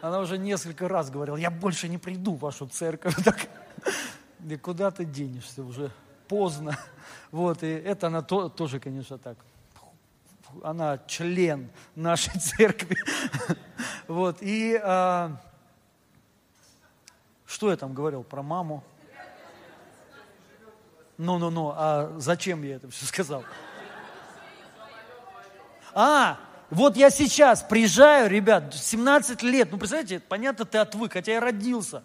Она 0.00 0.20
уже 0.20 0.38
несколько 0.38 0.88
раз 0.88 1.10
говорила, 1.10 1.36
я 1.36 1.50
больше 1.50 1.88
не 1.88 1.98
приду 1.98 2.34
в 2.34 2.40
вашу 2.40 2.66
церковь. 2.66 3.14
Так, 3.24 3.48
и 4.48 4.56
куда 4.56 4.90
ты 4.90 5.04
денешься 5.04 5.62
уже? 5.62 5.90
Поздно. 6.26 6.78
Вот, 7.30 7.62
и 7.62 7.66
это 7.66 8.06
она 8.06 8.22
то, 8.22 8.48
тоже, 8.48 8.80
конечно, 8.80 9.18
так 9.18 9.36
она 10.62 10.98
член 11.06 11.70
нашей 11.94 12.38
церкви. 12.40 12.96
Вот, 14.08 14.38
и 14.40 14.80
а, 14.82 15.40
что 17.46 17.70
я 17.70 17.76
там 17.76 17.94
говорил 17.94 18.22
про 18.22 18.42
маму? 18.42 18.82
Ну-ну-ну, 21.18 21.72
а 21.76 22.14
зачем 22.18 22.62
я 22.62 22.76
это 22.76 22.90
все 22.90 23.04
сказал? 23.04 23.44
А, 25.94 26.38
вот 26.70 26.96
я 26.96 27.10
сейчас 27.10 27.62
приезжаю, 27.62 28.30
ребят, 28.30 28.74
17 28.74 29.42
лет, 29.42 29.72
ну, 29.72 29.78
представляете, 29.78 30.20
понятно, 30.20 30.64
ты 30.64 30.78
отвык, 30.78 31.12
хотя 31.12 31.32
я 31.32 31.40
родился. 31.40 32.02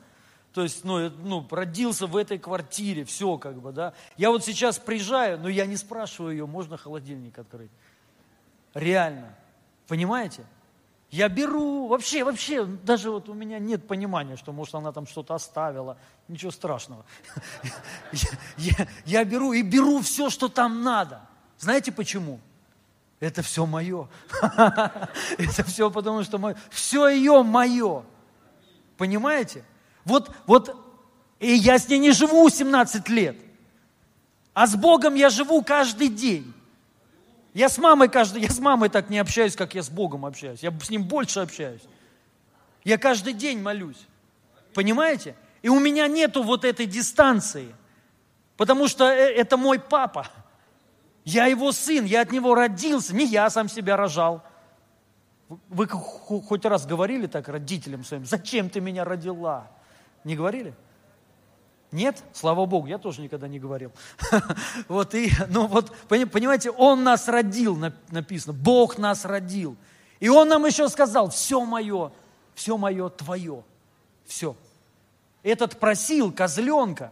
То 0.54 0.64
есть, 0.64 0.84
ну, 0.86 1.10
ну, 1.10 1.46
родился 1.52 2.08
в 2.08 2.16
этой 2.16 2.40
квартире, 2.40 3.04
все 3.04 3.38
как 3.38 3.62
бы, 3.62 3.72
да. 3.72 3.94
Я 4.16 4.32
вот 4.32 4.46
сейчас 4.46 4.80
приезжаю, 4.80 5.38
но 5.38 5.50
я 5.50 5.66
не 5.66 5.76
спрашиваю 5.76 6.32
ее, 6.32 6.46
можно 6.46 6.78
холодильник 6.78 7.38
открыть. 7.38 7.72
Реально. 8.74 9.36
Понимаете? 9.88 10.46
Я 11.12 11.30
беру, 11.30 11.88
вообще, 11.88 12.24
вообще, 12.24 12.66
даже 12.66 13.12
вот 13.12 13.30
у 13.30 13.34
меня 13.34 13.60
нет 13.60 13.88
понимания, 13.88 14.36
что, 14.38 14.52
может, 14.52 14.76
она 14.76 14.92
там 14.92 15.06
что-то 15.08 15.36
оставила. 15.36 15.98
Ничего 16.28 16.52
страшного. 16.52 17.06
Я 19.06 19.24
беру 19.24 19.54
и 19.54 19.62
беру 19.62 20.02
все, 20.02 20.30
что 20.30 20.50
там 20.50 20.84
надо. 20.84 21.22
Знаете 21.58 21.92
почему? 21.92 22.40
Это 23.26 23.42
все 23.42 23.66
мое. 23.66 24.08
Это 25.40 25.64
все 25.64 25.90
потому, 25.90 26.24
что 26.24 26.38
мое. 26.38 26.56
Все 26.70 27.08
ее 27.08 27.42
мое. 27.42 28.04
Понимаете? 28.98 29.64
Вот, 30.04 30.30
вот, 30.46 30.78
и 31.40 31.52
я 31.52 31.80
с 31.80 31.90
ней 31.90 31.98
не 31.98 32.12
живу 32.12 32.48
17 32.48 33.10
лет. 33.10 33.36
А 34.54 34.68
с 34.68 34.76
Богом 34.76 35.16
я 35.16 35.32
живу 35.32 35.64
каждый 35.64 36.10
день. 36.10 36.54
Я 37.56 37.68
с 37.68 37.80
мамой 37.80 38.10
каждый, 38.10 38.44
я 38.44 38.50
с 38.52 38.60
мамой 38.60 38.90
так 38.90 39.10
не 39.10 39.18
общаюсь, 39.18 39.56
как 39.56 39.74
я 39.74 39.82
с 39.82 39.90
Богом 39.90 40.24
общаюсь. 40.24 40.62
Я 40.62 40.72
с 40.80 40.92
ним 40.92 41.04
больше 41.04 41.40
общаюсь. 41.40 41.82
Я 42.84 43.00
каждый 43.00 43.34
день 43.34 43.60
молюсь. 43.60 44.06
Понимаете? 44.76 45.36
И 45.64 45.70
у 45.70 45.80
меня 45.80 46.08
нету 46.08 46.44
вот 46.44 46.64
этой 46.64 46.86
дистанции. 46.86 47.76
Потому 48.56 48.88
что 48.88 49.06
э, 49.06 49.34
это 49.34 49.58
мой 49.58 49.80
папа. 49.80 50.30
Я 51.26 51.48
его 51.48 51.72
сын, 51.72 52.06
я 52.06 52.22
от 52.22 52.32
него 52.32 52.54
родился. 52.56 53.14
Не 53.16 53.26
я 53.26 53.50
сам 53.50 53.68
себя 53.68 53.98
рожал. 53.98 54.44
Вы 55.70 55.88
хоть 55.88 56.66
раз 56.66 56.86
говорили 56.86 57.28
так 57.28 57.50
родителям 57.50 58.04
своим, 58.04 58.26
зачем 58.26 58.70
ты 58.70 58.80
меня 58.80 59.04
родила? 59.04 59.68
Не 60.24 60.36
говорили? 60.36 60.74
Нет? 61.92 62.24
Слава 62.34 62.66
Богу, 62.66 62.88
я 62.88 62.98
тоже 62.98 63.22
никогда 63.22 63.48
не 63.48 63.60
говорил. 63.60 63.92
Вот 64.88 65.14
и, 65.14 65.32
ну 65.50 65.68
вот, 65.68 65.96
понимаете, 66.08 66.72
Он 66.72 67.04
нас 67.04 67.28
родил, 67.28 67.78
написано, 68.10 68.54
Бог 68.54 68.98
нас 68.98 69.24
родил. 69.24 69.76
И 70.20 70.30
Он 70.30 70.48
нам 70.48 70.66
еще 70.66 70.90
сказал, 70.90 71.30
все 71.30 71.64
мое, 71.64 72.12
все 72.54 72.78
мое 72.78 73.10
твое, 73.10 73.64
все. 74.26 74.56
Этот 75.44 75.80
просил 75.80 76.32
козленка, 76.32 77.12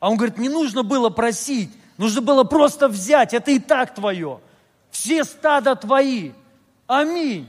а 0.00 0.10
он 0.10 0.16
говорит, 0.16 0.38
не 0.38 0.48
нужно 0.48 0.82
было 0.82 1.10
просить, 1.10 1.70
нужно 1.98 2.20
было 2.20 2.44
просто 2.44 2.88
взять, 2.88 3.34
это 3.34 3.50
и 3.50 3.58
так 3.58 3.94
твое. 3.94 4.40
Все 4.90 5.24
стада 5.24 5.74
твои. 5.74 6.32
Аминь. 6.86 7.48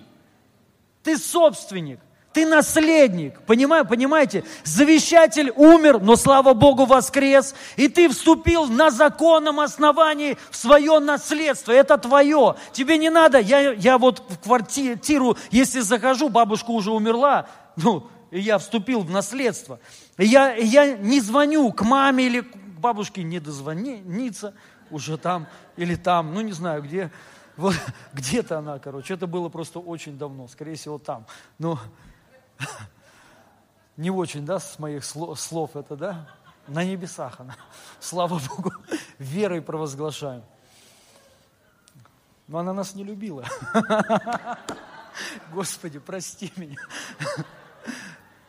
Ты 1.04 1.18
собственник. 1.18 2.00
Ты 2.36 2.46
наследник, 2.46 3.40
понимаю, 3.44 3.86
понимаете? 3.86 4.44
Завещатель 4.66 5.54
умер, 5.56 6.02
но 6.02 6.18
слава 6.18 6.54
Богу 6.54 6.84
воскрес. 6.84 7.56
И 7.78 7.88
ты 7.88 8.10
вступил 8.10 8.66
на 8.66 8.92
законном 8.92 9.62
основании 9.62 10.38
в 10.52 10.58
свое 10.58 11.00
наследство. 11.00 11.72
Это 11.72 11.98
твое. 11.98 12.56
Тебе 12.74 12.98
не 12.98 13.10
надо, 13.10 13.40
я, 13.40 13.72
я 13.72 13.98
вот 13.98 14.22
в 14.28 14.38
квартиру, 14.40 15.38
если 15.50 15.80
захожу, 15.80 16.28
бабушка 16.28 16.72
уже 16.72 16.92
умерла, 16.92 17.48
ну, 17.78 18.10
я 18.32 18.58
вступил 18.58 19.00
в 19.00 19.10
наследство. 19.10 19.80
я, 20.18 20.56
я 20.56 20.98
не 20.98 21.22
звоню 21.22 21.72
к 21.72 21.84
маме 21.84 22.26
или 22.26 22.44
бабушке, 22.86 23.24
не 23.24 23.40
дозвониться 23.40 24.54
уже 24.92 25.18
там 25.18 25.48
или 25.76 25.96
там, 25.96 26.34
ну 26.34 26.42
не 26.42 26.54
знаю 26.54 26.84
где. 26.84 27.12
Вот 27.58 27.76
где-то 28.14 28.60
она, 28.60 28.80
короче, 28.80 29.14
это 29.14 29.28
было 29.28 29.50
просто 29.50 29.80
очень 29.80 30.18
давно, 30.18 30.48
скорее 30.48 30.76
всего 30.76 30.98
там. 31.00 31.26
Но 31.58 31.80
Не 33.98 34.12
очень, 34.12 34.46
да, 34.46 34.60
с 34.60 34.78
моих 34.78 35.06
слов 35.06 35.76
это, 35.76 35.96
да? 35.96 36.28
На 36.68 36.84
небесах 36.84 37.40
она. 37.40 37.56
Слава 38.00 38.40
Богу, 38.50 38.74
верой 39.20 39.62
провозглашаем. 39.62 40.44
Но 42.48 42.60
она 42.60 42.74
нас 42.74 42.94
не 42.94 43.04
любила. 43.04 43.46
Господи, 45.52 46.00
прости 46.00 46.52
меня. 46.58 46.78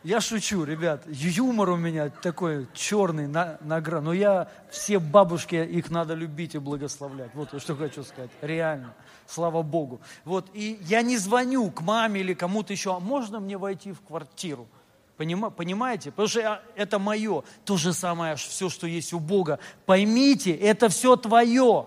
Я 0.07 0.21
шучу, 0.21 0.63
ребят. 0.63 1.03
Юмор 1.09 1.71
у 1.71 1.75
меня 1.75 2.09
такой 2.09 2.65
черный 2.73 3.27
на, 3.27 3.57
на 3.59 3.81
грани. 3.81 4.05
Но 4.05 4.13
я, 4.13 4.47
все 4.69 4.99
бабушки, 4.99 5.55
их 5.55 5.89
надо 5.89 6.13
любить 6.13 6.55
и 6.55 6.59
благословлять. 6.59 7.31
Вот 7.33 7.49
что 7.61 7.75
хочу 7.75 8.05
сказать. 8.05 8.31
Реально. 8.41 8.93
Слава 9.25 9.63
Богу. 9.63 9.99
Вот, 10.23 10.49
и 10.53 10.79
я 10.83 11.01
не 11.01 11.17
звоню 11.17 11.69
к 11.71 11.81
маме 11.81 12.21
или 12.21 12.33
кому-то 12.33 12.71
еще, 12.71 12.95
а 12.95 13.01
можно 13.01 13.41
мне 13.41 13.57
войти 13.57 13.91
в 13.91 13.99
квартиру? 13.99 14.69
Понимаете? 15.17 16.11
Потому 16.11 16.29
что 16.29 16.61
это 16.77 16.99
мое. 16.99 17.43
То 17.65 17.75
же 17.75 17.91
самое, 17.91 18.37
все, 18.37 18.69
что 18.69 18.87
есть 18.87 19.11
у 19.11 19.19
Бога. 19.19 19.59
Поймите, 19.85 20.53
это 20.53 20.87
все 20.87 21.17
твое. 21.17 21.85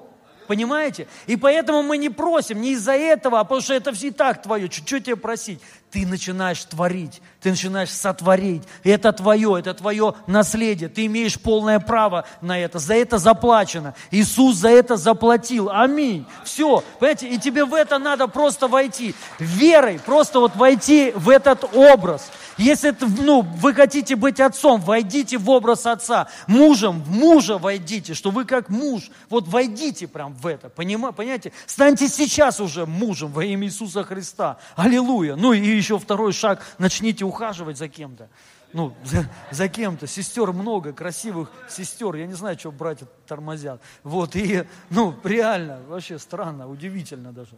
Понимаете? 0.51 1.07
И 1.29 1.37
поэтому 1.37 1.85
мы 1.85 1.97
не 1.97 2.09
просим 2.09 2.61
не 2.61 2.73
из-за 2.73 2.95
этого, 2.95 3.39
а 3.39 3.45
потому 3.45 3.61
что 3.61 3.73
это 3.73 3.93
все 3.93 4.09
и 4.09 4.11
так 4.11 4.43
твое. 4.43 4.69
Что 4.69 4.99
тебе 4.99 5.15
просить? 5.15 5.61
Ты 5.93 6.05
начинаешь 6.05 6.65
творить, 6.65 7.23
ты 7.41 7.51
начинаешь 7.51 7.91
сотворить. 7.91 8.65
Это 8.83 9.13
твое, 9.13 9.61
это 9.61 9.75
твое 9.75 10.15
наследие. 10.27 10.89
Ты 10.89 11.07
имеешь 11.07 11.39
полное 11.39 11.79
право 11.79 12.27
на 12.41 12.59
это. 12.59 12.81
За 12.81 12.95
это 12.95 13.19
заплачено. 13.19 13.95
Иисус 14.11 14.57
за 14.57 14.71
это 14.71 14.97
заплатил. 14.97 15.71
Аминь. 15.71 16.27
Все. 16.45 16.83
Понимаете? 16.99 17.29
И 17.29 17.39
тебе 17.39 17.65
в 17.65 17.73
это 17.73 18.01
надо 18.01 18.27
просто 18.27 18.67
войти. 18.67 19.15
Верой 19.39 20.01
просто 20.05 20.41
вот 20.41 20.57
войти 20.57 21.13
в 21.15 21.29
этот 21.29 21.63
образ. 21.77 22.29
Если 22.61 22.95
ну, 23.23 23.41
вы 23.41 23.73
хотите 23.73 24.17
быть 24.17 24.39
отцом, 24.39 24.83
войдите 24.83 25.39
в 25.39 25.49
образ 25.49 25.87
отца. 25.87 26.29
Мужем, 26.47 27.03
в 27.03 27.11
мужа 27.11 27.57
войдите, 27.57 28.13
что 28.13 28.31
вы 28.31 28.45
как 28.45 28.69
муж. 28.69 29.11
Вот 29.31 29.49
войдите 29.49 30.07
прям 30.07 30.35
в 30.35 30.47
это. 30.47 30.69
Понимаете? 30.69 31.53
Станьте 31.67 32.07
сейчас 32.07 32.61
уже 32.61 32.85
мужем 32.85 33.33
во 33.33 33.47
имя 33.47 33.67
Иисуса 33.67 34.05
Христа. 34.05 34.59
Аллилуйя. 34.77 35.37
Ну 35.37 35.55
и 35.55 35.59
еще 35.59 35.99
второй 35.99 36.35
шаг. 36.35 36.63
Начните 36.77 37.25
ухаживать 37.25 37.79
за 37.79 37.89
кем-то. 37.89 38.29
Ну, 38.75 38.95
за, 39.05 39.27
за 39.51 39.69
кем-то. 39.69 40.07
Сестер 40.07 40.53
много, 40.53 40.93
красивых 40.93 41.51
сестер. 41.67 42.15
Я 42.15 42.27
не 42.27 42.35
знаю, 42.35 42.59
что 42.59 42.71
братья 42.71 43.07
тормозят. 43.27 43.81
Вот, 44.03 44.37
и, 44.37 44.65
ну, 44.91 45.15
реально, 45.25 45.81
вообще 45.89 46.19
странно, 46.19 46.69
удивительно 46.69 47.33
даже. 47.33 47.57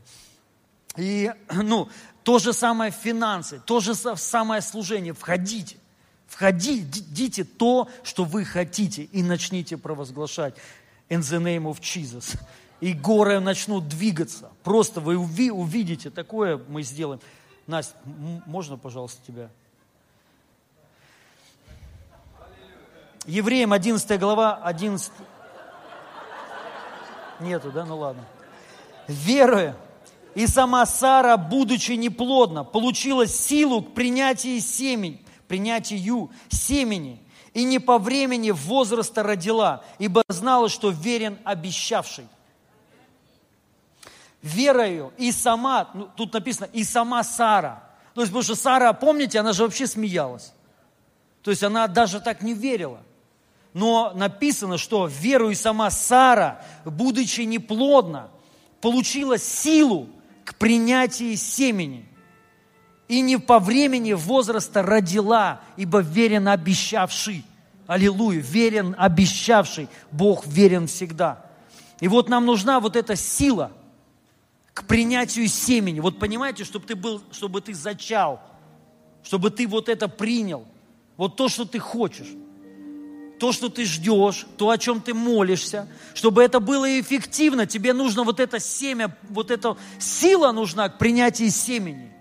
И, 0.97 1.33
ну, 1.51 1.89
то 2.23 2.39
же 2.39 2.53
самое 2.53 2.91
финансы, 2.91 3.61
то 3.65 3.81
же 3.81 3.95
самое 3.95 4.63
служение. 4.63 5.13
Входите. 5.13 5.77
Входите 6.27 7.45
то, 7.45 7.89
что 8.03 8.25
вы 8.25 8.45
хотите, 8.45 9.03
и 9.03 9.23
начните 9.23 9.77
провозглашать 9.77 10.55
in 11.11 11.21
the 11.21 11.39
name 11.39 11.65
of 11.65 11.79
Jesus. 11.81 12.39
И 12.81 12.95
горы 12.95 13.39
начнут 13.39 13.87
двигаться. 13.87 14.51
Просто 14.63 15.01
вы 15.01 15.17
увидите 15.17 16.11
такое, 16.11 16.57
мы 16.69 16.83
сделаем. 16.83 17.21
Настя, 17.67 17.95
можно, 18.47 18.77
пожалуйста, 18.77 19.21
тебя? 19.27 19.51
Евреям 23.27 23.73
11 23.73 24.19
глава, 24.19 24.57
11... 24.65 25.13
Нету, 27.41 27.71
да? 27.73 27.85
Ну 27.85 27.99
ладно. 27.99 28.25
Веруя, 29.07 29.77
и 30.35 30.47
сама 30.47 30.87
Сара, 30.87 31.37
будучи 31.37 31.93
неплодна, 31.93 32.65
получила 32.65 33.27
силу 33.27 33.83
к 33.83 33.95
принятию 33.95 34.61
семени, 34.61 35.23
принятию 35.49 36.31
семени, 36.49 37.21
и 37.55 37.65
не 37.65 37.79
по 37.79 37.99
времени 37.99 38.51
возраста 38.51 39.23
родила, 39.23 39.85
ибо 39.99 40.23
знала, 40.29 40.69
что 40.69 40.91
верен 40.91 41.39
обещавший. 41.45 42.27
Верою 44.41 45.13
и 45.19 45.31
сама, 45.31 45.91
ну, 45.95 46.09
тут 46.17 46.33
написано, 46.33 46.69
и 46.73 46.83
сама 46.83 47.23
Сара. 47.23 47.83
То 48.15 48.23
есть, 48.23 48.33
потому 48.33 48.43
что 48.43 48.55
Сара, 48.55 48.93
помните, 48.93 49.39
она 49.39 49.53
же 49.53 49.63
вообще 49.63 49.87
смеялась. 49.87 50.53
То 51.43 51.51
есть 51.51 51.63
она 51.63 51.87
даже 51.87 52.21
так 52.21 52.43
не 52.43 52.55
верила. 52.55 53.01
Но 53.73 54.13
написано, 54.15 54.79
что 54.79 55.07
веру 55.07 55.51
и 55.51 55.55
сама 55.55 55.91
Сара, 55.91 56.65
будучи 56.85 57.43
неплодна, 57.43 58.31
получила 58.81 59.39
силу 59.39 60.09
к 60.45 60.55
принятию 60.57 61.37
семени. 61.37 62.07
И 63.09 63.21
не 63.21 63.37
по 63.37 63.59
времени 63.59 64.13
возраста 64.13 64.83
родила, 64.83 65.61
ибо 65.77 66.01
верен 66.01 66.49
обещавший. 66.49 67.45
Аллилуйя, 67.87 68.41
верен 68.41 68.95
обещавший. 68.99 69.89
Бог 70.11 70.47
верен 70.47 70.87
всегда. 70.87 71.45
И 72.01 72.09
вот 72.09 72.29
нам 72.29 72.47
нужна 72.47 72.81
вот 72.81 72.97
эта 72.97 73.17
сила 73.17 73.71
к 74.73 74.87
принятию 74.87 75.47
семени. 75.49 76.01
Вот 76.01 76.19
понимаете, 76.19 76.65
чтобы 76.65 76.87
ты 76.87 76.97
был, 76.97 77.23
чтобы 77.31 77.61
ты 77.61 77.75
зачал, 77.75 78.41
чтобы 79.23 79.51
ты 79.51 79.67
вот 79.69 79.89
это 79.89 80.09
принял. 80.09 80.67
Вот 81.17 81.37
то, 81.37 81.49
что 81.49 81.65
ты 81.65 81.79
хочешь 81.79 82.29
то, 83.43 83.51
что 83.51 83.69
ты 83.69 83.85
ждешь, 83.85 84.47
то, 84.57 84.71
о 84.71 84.79
чем 84.79 85.01
ты 85.01 85.15
молишься, 85.15 85.89
чтобы 86.15 86.45
это 86.45 86.61
было 86.61 87.01
эффективно, 87.01 87.67
тебе 87.67 87.93
нужно 87.93 88.23
вот 88.23 88.39
это 88.39 88.61
семя, 88.61 89.17
вот 89.31 89.51
эта 89.51 89.77
сила 89.99 90.53
нужна 90.53 90.89
к 90.89 90.97
принятию 90.97 91.51
семени. 91.51 92.13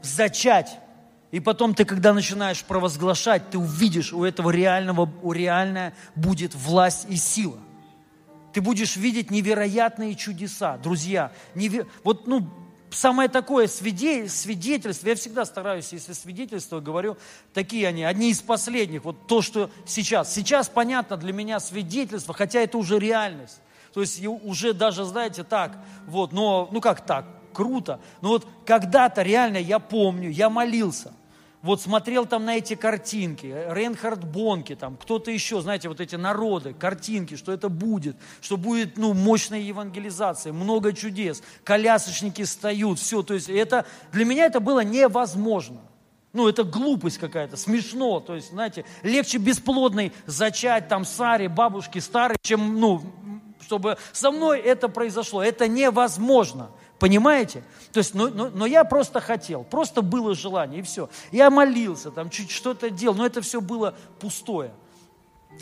Зачать. 0.00 0.78
И 1.32 1.40
потом 1.40 1.74
ты, 1.74 1.84
когда 1.84 2.14
начинаешь 2.14 2.62
провозглашать, 2.62 3.50
ты 3.50 3.58
увидишь, 3.58 4.12
у 4.12 4.22
этого 4.22 4.50
реального, 4.50 5.10
у 5.22 5.32
реальная 5.32 5.92
будет 6.14 6.54
власть 6.54 7.06
и 7.08 7.16
сила. 7.16 7.58
Ты 8.52 8.60
будешь 8.60 8.94
видеть 8.94 9.32
невероятные 9.32 10.14
чудеса. 10.14 10.78
Друзья, 10.78 11.32
неве... 11.56 11.84
вот, 12.04 12.28
ну, 12.28 12.48
самое 12.90 13.28
такое 13.28 13.66
свидетельство, 13.66 15.08
я 15.08 15.14
всегда 15.14 15.44
стараюсь, 15.44 15.92
если 15.92 16.12
свидетельство 16.12 16.80
говорю, 16.80 17.16
такие 17.52 17.86
они, 17.88 18.04
одни 18.04 18.30
из 18.30 18.40
последних, 18.40 19.04
вот 19.04 19.26
то, 19.26 19.42
что 19.42 19.70
сейчас. 19.86 20.32
Сейчас 20.32 20.68
понятно 20.68 21.16
для 21.16 21.32
меня 21.32 21.60
свидетельство, 21.60 22.34
хотя 22.34 22.60
это 22.60 22.78
уже 22.78 22.98
реальность. 22.98 23.60
То 23.94 24.00
есть 24.00 24.24
уже 24.24 24.74
даже, 24.74 25.04
знаете, 25.04 25.44
так, 25.44 25.78
вот, 26.06 26.32
но, 26.32 26.68
ну 26.72 26.80
как 26.80 27.04
так, 27.04 27.26
круто. 27.52 28.00
Но 28.20 28.30
вот 28.30 28.46
когда-то 28.66 29.22
реально 29.22 29.58
я 29.58 29.78
помню, 29.78 30.30
я 30.30 30.50
молился– 30.50 31.12
вот 31.62 31.80
смотрел 31.80 32.26
там 32.26 32.44
на 32.44 32.56
эти 32.56 32.74
картинки, 32.74 33.46
Рейнхард 33.68 34.24
Бонки, 34.24 34.74
там 34.74 34.96
кто-то 34.96 35.30
еще, 35.30 35.60
знаете, 35.60 35.88
вот 35.88 36.00
эти 36.00 36.16
народы, 36.16 36.72
картинки, 36.72 37.36
что 37.36 37.52
это 37.52 37.68
будет, 37.68 38.16
что 38.40 38.56
будет, 38.56 38.96
ну, 38.96 39.12
мощная 39.12 39.60
евангелизация, 39.60 40.52
много 40.52 40.92
чудес, 40.92 41.42
колясочники 41.64 42.44
встают, 42.44 42.98
все, 42.98 43.22
то 43.22 43.34
есть 43.34 43.48
это, 43.48 43.86
для 44.12 44.24
меня 44.24 44.46
это 44.46 44.60
было 44.60 44.80
невозможно. 44.80 45.80
Ну, 46.34 46.46
это 46.46 46.62
глупость 46.62 47.18
какая-то, 47.18 47.56
смешно, 47.56 48.20
то 48.20 48.34
есть, 48.34 48.50
знаете, 48.50 48.84
легче 49.02 49.38
бесплодной 49.38 50.12
зачать 50.26 50.86
там 50.88 51.04
Саре, 51.04 51.48
бабушке 51.48 52.00
старой, 52.00 52.36
чем, 52.42 52.78
ну, 52.78 53.02
чтобы 53.68 53.98
со 54.12 54.30
мной 54.30 54.60
это 54.60 54.88
произошло. 54.88 55.42
Это 55.42 55.68
невозможно. 55.68 56.70
Понимаете? 56.98 57.62
То 57.92 57.98
есть, 57.98 58.14
но, 58.14 58.28
но, 58.28 58.50
но 58.50 58.66
я 58.66 58.84
просто 58.84 59.20
хотел, 59.20 59.64
просто 59.64 60.02
было 60.02 60.34
желание, 60.34 60.80
и 60.80 60.82
все. 60.82 61.08
Я 61.30 61.50
молился, 61.50 62.10
там 62.10 62.28
чуть 62.28 62.50
что-то 62.50 62.90
делал, 62.90 63.16
но 63.16 63.26
это 63.26 63.40
все 63.40 63.60
было 63.60 63.94
пустое. 64.18 64.72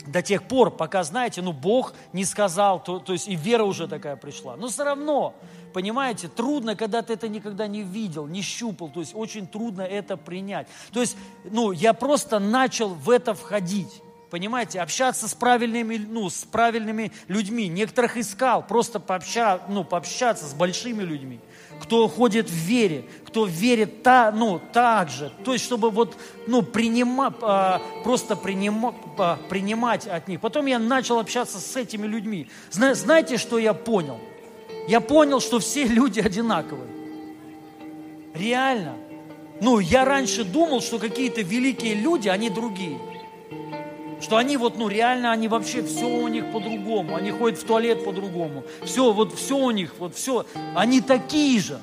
До 0.05 0.21
тех 0.21 0.43
пор, 0.43 0.71
пока, 0.71 1.03
знаете, 1.03 1.41
ну, 1.41 1.53
Бог 1.53 1.93
не 2.13 2.25
сказал, 2.25 2.83
то, 2.83 2.99
то 2.99 3.13
есть 3.13 3.27
и 3.27 3.35
вера 3.35 3.63
уже 3.63 3.87
такая 3.87 4.15
пришла. 4.15 4.55
Но 4.55 4.67
все 4.67 4.83
равно, 4.83 5.33
понимаете, 5.73 6.27
трудно, 6.27 6.75
когда 6.75 7.01
ты 7.01 7.13
это 7.13 7.27
никогда 7.27 7.67
не 7.67 7.81
видел, 7.81 8.27
не 8.27 8.41
щупал, 8.41 8.89
то 8.89 8.99
есть 8.99 9.15
очень 9.15 9.47
трудно 9.47 9.81
это 9.81 10.17
принять. 10.17 10.67
То 10.91 11.01
есть, 11.01 11.17
ну, 11.45 11.71
я 11.71 11.93
просто 11.93 12.39
начал 12.39 12.89
в 12.89 13.09
это 13.09 13.33
входить 13.33 14.01
понимаете, 14.29 14.79
общаться 14.79 15.27
с 15.27 15.33
правильными, 15.33 15.97
ну, 15.97 16.29
с 16.29 16.43
правильными 16.45 17.11
людьми. 17.27 17.67
Некоторых 17.67 18.17
искал, 18.17 18.65
просто 18.65 18.99
пообща, 18.99 19.61
ну, 19.69 19.83
пообщаться 19.83 20.45
с 20.45 20.53
большими 20.53 21.03
людьми, 21.03 21.39
кто 21.81 22.07
ходит 22.07 22.49
в 22.49 22.53
вере, 22.53 23.05
кто 23.25 23.45
верит 23.45 24.03
та, 24.03 24.31
ну, 24.31 24.61
так 24.73 25.09
же. 25.09 25.31
То 25.43 25.53
есть, 25.53 25.65
чтобы 25.65 25.89
вот, 25.89 26.17
ну, 26.47 26.61
принима, 26.61 27.33
а, 27.41 27.81
просто 28.03 28.35
принима, 28.35 28.95
а, 29.17 29.37
принимать 29.49 30.07
от 30.07 30.27
них. 30.27 30.41
Потом 30.41 30.65
я 30.65 30.79
начал 30.79 31.19
общаться 31.19 31.59
с 31.59 31.75
этими 31.75 32.07
людьми. 32.07 32.49
Зна, 32.71 32.93
знаете, 32.95 33.37
что 33.37 33.57
я 33.57 33.73
понял? 33.73 34.19
Я 34.87 35.01
понял, 35.01 35.39
что 35.39 35.59
все 35.59 35.83
люди 35.87 36.19
одинаковые. 36.19 36.89
Реально. 38.33 38.95
Ну, 39.59 39.79
я 39.79 40.05
раньше 40.05 40.43
думал, 40.43 40.81
что 40.81 40.99
какие-то 40.99 41.41
великие 41.41 41.95
люди, 41.95 42.29
они 42.29 42.49
другие. 42.49 42.99
Что 44.19 44.37
они 44.37 44.57
вот, 44.57 44.77
ну, 44.77 44.87
реально, 44.87 45.31
они 45.31 45.47
вообще, 45.47 45.83
все 45.83 46.05
у 46.05 46.27
них 46.27 46.51
по-другому. 46.51 47.15
Они 47.15 47.31
ходят 47.31 47.59
в 47.59 47.65
туалет 47.65 48.03
по-другому. 48.03 48.63
Все, 48.83 49.11
вот 49.11 49.33
все 49.33 49.57
у 49.57 49.71
них, 49.71 49.95
вот 49.99 50.15
все. 50.15 50.45
Они 50.75 51.01
такие 51.01 51.59
же. 51.59 51.79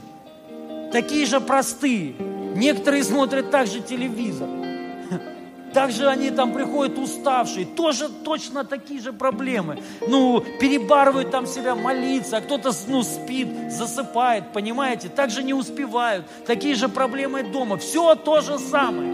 Такие 0.93 1.27
же 1.27 1.41
простые. 1.41 2.15
Некоторые 2.55 3.05
смотрят 3.05 3.51
также 3.51 3.81
телевизор. 3.81 4.49
Также 5.75 6.07
они 6.07 6.31
там 6.31 6.53
приходят 6.53 6.97
уставшие, 6.99 7.67
тоже 7.67 8.09
точно 8.09 8.65
такие 8.65 9.01
же 9.01 9.13
проблемы. 9.13 9.83
Ну, 10.07 10.41
перебарывают 10.61 11.33
там 11.33 11.49
себя 11.49 11.75
молиться, 11.75 12.37
а 12.37 12.41
кто-то 12.41 12.71
ну, 12.87 13.03
спит, 13.03 13.73
засыпает, 13.73 14.53
понимаете? 14.53 15.09
Также 15.09 15.43
не 15.43 15.53
успевают. 15.53 16.27
Такие 16.47 16.77
же 16.77 16.89
проблемы 16.89 17.43
дома. 17.43 17.77
Все 17.77 18.15
то 18.15 18.41
же 18.41 18.61
самое. 18.61 19.13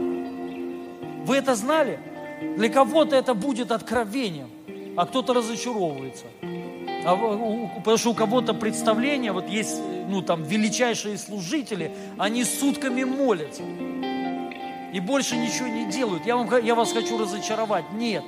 Вы 1.25 1.37
это 1.37 1.55
знали? 1.55 1.99
Для 2.41 2.69
кого-то 2.69 3.17
это 3.17 3.35
будет 3.35 3.71
откровением, 3.71 4.51
а 4.97 5.07
кто-то 5.07 5.35
разочаровывается. 5.35 6.27
А, 7.05 7.17
потому 7.79 7.97
что 7.97 8.11
у 8.11 8.15
кого-то 8.15 8.55
представление, 8.55 9.33
вот 9.33 9.49
есть, 9.49 9.81
ну, 10.09 10.23
там, 10.23 10.43
величайшие 10.43 11.19
служители, 11.19 11.93
они 12.19 12.45
сутками 12.45 13.05
молятся. 13.05 13.62
И 14.93 15.01
больше 15.01 15.37
ничего 15.37 15.69
не 15.69 15.91
делают. 15.91 16.27
Я, 16.27 16.37
вам, 16.37 16.65
я 16.65 16.75
вас 16.75 16.93
хочу 16.93 17.17
разочаровать. 17.19 17.85
Нет. 17.93 18.25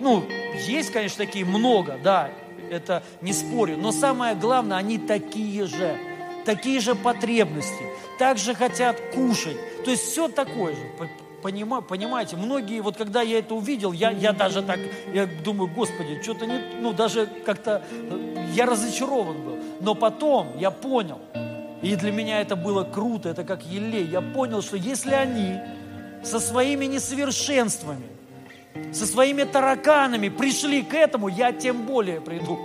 Ну, 0.00 0.24
есть, 0.66 0.90
конечно, 0.92 1.24
такие 1.24 1.44
много, 1.44 1.98
да. 2.02 2.30
это 2.70 3.02
не 3.20 3.32
спорю. 3.32 3.76
Но 3.76 3.92
самое 3.92 4.34
главное, 4.34 4.76
они 4.76 4.98
такие 4.98 5.66
же, 5.66 5.98
такие 6.44 6.80
же 6.80 6.94
потребности, 6.94 7.84
также 8.18 8.54
хотят 8.54 9.00
кушать. 9.14 9.56
То 9.84 9.90
есть 9.90 10.04
все 10.04 10.28
такое 10.28 10.74
же. 10.74 10.82
Понима, 11.42 11.80
понимаете, 11.80 12.36
многие, 12.36 12.80
вот 12.80 12.96
когда 12.96 13.22
я 13.22 13.38
это 13.38 13.54
увидел, 13.54 13.92
я, 13.92 14.10
я 14.10 14.32
даже 14.32 14.60
так, 14.62 14.80
я 15.12 15.26
думаю, 15.26 15.70
Господи, 15.72 16.20
что-то 16.20 16.46
не, 16.46 16.60
ну 16.80 16.92
даже 16.92 17.26
как-то, 17.46 17.82
я 18.54 18.66
разочарован 18.66 19.42
был. 19.42 19.58
Но 19.80 19.94
потом 19.94 20.58
я 20.58 20.72
понял, 20.72 21.20
и 21.80 21.94
для 21.94 22.10
меня 22.10 22.40
это 22.40 22.56
было 22.56 22.82
круто, 22.82 23.28
это 23.28 23.44
как 23.44 23.62
елей. 23.62 24.04
Я 24.04 24.20
понял, 24.20 24.62
что 24.62 24.76
если 24.76 25.12
они 25.12 25.58
со 26.24 26.40
своими 26.40 26.86
несовершенствами, 26.86 28.06
со 28.92 29.06
своими 29.06 29.44
тараканами 29.44 30.28
пришли 30.28 30.82
к 30.82 30.92
этому, 30.94 31.28
я 31.28 31.52
тем 31.52 31.86
более 31.86 32.20
приду. 32.20 32.58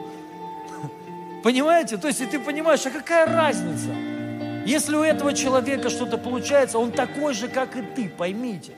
Понимаете? 1.43 1.97
То 1.97 2.07
есть, 2.07 2.21
и 2.21 2.25
ты 2.25 2.39
понимаешь, 2.39 2.85
а 2.87 2.89
какая 2.89 3.27
разница? 3.27 3.89
Если 4.65 4.95
у 4.95 5.03
этого 5.03 5.33
человека 5.33 5.89
что-то 5.89 6.17
получается, 6.17 6.79
он 6.79 6.91
такой 6.91 7.33
же, 7.33 7.47
как 7.47 7.75
и 7.75 7.81
ты, 7.81 8.09
поймите. 8.09 8.73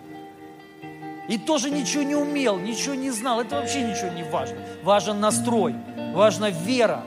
И 1.27 1.37
тоже 1.37 1.69
ничего 1.69 2.03
не 2.03 2.15
умел, 2.15 2.57
ничего 2.57 2.95
не 2.95 3.11
знал. 3.11 3.41
Это 3.41 3.55
вообще 3.55 3.81
ничего 3.81 4.09
не 4.11 4.23
важно. 4.23 4.57
Важен 4.83 5.19
настрой, 5.19 5.75
важна 6.13 6.49
вера, 6.49 7.03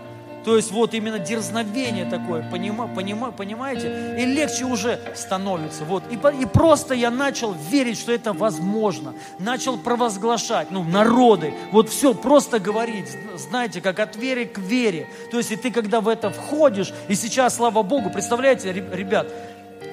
то 0.48 0.56
есть 0.56 0.72
вот 0.72 0.94
именно 0.94 1.18
дерзновение 1.18 2.06
такое, 2.06 2.42
понима, 2.42 2.88
понима, 2.88 3.32
понимаете? 3.32 4.16
И 4.18 4.24
легче 4.24 4.64
уже 4.64 4.98
становится. 5.14 5.84
Вот. 5.84 6.04
И, 6.10 6.14
и 6.14 6.46
просто 6.46 6.94
я 6.94 7.10
начал 7.10 7.52
верить, 7.52 7.98
что 7.98 8.12
это 8.12 8.32
возможно. 8.32 9.12
Начал 9.38 9.76
провозглашать, 9.76 10.70
ну, 10.70 10.84
народы. 10.84 11.52
Вот 11.70 11.90
все, 11.90 12.14
просто 12.14 12.60
говорить, 12.60 13.14
знаете, 13.36 13.82
как 13.82 13.98
от 13.98 14.16
веры 14.16 14.46
к 14.46 14.56
вере. 14.56 15.10
То 15.30 15.36
есть 15.36 15.52
и 15.52 15.56
ты 15.56 15.70
когда 15.70 16.00
в 16.00 16.08
это 16.08 16.30
входишь, 16.30 16.94
и 17.08 17.14
сейчас, 17.14 17.56
слава 17.56 17.82
Богу, 17.82 18.08
представляете, 18.08 18.72
ребят, 18.72 19.30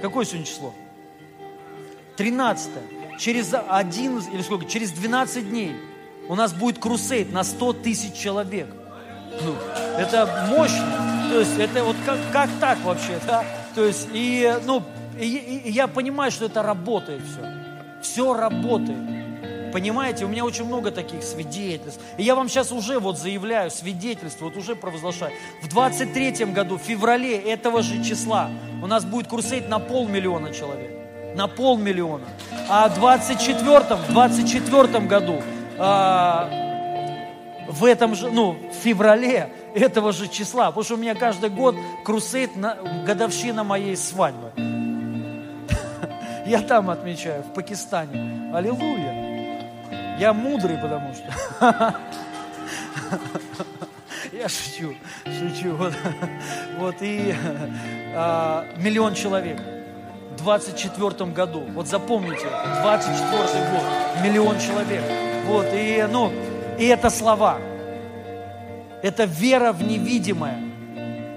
какое 0.01 0.23
сегодня 0.23 0.45
число? 0.45 0.73
13 2.15 2.71
Через 3.19 3.53
11, 3.53 4.33
или 4.33 4.41
сколько, 4.41 4.63
через 4.63 4.91
12 4.91 5.49
дней 5.49 5.75
у 6.29 6.35
нас 6.35 6.53
будет 6.53 6.79
крусейд 6.79 7.33
на 7.33 7.43
100 7.43 7.73
тысяч 7.73 8.13
человек– 8.13 8.69
ну, 9.43 9.55
это 9.97 10.47
мощно. 10.49 11.27
То 11.29 11.39
есть 11.39 11.59
это 11.59 11.83
вот 11.83 11.95
как, 12.05 12.17
как 12.31 12.49
так 12.59 12.77
вообще, 12.83 13.19
да? 13.27 13.43
То 13.73 13.83
есть 13.83 14.07
и, 14.13 14.53
ну, 14.65 14.83
и, 15.19 15.61
и 15.65 15.71
я 15.71 15.87
понимаю, 15.87 16.31
что 16.31 16.45
это 16.45 16.63
работает 16.63 17.21
все. 17.21 17.41
Все 18.01 18.33
работает. 18.33 19.15
Понимаете, 19.75 20.23
у 20.23 20.29
меня 20.29 20.45
очень 20.45 20.63
много 20.63 20.89
таких 20.89 21.21
свидетельств. 21.21 21.99
И 22.17 22.23
я 22.23 22.35
вам 22.35 22.47
сейчас 22.47 22.71
уже 22.71 22.99
вот 22.99 23.17
заявляю 23.19 23.69
свидетельство, 23.69 24.45
вот 24.45 24.55
уже 24.55 24.73
провозглашаю. 24.73 25.33
В 25.61 25.67
23 25.67 26.45
году, 26.45 26.77
в 26.77 26.81
феврале 26.81 27.35
этого 27.35 27.81
же 27.81 28.01
числа 28.01 28.49
у 28.81 28.87
нас 28.87 29.03
будет 29.03 29.27
курсейт 29.27 29.67
на 29.67 29.79
полмиллиона 29.79 30.53
человек. 30.53 30.91
На 31.35 31.47
полмиллиона. 31.47 32.23
А 32.69 32.87
в 32.87 32.95
24 32.95 33.97
24 34.11 34.99
году 35.05 35.41
а, 35.77 36.49
в 37.67 37.85
этом 37.85 38.15
же, 38.15 38.29
ну, 38.29 38.53
в 38.71 38.75
феврале 38.75 39.49
этого 39.73 40.11
же 40.11 40.27
числа, 40.27 40.67
потому 40.67 40.83
что 40.83 40.95
у 40.95 40.97
меня 40.97 41.15
каждый 41.15 41.49
год 41.49 41.75
крусейд, 42.03 42.55
на, 42.55 42.75
годовщина 43.05 43.63
моей 43.63 43.95
свадьбы. 43.97 44.51
Я 46.45 46.61
там 46.61 46.89
отмечаю, 46.89 47.43
в 47.43 47.53
Пакистане. 47.53 48.53
Аллилуйя. 48.53 50.17
Я 50.19 50.33
мудрый, 50.33 50.77
потому 50.77 51.13
что. 51.13 51.95
Я 54.31 54.49
шучу, 54.49 54.95
шучу. 55.25 55.75
Вот, 55.75 55.93
вот 56.77 56.95
и 57.01 57.33
а, 58.15 58.65
миллион 58.77 59.13
человек 59.15 59.59
в 60.31 60.37
24 60.37 61.31
году. 61.31 61.63
Вот 61.73 61.87
запомните, 61.87 62.47
24 62.81 63.41
год, 63.71 63.83
миллион 64.23 64.59
человек. 64.59 65.03
Вот, 65.45 65.67
и, 65.73 66.05
ну, 66.11 66.31
и 66.77 66.85
это 66.85 67.09
слова. 67.09 67.57
Это 69.01 69.25
вера 69.25 69.71
в 69.71 69.83
невидимое. 69.83 70.59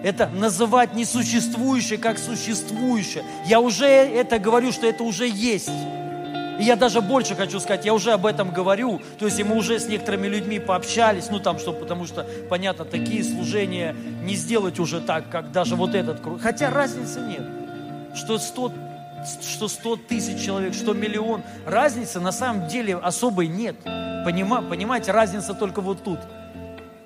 Это 0.02 0.28
называть 0.28 0.94
несуществующее 0.94 1.98
как 1.98 2.18
существующее. 2.18 3.24
Я 3.46 3.60
уже 3.60 3.86
это 3.86 4.38
говорю, 4.38 4.72
что 4.72 4.86
это 4.86 5.02
уже 5.02 5.28
есть. 5.28 5.70
И 6.58 6.64
я 6.64 6.74
даже 6.74 7.00
больше 7.00 7.36
хочу 7.36 7.60
сказать, 7.60 7.84
я 7.84 7.94
уже 7.94 8.12
об 8.12 8.26
этом 8.26 8.50
говорю. 8.50 9.00
То 9.18 9.26
есть 9.26 9.38
и 9.38 9.44
мы 9.44 9.56
уже 9.56 9.78
с 9.78 9.86
некоторыми 9.86 10.26
людьми 10.26 10.58
пообщались, 10.58 11.30
ну 11.30 11.38
там 11.38 11.58
что, 11.58 11.72
потому 11.72 12.04
что, 12.06 12.26
понятно, 12.48 12.84
такие 12.84 13.22
служения 13.22 13.94
не 14.24 14.34
сделать 14.34 14.80
уже 14.80 15.00
так, 15.00 15.28
как 15.30 15.52
даже 15.52 15.76
вот 15.76 15.94
этот 15.94 16.20
круг. 16.20 16.40
Хотя 16.40 16.70
разницы 16.70 17.20
нет. 17.20 17.42
Что 18.14 18.38
100, 18.38 18.72
что 19.42 19.68
100 19.68 19.96
тысяч 20.08 20.44
человек, 20.44 20.74
что 20.74 20.94
миллион. 20.94 21.42
Разницы 21.64 22.18
на 22.18 22.32
самом 22.32 22.66
деле 22.66 22.96
особой 22.96 23.46
нет. 23.46 23.76
Понима, 24.28 24.60
понимаете, 24.60 25.10
разница 25.10 25.54
только 25.54 25.80
вот 25.80 26.04
тут. 26.04 26.18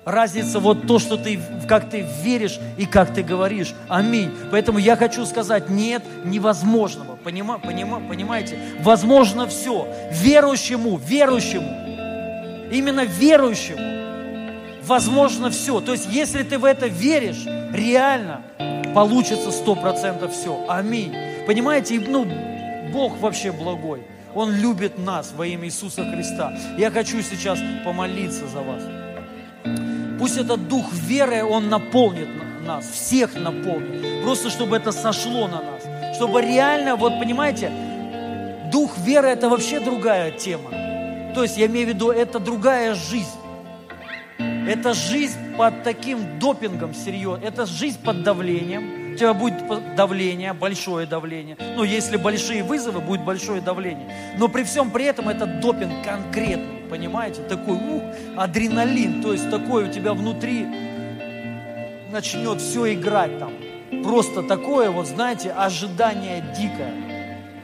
Разница 0.03 0.59
вот 0.59 0.85
то, 0.85 0.99
что 0.99 1.15
ты, 1.15 1.39
как 1.69 1.89
ты 1.89 2.05
веришь 2.21 2.59
и 2.77 2.85
как 2.85 3.13
ты 3.13 3.23
говоришь. 3.23 3.73
Аминь. 3.87 4.29
Поэтому 4.51 4.77
я 4.77 4.97
хочу 4.97 5.25
сказать, 5.25 5.69
нет 5.69 6.03
невозможного. 6.25 7.15
Понима, 7.15 7.59
понима, 7.59 8.01
понимаете? 8.09 8.59
Возможно 8.81 9.47
все. 9.47 9.87
Верующему, 10.11 10.97
верующему, 10.97 12.67
именно 12.69 13.05
верующему, 13.05 14.81
возможно 14.83 15.49
все. 15.49 15.79
То 15.79 15.93
есть, 15.93 16.09
если 16.11 16.43
ты 16.43 16.59
в 16.59 16.65
это 16.65 16.87
веришь, 16.87 17.45
реально 17.71 18.41
получится 18.93 19.49
сто 19.49 19.75
процентов 19.75 20.33
все. 20.33 20.65
Аминь. 20.67 21.15
Понимаете, 21.47 22.01
ну, 22.05 22.27
Бог 22.91 23.17
вообще 23.21 23.53
благой. 23.53 24.03
Он 24.35 24.55
любит 24.55 24.97
нас 24.97 25.31
во 25.35 25.45
имя 25.45 25.65
Иисуса 25.67 26.03
Христа. 26.03 26.53
Я 26.77 26.89
хочу 26.91 27.21
сейчас 27.21 27.59
помолиться 27.85 28.47
за 28.47 28.61
вас. 28.61 28.81
Пусть 30.19 30.37
этот 30.37 30.67
дух 30.67 30.91
веры, 30.93 31.43
он 31.43 31.69
наполнит 31.69 32.29
нас, 32.65 32.87
всех 32.89 33.35
наполнит. 33.35 34.23
Просто 34.23 34.49
чтобы 34.49 34.77
это 34.77 34.91
сошло 34.91 35.47
на 35.47 35.61
нас. 35.61 36.15
Чтобы 36.15 36.41
реально, 36.41 36.95
вот 36.95 37.19
понимаете, 37.19 37.71
дух 38.71 38.97
веры 38.99 39.27
это 39.29 39.49
вообще 39.49 39.79
другая 39.79 40.31
тема. 40.31 40.71
То 41.35 41.43
есть 41.43 41.57
я 41.57 41.65
имею 41.65 41.87
в 41.87 41.89
виду, 41.89 42.11
это 42.11 42.39
другая 42.39 42.95
жизнь. 42.95 43.27
Это 44.39 44.93
жизнь 44.93 45.55
под 45.57 45.83
таким 45.83 46.39
допингом 46.39 46.93
серьезно. 46.93 47.43
Это 47.43 47.65
жизнь 47.65 47.99
под 48.01 48.23
давлением 48.23 49.02
у 49.13 49.15
тебя 49.15 49.33
будет 49.33 49.95
давление, 49.95 50.53
большое 50.53 51.05
давление. 51.05 51.55
Ну, 51.75 51.83
если 51.83 52.17
большие 52.17 52.63
вызовы, 52.63 52.99
будет 52.99 53.23
большое 53.23 53.61
давление. 53.61 54.35
Но 54.37 54.47
при 54.47 54.63
всем 54.63 54.89
при 54.91 55.05
этом 55.05 55.29
это 55.29 55.45
допинг 55.45 56.03
конкретный, 56.03 56.81
понимаете? 56.89 57.41
Такой 57.43 57.75
ух, 57.75 58.03
адреналин, 58.35 59.21
то 59.21 59.31
есть 59.31 59.49
такой 59.49 59.89
у 59.89 59.91
тебя 59.91 60.13
внутри 60.13 60.65
начнет 62.11 62.59
все 62.59 62.93
играть 62.93 63.37
там. 63.39 63.53
Просто 64.03 64.41
такое 64.43 64.89
вот, 64.89 65.07
знаете, 65.07 65.51
ожидание 65.51 66.43
дикое. 66.57 66.93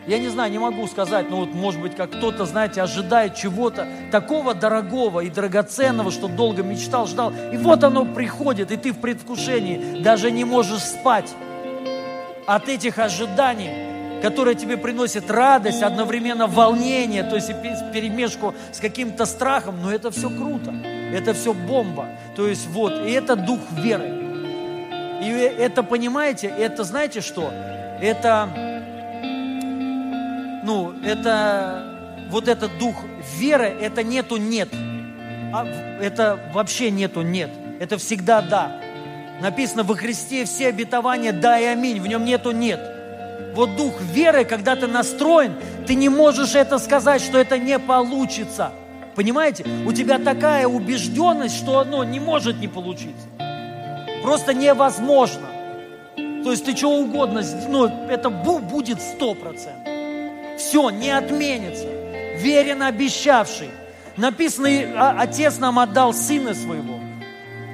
Я 0.09 0.17
не 0.17 0.27
знаю, 0.27 0.51
не 0.51 0.57
могу 0.57 0.87
сказать, 0.87 1.29
но 1.29 1.41
вот 1.41 1.53
может 1.53 1.79
быть, 1.79 1.95
как 1.95 2.09
кто-то, 2.09 2.45
знаете, 2.45 2.81
ожидает 2.81 3.35
чего-то 3.35 3.87
такого 4.11 4.55
дорогого 4.55 5.19
и 5.19 5.29
драгоценного, 5.29 6.09
что 6.09 6.27
долго 6.27 6.63
мечтал, 6.63 7.05
ждал. 7.05 7.31
И 7.53 7.57
вот 7.57 7.83
оно 7.83 8.05
приходит, 8.05 8.71
и 8.71 8.75
ты 8.75 8.91
в 8.91 8.97
предвкушении 8.97 10.01
даже 10.01 10.31
не 10.31 10.45
можешь 10.45 10.81
спать 10.81 11.29
от 12.47 12.67
этих 12.69 12.97
ожиданий, 12.97 13.69
которые 14.23 14.55
тебе 14.55 14.77
приносят 14.77 15.29
радость, 15.29 15.83
одновременно 15.83 16.47
волнение, 16.47 17.21
то 17.21 17.35
есть 17.35 17.49
перемешку 17.93 18.55
с 18.71 18.79
каким-то 18.79 19.27
страхом, 19.27 19.79
но 19.79 19.91
это 19.91 20.09
все 20.09 20.31
круто, 20.31 20.73
это 21.13 21.35
все 21.35 21.53
бомба. 21.53 22.07
То 22.35 22.47
есть 22.47 22.65
вот, 22.69 23.05
и 23.05 23.11
это 23.11 23.35
дух 23.35 23.59
веры. 23.73 24.09
И 25.21 25.29
это, 25.29 25.83
понимаете, 25.83 26.47
это 26.47 26.83
знаете 26.83 27.21
что? 27.21 27.51
Это 28.01 28.78
ну, 30.63 30.93
это, 31.03 32.25
вот 32.29 32.47
этот 32.47 32.77
дух 32.77 32.95
веры, 33.37 33.65
это 33.65 34.03
нету 34.03 34.37
нет. 34.37 34.69
А, 35.53 35.65
это 36.01 36.39
вообще 36.53 36.91
нету 36.91 37.21
нет. 37.21 37.49
Это 37.79 37.97
всегда 37.97 38.41
да. 38.41 38.81
Написано 39.41 39.83
во 39.83 39.95
Христе 39.95 40.45
все 40.45 40.67
обетования 40.67 41.31
да 41.31 41.59
и 41.59 41.65
аминь. 41.65 41.99
В 42.01 42.07
нем 42.07 42.25
нету 42.25 42.51
нет. 42.51 42.79
Вот 43.55 43.75
дух 43.75 43.99
веры, 44.01 44.45
когда 44.45 44.75
ты 44.75 44.87
настроен, 44.87 45.55
ты 45.87 45.95
не 45.95 46.09
можешь 46.09 46.55
это 46.55 46.77
сказать, 46.77 47.21
что 47.21 47.39
это 47.39 47.57
не 47.57 47.79
получится. 47.79 48.71
Понимаете? 49.15 49.65
У 49.85 49.91
тебя 49.91 50.19
такая 50.19 50.67
убежденность, 50.67 51.57
что 51.57 51.79
оно 51.79 52.03
не 52.03 52.19
может 52.19 52.59
не 52.59 52.67
получиться. 52.67 53.27
Просто 54.23 54.53
невозможно. 54.53 55.47
То 56.43 56.51
есть 56.51 56.65
ты 56.65 56.75
что 56.75 56.89
угодно, 56.91 57.41
ну, 57.67 57.85
это 58.07 58.29
будет 58.29 59.01
сто 59.01 59.33
процентов 59.33 59.98
все 60.59 60.89
не 60.89 61.09
отменится. 61.09 61.87
Верен 62.37 62.83
обещавший. 62.83 63.69
Написано, 64.17 64.69
«А, 64.95 65.15
Отец 65.19 65.57
нам 65.57 65.79
отдал 65.79 66.13
Сына 66.13 66.53
Своего. 66.53 66.99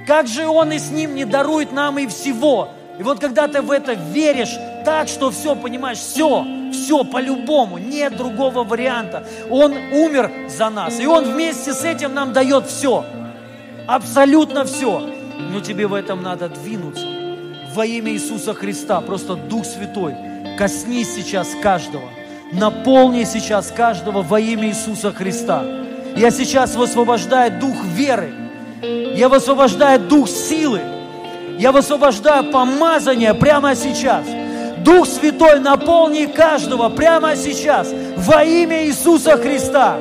Как 0.07 0.27
же 0.27 0.47
Он 0.47 0.71
и 0.71 0.79
с 0.79 0.91
Ним 0.91 1.15
не 1.15 1.25
дарует 1.25 1.71
нам 1.71 1.97
и 1.99 2.07
всего? 2.07 2.69
И 2.99 3.03
вот 3.03 3.19
когда 3.19 3.47
ты 3.47 3.61
в 3.61 3.71
это 3.71 3.93
веришь 3.93 4.55
так, 4.85 5.07
что 5.07 5.31
все, 5.31 5.55
понимаешь, 5.55 5.97
все, 5.97 6.45
все 6.71 7.03
по-любому, 7.03 7.77
нет 7.77 8.15
другого 8.15 8.63
варианта. 8.63 9.27
Он 9.49 9.73
умер 9.73 10.31
за 10.47 10.69
нас, 10.69 10.99
и 10.99 11.07
Он 11.07 11.25
вместе 11.25 11.73
с 11.73 11.83
этим 11.83 12.13
нам 12.13 12.31
дает 12.31 12.67
все, 12.67 13.05
абсолютно 13.87 14.63
все. 14.65 15.09
Но 15.51 15.59
тебе 15.59 15.87
в 15.87 15.93
этом 15.93 16.21
надо 16.21 16.47
двинуться. 16.47 17.05
Во 17.73 17.85
имя 17.85 18.13
Иисуса 18.13 18.53
Христа, 18.53 19.01
просто 19.01 19.35
Дух 19.35 19.65
Святой, 19.65 20.15
коснись 20.57 21.13
сейчас 21.13 21.49
каждого, 21.61 22.09
наполни 22.51 23.23
сейчас 23.23 23.71
каждого 23.71 24.21
во 24.21 24.39
имя 24.39 24.67
Иисуса 24.69 25.11
Христа. 25.11 25.63
Я 26.15 26.31
сейчас 26.31 26.75
высвобождаю 26.75 27.59
дух 27.59 27.83
веры, 27.83 28.31
я 28.81 29.29
высвобождаю 29.29 29.99
дух 29.99 30.29
силы, 30.29 30.81
я 31.57 31.71
высвобождаю 31.71 32.51
помазание 32.51 33.33
прямо 33.33 33.75
сейчас. 33.75 34.25
Дух 34.77 35.07
Святой, 35.07 35.59
наполни 35.59 36.25
каждого 36.25 36.89
прямо 36.89 37.35
сейчас 37.35 37.91
во 38.17 38.43
имя 38.43 38.85
Иисуса 38.85 39.35
Христа. 39.37 39.97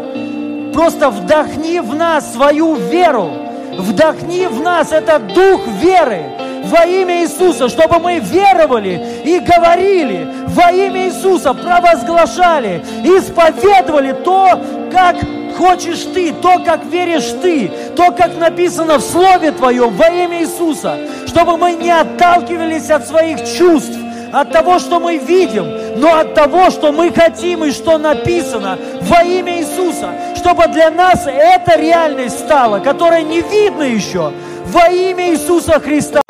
Просто 0.75 1.11
вдохни 1.11 1.81
в 1.81 1.95
нас 1.95 2.35
свою 2.35 2.75
веру. 2.75 3.31
Вдохни 3.79 4.47
в 4.47 4.61
нас 4.61 4.93
этот 4.93 5.29
дух 5.29 5.67
веры 5.81 6.23
во 6.65 6.85
имя 6.85 7.23
Иисуса, 7.23 7.69
чтобы 7.69 7.99
мы 7.99 8.19
веровали 8.19 9.23
и 9.25 9.39
говорили 9.39 10.29
во 10.55 10.71
имя 10.71 11.07
Иисуса, 11.09 11.53
провозглашали, 11.53 12.85
исповедовали 13.03 14.13
то, 14.13 14.61
как 14.93 15.17
хочешь 15.57 16.05
ты, 16.15 16.33
то, 16.33 16.61
как 16.65 16.85
веришь 16.85 17.35
ты, 17.43 17.71
то, 17.97 18.13
как 18.13 18.37
написано 18.39 18.99
в 18.99 19.03
Слове 19.03 19.51
Твоем 19.53 19.95
во 19.95 20.09
имя 20.09 20.43
Иисуса, 20.43 20.99
чтобы 21.27 21.57
мы 21.57 21.73
не 21.73 21.91
отталкивались 21.91 22.91
от 22.91 23.07
своих 23.07 23.39
чувств, 23.45 23.99
от 24.33 24.51
того, 24.51 24.79
что 24.79 24.99
мы 24.99 25.19
видим, 25.19 26.01
но 26.01 26.19
от 26.19 26.35
того, 26.35 26.71
что 26.71 26.93
мы 26.93 27.13
хотим 27.13 27.65
и 27.65 27.71
что 27.71 27.99
написано 27.99 28.79
во 29.03 29.23
имя 29.23 29.61
Иисуса, 29.61 30.11
чтобы 30.37 30.67
для 30.69 30.91
нас 30.91 31.27
эта 31.27 31.79
реальность 31.79 32.39
стала, 32.41 32.81
которая 32.81 33.23
не 33.23 33.41
видно 33.41 33.83
еще, 33.83 34.33
во 34.67 34.89
имя 34.89 35.31
Иисуса 35.31 35.79
Христа. 35.79 36.21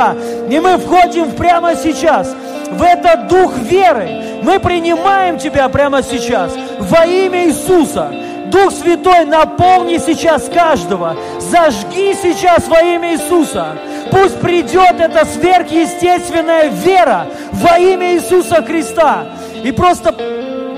И 0.51 0.61
мы 0.61 0.77
входим 0.77 1.33
прямо 1.33 1.75
сейчас 1.77 2.35
в 2.71 2.83
этот 2.83 3.29
дух 3.29 3.57
веры. 3.59 4.41
Мы 4.43 4.59
принимаем 4.59 5.39
Тебя 5.39 5.69
прямо 5.69 6.03
сейчас 6.03 6.53
во 6.79 7.05
имя 7.07 7.47
Иисуса. 7.47 8.13
Дух 8.47 8.73
Святой, 8.73 9.25
наполни 9.25 9.99
сейчас 9.99 10.49
каждого. 10.53 11.17
Зажги 11.41 12.15
сейчас 12.15 12.69
во 12.69 12.81
имя 12.81 13.15
Иисуса. 13.15 13.77
Пусть 14.11 14.41
придет 14.41 15.01
эта 15.01 15.25
сверхъестественная 15.25 16.69
вера 16.69 17.27
во 17.53 17.79
имя 17.79 18.15
Иисуса 18.15 18.63
Христа. 18.63 19.27
И 19.63 19.73
просто 19.73 20.15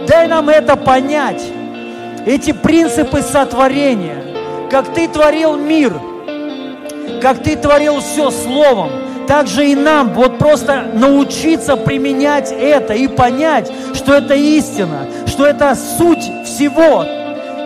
дай 0.06 0.28
нам 0.28 0.48
это 0.48 0.76
понять. 0.76 1.42
Эти 2.24 2.52
принципы 2.52 3.20
сотворения. 3.22 4.22
Как 4.70 4.92
Ты 4.94 5.06
творил 5.06 5.56
мир, 5.56 5.92
как 7.20 7.42
Ты 7.42 7.56
творил 7.56 8.00
все 8.00 8.30
Словом, 8.30 8.90
так 9.26 9.46
же 9.46 9.66
и 9.66 9.74
нам 9.74 10.12
вот 10.14 10.38
просто 10.38 10.86
научиться 10.94 11.76
применять 11.76 12.52
это 12.52 12.94
и 12.94 13.08
понять, 13.08 13.70
что 13.94 14.14
это 14.14 14.34
истина, 14.34 15.06
что 15.26 15.46
это 15.46 15.74
суть 15.74 16.24
всего. 16.44 17.04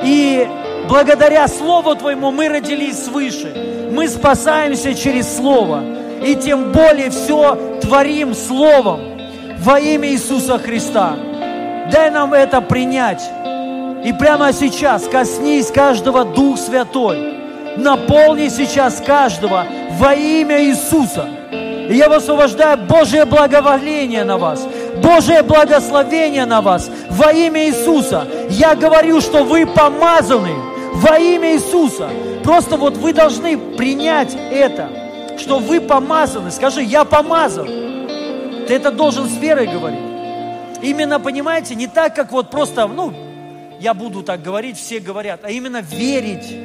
И 0.02 0.48
благодаря 0.88 1.46
Слову 1.48 1.94
Твоему 1.94 2.30
мы 2.30 2.48
родились 2.48 3.04
свыше. 3.04 3.88
Мы 3.92 4.08
спасаемся 4.08 4.94
через 4.94 5.36
Слово. 5.36 5.82
И 6.24 6.34
тем 6.34 6.72
более 6.72 7.10
все 7.10 7.78
творим 7.80 8.34
Словом 8.34 9.00
во 9.58 9.80
имя 9.80 10.10
Иисуса 10.10 10.58
Христа. 10.58 11.16
Дай 11.92 12.10
нам 12.10 12.32
это 12.34 12.60
принять. 12.60 13.22
И 14.04 14.12
прямо 14.12 14.52
сейчас 14.52 15.04
коснись 15.08 15.70
каждого 15.70 16.24
Дух 16.24 16.58
Святой. 16.58 17.36
Наполни 17.76 18.48
сейчас 18.48 19.02
каждого 19.04 19.66
во 19.98 20.14
имя 20.14 20.62
Иисуса. 20.64 21.28
И 21.90 21.96
я 21.96 22.08
высвобождаю 22.08 22.78
Божье 22.86 23.24
благоволение 23.24 24.22
на 24.22 24.38
вас, 24.38 24.64
Божье 25.02 25.42
благословение 25.42 26.46
на 26.46 26.62
вас 26.62 26.88
во 27.10 27.32
имя 27.32 27.66
Иисуса. 27.66 28.28
Я 28.48 28.76
говорю, 28.76 29.20
что 29.20 29.42
вы 29.42 29.66
помазаны 29.66 30.54
во 30.92 31.18
имя 31.18 31.56
Иисуса. 31.56 32.08
Просто 32.44 32.76
вот 32.76 32.96
вы 32.96 33.12
должны 33.12 33.58
принять 33.76 34.36
это, 34.52 34.88
что 35.36 35.58
вы 35.58 35.80
помазаны. 35.80 36.52
Скажи, 36.52 36.84
я 36.84 37.04
помазан. 37.04 37.66
Ты 38.68 38.74
это 38.74 38.92
должен 38.92 39.28
с 39.28 39.36
верой 39.38 39.66
говорить. 39.66 39.98
Именно, 40.82 41.18
понимаете, 41.18 41.74
не 41.74 41.88
так, 41.88 42.14
как 42.14 42.30
вот 42.30 42.50
просто, 42.50 42.86
ну, 42.86 43.12
я 43.80 43.94
буду 43.94 44.22
так 44.22 44.40
говорить, 44.42 44.78
все 44.78 45.00
говорят, 45.00 45.40
а 45.42 45.50
именно 45.50 45.80
верить, 45.80 46.56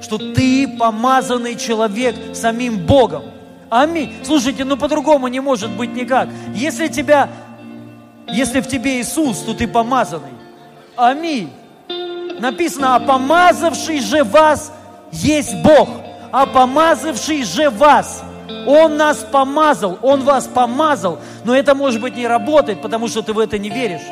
что 0.00 0.16
ты 0.16 0.66
помазанный 0.66 1.54
человек 1.54 2.14
самим 2.32 2.78
Богом. 2.78 3.37
Аминь. 3.70 4.14
Слушайте, 4.24 4.64
ну 4.64 4.76
по-другому 4.76 5.28
не 5.28 5.40
может 5.40 5.70
быть 5.70 5.94
никак. 5.94 6.28
Если 6.54 6.88
тебя, 6.88 7.28
если 8.26 8.60
в 8.60 8.68
тебе 8.68 9.00
Иисус, 9.00 9.40
то 9.40 9.54
ты 9.54 9.68
помазанный. 9.68 10.32
Аминь. 10.96 11.52
Написано, 12.40 12.96
а 12.96 13.00
помазавший 13.00 14.00
же 14.00 14.24
вас 14.24 14.72
есть 15.12 15.54
Бог. 15.62 15.88
А 16.32 16.46
помазавший 16.46 17.44
же 17.44 17.70
вас. 17.70 18.22
Он 18.66 18.96
нас 18.96 19.18
помазал, 19.18 19.98
Он 20.02 20.22
вас 20.22 20.46
помазал. 20.46 21.20
Но 21.44 21.54
это, 21.54 21.74
может 21.74 22.00
быть, 22.00 22.16
не 22.16 22.26
работает, 22.26 22.80
потому 22.80 23.08
что 23.08 23.22
ты 23.22 23.32
в 23.32 23.38
это 23.38 23.58
не 23.58 23.68
веришь. 23.68 24.06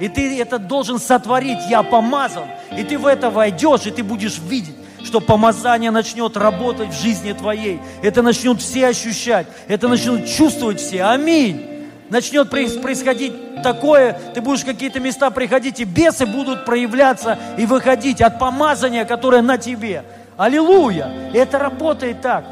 И 0.00 0.08
ты 0.08 0.40
это 0.40 0.58
должен 0.58 0.98
сотворить. 0.98 1.58
Я 1.70 1.82
помазан. 1.82 2.44
И 2.76 2.82
ты 2.82 2.98
в 2.98 3.06
это 3.06 3.30
войдешь, 3.30 3.86
и 3.86 3.90
ты 3.90 4.02
будешь 4.02 4.38
видеть 4.38 4.76
что 5.06 5.20
помазание 5.20 5.90
начнет 5.90 6.36
работать 6.36 6.90
в 6.90 7.00
жизни 7.00 7.32
твоей. 7.32 7.80
Это 8.02 8.22
начнут 8.22 8.60
все 8.60 8.88
ощущать, 8.88 9.46
это 9.68 9.88
начнут 9.88 10.26
чувствовать 10.26 10.80
все. 10.80 11.04
Аминь. 11.04 11.64
Начнет 12.10 12.50
происходить 12.50 13.62
такое, 13.62 14.18
ты 14.34 14.40
будешь 14.40 14.62
в 14.62 14.66
какие-то 14.66 15.00
места 15.00 15.30
приходить, 15.30 15.80
и 15.80 15.84
бесы 15.84 16.26
будут 16.26 16.64
проявляться 16.64 17.38
и 17.56 17.66
выходить 17.66 18.20
от 18.20 18.38
помазания, 18.38 19.04
которое 19.04 19.42
на 19.42 19.58
тебе. 19.58 20.04
Аллилуйя! 20.36 21.10
Это 21.32 21.58
работает 21.58 22.20
так. 22.20 22.44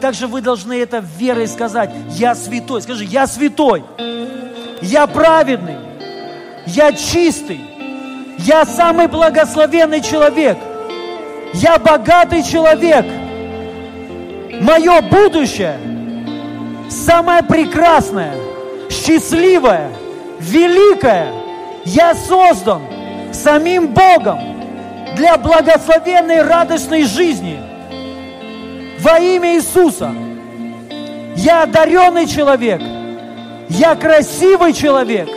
Также 0.00 0.26
вы 0.26 0.42
должны 0.42 0.80
это 0.80 1.04
верой 1.18 1.48
сказать. 1.48 1.90
Я 2.10 2.34
святой. 2.34 2.82
Скажи, 2.82 3.04
я 3.04 3.26
святой. 3.26 3.84
Я 4.80 5.06
праведный. 5.06 5.76
Я 6.66 6.92
чистый. 6.92 7.60
Я 8.38 8.64
самый 8.64 9.08
благословенный 9.08 10.00
человек. 10.00 10.56
Я 11.52 11.78
богатый 11.78 12.42
человек. 12.42 13.04
Мое 14.60 15.00
будущее 15.00 15.78
самое 16.88 17.42
прекрасное, 17.42 18.34
счастливое, 18.88 19.90
великое. 20.38 21.32
Я 21.84 22.14
создан 22.14 22.82
самим 23.32 23.88
Богом 23.88 24.38
для 25.16 25.36
благословенной 25.38 26.42
радостной 26.42 27.04
жизни. 27.04 27.58
Во 29.00 29.18
имя 29.18 29.56
Иисуса. 29.56 30.12
Я 31.36 31.62
одаренный 31.62 32.26
человек. 32.26 32.80
Я 33.70 33.96
красивый 33.96 34.72
человек. 34.72 35.28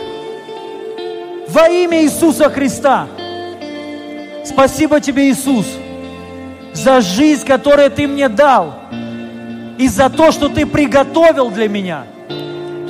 Во 1.48 1.68
имя 1.68 2.02
Иисуса 2.02 2.50
Христа. 2.50 3.06
Спасибо 4.44 5.00
тебе, 5.00 5.30
Иисус 5.30 5.66
за 6.74 7.00
жизнь, 7.00 7.46
которую 7.46 7.90
Ты 7.90 8.06
мне 8.06 8.28
дал, 8.28 8.74
и 9.78 9.88
за 9.88 10.10
то, 10.10 10.32
что 10.32 10.48
Ты 10.48 10.66
приготовил 10.66 11.50
для 11.50 11.68
меня. 11.68 12.04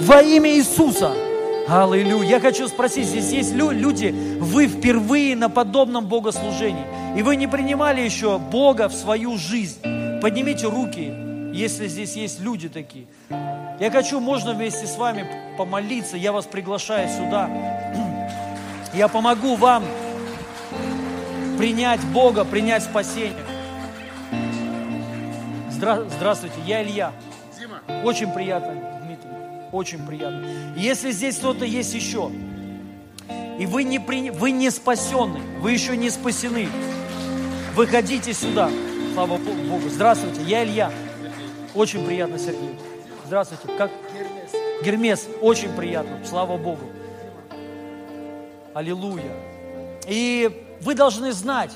Во 0.01 0.23
имя 0.23 0.51
Иисуса. 0.51 1.12
Аллилуйя. 1.66 2.28
Я 2.28 2.40
хочу 2.40 2.69
спросить, 2.69 3.06
здесь 3.06 3.31
есть 3.31 3.55
люди, 3.55 4.15
вы 4.39 4.66
впервые 4.66 5.35
на 5.35 5.48
подобном 5.48 6.06
богослужении, 6.06 6.85
и 7.16 7.23
вы 7.23 7.36
не 7.36 7.47
принимали 7.47 8.02
еще 8.02 8.39
Бога 8.39 8.89
в 8.89 8.94
свою 8.94 9.39
жизнь. 9.39 9.81
Поднимите 10.20 10.66
руки, 10.66 11.12
если 11.52 11.89
здесь 11.89 12.16
есть 12.16 12.40
люди 12.40 12.69
такие. 12.69 13.06
Я 13.81 13.90
хочу, 13.90 14.20
можно 14.20 14.52
вместе 14.52 14.86
с 14.86 14.97
вами 14.97 15.27
помолиться, 15.56 16.16
я 16.16 16.32
вас 16.32 16.44
приглашаю 16.44 17.09
сюда. 17.09 17.48
Я 18.93 19.09
помогу 19.09 19.56
вам 19.56 19.85
принять 21.59 22.01
Бога, 22.12 22.44
принять 22.44 22.82
спасение. 22.82 23.44
Здра... 25.75 26.05
Здравствуйте, 26.09 26.55
я 26.65 26.85
Илья. 26.85 27.13
Дима. 27.59 27.81
Очень 28.05 28.31
приятно, 28.33 29.01
Дмитрий. 29.05 29.31
Очень 29.73 30.07
приятно. 30.07 30.47
Если 30.77 31.11
здесь 31.11 31.37
кто-то 31.37 31.65
есть 31.65 31.93
еще, 31.95 32.31
и 33.59 33.67
вы 33.67 33.83
не, 33.83 33.99
при... 33.99 34.31
вы 34.31 34.53
не 34.53 34.71
спасены, 34.71 35.41
вы 35.59 35.73
еще 35.73 35.97
не 35.97 36.11
спасены, 36.11 36.69
выходите 37.75 38.33
сюда. 38.33 38.71
Слава 39.15 39.37
Богу. 39.37 39.89
Здравствуйте, 39.89 40.43
я 40.43 40.65
Илья. 40.65 40.93
Очень 41.75 42.07
приятно, 42.07 42.39
Сергей. 42.39 42.79
Здравствуйте. 43.27 43.67
Как? 43.77 43.91
Гермес. 44.13 44.85
Гермес. 44.85 45.29
Очень 45.41 45.73
приятно. 45.73 46.25
Слава 46.25 46.57
Богу. 46.57 46.85
Аллилуйя. 48.75 49.33
И 50.07 50.65
вы 50.83 50.95
должны 50.95 51.33
знать, 51.33 51.73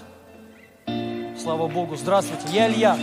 слава 1.38 1.68
Богу, 1.68 1.96
здравствуйте, 1.96 2.44
я 2.52 2.68
Илья. 2.68 2.98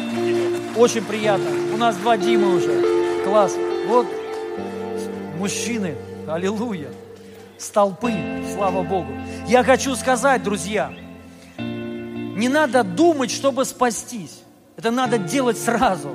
Очень 0.76 1.04
приятно. 1.04 1.50
У 1.74 1.78
нас 1.78 1.96
два 1.96 2.18
Димы 2.18 2.56
уже. 2.56 3.24
Класс. 3.24 3.56
Вот 3.88 4.08
мужчины. 5.38 5.96
Аллилуйя. 6.28 6.90
Столпы. 7.58 8.14
Слава 8.54 8.84
Богу. 8.84 9.12
Я 9.48 9.64
хочу 9.64 9.96
сказать, 9.96 10.44
друзья, 10.44 10.94
не 11.58 12.50
надо 12.50 12.84
думать, 12.84 13.32
чтобы 13.32 13.64
спастись. 13.64 14.42
Это 14.76 14.92
надо 14.92 15.18
делать 15.18 15.58
сразу. 15.58 16.10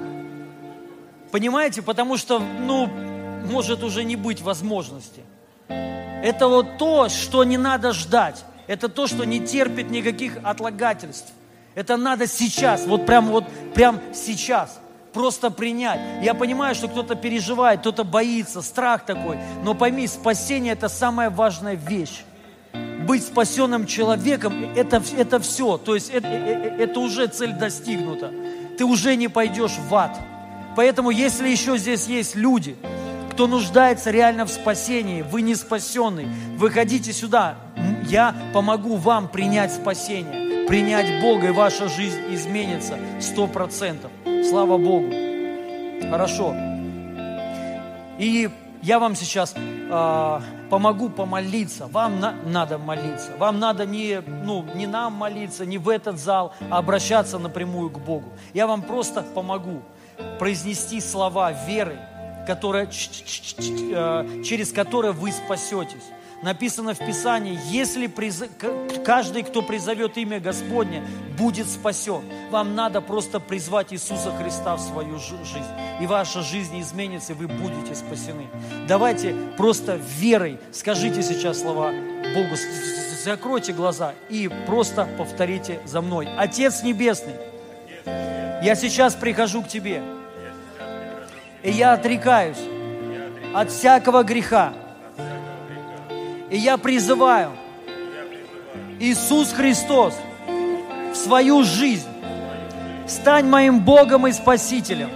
Понимаете? 1.31 1.81
Потому 1.81 2.17
что, 2.19 2.39
ну, 2.39 2.87
может 3.51 3.83
уже 3.83 4.05
не 4.05 4.17
быть 4.17 4.43
возможности. 4.43 5.23
Это 5.69 6.49
вот 6.49 6.77
то, 6.77 7.09
что 7.09 7.45
не 7.45 7.57
надо 7.57 7.93
ждать. 7.93 8.45
Это 8.67 8.89
то, 8.89 9.07
что 9.07 9.25
не 9.25 9.41
терпит 9.41 9.91
никаких 9.91 10.39
отлагательств. 10.43 11.33
Это 11.75 11.97
надо 11.97 12.27
сейчас, 12.27 12.87
вот 12.87 13.07
прям 13.07 13.29
вот 13.29 13.45
прям 13.75 14.01
сейчас. 14.13 14.81
Просто 15.13 15.51
принять. 15.51 16.01
Я 16.23 16.35
понимаю, 16.35 16.75
что 16.75 16.87
кто-то 16.87 17.17
переживает, 17.17 17.81
кто-то 17.81 18.05
боится, 18.05 18.63
страх 18.63 19.05
такой. 19.05 19.39
Но 19.65 19.75
пойми, 19.75 20.07
спасение– 20.07 20.73
это 20.75 20.89
самая 20.89 21.31
важная 21.31 21.75
вещь. 21.75 22.23
Быть 23.09 23.25
спасенным 23.25 23.87
человеком– 23.87 24.73
это, 24.77 25.03
это 25.17 25.41
все. 25.41 25.79
То 25.79 25.97
есть 25.97 26.11
это, 26.11 26.29
это, 26.29 26.69
э, 26.69 26.83
это 26.85 27.01
уже 27.01 27.27
цель 27.27 27.53
достигнута. 27.53 28.31
Ты 28.79 28.85
уже 28.85 29.17
не 29.17 29.27
пойдешь 29.27 29.77
в 29.89 29.95
ад. 29.95 30.17
Поэтому, 30.77 31.11
если 31.11 31.49
еще 31.49 31.77
здесь 31.77 32.07
есть 32.07 32.37
люди, 32.37 32.77
кто 33.33 33.49
нуждается 33.49 34.11
реально 34.11 34.45
в 34.45 34.51
спасении, 34.51 35.23
вы 35.23 35.43
не 35.43 35.55
спасенный, 35.57 36.29
выходите 36.57 37.13
сюда, 37.13 37.57
я 38.05 38.35
помогу 38.53 38.97
вам 38.97 39.29
принять 39.29 39.73
спасение, 39.73 40.50
принять 40.71 41.21
Бога, 41.21 41.49
и 41.49 41.51
ваша 41.51 41.89
жизнь 41.89 42.21
изменится 42.29 42.97
сто 43.19 43.49
процентов. 43.49 44.13
Слава 44.49 44.79
Богу. 44.79 45.11
Хорошо. 46.09 46.55
И 48.21 48.49
я 48.81 49.01
вам 49.01 49.17
сейчас 49.17 49.53
э, 49.57 50.41
помогу 50.71 51.09
помолиться. 51.09 51.89
Вам 51.89 52.21
на, 52.21 52.35
надо 52.47 52.79
молиться. 52.79 53.33
Вам 53.37 53.59
надо 53.59 53.85
не, 53.85 54.23
ну, 54.45 54.65
не 54.77 54.87
нам 54.87 55.15
молиться, 55.15 55.67
не 55.67 55.77
в 55.77 55.89
этот 55.89 56.21
зал, 56.21 56.55
а 56.71 56.79
обращаться 56.79 57.41
напрямую 57.41 57.91
к 57.91 57.99
Богу. 57.99 58.33
Я 58.55 58.69
вам 58.69 58.83
просто 58.83 59.23
помогу 59.23 59.83
произнести 60.39 61.01
слова 61.01 61.51
веры, 61.51 61.99
которая, 62.47 62.87
э, 62.87 64.43
через 64.45 64.71
которые 64.71 65.11
вы 65.11 65.33
спасетесь. 65.33 66.05
Написано 66.43 66.95
в 66.95 66.99
Писании, 66.99 67.59
если 67.69 68.07
приз... 68.07 68.43
каждый, 69.05 69.43
кто 69.43 69.61
призовет 69.61 70.17
имя 70.17 70.41
Господне, 70.41 71.03
будет 71.37 71.69
спасен. 71.69 72.23
Вам 72.51 72.75
надо 72.75 73.03
просто 73.03 73.41
призвать 73.41 73.93
Иисуса 73.93 74.33
Христа 74.37 74.77
в 74.77 74.81
свою 74.81 75.19
жизнь. 75.19 75.67
И 76.01 76.07
ваша 76.07 76.41
жизнь 76.41 76.81
изменится, 76.81 77.33
и 77.33 77.37
вы 77.37 77.47
будете 77.47 77.95
спасены. 77.95 78.47
Давайте 78.89 79.35
просто 79.59 79.97
верой 79.97 80.59
скажите 80.73 81.23
сейчас 81.23 81.61
слова 81.61 81.93
Богу, 82.35 82.57
закройте 83.23 83.75
глаза 83.75 84.15
и 84.31 84.49
просто 84.67 85.07
повторите 85.19 85.81
за 85.85 86.01
мной. 86.01 86.27
Отец 86.39 86.83
Небесный, 86.83 87.35
я 88.63 88.75
сейчас 88.75 89.15
прихожу 89.15 89.63
к 89.63 89.69
Тебе. 89.69 90.03
И 91.63 91.71
я 91.71 91.93
отрекаюсь 91.93 92.57
от 93.55 93.71
всякого 93.71 94.23
греха. 94.23 94.73
И 96.51 96.59
я 96.59 96.77
призываю 96.77 97.53
Иисус 98.99 99.53
Христос 99.53 100.15
в 101.13 101.15
свою 101.15 101.63
жизнь. 101.63 102.09
Стань 103.07 103.47
моим 103.47 103.81
Богом 103.81 104.27
и 104.27 104.33
Спасителем. 104.33 105.11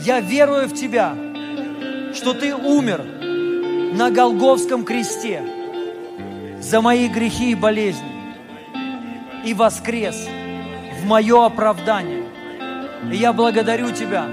Я 0.00 0.20
верую 0.20 0.68
в 0.68 0.74
Тебя, 0.74 1.14
что 2.14 2.32
Ты 2.32 2.54
умер 2.54 3.04
на 3.94 4.10
Голговском 4.10 4.84
кресте 4.84 5.42
за 6.60 6.80
мои 6.80 7.08
грехи 7.08 7.52
и 7.52 7.54
болезни 7.54 8.12
и 9.44 9.52
воскрес 9.52 10.26
в 11.00 11.06
мое 11.06 11.44
оправдание. 11.44 12.24
И 13.10 13.16
я 13.16 13.32
благодарю 13.32 13.90
Тебя 13.90 14.26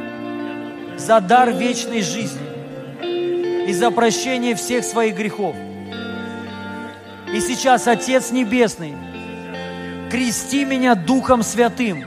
за 0.97 1.19
дар 1.19 1.51
вечной 1.51 2.01
жизни 2.01 2.48
и 3.69 3.73
за 3.73 3.91
прощение 3.91 4.55
всех 4.55 4.83
своих 4.83 5.15
грехов. 5.15 5.55
И 7.31 7.39
сейчас, 7.39 7.87
Отец 7.87 8.31
Небесный, 8.31 8.95
крести 10.09 10.65
меня 10.65 10.95
Духом 10.95 11.43
Святым 11.43 12.05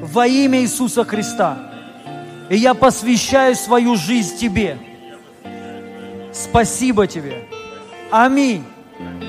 во 0.00 0.26
имя 0.26 0.62
Иисуса 0.62 1.04
Христа. 1.04 1.70
И 2.48 2.56
я 2.56 2.74
посвящаю 2.74 3.54
свою 3.54 3.94
жизнь 3.94 4.36
Тебе. 4.36 4.78
Спасибо 6.32 7.06
Тебе. 7.06 7.44
Аминь. 8.10 8.64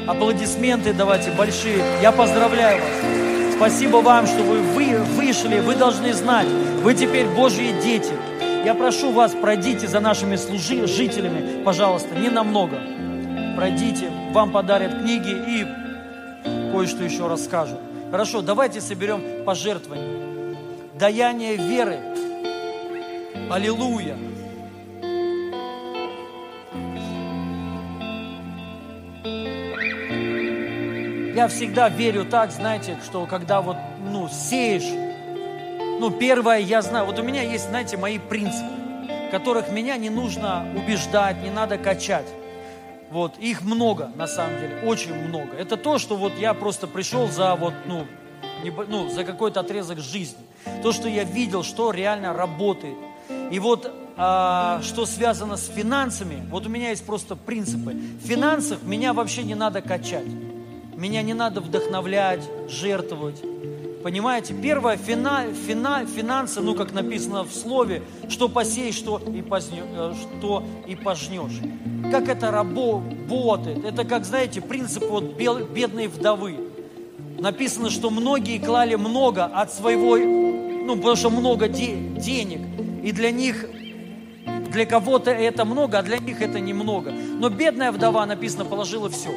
Аплодисменты 0.08 0.94
давайте 0.94 1.30
большие. 1.32 1.84
Я 2.02 2.12
поздравляю 2.12 2.82
вас. 2.82 3.54
Спасибо 3.56 3.98
вам, 3.98 4.26
что 4.26 4.42
вы, 4.42 4.62
вы 4.62 4.98
вышли. 5.16 5.60
Вы 5.60 5.76
должны 5.76 6.12
знать, 6.14 6.48
вы 6.82 6.96
теперь 6.96 7.28
Божьи 7.28 7.72
дети. 7.84 8.14
Я 8.64 8.76
прошу 8.76 9.12
вас, 9.12 9.34
пройдите 9.34 9.88
за 9.88 10.00
нашими 10.00 10.36
служителями, 10.36 11.64
пожалуйста, 11.64 12.14
не 12.16 12.30
намного. 12.30 12.78
Пройдите, 13.56 14.12
вам 14.34 14.52
подарят 14.52 15.00
книги 15.00 15.32
и 15.32 16.72
кое-что 16.72 17.04
еще 17.04 17.28
расскажут. 17.28 17.80
Хорошо, 18.12 18.42
давайте 18.42 18.80
соберем 18.80 19.44
пожертвования. 19.46 20.56
Даяние 20.94 21.56
веры. 21.56 22.00
Аллилуйя. 23.50 24.16
Я 31.36 31.48
всегда 31.48 31.90
верю 31.90 32.26
так, 32.26 32.52
знаете, 32.52 32.98
что 33.04 33.26
когда 33.26 33.62
вот, 33.62 33.78
ну, 34.12 34.30
сеешь, 34.30 35.11
ну, 36.02 36.10
первое, 36.10 36.58
я 36.58 36.82
знаю, 36.82 37.06
вот 37.06 37.20
у 37.20 37.22
меня 37.22 37.44
есть, 37.44 37.70
знаете, 37.70 37.96
мои 37.96 38.18
принципы, 38.18 38.72
которых 39.30 39.72
меня 39.72 39.98
не 39.98 40.10
нужно 40.10 40.66
убеждать, 40.76 41.44
не 41.44 41.52
надо 41.52 41.78
качать. 41.78 42.26
Вот, 43.12 43.38
их 43.38 43.62
много, 43.62 44.10
на 44.16 44.26
самом 44.26 44.60
деле, 44.60 44.80
очень 44.84 45.14
много. 45.14 45.56
Это 45.56 45.78
то, 45.78 46.00
что 46.00 46.16
вот 46.16 46.34
я 46.40 46.56
просто 46.56 46.88
пришел 46.88 47.28
за 47.28 47.54
вот, 47.54 47.76
ну, 47.86 48.08
не, 48.64 48.72
ну 48.72 49.10
за 49.10 49.24
какой-то 49.24 49.60
отрезок 49.60 50.00
жизни. 50.00 50.40
То, 50.82 50.92
что 50.92 51.08
я 51.08 51.24
видел, 51.24 51.62
что 51.62 51.92
реально 51.92 52.34
работает. 52.34 52.98
И 53.52 53.60
вот 53.60 53.94
а, 54.18 54.82
что 54.82 55.06
связано 55.06 55.56
с 55.56 55.68
финансами, 55.68 56.42
вот 56.50 56.66
у 56.66 56.70
меня 56.70 56.90
есть 56.90 57.06
просто 57.06 57.36
принципы. 57.36 57.92
В 57.92 58.28
финансах 58.28 58.82
меня 58.82 59.14
вообще 59.14 59.44
не 59.44 59.54
надо 59.54 59.84
качать. 59.84 60.26
Меня 60.96 61.22
не 61.22 61.36
надо 61.36 61.62
вдохновлять, 61.62 62.42
жертвовать. 62.68 63.44
Понимаете, 64.04 64.56
первое, 64.56 64.98
фина, 64.98 65.46
фина, 65.68 66.06
финансы, 66.08 66.60
ну, 66.62 66.74
как 66.74 66.92
написано 66.94 67.44
в 67.44 67.54
слове, 67.54 68.02
что 68.30 68.50
посеешь, 68.50 68.96
что 68.96 69.20
и, 69.20 69.42
познё, 69.44 69.84
э, 69.86 70.14
что 70.40 70.64
и 70.88 70.96
пожнешь. 70.96 71.60
Как 72.12 72.28
это 72.28 72.50
работает? 72.50 73.86
Это 73.86 74.04
как, 74.04 74.26
знаете, 74.26 74.60
принцип 74.60 75.04
вот 75.08 75.36
бедной 75.36 76.08
вдовы. 76.08 76.58
Написано, 77.38 77.92
что 77.92 78.10
многие 78.10 78.58
клали 78.58 78.96
много 78.96 79.46
от 79.46 79.72
своего, 79.72 80.18
ну, 80.18 80.96
потому 80.96 81.16
что 81.16 81.30
много 81.30 81.68
де, 81.68 81.96
денег. 81.96 82.62
И 83.04 83.12
для 83.12 83.32
них, 83.32 83.68
для 84.72 84.86
кого-то 84.86 85.30
это 85.30 85.64
много, 85.64 86.00
а 86.00 86.02
для 86.02 86.18
них 86.18 86.42
это 86.42 86.60
немного. 86.60 87.12
Но 87.12 87.50
бедная 87.50 87.92
вдова, 87.92 88.26
написано, 88.26 88.66
положила 88.66 89.10
все. 89.10 89.30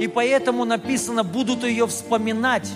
И 0.00 0.06
поэтому 0.06 0.64
написано, 0.64 1.22
будут 1.22 1.64
ее 1.64 1.86
вспоминать 1.86 2.68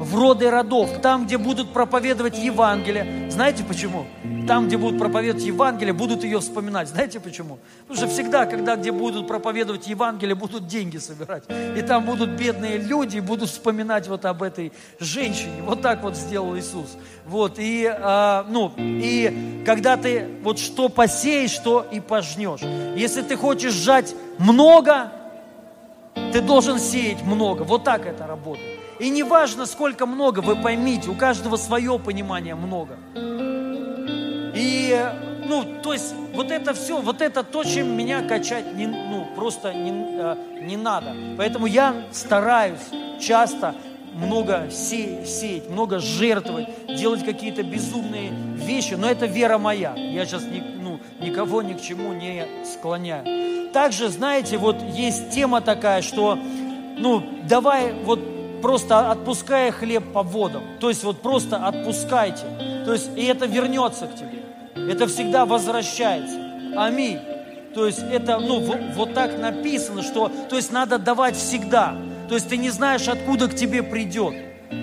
в 0.00 0.16
роды 0.16 0.50
родов, 0.50 0.90
там, 1.02 1.26
где 1.26 1.36
будут 1.36 1.74
проповедовать 1.74 2.38
Евангелие. 2.38 3.30
Знаете 3.30 3.62
почему? 3.64 4.06
Там, 4.48 4.66
где 4.66 4.78
будут 4.78 4.98
проповедовать 4.98 5.44
Евангелие, 5.44 5.92
будут 5.92 6.24
ее 6.24 6.40
вспоминать. 6.40 6.88
Знаете 6.88 7.20
почему? 7.20 7.58
Потому 7.86 7.98
что 7.98 8.08
всегда, 8.08 8.46
когда 8.46 8.76
где 8.76 8.92
будут 8.92 9.28
проповедовать 9.28 9.86
Евангелие, 9.88 10.34
будут 10.34 10.66
деньги 10.66 10.96
собирать. 10.96 11.44
И 11.76 11.82
там 11.82 12.06
будут 12.06 12.30
бедные 12.30 12.78
люди, 12.78 13.18
и 13.18 13.20
будут 13.20 13.50
вспоминать 13.50 14.08
вот 14.08 14.24
об 14.24 14.42
этой 14.42 14.72
женщине. 14.98 15.62
Вот 15.62 15.82
так 15.82 16.02
вот 16.02 16.16
сделал 16.16 16.56
Иисус. 16.56 16.96
Вот, 17.26 17.58
и, 17.58 17.86
а, 17.86 18.46
ну, 18.48 18.72
и 18.78 19.62
когда 19.66 19.98
ты 19.98 20.26
вот 20.42 20.58
что 20.58 20.88
посеешь, 20.88 21.50
что 21.50 21.86
и 21.92 22.00
пожнешь. 22.00 22.62
Если 22.96 23.20
ты 23.20 23.36
хочешь 23.36 23.74
сжать 23.74 24.14
много, 24.38 25.12
ты 26.32 26.40
должен 26.40 26.78
сеять 26.78 27.22
много. 27.22 27.64
Вот 27.64 27.84
так 27.84 28.06
это 28.06 28.26
работает. 28.26 28.79
И 29.00 29.08
не 29.08 29.22
важно, 29.22 29.64
сколько 29.64 30.04
много, 30.04 30.40
вы 30.40 30.56
поймите, 30.56 31.08
у 31.08 31.14
каждого 31.14 31.56
свое 31.56 31.98
понимание 31.98 32.54
много. 32.54 32.98
И, 34.54 34.94
ну, 35.46 35.64
то 35.82 35.94
есть, 35.94 36.14
вот 36.34 36.50
это 36.50 36.74
все, 36.74 37.00
вот 37.00 37.22
это 37.22 37.42
то, 37.42 37.64
чем 37.64 37.96
меня 37.96 38.20
качать 38.22 38.74
не, 38.74 38.86
ну, 38.86 39.26
просто 39.34 39.72
не, 39.72 39.90
э, 39.90 40.36
не 40.64 40.76
надо. 40.76 41.16
Поэтому 41.38 41.64
я 41.64 41.94
стараюсь 42.12 42.80
часто 43.18 43.74
много 44.12 44.68
се, 44.70 45.24
сеять, 45.24 45.70
много 45.70 45.98
жертвовать, 45.98 46.68
делать 46.86 47.24
какие-то 47.24 47.62
безумные 47.62 48.30
вещи, 48.54 48.94
но 48.94 49.10
это 49.10 49.24
вера 49.24 49.56
моя. 49.56 49.94
Я 49.96 50.26
сейчас 50.26 50.44
ни, 50.44 50.60
ну, 50.60 51.00
никого 51.20 51.62
ни 51.62 51.72
к 51.72 51.80
чему 51.80 52.12
не 52.12 52.46
склоняю. 52.70 53.70
Также, 53.72 54.10
знаете, 54.10 54.58
вот 54.58 54.76
есть 54.82 55.30
тема 55.30 55.62
такая, 55.62 56.02
что, 56.02 56.38
ну, 56.98 57.22
давай 57.48 57.94
вот 58.04 58.39
просто 58.60 59.10
отпуская 59.10 59.72
хлеб 59.72 60.12
по 60.12 60.22
водам. 60.22 60.62
То 60.80 60.88
есть 60.88 61.04
вот 61.04 61.22
просто 61.22 61.56
отпускайте. 61.56 62.44
То 62.84 62.92
есть 62.92 63.10
и 63.16 63.24
это 63.24 63.46
вернется 63.46 64.06
к 64.06 64.14
тебе. 64.14 64.42
Это 64.90 65.06
всегда 65.06 65.44
возвращается. 65.46 66.36
Аминь. 66.76 67.18
То 67.74 67.86
есть 67.86 68.02
это, 68.10 68.38
ну, 68.38 68.60
вот, 68.60 68.78
вот 68.96 69.14
так 69.14 69.38
написано, 69.38 70.02
что, 70.02 70.30
то 70.48 70.56
есть 70.56 70.72
надо 70.72 70.98
давать 70.98 71.36
всегда. 71.36 71.94
То 72.28 72.34
есть 72.34 72.48
ты 72.48 72.56
не 72.56 72.70
знаешь, 72.70 73.08
откуда 73.08 73.48
к 73.48 73.54
тебе 73.54 73.82
придет. 73.82 74.34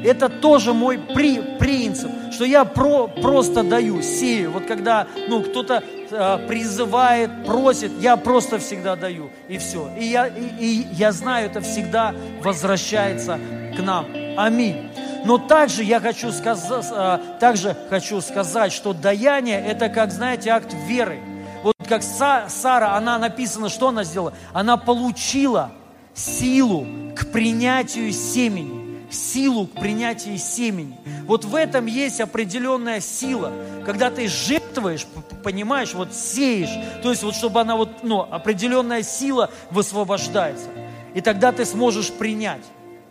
Это 0.03 0.27
тоже 0.27 0.73
мой 0.73 0.97
при, 0.97 1.57
принцип, 1.57 2.11
что 2.31 2.43
я 2.43 2.65
про, 2.65 3.07
просто 3.07 3.63
даю, 3.63 4.01
сею. 4.01 4.51
Вот 4.51 4.65
когда 4.65 5.07
ну, 5.29 5.41
кто-то 5.41 5.81
э, 6.11 6.47
призывает, 6.47 7.45
просит, 7.45 7.91
я 8.01 8.17
просто 8.17 8.59
всегда 8.59 8.97
даю, 8.97 9.29
и 9.47 9.57
все. 9.57 9.89
И 9.97 10.05
я, 10.05 10.27
и, 10.27 10.43
и 10.59 10.87
я 10.91 11.13
знаю, 11.13 11.49
это 11.49 11.61
всегда 11.61 12.13
возвращается 12.41 13.39
к 13.77 13.81
нам. 13.81 14.07
Аминь. 14.37 14.89
Но 15.23 15.37
также 15.37 15.83
я 15.83 15.99
хочу 15.99 16.31
сказать, 16.31 16.85
э, 16.91 17.19
также 17.39 17.75
хочу 17.89 18.21
сказать, 18.21 18.71
что 18.71 18.93
даяние– 18.93 19.63
это, 19.67 19.89
как, 19.89 20.11
знаете, 20.11 20.49
акт 20.49 20.73
веры. 20.87 21.19
Вот 21.63 21.75
как 21.87 22.01
Сара, 22.03 22.95
она 22.95 23.17
написано, 23.17 23.69
что 23.69 23.89
она 23.89 24.03
сделала? 24.03 24.33
Она 24.53 24.77
получила 24.77 25.71
силу 26.13 26.87
к 27.15 27.27
принятию 27.31 28.11
семени. 28.11 28.87
Силу 29.09 29.67
к 29.67 29.79
принятию 29.79 30.37
семени. 30.37 30.97
Вот 31.25 31.45
в 31.45 31.55
этом 31.55 31.85
есть 31.85 32.19
определенная 32.19 32.99
сила. 32.99 33.51
Когда 33.85 34.09
ты 34.09 34.27
жертвуешь, 34.27 35.07
понимаешь, 35.43 35.93
вот 35.93 36.13
сеешь, 36.13 36.73
то 37.01 37.09
есть 37.09 37.23
вот 37.23 37.35
чтобы 37.35 37.61
она 37.61 37.77
вот, 37.77 38.03
ну, 38.03 38.21
определенная 38.21 39.03
сила 39.03 39.49
высвобождается. 39.71 40.67
И 41.13 41.21
тогда 41.21 41.51
ты 41.51 41.65
сможешь 41.65 42.11
принять. 42.11 42.63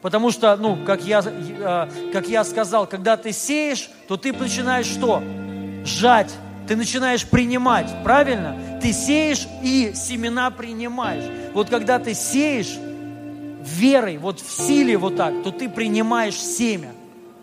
Потому 0.02 0.30
что, 0.30 0.56
ну, 0.56 0.76
как 0.84 1.02
я, 1.02 1.22
э, 1.24 2.10
как 2.12 2.28
я 2.28 2.44
сказал, 2.44 2.86
когда 2.86 3.16
ты 3.16 3.32
сеешь, 3.32 3.90
то 4.08 4.16
ты 4.16 4.32
начинаешь 4.32 4.86
что? 4.86 5.22
Жать. 5.84 6.32
Ты 6.68 6.76
начинаешь 6.76 7.24
принимать, 7.24 7.88
правильно? 8.02 8.78
Ты 8.82 8.92
сеешь 8.92 9.46
и 9.62 9.92
семена 9.94 10.50
принимаешь. 10.50 11.24
Вот 11.54 11.70
когда 11.70 11.98
ты 11.98 12.12
сеешь, 12.12 12.76
верой, 13.66 14.18
вот 14.18 14.40
в 14.40 14.50
силе 14.50 14.96
вот 14.96 15.16
так, 15.16 15.42
то 15.42 15.50
ты 15.50 15.68
принимаешь 15.68 16.36
семя. 16.36 16.92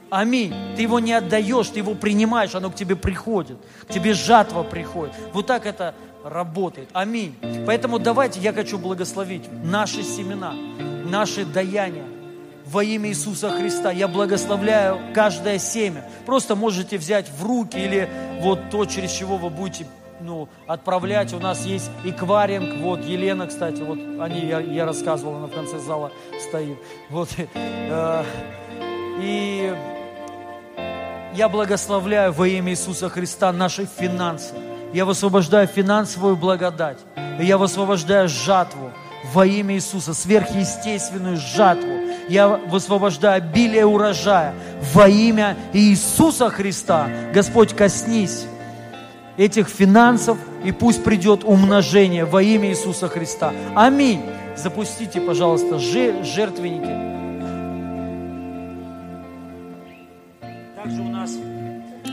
Аминь. 0.10 0.54
Ты 0.76 0.84
его 0.84 1.00
не 1.00 1.14
отдаешь, 1.14 1.70
ты 1.70 1.80
его 1.80 1.96
принимаешь, 1.96 2.54
оно 2.54 2.70
к 2.70 2.76
тебе 2.76 2.96
приходит. 2.96 3.58
К 3.88 3.94
тебе 3.94 4.14
жатва 4.14 4.64
приходит. 4.64 5.16
Вот 5.34 5.48
так 5.48 5.66
это 5.66 5.96
работает. 6.24 6.90
Аминь. 6.94 7.36
Поэтому 7.66 8.00
давайте 8.00 8.40
я 8.40 8.54
хочу 8.54 8.78
благословить 8.78 9.44
наши 9.64 10.04
семена, 10.04 10.54
наши 11.06 11.46
даяния 11.46 12.06
во 12.74 12.84
имя 12.84 13.10
Иисуса 13.10 13.52
Христа. 13.52 13.92
Я 13.92 14.08
благословляю 14.08 15.00
каждое 15.14 15.60
семя. 15.60 16.04
Просто 16.26 16.56
можете 16.56 16.98
взять 16.98 17.30
в 17.30 17.46
руки 17.46 17.78
или 17.78 18.10
вот 18.42 18.72
то, 18.72 18.86
через 18.86 19.12
чего 19.12 19.38
вы 19.38 19.52
будете 19.52 19.86
ну, 20.20 20.50
отправлять. 20.66 21.34
У 21.34 21.40
нас 21.40 21.66
есть 21.66 21.92
экваринг, 22.04 22.82
вот 22.82 23.06
Елена, 23.06 23.46
кстати, 23.46 23.82
вот 23.82 24.00
они, 24.20 24.48
я, 24.48 24.60
я 24.60 24.86
рассказывал, 24.86 25.36
она 25.36 25.48
в 25.48 25.52
конце 25.52 25.78
зала 25.78 26.12
стоит. 26.40 26.78
Вот, 27.10 27.30
э, 27.54 28.24
и 29.22 29.74
я 31.36 31.50
благословляю 31.50 32.34
во 32.34 32.48
имя 32.48 32.72
Иисуса 32.72 33.08
Христа 33.10 33.52
наши 33.52 33.86
финансы. 33.86 34.56
Я 34.94 35.06
высвобождаю 35.06 35.68
финансовую 35.68 36.36
благодать. 36.36 36.98
Я 37.40 37.58
высвобождаю 37.60 38.30
жатву 38.30 38.92
во 39.32 39.46
имя 39.46 39.76
Иисуса, 39.76 40.14
сверхъестественную 40.14 41.38
жатву. 41.38 42.03
Я 42.30 42.48
высвобождаю 42.48 43.38
обилие 43.38 43.86
урожая 43.86 44.54
во 44.94 45.08
имя 45.08 45.58
Иисуса 45.74 46.50
Христа. 46.50 47.10
Господь, 47.34 47.74
коснись 47.74 48.46
этих 49.38 49.68
финансов, 49.68 50.38
и 50.64 50.72
пусть 50.72 51.04
придет 51.04 51.44
умножение 51.44 52.26
во 52.26 52.42
имя 52.42 52.70
Иисуса 52.70 53.08
Христа. 53.08 53.54
Аминь. 53.76 54.22
Запустите, 54.56 55.20
пожалуйста, 55.20 55.80
жертвенники. 55.80 57.14
Также 60.76 61.02
у 61.02 61.10
нас 61.10 61.32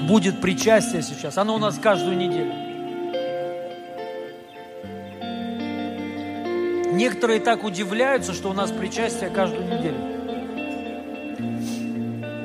будет 0.09 0.41
причастие 0.41 1.03
сейчас. 1.03 1.37
Оно 1.39 1.55
у 1.55 1.59
нас 1.59 1.79
каждую 1.79 2.17
неделю. 2.17 2.70
Некоторые 7.01 7.41
так 7.41 7.65
удивляются, 7.65 8.35
что 8.35 8.51
у 8.51 8.53
нас 8.53 8.71
причастие 8.71 9.31
каждую 9.31 9.65
неделю 9.65 10.11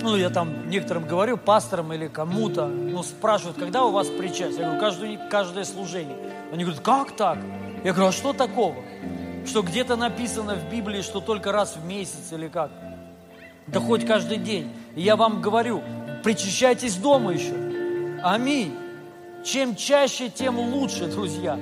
ну, 0.02 0.16
я 0.16 0.30
там 0.30 0.70
некоторым 0.70 1.08
говорю, 1.08 1.36
пасторам 1.36 1.92
или 1.92 2.08
кому-то, 2.08 2.68
ну, 2.68 3.02
спрашивают, 3.02 3.58
когда 3.58 3.86
у 3.86 3.92
вас 3.92 4.08
причастие? 4.08 4.60
Я 4.60 4.66
говорю, 4.66 4.80
каждое, 4.80 5.30
каждое 5.30 5.66
служение. 5.66 6.16
Они 6.54 6.64
говорят, 6.64 6.84
как 6.84 7.16
так? 7.16 7.40
Я 7.84 7.92
говорю, 7.92 8.10
а 8.10 8.12
что 8.12 8.32
такого? 8.32 8.76
Что 9.48 9.64
где-то 9.64 9.96
написано 9.96 10.56
в 10.56 10.70
Библии, 10.72 11.02
что 11.02 11.22
только 11.22 11.52
раз 11.52 11.76
в 11.76 11.84
месяц 11.86 12.32
или 12.32 12.48
как? 12.48 12.70
Да 13.66 13.80
хоть 13.80 14.06
каждый 14.06 14.38
день. 14.38 14.72
И 14.96 15.02
я 15.02 15.16
вам 15.16 15.42
говорю, 15.42 15.82
причащайтесь 16.24 16.96
дома 16.98 17.34
еще. 17.34 17.56
Аминь. 18.24 18.78
Чем 19.44 19.76
чаще, 19.76 20.30
тем 20.30 20.60
лучше, 20.60 21.08
друзья. 21.08 21.58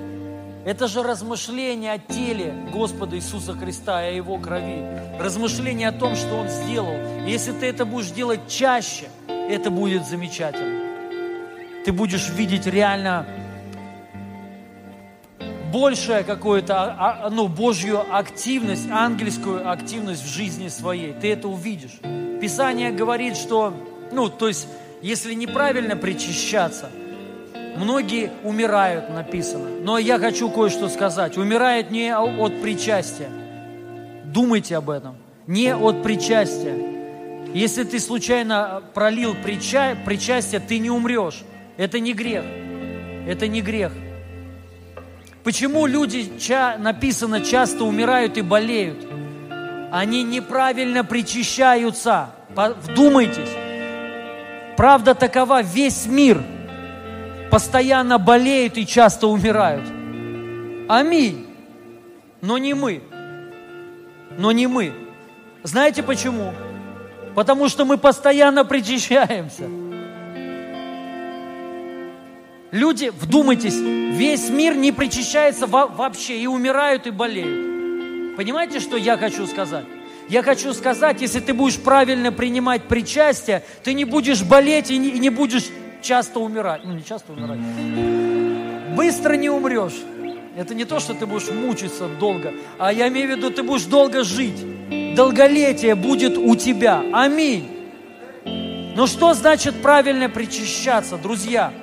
Это 0.65 0.88
же 0.88 1.03
размышление 1.03 1.91
о 1.91 1.98
теле 1.99 2.53
Господа 2.72 3.18
Иисуса 3.18 3.52
Христа 3.53 4.07
и 4.07 4.14
о 4.14 4.15
Его 4.15 4.38
крови. 4.38 4.85
Размышление 5.19 5.90
о 5.90 5.91
том, 5.91 6.15
что 6.15 6.35
Он 6.35 6.48
сделал. 6.48 6.95
Если 7.27 7.52
ты 7.52 7.65
это 7.65 7.84
будешь 7.84 8.11
делать 8.11 8.48
чаще, 8.48 9.10
это 9.27 9.69
будет 9.69 10.07
замечательно. 10.07 10.81
Ты 11.84 11.91
будешь 11.91 12.30
видеть 12.30 12.65
реально 12.65 13.26
большее 15.73 16.23
какое-то, 16.23 16.84
а, 16.84 17.26
а, 17.26 17.30
ну, 17.30 17.49
Божью 17.49 18.02
активность, 18.15 18.90
ангельскую 18.90 19.69
активность 19.69 20.23
в 20.23 20.27
жизни 20.27 20.69
своей. 20.69 21.11
Ты 21.11 21.34
это 21.34 21.49
увидишь. 21.49 21.99
Писание 22.40 22.91
говорит, 22.91 23.35
что, 23.35 23.73
ну, 24.14 24.30
то 24.30 24.48
есть, 24.48 24.68
если 25.02 25.34
неправильно 25.34 25.98
причащаться– 25.98 26.90
Многие 27.76 28.32
умирают, 28.44 29.10
написано. 29.10 29.68
Но 29.82 29.98
я 29.98 30.20
хочу 30.20 30.50
кое-что 30.50 30.90
сказать. 30.90 31.38
Умирает 31.38 31.90
не 31.90 32.16
от 32.16 32.62
причастия. 32.62 33.30
Думайте 34.26 34.78
об 34.78 34.90
этом. 34.90 35.16
Не 35.48 35.76
от 35.76 36.04
причастия. 36.04 36.76
Если 37.54 37.84
ты 37.84 38.00
случайно 38.00 38.84
пролил 38.94 39.36
прича... 39.44 39.95
причастие, 40.06 40.60
ты 40.60 40.80
не 40.80 40.90
умрешь. 40.90 41.44
Это 41.78 42.00
не 42.00 42.14
грех. 42.14 42.44
Это 43.28 43.48
не 43.48 43.62
грех. 43.62 43.91
Почему 45.44 45.86
люди, 45.86 46.38
ча... 46.40 46.78
написано, 46.78 47.41
часто 47.41 47.86
умирают 47.86 48.38
и 48.38 48.41
болеют? 48.41 49.06
Они 49.91 50.24
неправильно 50.24 51.04
причащаются. 51.04 52.30
Вдумайтесь. 52.56 53.50
Правда 54.78 55.16
такова, 55.16 55.62
весь 55.62 56.06
мир– 56.06 56.41
постоянно 57.53 58.17
болеют 58.17 58.80
и 58.80 58.85
часто 58.88 59.27
умирают. 59.27 59.88
Аминь. 60.89 61.45
Но 62.41 62.57
не 62.57 62.73
мы. 62.73 63.03
Но 64.39 64.51
не 64.51 64.65
мы. 64.65 64.91
Знаете 65.61 66.01
почему? 66.01 66.51
Потому 67.35 67.69
что 67.69 67.85
мы 67.85 67.99
постоянно 67.99 68.65
причащаемся. 68.65 69.65
Люди, 72.71 73.11
вдумайтесь, 73.19 73.75
весь 73.75 74.49
мир 74.49 74.75
не 74.75 74.91
причащается 74.91 75.67
вообще 75.67 76.39
и 76.39 76.47
умирают 76.47 77.05
и 77.05 77.11
болеют. 77.11 78.35
Понимаете, 78.35 78.80
что 78.80 78.97
я 78.97 79.15
хочу 79.15 79.45
сказать? 79.45 79.85
Я 80.27 80.41
хочу 80.41 80.73
сказать, 80.73 81.21
если 81.21 81.39
ты 81.39 81.53
будешь 81.53 81.77
правильно 81.77 82.31
принимать 82.31 82.88
причастие, 82.88 83.63
ты 83.84 83.93
не 83.93 84.05
будешь 84.05 84.41
болеть 84.41 84.89
и 84.89 84.97
не, 84.97 85.09
и 85.09 85.19
не 85.19 85.30
будешь 85.30 85.69
часто 86.03 86.39
умирать. 86.39 86.84
Ну, 86.84 86.93
не 86.93 87.03
часто 87.03 87.34
умирать. 87.34 87.59
Быстро 88.95 89.34
не 89.34 89.49
умрешь. 89.49 89.99
Это 90.55 90.75
не 90.75 90.85
то, 90.85 90.99
что 90.99 91.15
ты 91.15 91.25
будешь 91.25 91.49
мучиться 91.49 92.07
долго, 92.07 92.53
а 92.77 92.93
я 92.93 93.07
имею 93.07 93.27
в 93.27 93.31
виду, 93.31 93.49
ты 93.49 93.63
будешь 93.63 93.85
долго 93.85 94.23
жить. 94.23 95.15
долголетие 95.15 95.95
будет 95.95 96.38
у 96.38 96.55
тебя. 96.55 97.03
Аминь. 97.11 97.69
Но 98.95 99.07
что 99.07 99.34
значит 99.34 99.81
правильно 99.81 100.30
причащаться, 100.30 101.17
друзья? 101.17 101.73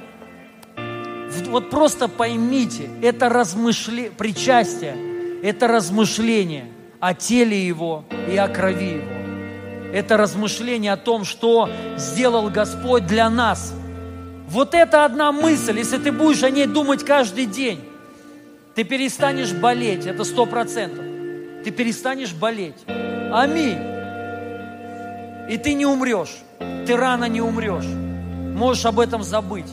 Вот 1.49 1.71
просто 1.71 2.07
поймите, 2.07 2.89
это 3.03 3.29
размышление, 3.29 4.13
причастие, 4.13 4.97
это 5.43 5.67
размышление 5.67 6.67
о 7.01 7.15
теле 7.15 7.67
Его 7.67 8.05
и 8.31 8.37
о 8.37 8.47
крови 8.47 8.95
Его. 8.95 9.21
Это 9.93 10.17
размышление 10.17 10.93
о 10.93 10.97
том, 10.97 11.25
что 11.25 11.69
сделал 11.97 12.49
Господь 12.51 13.07
для 13.07 13.29
нас. 13.29 13.75
Вот 14.51 14.75
это 14.75 15.05
одна 15.05 15.31
мысль, 15.31 15.79
если 15.79 15.99
ты 15.99 16.11
будешь 16.11 16.43
о 16.43 16.51
ней 16.51 16.67
думать 16.67 17.05
каждый 17.05 17.47
день, 17.47 17.85
ты 18.75 18.83
перестанешь 18.83 19.53
болеть, 19.53 20.07
это 20.07 20.25
сто 20.25 20.45
процентов. 20.45 21.05
Ты 21.63 21.71
перестанешь 21.71 22.33
болеть. 22.33 22.75
Аминь. 23.33 23.79
И 25.49 25.57
ты 25.57 25.75
не 25.75 25.87
умрешь. 25.87 26.37
Ты 26.59 26.97
рано 26.97 27.27
не 27.27 27.41
умрешь. 27.41 27.87
Можешь 28.57 28.85
об 28.87 28.99
этом 28.99 29.23
забыть. 29.23 29.71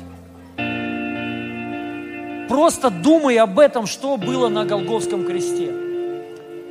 Просто 2.47 2.91
думай 2.91 3.37
об 3.37 3.57
этом, 3.57 3.87
что 3.87 4.15
было 4.15 4.47
на 4.47 4.63
Голговском 4.63 5.25
кресте. 5.25 5.71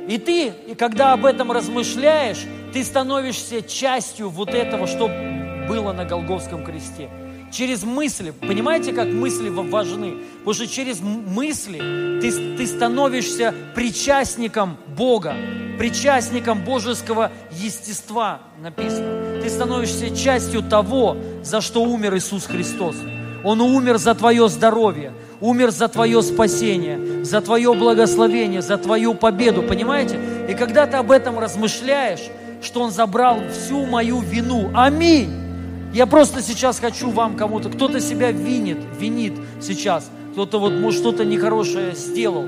И 0.07 0.17
ты, 0.17 0.53
и 0.65 0.75
когда 0.75 1.11
об 1.11 1.25
этом 1.25 1.51
размышляешь, 1.51 2.45
ты 2.71 2.85
становишься 2.85 3.61
частью 3.61 4.29
вот 4.29 4.53
этого, 4.53 4.87
что 4.87 5.09
было 5.67 5.91
на 5.91 6.05
Голговском 6.05 6.63
кресте. 6.63 7.09
Через 7.51 7.83
мысли, 7.83 8.31
понимаете, 8.31 8.91
как 8.91 9.07
мысли 9.07 9.49
важны? 9.49 10.17
Потому 10.39 10.53
что 10.53 10.67
через 10.67 10.99
мысли 10.99 11.77
ты, 12.21 12.57
ты 12.57 12.67
становишься 12.67 13.53
причастником 13.73 14.77
Бога, 14.97 15.33
причастником 15.79 16.63
божеского 16.63 17.31
естества, 17.51 18.41
написано. 18.61 19.41
Ты 19.41 19.49
становишься 19.49 20.15
частью 20.15 20.61
того, 20.61 21.17
за 21.41 21.61
что 21.61 21.83
умер 21.83 22.17
Иисус 22.17 22.45
Христос. 22.45 22.95
Он 23.43 23.61
умер 23.61 23.97
за 23.97 24.13
твое 24.13 24.49
здоровье, 24.49 25.13
умер 25.39 25.71
за 25.71 25.87
твое 25.87 26.21
спасение, 26.21 27.23
за 27.23 27.39
твое 27.39 27.73
благословение, 27.73 28.61
за 28.61 28.77
твою 28.77 29.13
победу, 29.13 29.63
понимаете? 29.63 30.19
И 30.49 30.53
когда 30.53 30.85
ты 30.85 30.97
об 30.97 31.11
этом 31.11 31.39
размышляешь, 31.39 32.23
что 32.61 32.81
Он 32.81 32.91
забрал 32.91 33.39
всю 33.51 33.85
мою 33.85 34.19
вину, 34.19 34.71
аминь! 34.75 35.46
Я 35.97 36.05
просто 36.05 36.43
сейчас 36.43 36.79
хочу 36.79 37.09
вам 37.09 37.35
кому-то, 37.35 37.69
кто-то 37.69 37.99
себя 37.99 38.29
винит, 38.31 38.77
винит 38.99 39.33
сейчас, 39.59 40.11
кто-то 40.33 40.59
вот, 40.59 40.73
может, 40.73 40.99
что-то 40.99 41.25
нехорошее 41.25 41.95
сделал. 41.95 42.45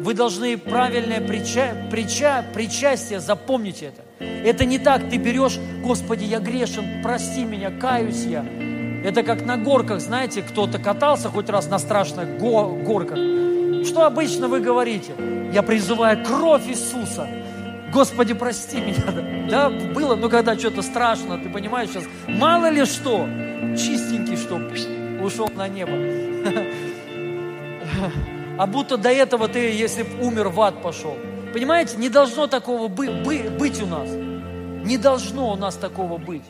Вы 0.00 0.14
должны 0.14 0.56
правильное 0.56 1.20
прича, 1.20 1.74
прича, 1.90 2.44
причастие, 2.54 3.18
запомните 3.18 3.86
это. 3.86 4.24
Это 4.48 4.64
не 4.64 4.78
так, 4.78 5.10
ты 5.10 5.16
берешь, 5.16 5.58
Господи, 5.82 6.22
я 6.22 6.38
грешен, 6.38 7.02
прости 7.02 7.42
меня, 7.44 7.72
каюсь 7.72 8.26
я. 8.26 8.46
Это 9.04 9.24
как 9.24 9.44
на 9.44 9.56
горках, 9.56 10.00
знаете, 10.00 10.42
кто-то 10.42 10.78
катался 10.78 11.30
хоть 11.30 11.48
раз 11.48 11.68
на 11.68 11.80
страшных 11.80 12.38
го 12.38 12.76
горках. 12.86 13.18
Что 13.84 14.06
обычно 14.06 14.46
вы 14.46 14.60
говорите? 14.60 15.14
Я 15.52 15.64
призываю 15.64 16.24
кровь 16.24 16.68
Иисуса. 16.68 17.28
Господи, 17.92 18.32
прости 18.32 18.78
меня. 18.80 19.48
Да, 19.50 19.68
было, 19.68 20.14
но 20.14 20.28
когда 20.28 20.58
что-то 20.58 20.82
страшно, 20.82 21.36
ты 21.36 21.50
понимаешь 21.50 21.90
сейчас, 21.90 22.04
мало 22.26 22.70
ли 22.70 22.84
что, 22.86 23.28
чистенький, 23.76 24.36
что 24.36 24.58
ушел 25.22 25.48
на 25.54 25.68
небо. 25.68 25.92
А 28.58 28.66
будто 28.66 28.96
до 28.96 29.10
этого 29.10 29.48
ты, 29.48 29.58
если 29.72 30.04
бы 30.04 30.24
умер, 30.24 30.48
в 30.48 30.60
ад 30.60 30.82
пошел. 30.82 31.16
Понимаете, 31.52 31.96
не 31.98 32.08
должно 32.08 32.46
такого 32.46 32.88
быть 32.88 33.82
у 33.82 33.86
нас. 33.86 34.08
Не 34.08 34.96
должно 34.96 35.52
у 35.52 35.56
нас 35.56 35.76
такого 35.76 36.18
быть. 36.18 36.42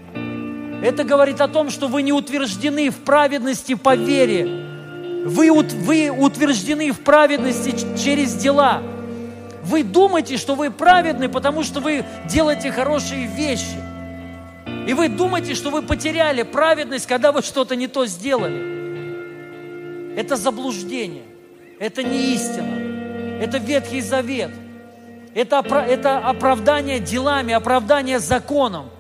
Это 0.83 1.05
говорит 1.05 1.41
о 1.41 1.49
том, 1.49 1.71
что 1.71 1.89
вы 1.89 2.03
не 2.03 2.13
утверждены 2.13 2.91
в 2.91 2.99
праведности 2.99 3.75
по 3.75 3.95
вере. 3.95 5.25
Вы, 5.27 5.53
вы 5.53 6.11
утверждены 6.11 6.93
в 6.93 7.01
праведности 7.01 7.75
через 7.97 8.35
дела. 8.35 8.83
Вы 9.65 9.85
думаете, 9.85 10.37
что 10.37 10.55
вы 10.55 10.71
праведны, 10.71 11.29
потому 11.29 11.63
что 11.63 11.81
вы 11.81 12.05
делаете 12.27 12.73
хорошие 12.73 13.27
вещи. 13.27 13.79
И 14.87 14.95
вы 14.95 15.09
думаете, 15.09 15.55
что 15.55 15.71
вы 15.71 15.83
потеряли 15.83 16.43
праведность, 16.43 17.07
когда 17.07 17.31
вы 17.31 17.43
что-то 17.43 17.77
не 17.77 17.87
то 17.87 18.07
сделали. 18.07 18.73
Это 20.17 20.37
заблуждение. 20.37 21.23
Это 21.79 22.03
не 22.03 22.35
истина. 22.35 23.41
Это 23.41 23.59
Ветхий 23.59 24.01
Завет. 24.01 24.51
Это, 25.35 25.65
это 25.89 26.19
оправдание 26.19 26.99
делами, 26.99 27.55
оправдание 27.55 28.19
законом. 28.19 28.91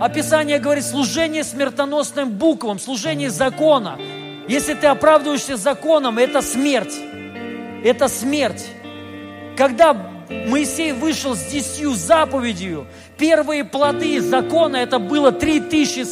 Описание 0.00 0.58
говорит 0.58 0.84
служение 0.84 1.44
смертоносным 1.44 2.30
буквам, 2.30 2.78
служение 2.78 3.30
закона. 3.30 3.98
Если 4.48 4.74
ты 4.74 4.86
оправдываешься 4.86 5.56
законом, 5.56 6.18
это 6.18 6.40
смерть. 6.42 6.94
Это 7.84 8.08
смерть. 8.08 8.66
Когда 9.60 9.92
Моисей 9.92 10.92
вышел 10.92 11.36
с 11.36 11.44
десятью 11.44 11.92
заповедью, 11.92 12.86
первые 13.18 13.62
плоды 13.62 14.18
закона, 14.22 14.76
это 14.76 14.98
было 14.98 15.32
три 15.32 15.60
тысячи 15.60 16.02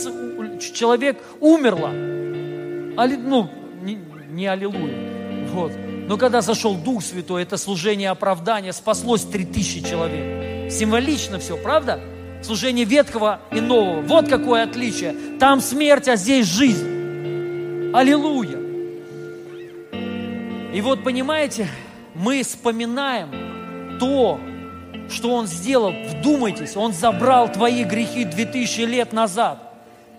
человек 0.74 1.16
умерло. 1.40 1.88
Али, 1.88 3.16
ну, 3.16 3.50
не, 3.80 3.98
не 4.28 4.46
аллилуйя. 4.46 5.48
Вот. 5.50 5.72
Но 6.06 6.18
когда 6.18 6.42
зашел 6.42 6.74
Дух 6.74 7.02
Святой, 7.02 7.42
это 7.42 7.56
служение 7.56 8.10
оправдания, 8.10 8.74
спаслось 8.74 9.22
три 9.22 9.46
тысячи 9.46 9.80
человек. 9.80 10.70
Символично 10.70 11.38
все, 11.38 11.56
правда? 11.56 12.00
служение 12.42 12.84
ветхого 12.84 13.40
и 13.50 13.62
нового. 13.62 14.02
Вот 14.02 14.28
какое 14.28 14.64
отличие. 14.64 15.14
Там 15.40 15.62
смерть, 15.62 16.06
а 16.06 16.16
здесь 16.16 16.46
жизнь. 16.46 17.94
Аллилуйя. 17.94 18.58
И 20.74 20.80
вот 20.82 21.02
понимаете, 21.02 21.66
мы 22.18 22.42
вспоминаем 22.42 23.98
то, 23.98 24.40
что 25.08 25.30
Он 25.34 25.46
сделал. 25.46 25.92
Вдумайтесь, 25.92 26.76
Он 26.76 26.92
забрал 26.92 27.50
твои 27.50 27.84
грехи 27.84 28.24
2000 28.24 28.80
лет 28.82 29.12
назад. 29.12 29.62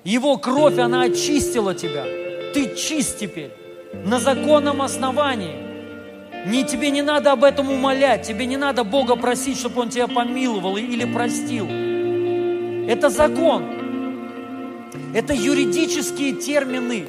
Его 0.03 0.37
кровь, 0.37 0.77
она 0.79 1.03
очистила 1.03 1.75
тебя. 1.75 2.05
Ты 2.53 2.75
чист 2.75 3.19
теперь. 3.19 3.51
На 4.05 4.19
законном 4.19 4.81
основании. 4.81 5.67
Не, 6.45 6.63
тебе 6.63 6.89
не 6.89 7.01
надо 7.01 7.33
об 7.33 7.43
этом 7.43 7.69
умолять, 7.69 8.25
тебе 8.25 8.45
не 8.45 8.55
надо 8.55 8.85
Бога 8.85 9.17
просить, 9.17 9.59
чтобы 9.59 9.81
Он 9.81 9.89
тебя 9.89 10.07
помиловал 10.07 10.77
или 10.77 11.03
простил. 11.03 11.65
Это 12.89 13.09
закон. 13.09 13.65
Это 15.13 15.33
юридические 15.33 16.33
термины. 16.33 17.07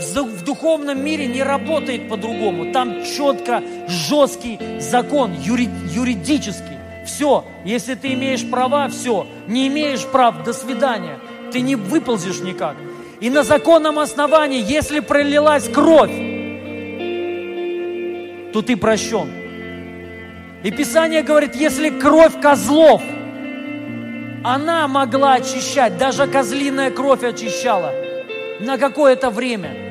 В 0.00 0.44
духовном 0.44 1.04
мире 1.04 1.26
не 1.26 1.42
работает 1.42 2.08
по-другому. 2.08 2.72
Там 2.72 3.04
четко 3.04 3.62
жесткий 3.88 4.58
закон, 4.78 5.32
юри, 5.40 5.68
юридический. 5.90 6.78
Все, 7.04 7.44
если 7.64 7.94
ты 7.94 8.12
имеешь 8.14 8.48
права, 8.48 8.88
все. 8.88 9.26
Не 9.46 9.68
имеешь 9.68 10.04
прав, 10.06 10.44
до 10.44 10.52
свидания. 10.52 11.18
Ты 11.52 11.60
не 11.60 11.76
выползешь 11.76 12.40
никак. 12.40 12.76
И 13.20 13.30
на 13.30 13.42
законном 13.42 13.98
основании, 13.98 14.62
если 14.62 15.00
пролилась 15.00 15.68
кровь, 15.68 16.12
то 18.52 18.62
ты 18.62 18.76
прощен. 18.76 19.30
И 20.62 20.70
Писание 20.70 21.22
говорит, 21.22 21.54
если 21.54 21.90
кровь 21.90 22.40
козлов– 22.40 23.02
она 24.44 24.86
могла 24.88 25.34
очищать, 25.34 25.98
даже 25.98 26.26
козлиная 26.26 26.90
кровь 26.90 27.24
очищала 27.24 27.92
на 28.60 28.78
какое-то 28.78 29.30
время. 29.30 29.87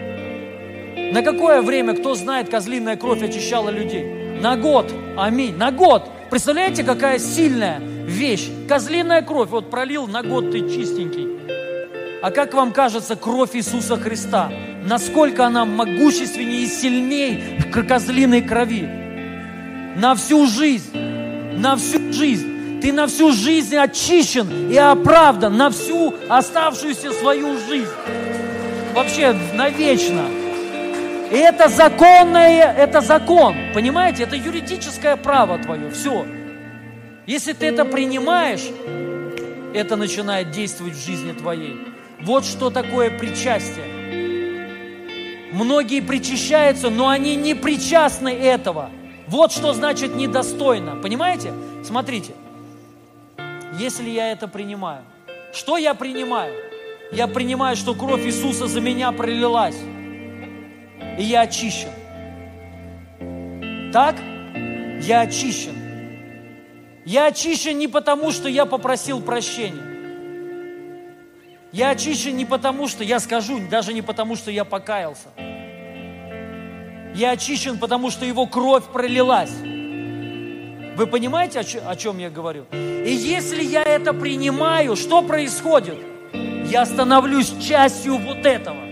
На 1.12 1.22
какое 1.22 1.62
время, 1.62 1.94
кто 1.96 2.16
знает, 2.16 2.50
козлиная 2.50 2.98
кровь 2.98 3.24
очищала 3.24 3.70
людей? 3.70 4.40
На 4.42 4.58
год. 4.58 4.94
Аминь. 5.18 5.56
На 5.56 5.72
год. 5.72 6.04
Представляете, 6.30 6.84
какая 6.84 7.18
сильная 7.18 7.80
вещь? 7.80 8.50
Козлиная 8.68 9.22
кровь. 9.22 9.50
Вот 9.50 9.70
пролил, 9.70 10.08
на 10.08 10.22
год 10.22 10.52
ты 10.52 10.60
чистенький. 10.70 11.28
А 12.22 12.32
как 12.32 12.54
вам 12.54 12.74
кажется 12.74 13.16
кровь 13.16 13.56
Иисуса 13.56 13.96
Христа? 13.96 14.52
Насколько 14.86 15.46
она 15.46 15.66
могущественнее 15.66 16.64
и 16.64 16.68
сильнее 16.68 17.62
козлиной 17.88 18.42
крови? 18.42 18.90
На 19.96 20.14
всю 20.16 20.46
жизнь. 20.46 20.98
На 21.58 21.78
всю 21.78 22.12
жизнь. 22.12 22.80
Ты 22.82 22.94
на 22.94 23.08
всю 23.08 23.32
жизнь 23.32 23.76
очищен 23.76 24.70
и 24.70 24.78
оправдан, 24.78 25.58
на 25.58 25.72
всю 25.72 26.14
оставшуюся 26.30 27.12
свою 27.12 27.58
жизнь. 27.68 27.90
Вообще 28.94 29.36
навечно. 29.54 30.26
И 31.32 31.36
это 31.36 31.68
законное, 31.68 32.74
это 32.74 33.02
закон, 33.02 33.56
понимаете? 33.74 34.24
Это 34.24 34.36
юридическое 34.36 35.18
право 35.18 35.58
твое, 35.58 35.90
все. 35.91 36.26
Если 37.26 37.52
ты 37.52 37.66
это 37.66 37.84
принимаешь, 37.84 38.66
это 39.74 39.98
начинает 39.98 40.52
действовать 40.52 40.94
в 40.94 41.06
жизни 41.06 41.34
твоей. 41.34 41.78
Вот 42.22 42.45
что 42.45 42.70
такое 42.70 43.12
причастие. 43.12 43.86
Многие 45.52 46.02
причащаются, 46.02 46.90
но 46.90 47.10
они 47.10 47.36
не 47.36 47.54
причастны 47.56 48.30
этого. 48.30 48.90
Вот 49.28 49.52
что 49.52 49.74
значит 49.74 50.16
недостойно. 50.16 50.95
Понимаете? 50.95 51.52
Смотрите. 51.84 52.34
если 53.78 54.10
я 54.10 54.32
это 54.32 54.48
принимаю. 54.48 55.04
Что 55.54 55.78
я 55.78 55.94
принимаю? 55.94 56.54
Я 57.12 57.28
принимаю, 57.28 57.76
что 57.76 57.94
кровь 57.94 58.26
Иисуса 58.26 58.68
за 58.68 58.82
меня 58.82 59.12
пролилась, 59.12 59.78
и 61.18 61.23
я 61.23 61.41
очищен. 61.41 61.89
Так? 63.91 64.15
Я 65.02 65.22
очищен. 65.22 65.76
Я 67.06 67.27
очищен 67.27 67.77
не 67.77 67.88
потому, 67.88 68.31
что 68.31 68.49
я 68.49 68.65
попросил 68.65 69.22
прощения. 69.22 69.84
Я 71.72 71.91
очищен 71.91 72.35
не 72.35 72.45
потому, 72.45 72.88
что 72.88 73.03
я 73.03 73.19
скажу, 73.19 73.60
даже 73.69 73.94
не 73.94 74.02
потому, 74.02 74.35
что 74.35 74.52
я 74.52 74.65
покаялся. 74.65 75.30
Я 77.14 77.31
очищен, 77.31 77.77
потому 77.80 78.11
что 78.11 78.26
Его 78.26 78.45
кровь 78.45 78.85
пролилась. 78.85 79.52
Вы 79.52 81.07
понимаете, 81.07 81.60
о 81.60 81.95
чем 81.95 82.18
я 82.19 82.30
говорю? 82.30 82.65
И 82.72 83.11
если 83.11 83.64
я 83.64 83.84
это 83.84 84.14
принимаю, 84.14 84.95
что 84.95 85.22
происходит? 85.22 85.98
Я 86.65 86.85
становлюсь 86.85 87.53
частью 87.61 88.18
вот 88.18 88.45
этого. 88.45 88.86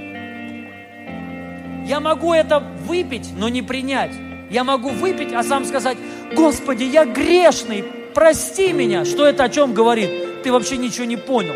Я 1.86 1.99
могу 1.99 2.34
это 2.34 2.60
выпить, 2.60 3.30
но 3.38 3.48
не 3.48 3.62
принять. 3.62 4.12
Я 4.49 4.64
могу 4.64 4.90
выпить, 4.90 5.34
а 5.34 5.44
сам 5.44 5.66
сказать, 5.66 5.98
Господи, 6.36 6.84
я 6.84 7.06
грешный, 7.06 7.84
прости 8.14 8.74
меня. 8.74 9.06
Что 9.06 9.26
это 9.26 9.44
о 9.44 9.49
чем 9.49 9.74
говорит? 9.74 10.44
Ты 10.44 10.52
вообще 10.52 10.78
ничего 10.78 11.06
не 11.06 11.18
понял. 11.18 11.53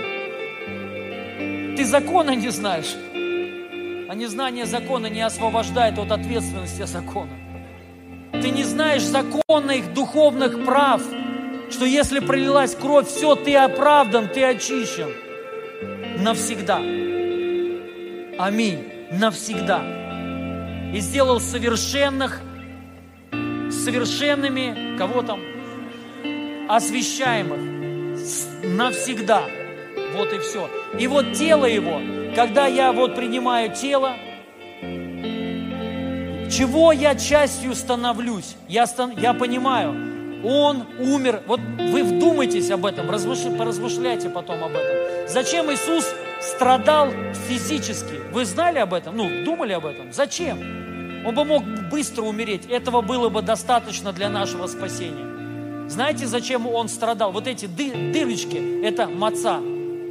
Ты 1.75 1.83
закона 1.83 2.35
не 2.35 2.49
знаешь. 2.49 2.95
А 4.07 4.15
незнание 4.15 4.65
закона 4.65 5.07
не 5.07 5.21
освобождает 5.21 5.97
от 5.97 6.11
ответственности 6.11 6.83
закона. 6.85 7.31
Ты 8.33 8.49
не 8.49 8.63
знаешь 8.63 9.03
законных 9.03 9.93
духовных 9.93 10.63
прав, 10.63 11.01
что 11.71 11.85
если 11.85 12.19
пролилась 12.19 12.75
кровь, 12.75 13.07
все, 13.07 13.35
ты 13.35 13.55
оправдан, 13.55 14.27
ты 14.27 14.43
очищен. 14.43 15.09
Навсегда. 16.19 16.77
Аминь. 18.37 18.83
Навсегда. 19.11 19.98
И 20.93 20.99
сделал 20.99 21.39
совершенных, 21.39 22.41
совершенными, 23.69 24.97
кого 24.97 25.21
там? 25.21 25.39
Освящаемых. 26.67 27.59
Навсегда. 28.63 29.43
Вот 30.15 30.33
и 30.33 30.39
все. 30.39 30.69
И 30.97 31.07
вот 31.07 31.33
тело 31.33 31.65
его, 31.65 32.01
когда 32.35 32.67
я 32.67 32.91
вот 32.91 33.15
принимаю 33.15 33.73
тело, 33.75 34.15
чего 36.51 36.91
я 36.91 37.15
частью 37.15 37.75
становлюсь? 37.75 38.55
Я, 38.67 38.87
стан, 38.87 39.13
я 39.15 39.33
понимаю, 39.33 40.08
он 40.43 40.85
умер. 40.99 41.43
Вот 41.47 41.59
вы 41.59 42.03
вдумайтесь 42.03 42.69
об 42.71 42.85
этом, 42.85 43.09
размышля, 43.09 43.51
поразмышляйте 43.51 44.29
потом 44.29 44.63
об 44.63 44.71
этом. 44.71 45.27
Зачем 45.27 45.71
Иисус 45.71 46.05
страдал 46.41 47.09
физически? 47.47 48.21
Вы 48.31 48.45
знали 48.45 48.79
об 48.79 48.93
этом? 48.93 49.15
Ну, 49.15 49.43
думали 49.43 49.73
об 49.73 49.85
этом? 49.85 50.13
Зачем? 50.13 50.57
Он 51.25 51.35
бы 51.35 51.43
мог 51.43 51.63
быстро 51.91 52.23
умереть. 52.23 52.65
Этого 52.67 53.01
было 53.01 53.29
бы 53.29 53.41
достаточно 53.41 54.13
для 54.13 54.29
нашего 54.29 54.67
спасения. 54.67 55.89
Знаете, 55.89 56.27
зачем 56.27 56.67
он 56.67 56.87
страдал? 56.87 57.31
Вот 57.31 57.47
эти 57.47 57.65
ды, 57.65 58.11
дырочки, 58.13 58.83
это 58.83 59.07
маца 59.07 59.59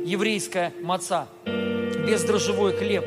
еврейская 0.09 0.73
маца, 0.83 1.29
бездрожжевой 1.45 2.73
хлеб. 2.73 3.05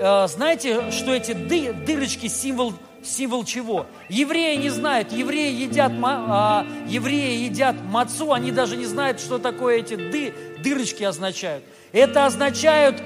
Э, 0.00 0.26
знаете, 0.28 0.90
что 0.90 1.14
эти 1.14 1.32
ды, 1.32 1.72
дырочки 1.72 2.26
символ, 2.26 2.74
символ 3.06 3.44
чего? 3.44 3.86
Евреи 4.08 4.56
не 4.56 4.70
знают, 4.70 5.12
евреи 5.12 5.52
едят, 5.52 5.92
а, 6.02 6.66
евреи 6.86 7.44
едят 7.44 7.76
мацу, 7.90 8.32
они 8.32 8.52
даже 8.52 8.76
не 8.76 8.86
знают, 8.86 9.20
что 9.20 9.38
такое 9.38 9.78
эти 9.78 9.94
ды, 9.94 10.34
дырочки 10.62 11.02
означают. 11.04 11.64
Это 11.92 12.26
означают 12.26 13.00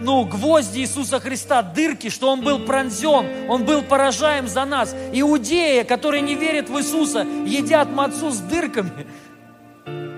ну, 0.00 0.24
гвозди 0.24 0.80
Иисуса 0.80 1.18
Христа, 1.18 1.62
дырки, 1.62 2.08
что 2.08 2.30
Он 2.30 2.40
был 2.40 2.60
пронзен, 2.60 3.26
Он 3.48 3.64
был 3.64 3.82
поражаем 3.82 4.46
за 4.46 4.64
нас. 4.64 4.94
Иудеи, 5.12 5.82
которые 5.82 6.22
не 6.22 6.34
верят 6.34 6.68
в 6.68 6.78
Иисуса, 6.78 7.26
едят 7.46 7.90
мацу 7.90 8.30
с 8.30 8.38
дырками. 8.38 9.06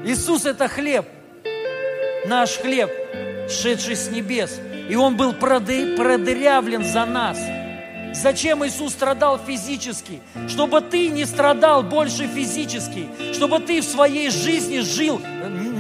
Иисус– 0.05 0.45
это 0.47 0.69
хлеб– 0.69 1.07
наш 2.27 2.59
хлеб, 2.59 2.91
шедший 3.49 3.97
с 3.97 4.11
небес, 4.11 4.61
и 4.89 4.97
Он 4.97 5.17
был 5.17 5.33
продырявлен 5.33 6.85
за 6.85 7.05
нас. 7.07 7.39
Зачем 8.15 8.67
Иисус 8.67 8.93
страдал 8.93 9.39
физически? 9.39 10.21
Чтобы 10.49 10.81
ты 10.81 11.09
не 11.09 11.25
страдал 11.25 11.83
больше 11.83 12.27
физически, 12.27 13.09
чтобы 13.33 13.61
ты 13.61 13.81
в 13.81 13.85
своей 13.85 14.31
жизни 14.31 14.81
жил 14.81 15.21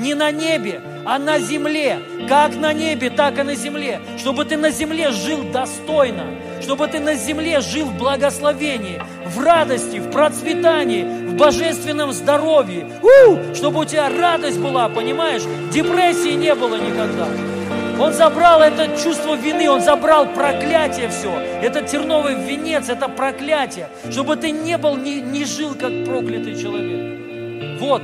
не 0.00 0.14
на 0.14 0.30
небе, 0.30 0.80
а 1.04 1.18
на 1.18 1.38
земле. 1.38 2.00
Как 2.28 2.54
на 2.56 2.72
небе, 2.72 3.10
так 3.10 3.38
и 3.38 3.42
на 3.42 3.54
земле. 3.54 4.00
Чтобы 4.18 4.44
ты 4.44 4.56
на 4.56 4.70
земле 4.70 5.10
жил 5.10 5.42
достойно, 5.52 6.24
чтобы 6.62 6.86
ты 6.88 7.00
на 7.00 7.14
земле 7.14 7.60
жил 7.60 7.86
в 7.86 7.98
благословении, 7.98 9.02
в 9.26 9.40
радости, 9.40 9.98
в 9.98 10.10
процветании, 10.10 11.02
в 11.28 11.34
божественном 11.34 12.12
здоровье. 12.12 12.86
У, 13.02 13.54
чтобы 13.54 13.80
у 13.80 13.84
тебя 13.84 14.08
радость 14.08 14.58
была, 14.58 14.88
понимаешь? 14.88 15.42
Депрессии 15.72 16.34
не 16.34 16.54
было 16.54 16.76
никогда. 16.76 17.59
Он 18.00 18.14
забрал 18.14 18.62
это 18.62 18.86
чувство 18.96 19.34
вины, 19.34 19.68
он 19.68 19.82
забрал 19.82 20.26
проклятие 20.32 21.10
все. 21.10 21.38
Это 21.62 21.82
терновый 21.82 22.34
венец, 22.34 22.88
это 22.88 23.10
проклятие. 23.10 23.90
Чтобы 24.10 24.36
ты 24.36 24.50
не 24.52 24.78
был, 24.78 24.96
не, 24.96 25.20
не 25.20 25.44
жил 25.44 25.74
как 25.74 26.06
проклятый 26.06 26.58
человек. 26.58 27.78
Вот, 27.78 28.02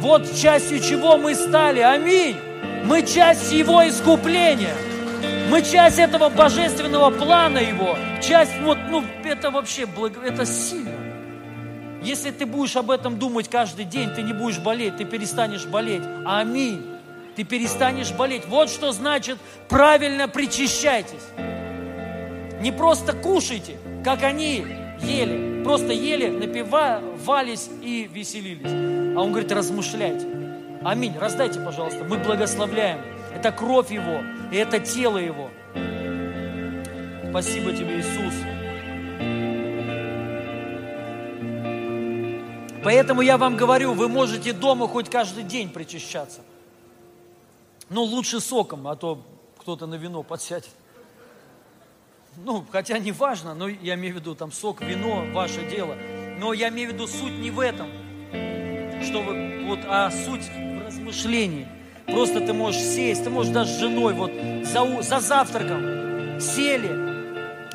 вот 0.00 0.34
частью 0.36 0.80
чего 0.80 1.16
мы 1.16 1.34
стали. 1.34 1.80
Аминь. 1.80 2.36
Мы 2.84 3.02
часть 3.02 3.50
Его 3.50 3.88
искупления. 3.88 4.74
Мы 5.48 5.62
часть 5.62 5.98
этого 5.98 6.28
божественного 6.28 7.10
плана 7.10 7.58
Его. 7.58 7.96
Часть, 8.22 8.52
вот, 8.62 8.76
ну, 8.90 9.02
это 9.24 9.50
вообще, 9.50 9.86
благо, 9.86 10.20
это 10.22 10.44
сильно. 10.44 10.90
Если 12.02 12.30
ты 12.30 12.44
будешь 12.44 12.76
об 12.76 12.90
этом 12.90 13.18
думать 13.18 13.48
каждый 13.48 13.86
день, 13.86 14.10
ты 14.10 14.20
не 14.22 14.34
будешь 14.34 14.58
болеть, 14.58 14.98
ты 14.98 15.06
перестанешь 15.06 15.64
болеть. 15.64 16.02
Аминь. 16.26 16.89
Ты 17.40 17.44
перестанешь 17.44 18.12
болеть. 18.12 18.44
Вот 18.48 18.68
что 18.68 18.92
значит 18.92 19.38
правильно 19.66 20.28
причащайтесь. 20.28 21.24
Не 22.60 22.70
просто 22.70 23.14
кушайте, 23.14 23.78
как 24.04 24.24
они 24.24 24.66
ели. 25.00 25.64
Просто 25.64 25.94
ели, 25.94 26.28
напивались 26.28 27.70
и 27.80 28.10
веселились. 28.12 29.16
А 29.16 29.22
он 29.22 29.30
говорит, 29.30 29.50
размышляйте. 29.52 30.26
Аминь. 30.84 31.14
Раздайте, 31.18 31.60
пожалуйста. 31.60 32.04
Мы 32.04 32.18
благословляем. 32.18 33.00
Это 33.34 33.52
кровь 33.52 33.90
Его, 33.90 34.20
и 34.52 34.56
это 34.56 34.78
тело 34.78 35.16
Его. 35.16 35.48
Спасибо 37.30 37.72
Тебе, 37.72 38.00
Иисус. 38.00 38.34
Поэтому 42.84 43.22
я 43.22 43.38
вам 43.38 43.56
говорю, 43.56 43.94
вы 43.94 44.10
можете 44.10 44.52
дома 44.52 44.86
хоть 44.86 45.08
каждый 45.08 45.44
день 45.44 45.70
причащаться. 45.70 46.42
Ну, 47.90 48.02
лучше 48.02 48.40
соком, 48.40 48.88
а 48.88 48.96
то 48.96 49.22
кто-то 49.58 49.86
на 49.86 49.96
вино 49.96 50.22
подсядет. 50.22 50.70
Ну, 52.36 52.64
хотя 52.70 52.98
не 52.98 53.12
важно, 53.12 53.54
но 53.54 53.68
я 53.68 53.94
имею 53.94 54.14
в 54.14 54.18
виду 54.18 54.34
там 54.34 54.52
сок, 54.52 54.80
вино, 54.80 55.26
ваше 55.32 55.68
дело. 55.68 55.96
Но 56.38 56.54
я 56.54 56.68
имею 56.68 56.90
в 56.90 56.92
виду 56.94 57.06
суть 57.06 57.38
не 57.38 57.50
в 57.50 57.60
этом, 57.60 57.88
чтобы 59.04 59.64
вот, 59.66 59.80
а 59.86 60.10
суть 60.10 60.48
в 60.48 60.86
размышлении– 60.86 61.68
Просто 62.10 62.40
ты 62.40 62.52
можешь 62.52 62.80
сесть, 62.80 63.24
ты 63.24 63.30
можешь 63.30 63.52
даже 63.52 63.72
с 63.72 63.78
женой 63.78 64.14
вот 64.14 64.32
за, 64.64 65.02
за 65.02 65.20
завтраком 65.20 66.40
сели 66.40 66.90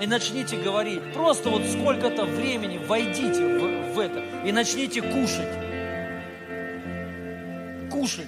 и 0.02 0.08
начните 0.08 0.58
говорить. 0.58 1.02
Просто 1.14 1.50
вот 1.50 1.64
сколько-то 1.66 2.26
времени 2.26 2.78
войдите 2.78 3.58
в, 3.58 3.94
в 3.94 4.00
это 4.00 4.20
и 4.46 4.52
начните 4.52 5.02
кушать. 5.02 5.50
Кушать. 7.90 8.28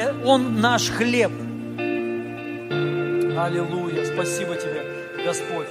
Э, 0.00 0.14
он 0.24 0.60
наш 0.60 0.88
хлеб. 0.88 1.30
Аллилуйя. 3.38 4.06
Спасибо 4.06 4.56
тебе, 4.56 4.82
Господь, 5.26 5.68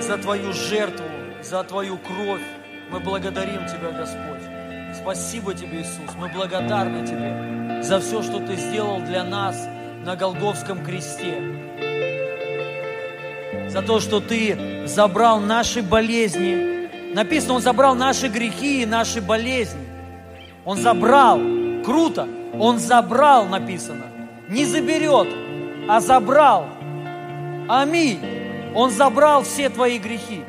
за 0.00 0.16
твою 0.18 0.52
жертву, 0.52 1.06
за 1.42 1.64
твою 1.64 1.98
кровь. 1.98 2.42
Мы 2.92 3.00
благодарим 3.00 3.66
Тебя, 3.66 3.90
Господь. 3.90 4.42
Спасибо 4.94 5.54
Тебе, 5.54 5.80
Иисус. 5.80 6.14
Мы 6.16 6.28
благодарны 6.28 7.04
Тебе 7.04 7.82
за 7.82 7.98
все, 7.98 8.22
что 8.22 8.38
Ты 8.38 8.54
сделал 8.54 9.00
для 9.00 9.24
нас 9.24 9.56
на 10.04 10.14
Голговском 10.14 10.84
кресте. 10.84 11.42
За 13.68 13.82
то, 13.82 13.98
что 13.98 14.20
Ты 14.20 14.86
забрал 14.86 15.40
наши 15.40 15.82
болезни. 15.82 17.12
Написано, 17.12 17.54
Он 17.54 17.60
забрал 17.60 17.96
наши 17.96 18.28
грехи 18.28 18.82
и 18.82 18.86
наши 18.86 19.20
болезни. 19.20 19.84
Он 20.64 20.76
забрал. 20.76 21.40
Круто. 21.84 22.28
Он 22.58 22.78
забрал, 22.78 23.46
написано. 23.46 24.04
Не 24.48 24.64
заберет, 24.64 25.28
а 25.88 26.00
забрал. 26.00 26.68
Аминь. 27.68 28.20
Он 28.74 28.90
забрал 28.90 29.42
все 29.42 29.68
твои 29.68 29.98
грехи. 29.98 30.42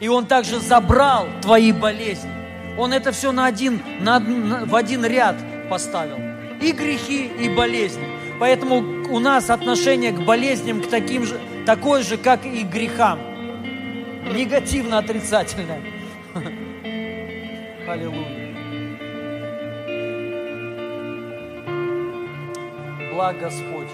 И 0.00 0.08
Он 0.08 0.26
также 0.26 0.60
забрал 0.60 1.26
твои 1.42 1.72
болезни. 1.72 2.30
Он 2.76 2.92
это 2.92 3.10
все 3.10 3.32
на 3.32 3.46
один, 3.46 3.82
на, 4.00 4.20
на, 4.20 4.64
в 4.64 4.76
один 4.76 5.04
ряд 5.04 5.36
поставил. 5.68 6.18
И 6.60 6.72
грехи, 6.72 7.26
и 7.26 7.48
болезни. 7.48 8.06
Поэтому 8.38 8.76
у 9.10 9.18
нас 9.18 9.50
отношение 9.50 10.12
к 10.12 10.20
болезням 10.20 10.80
к 10.80 10.88
таким 10.88 11.24
же, 11.24 11.40
такое 11.66 12.02
же, 12.02 12.16
как 12.16 12.46
и 12.46 12.62
к 12.62 12.68
грехам. 12.68 13.18
Негативно-отрицательное. 14.32 15.82
Аллилуйя. 17.88 18.37
Благ 23.18 23.40
Господь. 23.40 23.88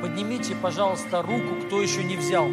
Поднимите, 0.00 0.56
пожалуйста, 0.60 1.22
руку, 1.22 1.54
кто 1.64 1.80
еще 1.80 2.02
не 2.02 2.16
взял. 2.16 2.48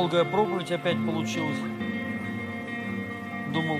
Долгая 0.00 0.24
проповедь 0.24 0.72
опять 0.72 0.96
получилась. 1.04 1.58
Думал, 3.52 3.76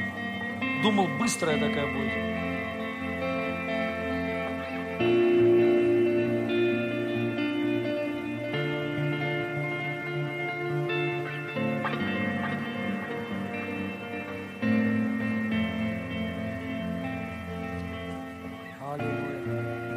думал, 0.83 1.09
быстрая 1.19 1.59
такая 1.59 1.87
будет. 1.87 2.13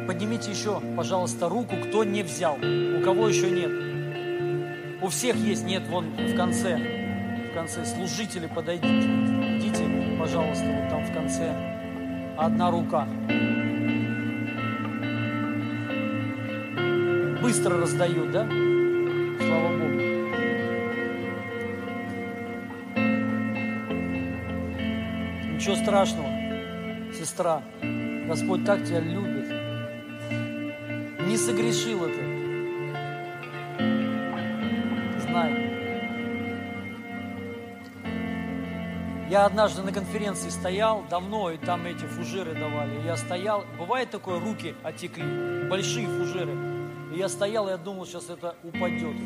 Поднимите 0.06 0.52
еще, 0.52 0.80
пожалуйста, 0.96 1.50
руку, 1.50 1.76
кто 1.86 2.02
не 2.02 2.22
взял, 2.22 2.54
у 2.56 3.02
кого 3.02 3.28
еще 3.28 3.50
нет. 3.50 3.93
У 5.04 5.08
всех 5.08 5.36
есть, 5.36 5.66
нет, 5.66 5.86
вон 5.88 6.06
в 6.16 6.34
конце, 6.34 6.78
в 6.78 7.54
конце. 7.54 7.84
Служители, 7.84 8.46
подойдите, 8.46 9.06
идите, 9.58 9.84
пожалуйста, 10.18 10.64
вот 10.64 10.88
там 10.88 11.04
в 11.04 11.12
конце. 11.12 11.52
Одна 12.38 12.70
рука. 12.70 13.06
Быстро 17.42 17.78
раздают, 17.78 18.30
да? 18.32 18.48
Слава 18.48 19.68
Богу. 19.76 20.00
Ничего 25.52 25.74
страшного, 25.74 26.30
сестра. 27.12 27.62
Господь 28.26 28.64
так 28.64 28.82
тебя 28.84 29.00
любит. 29.00 29.50
Не 31.28 31.36
согрешил 31.36 32.06
это. 32.06 32.33
Я 39.34 39.46
однажды 39.46 39.82
на 39.82 39.90
конференции 39.90 40.48
стоял 40.48 41.02
давно, 41.10 41.50
и 41.50 41.56
там 41.56 41.86
эти 41.86 42.04
фужеры 42.04 42.54
давали. 42.54 43.04
Я 43.04 43.16
стоял, 43.16 43.64
бывает 43.76 44.08
такое, 44.08 44.38
руки 44.38 44.76
отекли, 44.84 45.66
большие 45.68 46.06
фужеры. 46.06 46.56
И 47.12 47.18
я 47.18 47.28
стоял, 47.28 47.66
и 47.66 47.72
я 47.72 47.76
думал, 47.76 48.06
сейчас 48.06 48.30
это 48.30 48.54
упадет. 48.62 49.16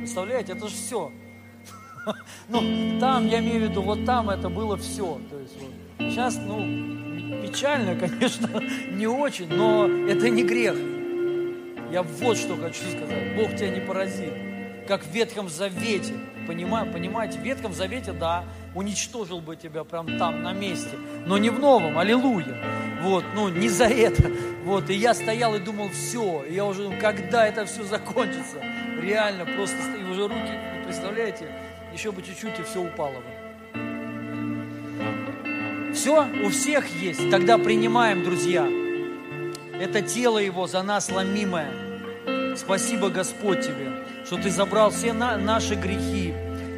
Представляете, 0.00 0.52
это 0.52 0.68
же 0.68 0.74
все. 0.74 1.10
Ну, 2.50 3.00
там, 3.00 3.26
я 3.26 3.38
имею 3.38 3.60
в 3.66 3.70
виду, 3.70 3.80
вот 3.80 4.04
там 4.04 4.28
это 4.28 4.50
было 4.50 4.76
все. 4.76 5.18
То 5.30 5.38
есть, 5.38 5.56
вот. 5.58 6.10
Сейчас, 6.10 6.36
ну, 6.36 7.40
печально, 7.40 7.96
конечно, 7.98 8.50
не 8.90 9.06
очень, 9.06 9.48
но 9.48 9.86
это 9.86 10.28
не 10.28 10.42
грех. 10.42 10.76
Я 11.90 12.02
вот 12.02 12.36
что 12.36 12.54
хочу 12.54 12.82
сказать. 12.82 13.34
Бог 13.34 13.56
тебя 13.56 13.70
не 13.70 13.80
поразит. 13.80 14.34
Как 14.86 15.06
в 15.06 15.10
Ветхом 15.10 15.48
Завете. 15.48 16.12
Понимаете, 16.48 16.90
понимаете, 16.90 17.38
в 17.38 17.42
Ветхом 17.42 17.74
Завете, 17.74 18.12
да, 18.12 18.42
уничтожил 18.74 19.42
бы 19.42 19.54
тебя 19.54 19.84
прям 19.84 20.16
там, 20.16 20.42
на 20.42 20.54
месте, 20.54 20.96
но 21.26 21.36
не 21.36 21.50
в 21.50 21.58
новом, 21.58 21.98
аллилуйя. 21.98 22.64
Вот, 23.02 23.22
ну, 23.34 23.50
не 23.50 23.68
за 23.68 23.84
это. 23.84 24.30
Вот, 24.64 24.88
и 24.88 24.94
я 24.94 25.12
стоял 25.12 25.54
и 25.54 25.58
думал, 25.58 25.90
все, 25.90 26.42
и 26.48 26.54
я 26.54 26.64
уже, 26.64 26.84
ну, 26.88 26.94
когда 26.98 27.46
это 27.46 27.66
все 27.66 27.84
закончится? 27.84 28.62
Реально, 28.98 29.44
просто, 29.44 29.76
и 30.00 30.10
уже 30.10 30.22
руки, 30.22 30.58
представляете, 30.86 31.52
еще 31.92 32.12
бы 32.12 32.22
чуть-чуть, 32.22 32.58
и 32.58 32.62
все 32.62 32.82
упало 32.82 33.16
бы. 33.16 33.22
Все 35.92 36.26
у 36.44 36.48
всех 36.48 36.86
есть. 37.02 37.30
Тогда 37.30 37.58
принимаем, 37.58 38.24
друзья. 38.24 38.66
Это 39.78 40.00
тело 40.00 40.38
Его 40.38 40.66
за 40.66 40.82
нас 40.82 41.10
ломимое. 41.10 42.56
Спасибо, 42.56 43.10
Господь, 43.10 43.60
Тебе, 43.60 43.97
что 44.28 44.36
Ты 44.36 44.50
забрал 44.50 44.90
все 44.90 45.14
на 45.14 45.38
наши 45.38 45.74
грехи, 45.74 46.34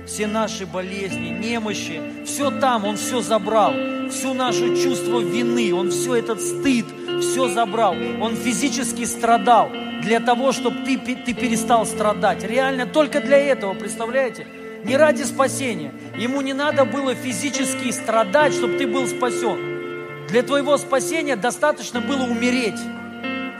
все 0.06 0.28
наши 0.28 0.66
болезни, 0.66 1.30
немощи, 1.30 2.00
все 2.24 2.52
там, 2.52 2.84
Он 2.84 2.96
все 2.96 3.20
забрал, 3.22 3.72
всю 4.08 4.34
наше 4.34 4.80
чувство 4.80 5.18
вины, 5.18 5.74
Он 5.74 5.90
все 5.90 6.14
этот 6.14 6.40
стыд, 6.40 6.86
все 7.20 7.48
забрал. 7.48 7.96
Он 8.20 8.36
физически 8.36 9.04
страдал 9.04 9.68
для 10.00 10.20
того, 10.20 10.52
чтобы 10.52 10.84
ты, 10.84 10.96
ты 10.96 11.34
перестал 11.34 11.86
страдать. 11.86 12.44
Реально 12.44 12.86
только 12.86 13.20
для 13.20 13.38
этого, 13.38 13.74
представляете? 13.74 14.46
Не 14.84 14.96
ради 14.96 15.24
спасения. 15.24 15.92
Ему 16.16 16.42
не 16.42 16.52
надо 16.52 16.84
было 16.84 17.16
физически 17.16 17.90
страдать, 17.90 18.54
чтобы 18.54 18.78
ты 18.78 18.86
был 18.86 19.08
спасен. 19.08 20.26
Для 20.28 20.44
твоего 20.44 20.78
спасения 20.78 21.34
достаточно 21.34 22.00
было 22.00 22.22
умереть 22.22 22.78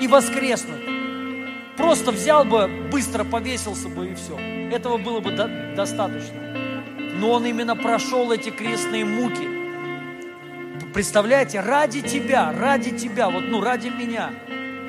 и 0.01 0.07
воскреснуть. 0.07 0.90
Просто 1.76 2.12
взял 2.12 2.44
бы, 2.44 2.68
быстро 2.90 3.24
повесился 3.24 3.88
бы 3.88 4.09
и 4.09 4.14
все. 4.14 4.38
Этого 4.70 4.98
было 4.98 5.20
бы 5.20 5.30
до- 5.32 5.74
достаточно. 5.74 6.38
Но 7.18 7.32
он 7.32 7.47
именно 7.47 7.76
прошел 7.76 8.30
эти 8.32 8.51
крестные 8.51 9.05
муки. 9.05 9.48
Представляете, 10.92 11.60
ради 11.60 12.02
тебя, 12.02 12.52
ради 12.52 12.90
тебя, 12.90 13.30
вот 13.30 13.44
ну 13.48 13.60
ради 13.62 13.88
меня. 13.88 14.30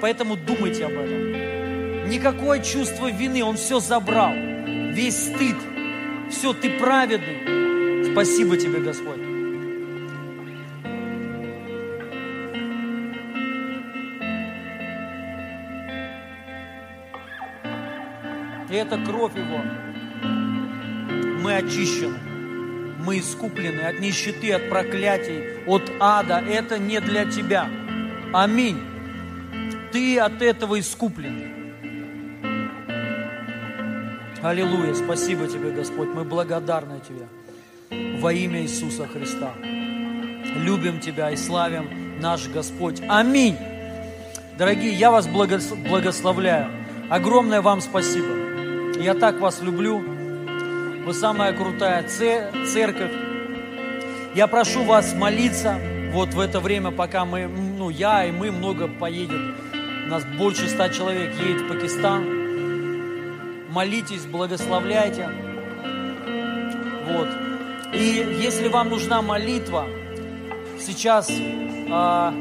Поэтому 0.01 0.35
думайте 0.35 0.85
об 0.85 0.93
этом. 0.93 2.09
Никакое 2.09 2.59
чувство 2.61 3.09
вины, 3.11 3.43
он 3.43 3.55
все 3.55 3.79
забрал. 3.79 4.33
Весь 4.33 5.27
стыд. 5.27 5.55
Все, 6.29 6.53
ты 6.53 6.69
праведный. 6.79 8.11
Спасибо 8.11 8.57
тебе, 8.57 8.79
Господь. 8.79 9.20
И 18.71 18.75
это 18.75 18.97
кровь 18.97 19.35
Его. 19.35 19.59
Мы 21.41 21.55
очищены. 21.55 22.17
Мы 23.05 23.19
искуплены 23.19 23.81
от 23.81 23.99
нищеты, 23.99 24.53
от 24.53 24.69
проклятий, 24.69 25.63
от 25.65 25.91
ада. 25.99 26.39
Это 26.39 26.79
не 26.79 27.01
для 27.01 27.25
тебя. 27.25 27.67
Аминь. 28.31 28.79
Ты 29.91 30.19
от 30.19 30.41
этого 30.41 30.79
искуплен. 30.79 31.51
Аллилуйя. 34.41 34.93
Спасибо 34.93 35.47
тебе, 35.47 35.71
Господь. 35.71 36.09
Мы 36.13 36.23
благодарны 36.23 37.01
тебе. 37.01 37.27
Во 38.21 38.31
имя 38.31 38.61
Иисуса 38.61 39.05
Христа. 39.05 39.51
Любим 40.55 40.99
Тебя 40.99 41.31
и 41.31 41.35
славим 41.35 42.19
наш 42.21 42.47
Господь. 42.47 43.01
Аминь. 43.09 43.57
Дорогие, 44.57 44.93
я 44.93 45.11
вас 45.11 45.27
благословляю. 45.27 46.71
Огромное 47.09 47.61
вам 47.61 47.81
спасибо. 47.81 48.40
Я 49.01 49.15
так 49.15 49.39
вас 49.39 49.63
люблю. 49.63 49.97
Вы 51.05 51.13
самая 51.15 51.53
крутая 51.53 52.03
церковь. 52.07 53.11
Я 54.35 54.45
прошу 54.45 54.83
вас 54.83 55.15
молиться 55.15 55.79
вот 56.13 56.35
в 56.35 56.39
это 56.39 56.59
время, 56.59 56.91
пока 56.91 57.25
мы, 57.25 57.47
ну, 57.47 57.89
я 57.89 58.25
и 58.25 58.31
мы 58.31 58.51
много 58.51 58.87
поедем. 58.87 59.55
У 60.05 60.09
нас 60.09 60.23
больше 60.37 60.69
ста 60.69 60.89
человек 60.89 61.33
едет 61.39 61.63
в 61.63 61.67
Пакистан. 61.67 62.23
Молитесь, 63.71 64.25
благословляйте. 64.25 65.27
Вот. 67.07 67.29
И 67.93 68.39
если 68.39 68.67
вам 68.67 68.89
нужна 68.89 69.23
молитва, 69.23 69.87
сейчас 70.79 71.31
а, 71.89 72.31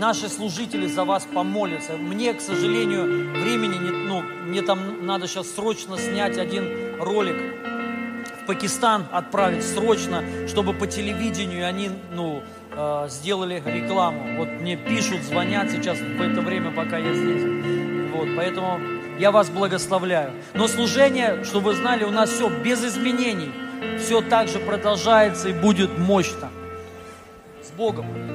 наши 0.00 0.30
служители 0.30 0.86
за 0.86 1.04
вас 1.04 1.28
помолятся. 1.32 1.96
Мне, 1.98 2.32
к 2.32 2.40
сожалению, 2.40 3.04
времени 3.42 3.76
нет, 3.76 3.94
ну, 4.08 4.22
мне 4.22 4.62
там 4.62 5.06
надо 5.06 5.28
сейчас 5.28 5.50
срочно 5.50 5.98
снять 5.98 6.38
один 6.38 6.98
ролик 6.98 7.36
в 8.42 8.46
Пакистан 8.46 9.06
отправить 9.12 9.62
срочно, 9.62 10.24
чтобы 10.48 10.72
по 10.72 10.86
телевидению 10.86 11.66
они, 11.66 11.90
ну, 12.12 12.42
э, 12.72 13.06
сделали 13.10 13.62
рекламу. 13.64 14.38
Вот 14.38 14.48
мне 14.48 14.76
пишут, 14.76 15.22
звонят 15.22 15.70
сейчас 15.70 15.98
в 15.98 16.20
это 16.20 16.40
время, 16.40 16.70
пока 16.70 16.96
я 16.96 17.12
здесь. 17.12 17.42
Вот, 18.12 18.28
поэтому 18.36 18.80
я 19.18 19.30
вас 19.30 19.50
благословляю. 19.50 20.32
Но 20.54 20.66
служение, 20.66 21.44
чтобы 21.44 21.72
вы 21.72 21.74
знали, 21.74 22.04
у 22.04 22.10
нас 22.10 22.30
все 22.30 22.48
без 22.48 22.82
изменений. 22.82 23.52
Все 23.98 24.22
так 24.22 24.48
же 24.48 24.58
продолжается 24.58 25.50
и 25.50 25.52
будет 25.52 25.98
мощно. 25.98 26.48
С 27.62 27.70
Богом! 27.72 28.29